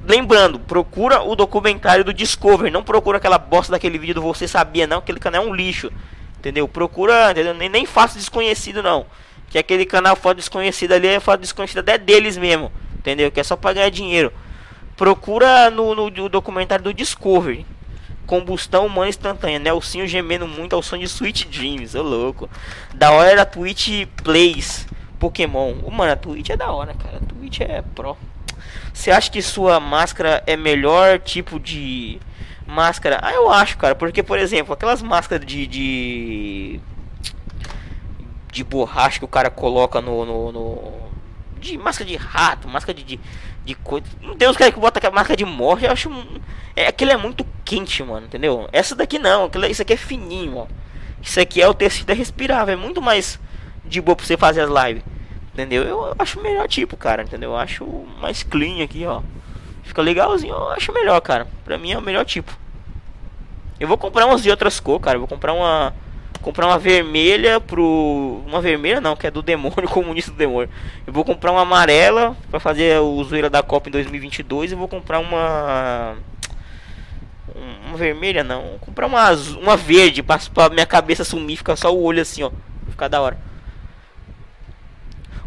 Lembrando, 0.09 0.59
procura 0.61 1.23
o 1.23 1.35
documentário 1.35 2.05
do 2.05 2.15
Discovery, 2.15 2.71
não 2.71 2.85
procura 2.85 3.19
aquela 3.19 3.39
bosta 3.39 3.73
daquele 3.73 3.99
vídeo 3.99 4.15
do 4.15 4.23
Você 4.23 4.47
Sabia, 4.47 4.87
não, 4.87 4.99
aquele 4.99 5.19
canal 5.19 5.45
é 5.45 5.47
um 5.47 5.55
lixo. 5.55 5.91
Entendeu? 6.39 6.69
Procura, 6.69 7.33
entendeu? 7.33 7.55
Nem, 7.55 7.69
nem 7.69 7.87
faça 7.87 8.17
desconhecido, 8.17 8.83
não. 8.83 9.07
Que 9.49 9.59
aquele 9.59 9.85
canal 9.85 10.15
foto 10.15 10.37
desconhecido 10.37 10.93
ali 10.93 11.09
é 11.09 11.19
foto 11.19 11.41
desconhecida 11.41 11.81
até 11.81 11.99
deles 11.99 12.37
mesmo. 12.37 12.71
Entendeu? 12.97 13.33
Que 13.33 13.41
é 13.41 13.43
só 13.43 13.57
pra 13.57 13.73
ganhar 13.73 13.91
dinheiro. 13.91 14.33
Procura 14.97 15.71
no, 15.71 15.95
no, 15.95 16.11
no 16.11 16.29
documentário 16.29 16.85
do 16.85 16.95
Discovery. 16.95 17.67
Combustão 18.27 18.87
humana 18.87 19.09
instantânea, 19.09 19.59
Nelsinho 19.59 20.07
gemendo 20.07 20.49
muito 20.49 20.75
ao 20.75 20.83
som 20.83 20.99
de 20.99 21.05
Sweet 21.05 21.47
Dreams, 21.47 21.95
ô 21.95 22.03
louco. 22.03 22.51
Da 22.95 23.13
hora 23.13 23.31
era 23.31 23.45
Twitch 23.45 24.07
Plays 24.25 24.87
Pokémon. 25.19 25.75
Mano, 25.91 26.13
a 26.13 26.17
Twitch 26.17 26.51
é 26.51 26.57
da 26.57 26.71
hora, 26.71 26.95
cara. 26.95 27.19
A 27.19 27.21
Twitch 27.21 27.61
é 27.61 27.83
pro. 27.95 28.17
Você 28.93 29.11
acha 29.11 29.31
que 29.31 29.43
sua 29.43 29.79
máscara 29.79 30.43
é 30.47 30.57
melhor 30.57 31.19
tipo 31.19 31.59
de 31.61 32.19
máscara? 32.67 33.19
Ah, 33.23 33.33
eu 33.33 33.51
acho, 33.51 33.77
cara. 33.77 33.95
Porque, 33.95 34.23
por 34.23 34.39
exemplo, 34.39 34.73
aquelas 34.73 35.03
máscaras 35.03 35.45
de. 35.47 35.67
de, 35.67 36.81
de 38.53 38.65
borracha 38.65 39.19
que 39.19 39.25
o 39.25 39.29
cara 39.29 39.51
coloca 39.51 40.01
no, 40.01 40.25
no, 40.25 40.53
no. 40.53 41.06
De 41.67 41.79
máscara 41.79 42.09
de 42.09 42.17
rato, 42.17 42.69
máscara 42.69 42.97
de. 42.97 43.05
de, 43.05 43.21
de 43.65 43.75
coisa. 43.75 44.07
Deus, 44.37 44.57
cara 44.57 44.73
que 44.73 44.81
bota 44.81 44.99
aquela 44.99 45.15
máscara 45.15 45.37
de 45.37 45.45
morte, 45.45 45.85
eu 45.85 45.93
acho. 45.93 46.11
É, 46.75 46.89
aquilo 46.89 47.11
é 47.11 47.17
muito 47.17 47.47
quente, 47.65 48.03
mano, 48.03 48.27
entendeu? 48.27 48.69
Essa 48.73 48.95
daqui 48.95 49.19
não, 49.19 49.45
aquilo, 49.45 49.67
isso 49.67 49.83
aqui 49.83 49.93
é 49.93 49.97
fininho, 49.97 50.57
ó. 50.57 50.67
Isso 51.23 51.41
aqui 51.41 51.61
é 51.61 51.69
o 51.69 51.75
tecido 51.75 52.11
é 52.11 52.15
respirável, 52.15 52.75
é 52.75 52.77
muito 52.77 53.03
mais 53.03 53.41
de 53.85 54.01
boa 54.01 54.15
pra 54.15 54.25
você 54.25 54.37
fazer 54.37 54.63
as 54.63 54.71
lives. 54.71 55.03
Entendeu? 55.53 55.85
Eu 55.85 56.15
acho 56.19 56.41
melhor 56.41 56.69
tipo, 56.69 56.97
cara, 56.97 57.23
entendeu? 57.23 57.53
Eu 57.53 57.57
acho 57.57 57.85
mais 58.21 58.43
clean 58.43 58.85
aqui, 58.85 59.07
ó. 59.07 59.23
Fica 59.83 60.03
legalzinho, 60.03 60.53
eu 60.53 60.69
acho 60.71 60.93
melhor, 60.93 61.21
cara. 61.21 61.47
Pra 61.65 61.79
mim 61.79 61.93
é 61.93 61.99
o 61.99 62.03
melhor 62.03 62.25
tipo. 62.25 62.57
Eu 63.81 63.89
vou 63.89 63.97
comprar 63.97 64.27
umas 64.27 64.43
de 64.43 64.51
outras 64.51 64.81
cores, 64.81 65.03
cara. 65.03 65.17
Eu 65.17 65.21
vou 65.21 65.29
comprar 65.29 65.53
uma. 65.53 65.95
Comprar 66.47 66.69
uma 66.69 66.79
vermelha 66.79 67.59
pro. 67.59 68.41
Uma 68.47 68.61
vermelha 68.61 69.01
não, 69.01 69.17
que 69.17 69.27
é 69.27 69.33
do 69.33 69.43
demônio, 69.43 69.83
comunista 69.91 70.31
do 70.31 70.37
demônio. 70.37 70.71
Eu 71.05 71.13
vou 71.13 71.25
comprar 71.25 71.51
uma 71.51 71.63
amarela 71.63 72.37
pra 72.49 72.61
fazer 72.61 73.01
o 73.01 73.25
zoeira 73.25 73.51
da 73.51 73.65
Copa 73.65 73.89
em 73.89 73.93
2022. 73.93 74.71
E 74.71 74.77
vou 74.77 74.87
comprar 74.87 75.19
uma. 75.19 76.15
Uma 77.89 77.97
vermelha 77.97 78.45
não. 78.45 78.63
Vou 78.63 78.79
comprar 78.79 79.09
uma, 79.09 79.33
uma 79.61 79.77
verde 79.77 80.23
pra, 80.23 80.39
pra 80.55 80.69
minha 80.69 80.87
cabeça 80.87 81.25
sumir. 81.25 81.57
Ficar 81.57 81.75
só 81.75 81.93
o 81.93 82.01
olho 82.01 82.23
assim, 82.23 82.45
ó. 82.45 82.53
Ficar 82.91 83.09
da 83.09 83.21
hora. 83.21 83.37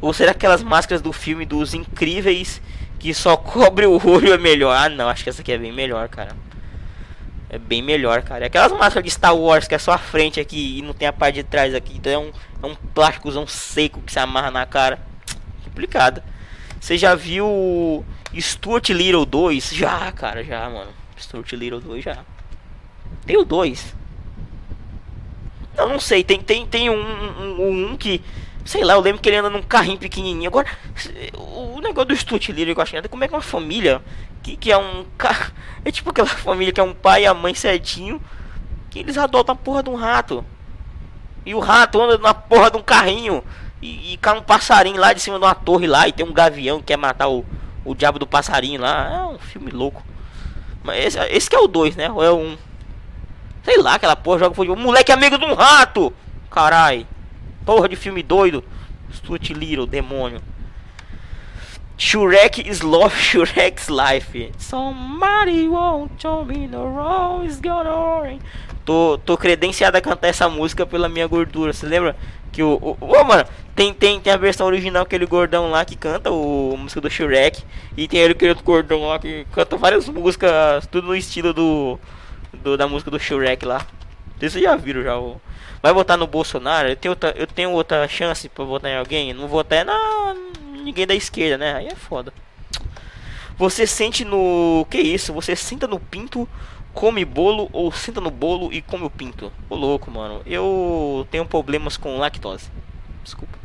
Ou 0.02 0.12
será 0.12 0.34
que 0.34 0.40
aquelas 0.40 0.62
máscaras 0.62 1.02
do 1.02 1.14
filme 1.14 1.46
dos 1.46 1.74
incríveis 1.74 2.62
que 3.00 3.14
só 3.14 3.38
cobre 3.40 3.86
o 3.86 4.06
olho 4.06 4.34
é 4.34 4.38
melhor? 4.38 4.76
Ah, 4.76 4.90
não, 4.90 5.08
acho 5.08 5.24
que 5.24 5.30
essa 5.30 5.42
aqui 5.42 5.54
é 5.54 5.58
bem 5.58 5.72
melhor, 5.72 6.10
cara. 6.10 6.36
É 7.50 7.58
bem 7.58 7.82
melhor, 7.82 8.22
cara. 8.22 8.46
É 8.46 8.48
aquelas 8.48 8.72
máscaras 8.72 9.04
de 9.04 9.10
Star 9.10 9.36
Wars 9.36 9.68
que 9.68 9.74
é 9.74 9.80
só 9.80 9.92
a 9.92 9.98
frente 9.98 10.40
aqui 10.40 10.78
e 10.78 10.82
não 10.84 10.94
tem 10.94 11.08
a 11.08 11.14
parte 11.14 11.36
de 11.36 11.44
trás 11.44 11.74
aqui. 11.74 11.96
Então 11.98 12.12
é 12.12 12.18
um, 12.18 12.32
é 12.62 12.66
um 12.68 12.76
plásticozão 12.76 13.48
seco 13.48 14.02
que 14.02 14.12
se 14.12 14.20
amarra 14.20 14.52
na 14.52 14.66
cara. 14.66 15.00
Complicado. 15.66 16.22
Você 16.80 16.98
já 16.98 17.16
viu 17.16 18.06
Stuart 18.40 18.90
Little 18.90 19.26
2? 19.26 19.72
Já, 19.72 20.12
cara, 20.12 20.44
já, 20.44 20.70
mano. 20.70 20.92
Stuart 21.18 21.52
Little 21.54 21.82
2 21.82 22.04
já. 22.04 22.20
Tem 23.26 23.36
o 23.36 23.44
2. 23.44 23.96
Não, 25.76 25.90
não 25.90 26.00
sei. 26.00 26.24
Tem, 26.24 26.40
tem, 26.40 26.68
tem 26.68 26.90
um, 26.90 27.02
um, 27.02 27.92
um 27.92 27.98
que 27.98 28.22
Sei 28.70 28.84
lá, 28.84 28.94
eu 28.94 29.00
lembro 29.00 29.20
que 29.20 29.28
ele 29.28 29.38
anda 29.38 29.50
num 29.50 29.64
carrinho 29.64 29.98
pequenininho. 29.98 30.48
Agora, 30.48 30.68
o 31.34 31.82
negócio 31.82 32.10
do 32.10 32.16
Stuart 32.16 32.50
Little, 32.50 32.76
eu 32.76 32.82
acho 32.82 33.02
que 33.02 33.08
como 33.08 33.24
é 33.24 33.28
que 33.28 33.34
uma 33.34 33.42
família 33.42 34.00
que, 34.50 34.58
que 34.58 34.72
é 34.72 34.78
um 34.78 35.06
carro. 35.18 35.52
É 35.86 35.92
tipo 35.92 36.10
aquela 36.10 36.28
família 36.28 36.74
que 36.74 36.82
é 36.82 36.84
um 36.84 36.94
pai 36.94 37.24
e 37.24 37.26
a 37.26 37.34
mãe 37.34 37.54
certinho. 37.54 38.22
Que 38.90 39.00
eles 39.00 39.18
adotam 39.18 39.54
a 39.54 39.58
porra 39.58 39.82
de 39.82 39.90
um 39.90 39.96
rato. 39.96 40.44
E 41.46 41.56
o 41.56 41.60
rato 41.60 42.02
anda 42.02 42.18
na 42.18 42.34
porra 42.34 42.70
de 42.70 42.78
um 42.78 42.82
carrinho. 42.82 43.42
E, 43.82 44.14
e 44.14 44.18
cai 44.18 44.38
um 44.38 44.42
passarinho 44.42 45.00
lá 45.00 45.14
de 45.14 45.22
cima 45.22 45.40
de 45.40 45.46
uma 45.46 45.56
torre 45.56 45.88
lá. 45.88 46.06
E 46.06 46.12
tem 46.12 46.26
um 46.26 46.34
gavião 46.34 46.80
que 46.80 46.88
quer 46.88 46.98
matar 46.98 47.30
o, 47.30 47.46
o 47.86 47.96
diabo 47.96 48.20
do 48.20 48.28
passarinho 48.28 48.82
lá. 48.82 49.10
É 49.10 49.26
um 49.34 49.40
filme 49.40 49.72
louco. 49.72 50.04
Mas 50.84 51.06
esse, 51.06 51.20
esse 51.30 51.50
que 51.50 51.56
é 51.56 51.60
o 51.60 51.68
2, 51.68 51.96
né? 51.96 52.12
Ou 52.12 52.24
é 52.24 52.30
o 52.30 52.36
1? 52.36 52.40
Um. 52.40 52.58
Sei 53.64 53.82
lá, 53.82 53.94
aquela 53.94 54.18
porra 54.18 54.40
joga 54.40 54.56
futebol. 54.56 54.76
Moleque 54.76 55.14
amigo 55.14 55.38
de 55.38 55.46
um 55.46 55.54
rato! 55.54 56.12
Carai. 56.52 57.08
Porra 57.66 57.88
de 57.88 57.96
filme 57.96 58.22
doido. 58.22 58.64
Stuart 59.14 59.50
Little, 59.52 59.86
demônio. 59.86 60.42
Shrek 62.00 62.66
is 62.66 62.82
love, 62.82 63.14
life. 63.90 64.54
Somebody 64.58 65.68
won't 65.68 66.18
tell 66.18 66.46
me 66.46 66.66
the 66.66 66.78
road 66.78 67.46
is 67.46 67.60
gonna 67.60 68.40
Tô, 68.86 69.20
tô 69.26 69.38
credenciado 69.38 69.98
a 69.98 70.02
cantar 70.02 70.30
essa 70.30 70.48
música 70.48 70.86
pela 70.86 71.10
minha 71.10 71.28
gordura. 71.28 71.74
Você 71.74 71.86
lembra 71.86 72.16
que 72.54 72.64
o. 72.64 72.80
Ô, 72.82 72.98
oh, 73.02 73.24
mano, 73.26 73.44
tem, 73.76 73.94
tem, 73.94 74.18
tem 74.18 74.32
a 74.32 74.38
versão 74.38 74.66
original, 74.66 75.04
aquele 75.04 75.26
gordão 75.26 75.70
lá 75.70 75.84
que 75.84 75.98
canta 75.98 76.32
o, 76.32 76.74
a 76.74 76.78
música 76.78 77.02
do 77.02 77.10
Shrek. 77.10 77.64
E 77.98 78.08
tem 78.08 78.24
aquele 78.24 78.52
outro 78.52 78.64
gordão 78.64 79.06
lá 79.06 79.20
que 79.20 79.46
canta 79.52 79.76
várias 79.76 80.08
músicas, 80.08 80.88
tudo 80.88 81.08
no 81.08 81.16
estilo 81.18 81.54
do. 81.54 82.00
do 82.64 82.78
da 82.78 82.88
música 82.88 83.12
do 83.12 83.20
Shrek 83.20 83.66
lá. 83.66 83.86
Vocês 84.40 84.54
já 84.54 84.74
viram 84.78 85.04
já 85.04 85.20
o. 85.20 85.40
Vai 85.84 85.94
votar 85.94 86.18
no 86.18 86.28
Bolsonaro? 86.28 86.88
Eu 86.88 86.96
tenho 86.96 87.12
outra, 87.12 87.34
eu 87.36 87.46
tenho 87.46 87.72
outra 87.72 88.08
chance 88.08 88.48
pra 88.48 88.64
votar 88.64 88.90
em 88.90 88.96
alguém? 88.96 89.34
Não 89.34 89.50
votar 89.50 89.80
é 89.80 89.84
na 89.84 90.36
ninguém 90.80 91.06
da 91.06 91.16
esquerda, 91.16 91.58
né? 91.58 91.76
Aí 91.76 91.88
é 91.88 91.96
foda. 91.96 92.34
Você 93.58 93.86
sente 93.86 94.24
no. 94.24 94.88
Que 94.90 95.00
isso? 95.00 95.34
Você 95.34 95.56
senta 95.56 95.86
no 95.88 96.00
pinto, 96.00 96.48
come 96.94 97.26
bolo 97.26 97.70
ou 97.74 97.92
senta 97.92 98.22
no 98.22 98.32
bolo 98.32 98.72
e 98.72 98.82
come 98.82 99.04
o 99.06 99.10
pinto? 99.10 99.52
Ô 99.70 99.76
louco, 99.76 100.10
mano. 100.10 100.42
Eu 100.46 101.28
tenho 101.30 101.46
problemas 101.46 101.98
com 101.98 102.18
lactose. 102.18 102.70
Desculpa. 103.24 103.60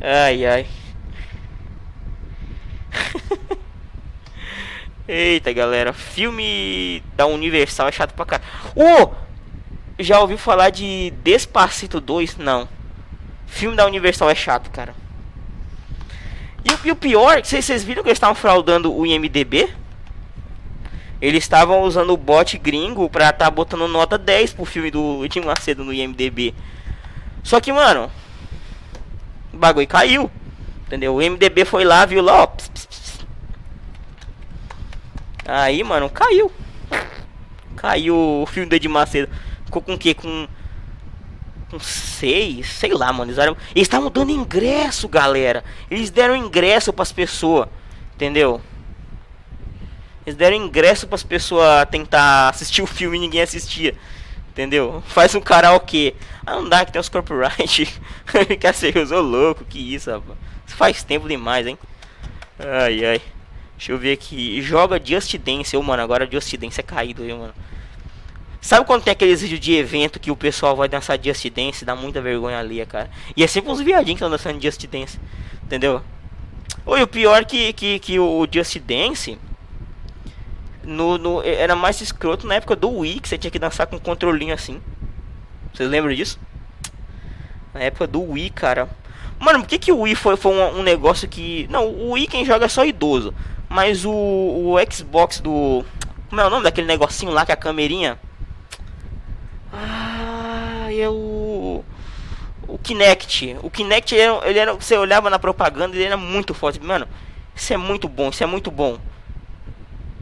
Ai 0.00 0.44
ai. 0.46 0.66
Eita 5.08 5.52
galera, 5.52 5.92
filme 5.92 7.02
da 7.16 7.26
Universal 7.26 7.88
é 7.88 7.92
chato 7.92 8.14
pra 8.14 8.26
cá. 8.26 8.40
Oh! 8.76 9.10
Já 9.98 10.20
ouviu 10.20 10.38
falar 10.38 10.70
de 10.70 11.10
Despacito 11.22 12.00
2? 12.00 12.36
Não. 12.36 12.68
Filme 13.50 13.76
da 13.76 13.84
Universal 13.84 14.30
é 14.30 14.34
chato, 14.34 14.70
cara. 14.70 14.94
E, 16.64 16.88
e 16.88 16.90
o 16.92 16.96
pior, 16.96 17.44
vocês, 17.44 17.84
viram 17.84 18.02
que 18.02 18.08
eles 18.08 18.16
estavam 18.16 18.34
fraudando 18.34 18.96
o 18.96 19.04
IMDB? 19.04 19.68
Eles 21.20 21.44
estavam 21.44 21.82
usando 21.82 22.10
o 22.10 22.16
bot 22.16 22.56
gringo 22.56 23.10
pra 23.10 23.32
tá 23.32 23.50
botando 23.50 23.86
nota 23.86 24.16
10 24.16 24.54
pro 24.54 24.64
filme 24.64 24.90
do 24.90 25.28
Tim 25.28 25.40
Macedo 25.40 25.84
no 25.84 25.92
IMDB. 25.92 26.54
Só 27.42 27.60
que, 27.60 27.72
mano, 27.72 28.10
o 29.52 29.58
bagulho 29.58 29.86
caiu. 29.86 30.30
Entendeu? 30.86 31.14
O 31.14 31.20
IMDB 31.20 31.64
foi 31.64 31.84
lá, 31.84 32.06
viu 32.06 32.22
lá, 32.22 32.44
ó. 32.44 32.46
Pss, 32.46 32.70
pss, 32.70 32.86
pss. 32.86 33.26
Aí, 35.46 35.82
mano, 35.82 36.08
caiu. 36.08 36.50
Caiu 37.76 38.16
o 38.16 38.46
filme 38.46 38.68
do 38.68 38.76
Edir 38.76 38.90
Macedo. 38.90 39.30
Ficou 39.66 39.82
com 39.82 39.94
o 39.94 39.98
quê? 39.98 40.14
Com 40.14 40.48
com 41.70 41.78
seis, 41.78 42.68
sei 42.68 42.92
lá, 42.92 43.12
mano. 43.12 43.30
Eles 43.30 43.56
estavam 43.76 44.10
dando 44.10 44.32
ingresso, 44.32 45.08
galera. 45.08 45.64
Eles 45.90 46.10
deram 46.10 46.36
ingresso 46.36 46.92
para 46.92 47.04
as 47.04 47.12
pessoas, 47.12 47.68
entendeu? 48.14 48.60
Eles 50.26 50.36
deram 50.36 50.56
ingresso 50.56 51.06
para 51.06 51.14
as 51.14 51.22
pessoas 51.22 51.86
tentar 51.90 52.48
assistir 52.48 52.82
o 52.82 52.86
filme 52.86 53.16
e 53.16 53.20
ninguém 53.20 53.42
assistia. 53.42 53.94
Entendeu? 54.50 55.02
Faz 55.06 55.34
um 55.34 55.40
karaokê. 55.40 56.14
Ah, 56.44 56.56
não 56.56 56.68
dá 56.68 56.84
que 56.84 56.92
tem 56.92 57.00
os 57.00 57.08
copyright. 57.08 58.00
Quer 58.60 58.74
ser 58.74 58.96
usou 58.98 59.22
louco, 59.22 59.64
que 59.64 59.94
isso, 59.94 60.10
rapaz. 60.10 60.36
Isso 60.66 60.76
faz 60.76 61.02
tempo 61.02 61.28
demais, 61.28 61.66
hein? 61.66 61.78
Ai, 62.58 63.04
ai. 63.04 63.22
Deixa 63.76 63.92
eu 63.92 63.98
ver 63.98 64.12
aqui. 64.12 64.60
Joga 64.60 65.00
Just 65.02 65.34
Dance, 65.38 65.76
ô, 65.76 65.82
mano. 65.82 66.02
Agora 66.02 66.28
Just 66.30 66.54
Dance 66.56 66.80
é 66.80 66.82
caído, 66.82 67.22
aí, 67.22 67.32
mano. 67.32 67.54
Sabe 68.60 68.86
quando 68.86 69.04
tem 69.04 69.12
aqueles 69.12 69.40
vídeos 69.40 69.58
de 69.58 69.74
evento 69.74 70.20
que 70.20 70.30
o 70.30 70.36
pessoal 70.36 70.76
vai 70.76 70.88
dançar 70.88 71.18
Just 71.22 71.48
Dance? 71.48 71.84
Dá 71.84 71.96
muita 71.96 72.20
vergonha 72.20 72.58
ali, 72.58 72.84
cara. 72.84 73.10
E 73.34 73.42
é 73.42 73.46
sempre 73.46 73.70
uns 73.70 73.80
viadinhos 73.80 74.18
que 74.18 74.24
estão 74.24 74.30
dançando 74.30 74.62
Just 74.62 74.86
Dance. 74.86 75.18
Entendeu? 75.62 76.02
Oi, 76.84 77.02
o 77.02 77.06
pior 77.06 77.44
que, 77.46 77.72
que, 77.72 77.98
que 77.98 78.18
o 78.18 78.46
Just 78.52 78.78
Dance 78.80 79.38
no, 80.84 81.16
no, 81.16 81.42
era 81.42 81.74
mais 81.74 82.00
escroto 82.00 82.46
na 82.46 82.56
época 82.56 82.76
do 82.76 82.90
Wii, 82.90 83.20
que 83.20 83.28
você 83.28 83.38
tinha 83.38 83.50
que 83.50 83.58
dançar 83.58 83.86
com 83.86 83.96
um 83.96 84.00
controlinho 84.00 84.52
assim. 84.52 84.80
Vocês 85.72 85.88
lembram 85.88 86.14
disso? 86.14 86.38
Na 87.72 87.80
época 87.80 88.06
do 88.06 88.20
Wii, 88.20 88.50
cara. 88.50 88.88
Mano, 89.38 89.60
por 89.60 89.68
que, 89.68 89.78
que 89.78 89.92
o 89.92 90.00
Wii 90.00 90.14
foi, 90.14 90.36
foi 90.36 90.52
um, 90.52 90.80
um 90.80 90.82
negócio 90.82 91.26
que. 91.26 91.66
Não, 91.70 91.86
o 91.86 92.12
Wii 92.12 92.26
quem 92.26 92.44
joga 92.44 92.66
é 92.66 92.68
só 92.68 92.84
idoso. 92.84 93.32
Mas 93.68 94.04
o, 94.04 94.12
o 94.12 94.76
Xbox 94.92 95.40
do. 95.40 95.84
Como 96.28 96.40
é 96.40 96.46
o 96.46 96.50
nome 96.50 96.64
daquele 96.64 96.86
negocinho 96.86 97.32
lá 97.32 97.46
que 97.46 97.52
é 97.52 97.54
a 97.54 97.56
camerinha? 97.56 98.18
Ah, 99.72 100.88
é 100.92 101.08
o. 101.08 101.84
O 102.66 102.78
Kinect. 102.78 103.56
O 103.62 103.70
Kinect, 103.70 104.14
ele 104.14 104.22
era, 104.22 104.48
ele 104.48 104.58
era, 104.58 104.74
Você 104.74 104.96
olhava 104.96 105.28
na 105.28 105.38
propaganda 105.38 105.96
ele 105.96 106.04
era 106.04 106.16
muito 106.16 106.54
forte. 106.54 106.80
Mano, 106.80 107.06
isso 107.54 107.72
é 107.72 107.76
muito 107.76 108.08
bom, 108.08 108.30
isso 108.30 108.42
é 108.42 108.46
muito 108.46 108.70
bom. 108.70 108.98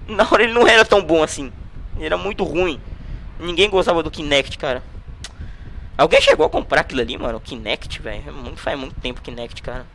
Na 0.06 0.26
hora 0.30 0.42
ele 0.42 0.52
não 0.52 0.66
era 0.66 0.84
tão 0.84 1.02
bom 1.02 1.22
assim. 1.22 1.52
Ele 1.96 2.06
era 2.06 2.16
muito 2.16 2.44
ruim. 2.44 2.80
Ninguém 3.38 3.68
gostava 3.68 4.02
do 4.02 4.10
Kinect, 4.10 4.56
cara. 4.58 4.82
Alguém 5.96 6.20
chegou 6.20 6.46
a 6.46 6.50
comprar 6.50 6.82
aquilo 6.82 7.00
ali, 7.00 7.18
mano? 7.18 7.38
O 7.38 7.40
Kinect, 7.40 8.00
velho. 8.00 8.22
É 8.26 8.56
faz 8.56 8.78
muito 8.78 8.94
tempo 9.00 9.20
Kinect, 9.20 9.62
cara. 9.62 9.86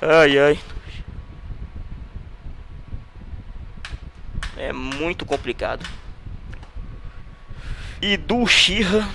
Ai, 0.00 0.38
ai. 0.38 0.58
É 4.56 4.72
muito 4.72 5.26
complicado. 5.26 5.84
E 8.00 8.16
do 8.16 8.46
Xirra. 8.46 9.08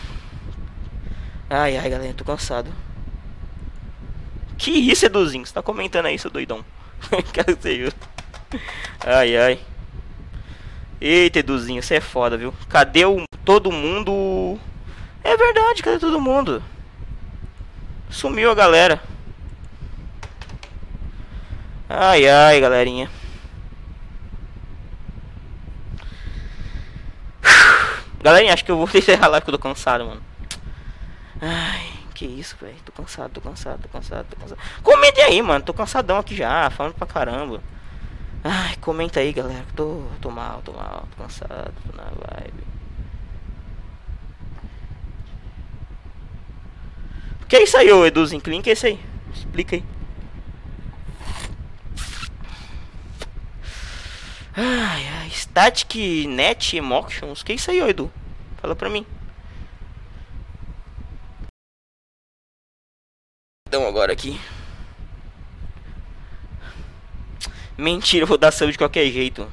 Ai, 1.49 1.77
ai, 1.77 1.89
galera, 1.89 2.13
tô 2.13 2.25
cansado. 2.25 2.69
Que 4.57 4.71
isso, 4.71 5.05
Eduzinho? 5.05 5.45
Você 5.45 5.53
tá 5.53 5.61
comentando 5.61 6.07
aí, 6.07 6.17
seu 6.17 6.31
doidão? 6.31 6.63
Ai, 9.05 9.35
ai. 9.35 9.59
Eita, 11.01 11.39
Eduzinho, 11.39 11.83
você 11.83 11.95
é 11.95 12.01
foda, 12.01 12.37
viu? 12.37 12.53
Cadê 12.69 13.05
o 13.05 13.25
todo 13.43 13.71
mundo? 13.71 14.57
É 15.23 15.35
verdade, 15.35 15.83
cadê 15.83 15.99
todo 15.99 16.21
mundo? 16.21 16.63
Sumiu 18.09 18.51
a 18.51 18.55
galera. 18.55 19.01
Ai, 21.89 22.27
ai, 22.27 22.59
galerinha. 22.61 23.09
Galerinha, 28.23 28.53
acho 28.53 28.63
que 28.63 28.71
eu 28.71 28.77
vou 28.77 28.87
encerrar 28.95 29.25
a 29.25 29.29
live 29.31 29.43
que 29.43 29.49
eu 29.49 29.57
tô 29.57 29.59
cansado, 29.59 30.05
mano. 30.05 30.21
Ai, 31.41 31.89
que 32.15 32.25
isso, 32.25 32.55
velho. 32.59 32.77
Tô 32.85 32.91
cansado, 32.93 33.31
tô 33.31 33.41
cansado, 33.41 33.81
tô 33.81 33.89
cansado, 33.89 34.25
tô 34.29 34.37
cansado. 34.37 34.59
Comentem 34.81 35.25
aí, 35.25 35.41
mano. 35.41 35.63
Tô 35.63 35.73
cansadão 35.73 36.17
aqui 36.17 36.33
já, 36.33 36.69
falando 36.69 36.93
pra 36.93 37.05
caramba. 37.05 37.61
Ai, 38.41 38.77
comenta 38.77 39.19
aí, 39.19 39.33
galera. 39.33 39.65
Tô, 39.75 40.03
tô 40.21 40.31
mal, 40.31 40.61
tô 40.63 40.71
mal, 40.71 41.05
tô 41.11 41.23
cansado, 41.23 41.73
tô 41.85 41.97
na 41.97 42.03
vibe. 42.03 42.63
O 47.41 47.45
que 47.45 47.57
é 47.57 47.63
isso 47.63 47.75
aí, 47.75 47.91
ô 47.91 48.05
Eduzinho? 48.05 48.41
Que 48.41 48.69
é 48.69 48.73
isso 48.73 48.85
aí? 48.85 48.97
Explica 49.33 49.75
aí. 49.75 49.83
Ai, 54.55 55.07
ai, 55.07 55.29
Static 55.31 56.27
Net 56.27 56.77
Emotions. 56.77 57.41
Que 57.41 57.53
isso 57.53 57.71
aí, 57.71 57.79
Edu? 57.79 58.11
Fala 58.57 58.75
pra 58.75 58.89
mim. 58.89 59.05
Então 63.67 63.87
agora 63.87 64.13
aqui. 64.13 64.39
Mentira, 67.75 68.23
eu 68.23 68.27
vou 68.27 68.37
dar 68.37 68.51
sub 68.51 68.71
de 68.71 68.77
qualquer 68.77 69.09
jeito. 69.11 69.51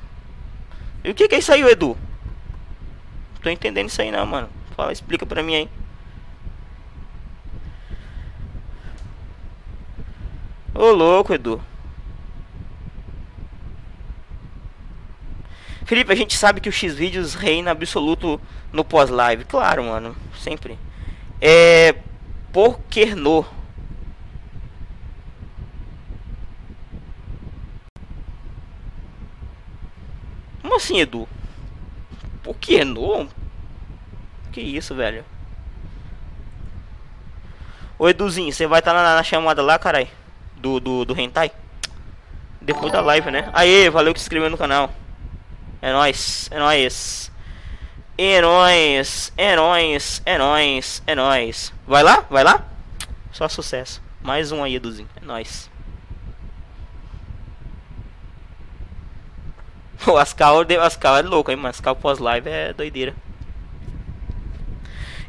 E 1.02 1.10
o 1.10 1.14
que, 1.14 1.26
que 1.26 1.34
é 1.34 1.38
isso 1.38 1.52
aí, 1.52 1.62
Edu? 1.62 1.96
Não 3.34 3.40
tô 3.40 3.48
entendendo 3.48 3.88
isso 3.88 4.02
aí 4.02 4.10
não, 4.10 4.26
mano. 4.26 4.50
Fala, 4.76 4.92
explica 4.92 5.24
pra 5.24 5.42
mim 5.42 5.54
aí. 5.54 5.68
Ô 10.74 10.92
louco, 10.92 11.32
Edu. 11.32 11.69
Felipe, 15.90 16.12
a 16.12 16.14
gente 16.14 16.38
sabe 16.38 16.60
que 16.60 16.68
o 16.68 16.72
X-Vídeos 16.72 17.34
reina 17.34 17.72
absoluto 17.72 18.40
no 18.72 18.84
pós-live. 18.84 19.44
Claro, 19.44 19.82
mano. 19.82 20.14
Sempre. 20.38 20.78
É. 21.40 21.96
Pokerno. 22.52 23.44
Como 30.62 30.76
assim, 30.76 31.00
Edu? 31.00 31.28
Pokerno? 32.44 33.28
Que 34.52 34.60
isso, 34.60 34.94
velho? 34.94 35.24
Ô 37.98 38.08
Eduzinho, 38.08 38.52
você 38.52 38.64
vai 38.64 38.78
estar 38.78 38.92
tá 38.92 39.02
na, 39.02 39.16
na, 39.16 39.24
chamada 39.24 39.60
lá, 39.60 39.76
carai? 39.76 40.08
Do, 40.56 40.78
do, 40.78 41.04
do 41.04 41.20
Hentai? 41.20 41.50
Depois 42.60 42.92
da 42.92 43.00
live, 43.00 43.32
né? 43.32 43.50
Aê, 43.52 43.90
valeu 43.90 44.14
que 44.14 44.20
se 44.20 44.26
inscreveu 44.26 44.48
no 44.48 44.56
canal. 44.56 44.94
É 45.82 45.92
nóis, 45.92 46.48
é 46.50 46.58
nóis. 46.58 47.32
É 48.18 48.40
nóis, 48.42 49.32
é 51.06 51.14
nóis. 51.14 51.72
Vai 51.86 52.02
lá, 52.02 52.24
vai 52.28 52.44
lá. 52.44 52.64
Só 53.32 53.48
sucesso. 53.48 54.02
Mais 54.20 54.52
um 54.52 54.62
aí, 54.62 54.74
Eduzinho. 54.74 55.08
É 55.20 55.24
nóis. 55.24 55.70
O 60.06 60.16
Ascal, 60.16 60.64
Ascal 60.82 61.18
é 61.18 61.22
louco, 61.22 61.50
hein, 61.50 61.56
mano. 61.56 61.68
Ascal 61.68 61.94
pós-live 61.96 62.48
é 62.48 62.72
doideira. 62.72 63.14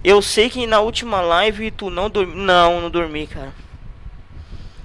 Eu 0.04 0.22
sei 0.22 0.50
que 0.50 0.66
na 0.66 0.80
última 0.80 1.22
live 1.22 1.72
tu 1.72 1.90
não 1.90 2.10
dormiu. 2.10 2.36
Não, 2.36 2.82
não 2.82 2.90
dormi, 2.90 3.28
cara. 3.28 3.54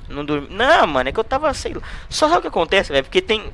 Não 0.09 0.25
dormi. 0.25 0.49
Não, 0.51 0.87
mano, 0.87 1.09
é 1.09 1.13
que 1.13 1.19
eu 1.19 1.25
tava, 1.25 1.53
sei 1.53 1.75
lá. 1.75 1.83
Só 2.09 2.29
sabe 2.29 2.39
o 2.39 2.43
que 2.43 2.49
acontece, 2.49 2.93
velho? 2.93 3.05
Porque 3.05 3.21
tem. 3.21 3.53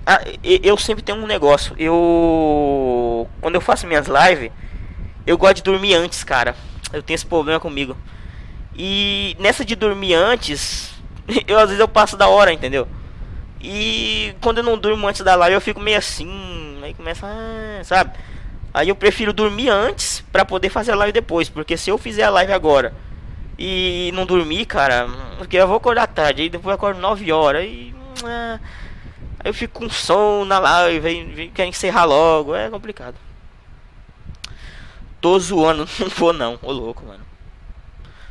eu 0.62 0.76
sempre 0.76 1.02
tenho 1.02 1.18
um 1.18 1.26
negócio. 1.26 1.74
Eu. 1.78 3.28
Quando 3.40 3.54
eu 3.54 3.60
faço 3.60 3.86
minhas 3.86 4.06
lives, 4.06 4.50
eu 5.26 5.38
gosto 5.38 5.56
de 5.56 5.62
dormir 5.62 5.94
antes, 5.94 6.22
cara. 6.22 6.54
Eu 6.92 7.02
tenho 7.02 7.14
esse 7.14 7.26
problema 7.26 7.58
comigo. 7.58 7.96
E 8.76 9.36
nessa 9.38 9.64
de 9.64 9.74
dormir 9.74 10.14
antes, 10.14 10.92
eu 11.46 11.58
às 11.58 11.66
vezes 11.66 11.80
eu 11.80 11.88
passo 11.88 12.16
da 12.16 12.28
hora, 12.28 12.52
entendeu? 12.52 12.86
E 13.60 14.34
quando 14.40 14.58
eu 14.58 14.64
não 14.64 14.76
durmo 14.76 15.06
antes 15.06 15.22
da 15.22 15.34
live, 15.34 15.54
eu 15.54 15.60
fico 15.60 15.80
meio 15.80 15.98
assim. 15.98 16.78
Aí 16.82 16.92
começa, 16.94 17.26
ah, 17.26 17.84
sabe? 17.84 18.12
Aí 18.74 18.88
eu 18.88 18.96
prefiro 18.96 19.32
dormir 19.32 19.68
antes 19.68 20.24
para 20.32 20.44
poder 20.44 20.68
fazer 20.68 20.92
a 20.92 20.96
live 20.96 21.12
depois, 21.12 21.48
porque 21.48 21.76
se 21.76 21.90
eu 21.90 21.98
fizer 21.98 22.24
a 22.24 22.30
live 22.30 22.52
agora 22.52 22.92
e 23.58 24.10
não 24.14 24.26
dormir, 24.26 24.66
cara, 24.66 25.08
porque 25.38 25.56
eu 25.56 25.66
vou 25.66 25.76
acordar 25.76 26.06
tarde, 26.06 26.42
aí 26.42 26.48
depois 26.48 26.74
acordo 26.74 27.00
9 27.00 27.30
horas 27.32 27.64
e 27.64 27.94
ah, 28.24 28.58
aí 29.40 29.50
eu 29.50 29.54
fico 29.54 29.80
com 29.80 29.90
som 29.90 30.44
na 30.44 30.58
live, 30.58 31.06
aí 31.06 31.50
quer 31.54 31.66
encerrar 31.66 32.04
logo, 32.04 32.54
é 32.54 32.70
complicado. 32.70 33.16
Tô 35.20 35.38
zoando, 35.38 35.88
não 35.98 36.08
vou 36.08 36.32
não, 36.32 36.58
ô 36.62 36.72
louco, 36.72 37.04
mano. 37.04 37.24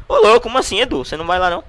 Ô 0.07 0.15
louco, 0.15 0.41
como 0.41 0.57
assim, 0.57 0.79
Edu? 0.79 1.05
Você 1.05 1.15
não 1.15 1.25
vai 1.25 1.39
lá 1.39 1.49
não? 1.49 1.63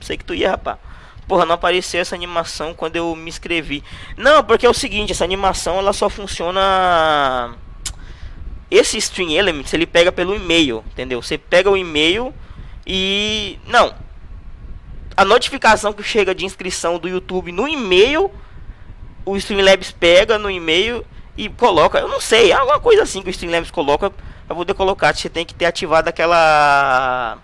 Sei 0.00 0.16
que 0.16 0.24
tu 0.24 0.34
ia, 0.34 0.50
rapaz. 0.50 0.78
Porra, 1.26 1.44
não 1.44 1.54
apareceu 1.54 2.00
essa 2.00 2.14
animação 2.14 2.72
quando 2.72 2.96
eu 2.96 3.14
me 3.14 3.28
inscrevi. 3.28 3.84
Não, 4.16 4.42
porque 4.42 4.64
é 4.64 4.70
o 4.70 4.74
seguinte, 4.74 5.12
essa 5.12 5.24
animação 5.24 5.78
ela 5.78 5.92
só 5.92 6.08
funciona 6.08 7.54
esse 8.70 8.98
Stream 8.98 9.30
Elements 9.30 9.72
ele 9.72 9.86
pega 9.86 10.12
pelo 10.12 10.34
e-mail, 10.34 10.84
entendeu? 10.92 11.22
Você 11.22 11.38
pega 11.38 11.70
o 11.70 11.76
e-mail 11.76 12.34
e 12.86 13.58
não. 13.66 13.94
A 15.16 15.24
notificação 15.24 15.92
que 15.92 16.02
chega 16.02 16.34
de 16.34 16.44
inscrição 16.44 16.98
do 16.98 17.08
YouTube 17.08 17.50
no 17.50 17.66
e-mail, 17.66 18.30
o 19.24 19.36
Streamlabs 19.36 19.90
pega 19.90 20.38
no 20.38 20.50
e-mail 20.50 21.04
e 21.36 21.48
coloca, 21.48 21.98
eu 21.98 22.08
não 22.08 22.20
sei, 22.20 22.50
é 22.50 22.54
alguma 22.54 22.78
coisa 22.80 23.02
assim 23.02 23.22
que 23.22 23.28
o 23.28 23.30
Streamlabs 23.30 23.70
coloca 23.70 24.12
para 24.46 24.56
poder 24.56 24.74
colocar. 24.74 25.14
Você 25.14 25.28
tem 25.28 25.44
que 25.44 25.54
ter 25.54 25.66
ativado 25.66 26.08
aquela 26.08 27.38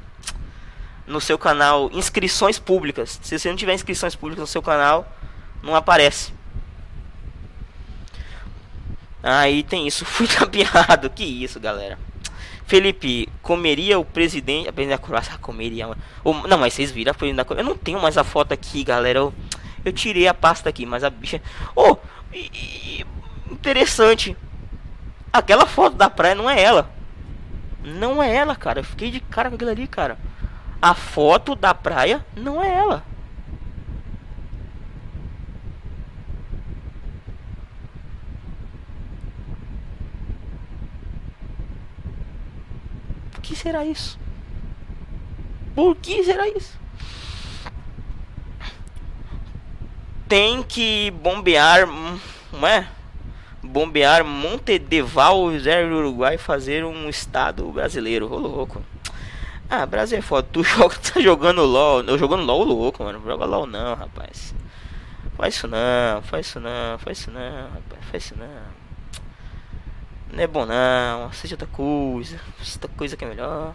no 1.06 1.20
seu 1.20 1.36
canal 1.36 1.90
inscrições 1.92 2.58
públicas. 2.58 3.18
Se 3.22 3.38
você 3.38 3.48
não 3.48 3.56
tiver 3.56 3.74
inscrições 3.74 4.14
públicas 4.14 4.40
no 4.40 4.46
seu 4.46 4.62
canal, 4.62 5.06
não 5.62 5.74
aparece. 5.74 6.32
Aí 9.24 9.62
tem 9.62 9.86
isso, 9.86 10.04
fui 10.06 10.28
tapeado. 10.28 11.08
Que 11.08 11.24
isso, 11.24 11.58
galera. 11.58 11.98
Felipe, 12.66 13.26
comeria 13.40 13.98
o 13.98 14.04
presidente. 14.04 14.68
A 14.68 14.72
presidente 14.72 15.00
da 15.00 15.06
Croácia 15.06 15.38
comeria. 15.38 15.88
Oh, 16.22 16.34
não, 16.46 16.58
mas 16.58 16.74
vocês 16.74 16.90
viram 16.90 17.10
a 17.10 17.14
presidente 17.14 17.38
da 17.38 17.44
Croácia. 17.44 17.62
Eu 17.62 17.68
não 17.68 17.76
tenho 17.76 18.00
mais 18.00 18.18
a 18.18 18.24
foto 18.24 18.52
aqui, 18.52 18.84
galera. 18.84 19.20
Eu, 19.20 19.34
eu 19.82 19.92
tirei 19.92 20.28
a 20.28 20.34
pasta 20.34 20.68
aqui, 20.68 20.84
mas 20.84 21.02
a 21.02 21.08
bicha. 21.08 21.40
Oh, 21.74 21.96
e, 22.32 22.50
e, 22.52 23.06
interessante. 23.50 24.36
Aquela 25.32 25.66
foto 25.66 25.96
da 25.96 26.10
praia 26.10 26.34
não 26.34 26.48
é 26.48 26.62
ela. 26.62 26.90
Não 27.82 28.22
é 28.22 28.34
ela, 28.34 28.54
cara. 28.54 28.80
Eu 28.80 28.84
fiquei 28.84 29.10
de 29.10 29.20
cara 29.20 29.48
com 29.48 29.56
aquilo 29.56 29.70
ali, 29.70 29.86
cara. 29.86 30.18
A 30.80 30.94
foto 30.94 31.54
da 31.54 31.74
praia 31.74 32.24
não 32.36 32.62
é 32.62 32.70
ela. 32.70 33.02
Que 43.44 43.54
será 43.54 43.84
isso? 43.84 44.18
Por 45.74 45.94
que 45.96 46.24
será 46.24 46.48
isso? 46.48 46.78
Tem 50.28 50.62
que 50.62 51.10
bombear, 51.10 51.86
não 52.52 52.66
é? 52.66 52.88
Bombear 53.62 54.24
Montedeval, 54.24 55.50
do 55.50 55.96
Uruguai, 55.96 56.38
fazer 56.38 56.84
um 56.84 57.08
estado 57.08 57.70
brasileiro. 57.70 58.32
Ô 58.32 58.38
louco. 58.38 58.82
Ah, 59.68 59.86
Brasil 59.86 60.18
é 60.18 60.22
foda. 60.22 60.48
Tu 60.50 60.62
joga, 60.64 60.96
tá 60.96 61.20
jogando 61.20 61.62
LOL. 61.62 62.02
Eu 62.02 62.18
jogando 62.18 62.44
LOL 62.44 62.64
louco, 62.64 63.04
mano. 63.04 63.22
Joga 63.24 63.44
LOL 63.44 63.66
não, 63.66 63.94
rapaz. 63.94 64.54
Faz 65.36 65.54
isso 65.54 65.66
não, 65.66 66.22
faz 66.22 66.46
isso 66.46 66.60
não, 66.60 66.98
faz 66.98 67.18
isso 67.18 67.30
não, 67.30 67.68
rapaz. 67.70 68.04
Faz 68.10 68.24
isso 68.24 68.34
não. 68.38 68.83
Não 70.34 70.42
é 70.42 70.46
bom 70.48 70.66
não, 70.66 71.26
assiste 71.26 71.52
outra 71.52 71.68
coisa, 71.68 72.40
outra 72.72 72.90
coisa 72.96 73.16
que 73.16 73.24
é 73.24 73.28
melhor. 73.28 73.72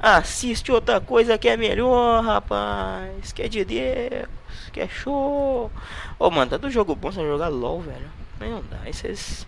Assiste 0.00 0.72
outra 0.72 1.00
coisa 1.00 1.38
que 1.38 1.48
é 1.48 1.56
melhor, 1.56 2.24
rapaz. 2.24 3.30
Que 3.32 3.42
é 3.42 3.48
de 3.48 3.64
Deus, 3.64 4.28
que 4.72 4.80
é 4.80 4.88
show. 4.88 5.70
Ô, 6.18 6.26
oh, 6.26 6.30
mano, 6.30 6.50
tá 6.50 6.56
do 6.56 6.68
jogo 6.68 6.96
bom 6.96 7.12
você 7.12 7.20
jogar 7.20 7.46
LOL, 7.48 7.80
velho. 7.80 8.10
Não 8.40 8.62
dá, 8.68 8.78
aí 8.82 8.92
vocês... 8.92 9.46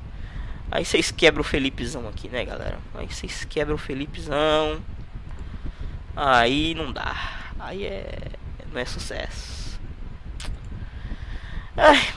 Aí 0.70 0.84
vocês 0.84 1.10
quebram 1.10 1.40
o 1.40 1.44
Felipezão 1.44 2.08
aqui, 2.08 2.28
né, 2.28 2.44
galera? 2.44 2.78
Aí 2.94 3.06
vocês 3.06 3.44
quebram 3.44 3.74
o 3.74 3.78
Felipezão. 3.78 4.80
Aí 6.14 6.74
não 6.74 6.92
dá. 6.92 7.14
Aí 7.58 7.84
é... 7.84 8.18
Não 8.72 8.80
é 8.80 8.84
sucesso. 8.84 9.61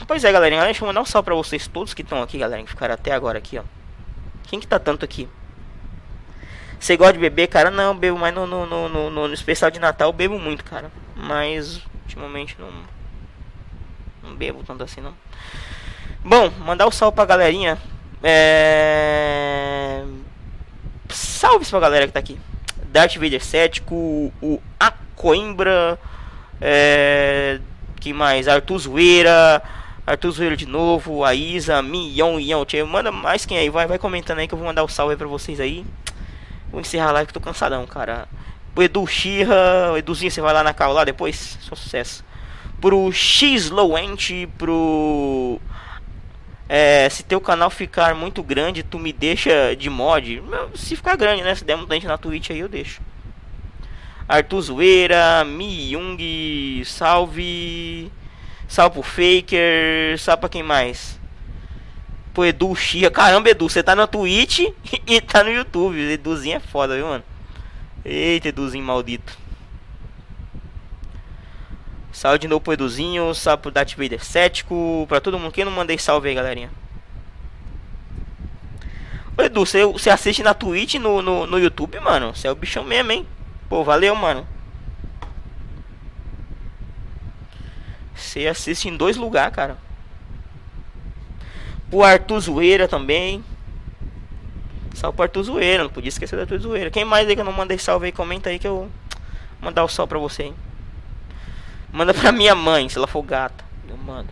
Pois 0.07 0.23
é, 0.23 0.32
galerinha. 0.32 0.64
Deixa 0.64 0.84
eu 0.84 0.88
mandar 0.88 1.02
um 1.02 1.06
salve 1.06 1.26
pra 1.26 1.36
vocês 1.36 1.68
todos 1.68 1.94
que 1.94 2.02
estão 2.02 2.22
aqui, 2.22 2.38
galera. 2.38 2.61
Que 2.64 2.69
ficaram 2.69 2.94
até 2.94 3.11
agora 3.11 3.38
aqui, 3.38 3.57
ó. 3.57 3.64
Quem 4.44 4.60
que 4.60 4.68
tá 4.68 4.77
tanto 4.77 5.06
aqui? 5.06 5.27
Você 6.80 6.98
gosta 6.98 7.14
de 7.14 7.19
beber, 7.19 7.48
cara? 7.48 7.72
Não, 7.72 7.95
bebo 7.95 8.18
mais 8.18 8.36
no, 8.36 8.45
no, 8.45 8.65
no, 8.65 8.90
no, 8.90 9.10
no 9.10 9.34
especial 9.34 9.72
de 9.72 9.80
Natal. 9.80 10.11
bebo 10.11 10.38
muito, 10.38 10.64
cara. 10.64 10.91
Mas, 11.15 11.82
ultimamente, 12.03 12.56
não... 12.60 12.69
Não 14.22 14.36
bebo 14.36 14.64
tanto 14.64 14.84
assim, 14.84 15.02
não. 15.02 15.14
Bom, 16.23 16.52
mandar 16.60 16.88
um 16.88 16.91
salve 16.91 17.15
pra 17.15 17.26
galerinha. 17.26 17.77
É... 18.22 20.03
Salve 21.10 21.65
pra 21.65 21.80
galera 21.80 22.07
que 22.07 22.14
tá 22.14 22.19
aqui. 22.19 22.38
Darth 22.88 23.15
Vader 23.15 23.44
cético, 23.44 23.95
o 24.41 24.61
Acoimbra... 24.80 25.98
É 26.61 27.60
que 28.06 28.14
mais? 28.14 28.48
Arthur 28.48 28.77
Zoeira. 28.77 29.64
Arthur 30.06 30.32
Zoeira 30.32 30.56
de 30.56 30.68
novo. 30.68 31.23
A 31.23 31.34
Isa, 31.34 31.82
Mion, 31.82 32.40
Ion. 32.40 32.64
Manda 32.88 33.11
mais 33.11 33.48
quem 33.48 33.57
aí. 33.57 33.68
Vai, 33.68 33.88
vai 33.88 33.98
comentando 33.98 34.40
aí 34.40 34.48
que 34.48 34.53
eu 34.53 34.60
vou 34.60 34.68
mandar 34.68 34.84
o 34.84 34.86
um 34.86 34.88
salve 34.88 35.14
aí 35.14 35.18
pra 35.18 35.26
vocês 35.26 35.60
aí. 35.60 35.84
Vou 36.72 36.80
encerrar 36.80 37.10
a 37.10 37.11
live 37.14 37.27
que 37.27 37.34
tô 37.34 37.40
cansadão, 37.40 37.84
cara. 37.88 38.27
O 38.76 38.84
Edu 38.84 39.07
Xirra. 39.07 39.91
O 39.94 39.98
Eduzinho, 39.98 40.30
você 40.30 40.40
vai 40.40 40.53
lá 40.53 40.64
na 40.64 40.72
cal 40.72 40.94
lá 40.94 41.03
depois? 41.03 41.57
Só 41.61 41.73
sucesso. 41.73 42.23
Pro 42.80 43.11
X 43.11 43.72
Lowent. 43.72 44.48
Pro. 44.56 45.60
É, 46.69 47.10
se 47.10 47.23
teu 47.23 47.41
canal 47.41 47.72
ficar 47.72 48.14
muito 48.14 48.44
grande, 48.44 48.84
tu 48.84 48.99
me 48.99 49.11
deixa 49.11 49.76
de 49.76 49.90
mod. 49.90 50.44
Se 50.76 50.95
ficar 50.95 51.15
grande, 51.15 51.41
né? 51.41 51.56
Se 51.56 51.65
der 51.65 51.76
muita 51.76 51.95
gente 51.95 52.06
na 52.06 52.19
Twitch 52.19 52.52
aí, 52.52 52.60
eu 52.60 52.69
deixo. 52.69 53.02
Arthur 54.27 54.61
Zoeira, 54.61 55.45
Mi 55.45 55.91
Young, 55.91 56.84
salve. 56.84 58.11
Salve 58.68 58.93
pro 58.93 59.03
Faker, 59.03 60.18
salve 60.18 60.39
pra 60.39 60.49
quem 60.49 60.64
mais? 60.64 61.19
Pro 62.34 62.45
Edu 62.45 62.76
Xia. 62.76 63.11
Caramba, 63.11 63.49
Edu, 63.49 63.69
você 63.69 63.84
tá 63.84 63.95
na 63.95 64.07
Twitch 64.07 64.61
e 65.06 65.22
tá 65.22 65.43
no 65.43 65.52
YouTube. 65.52 65.99
Eduzinho 66.11 66.57
é 66.57 66.60
foda, 66.60 66.95
viu, 66.95 67.06
mano? 67.06 67.23
Eita, 68.03 68.47
Eduzinho 68.49 68.84
maldito. 68.84 69.38
Salve 72.11 72.39
de 72.39 72.47
novo 72.47 72.61
pro 72.61 72.73
Eduzinho, 72.73 73.34
salve 73.35 73.61
pro 73.61 73.72
Darth 73.72 73.95
Vader 73.95 74.23
cético, 74.23 75.06
pra 75.07 75.22
todo 75.22 75.38
mundo. 75.38 75.52
Quem 75.52 75.65
não 75.65 75.72
mandei 75.72 75.99
salve 75.99 76.30
aí, 76.30 76.35
galerinha? 76.35 76.72
Ô 79.38 79.41
Edu, 79.43 79.65
você, 79.65 79.85
você 79.85 80.10
assiste 80.10 80.41
na 80.41 80.53
Twitch 80.56 80.95
no, 80.95 81.22
no, 81.22 81.45
no 81.45 81.60
YouTube, 81.60 81.99
mano? 81.99 82.34
Você 82.34 82.47
é 82.47 82.52
o 82.52 82.56
bichão 82.56 82.84
mesmo, 82.84 83.11
hein? 83.11 83.27
Pô, 83.70 83.84
valeu, 83.84 84.16
mano. 84.16 84.48
Você 88.16 88.48
assiste 88.48 88.88
em 88.88 88.96
dois 88.96 89.18
lugares, 89.18 89.56
cara. 89.56 89.78
O 91.92 92.04
Arthur 92.04 92.40
Zoeira 92.40 92.88
também. 92.88 93.44
Salve 94.94 95.16
pro 95.16 95.24
Arthur 95.24 95.44
Zoeira, 95.44 95.84
não 95.84 95.90
podia 95.90 96.10
esquecer 96.10 96.36
do 96.36 96.42
Arthur 96.42 96.60
Zoeira. 96.60 96.92
Quem 96.92 97.04
mais 97.04 97.28
aí 97.28 97.36
que 97.36 97.42
eu 97.42 97.46
não 97.46 97.52
mandei 97.52 97.78
salve 97.78 98.06
aí, 98.06 98.12
comenta 98.12 98.50
aí 98.50 98.60
que 98.60 98.68
eu 98.68 98.90
mandar 99.62 99.84
o 99.84 99.90
salve 99.90 100.10
pra 100.10 100.20
você, 100.20 100.44
hein. 100.44 100.56
Manda 101.92 102.14
pra 102.14 102.32
minha 102.32 102.56
mãe, 102.56 102.88
se 102.90 102.98
ela 102.98 103.08
for 103.08 103.22
gata. 103.22 103.64
Eu 103.88 103.98
mando. 103.98 104.30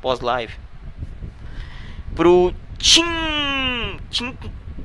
Pós-live. 0.00 0.54
Pro 2.14 2.54
Tim. 2.78 3.04
Tim 4.10 4.36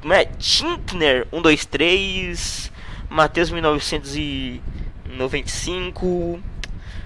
é? 0.09 0.25
Tintner 0.25 1.27
123, 1.29 2.70
Matheus 3.11 3.51
1995. 3.51 6.41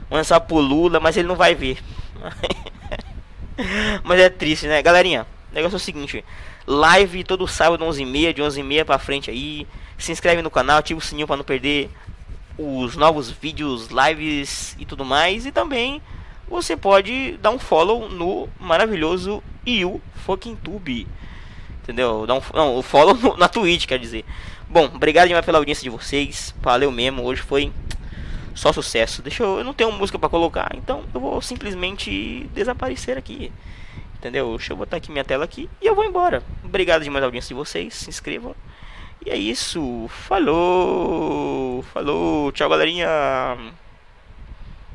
Vou 0.08 0.12
lançar 0.12 0.40
pro 0.40 0.60
Lula, 0.60 1.00
mas 1.00 1.18
ele 1.18 1.28
não 1.28 1.36
vai 1.36 1.56
ver. 1.56 1.80
mas 4.04 4.20
é 4.20 4.30
triste, 4.30 4.68
né? 4.68 4.84
Galerinha, 4.84 5.26
o 5.52 5.56
negócio 5.56 5.78
é 5.78 5.78
o 5.78 5.80
seguinte: 5.80 6.24
live 6.68 7.24
todo 7.24 7.48
sábado 7.48 7.84
11h30, 7.84 8.34
de 8.34 8.44
11h30 8.44 8.86
pra 8.86 9.00
frente 9.00 9.32
aí. 9.32 9.66
Se 9.98 10.12
inscreve 10.12 10.44
no 10.44 10.52
canal, 10.52 10.78
ativa 10.78 11.00
o 11.00 11.02
sininho 11.02 11.26
para 11.26 11.38
não 11.38 11.44
perder 11.44 11.90
os 12.56 12.96
novos 12.96 13.32
vídeos, 13.32 13.88
lives 13.88 14.76
e 14.78 14.86
tudo 14.86 15.04
mais. 15.04 15.48
E 15.48 15.52
também 15.52 16.04
você 16.48 16.78
pode 16.78 17.36
dar 17.38 17.50
um 17.50 17.58
follow 17.58 18.08
no 18.10 18.48
maravilhoso 18.60 19.42
You 19.66 20.00
Fucking 20.24 20.56
Tube. 20.58 21.08
Entendeu? 21.82 22.28
Dá 22.28 22.36
um, 22.36 22.42
não, 22.54 22.78
o 22.78 22.84
follow 22.84 23.16
no, 23.22 23.36
na 23.38 23.50
Twitch, 23.50 23.88
quer 23.88 23.98
dizer. 23.98 24.24
Bom, 24.70 24.86
obrigado 24.86 25.28
demais 25.28 25.46
pela 25.46 25.58
audiência 25.58 25.84
de 25.84 25.90
vocês. 25.90 26.54
Valeu 26.62 26.92
mesmo. 26.92 27.24
Hoje 27.24 27.42
foi 27.42 27.72
só 28.56 28.72
sucesso. 28.72 29.22
Deixa 29.22 29.44
eu, 29.44 29.60
eu 29.60 29.64
não 29.64 29.74
tenho 29.74 29.92
música 29.92 30.18
para 30.18 30.30
colocar, 30.30 30.72
então 30.76 31.04
eu 31.14 31.20
vou 31.20 31.42
simplesmente 31.42 32.50
desaparecer 32.54 33.18
aqui. 33.18 33.52
Entendeu? 34.16 34.58
Deixa 34.58 34.74
eu 34.74 34.78
botar 34.78 34.98
aqui 34.98 35.12
minha 35.12 35.24
tela 35.24 35.46
aqui 35.46 35.70
e 35.82 35.86
eu 35.86 35.94
vou 35.94 36.04
embora. 36.04 36.42
Obrigado 36.64 37.04
demais 37.04 37.18
pela 37.18 37.28
audiência 37.28 37.50
de 37.50 37.54
vocês. 37.54 37.94
Se 37.94 38.10
inscrevam. 38.10 38.56
E 39.24 39.30
é 39.30 39.38
isso. 39.38 40.08
Falou. 40.10 41.84
Falou. 41.94 42.52
Tchau, 42.52 42.70
galerinha. 42.70 43.08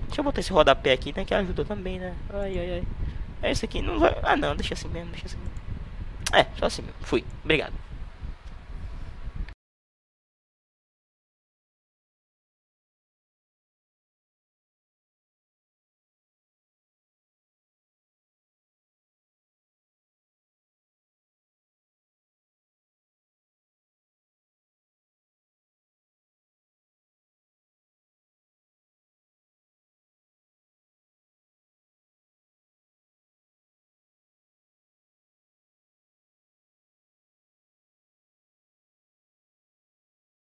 Deixa 0.06 0.20
eu 0.20 0.24
botar 0.24 0.40
esse 0.40 0.52
rodapé 0.52 0.92
aqui, 0.92 1.12
né? 1.16 1.24
Que 1.24 1.34
ajuda 1.34 1.64
também, 1.64 2.00
né? 2.00 2.14
Ai, 2.32 2.58
ai, 2.58 2.72
ai. 2.72 2.82
É 3.42 3.52
esse 3.52 3.64
aqui. 3.64 3.80
Não 3.80 4.00
vai... 4.00 4.16
Ah, 4.22 4.36
não. 4.36 4.56
Deixa 4.56 4.74
assim 4.74 4.88
mesmo. 4.88 5.10
Deixa 5.12 5.26
assim 5.26 5.36
mesmo. 5.36 5.52
É, 6.32 6.46
só 6.58 6.66
assim 6.66 6.82
mesmo. 6.82 6.96
Fui. 7.02 7.24
Obrigado. 7.44 7.74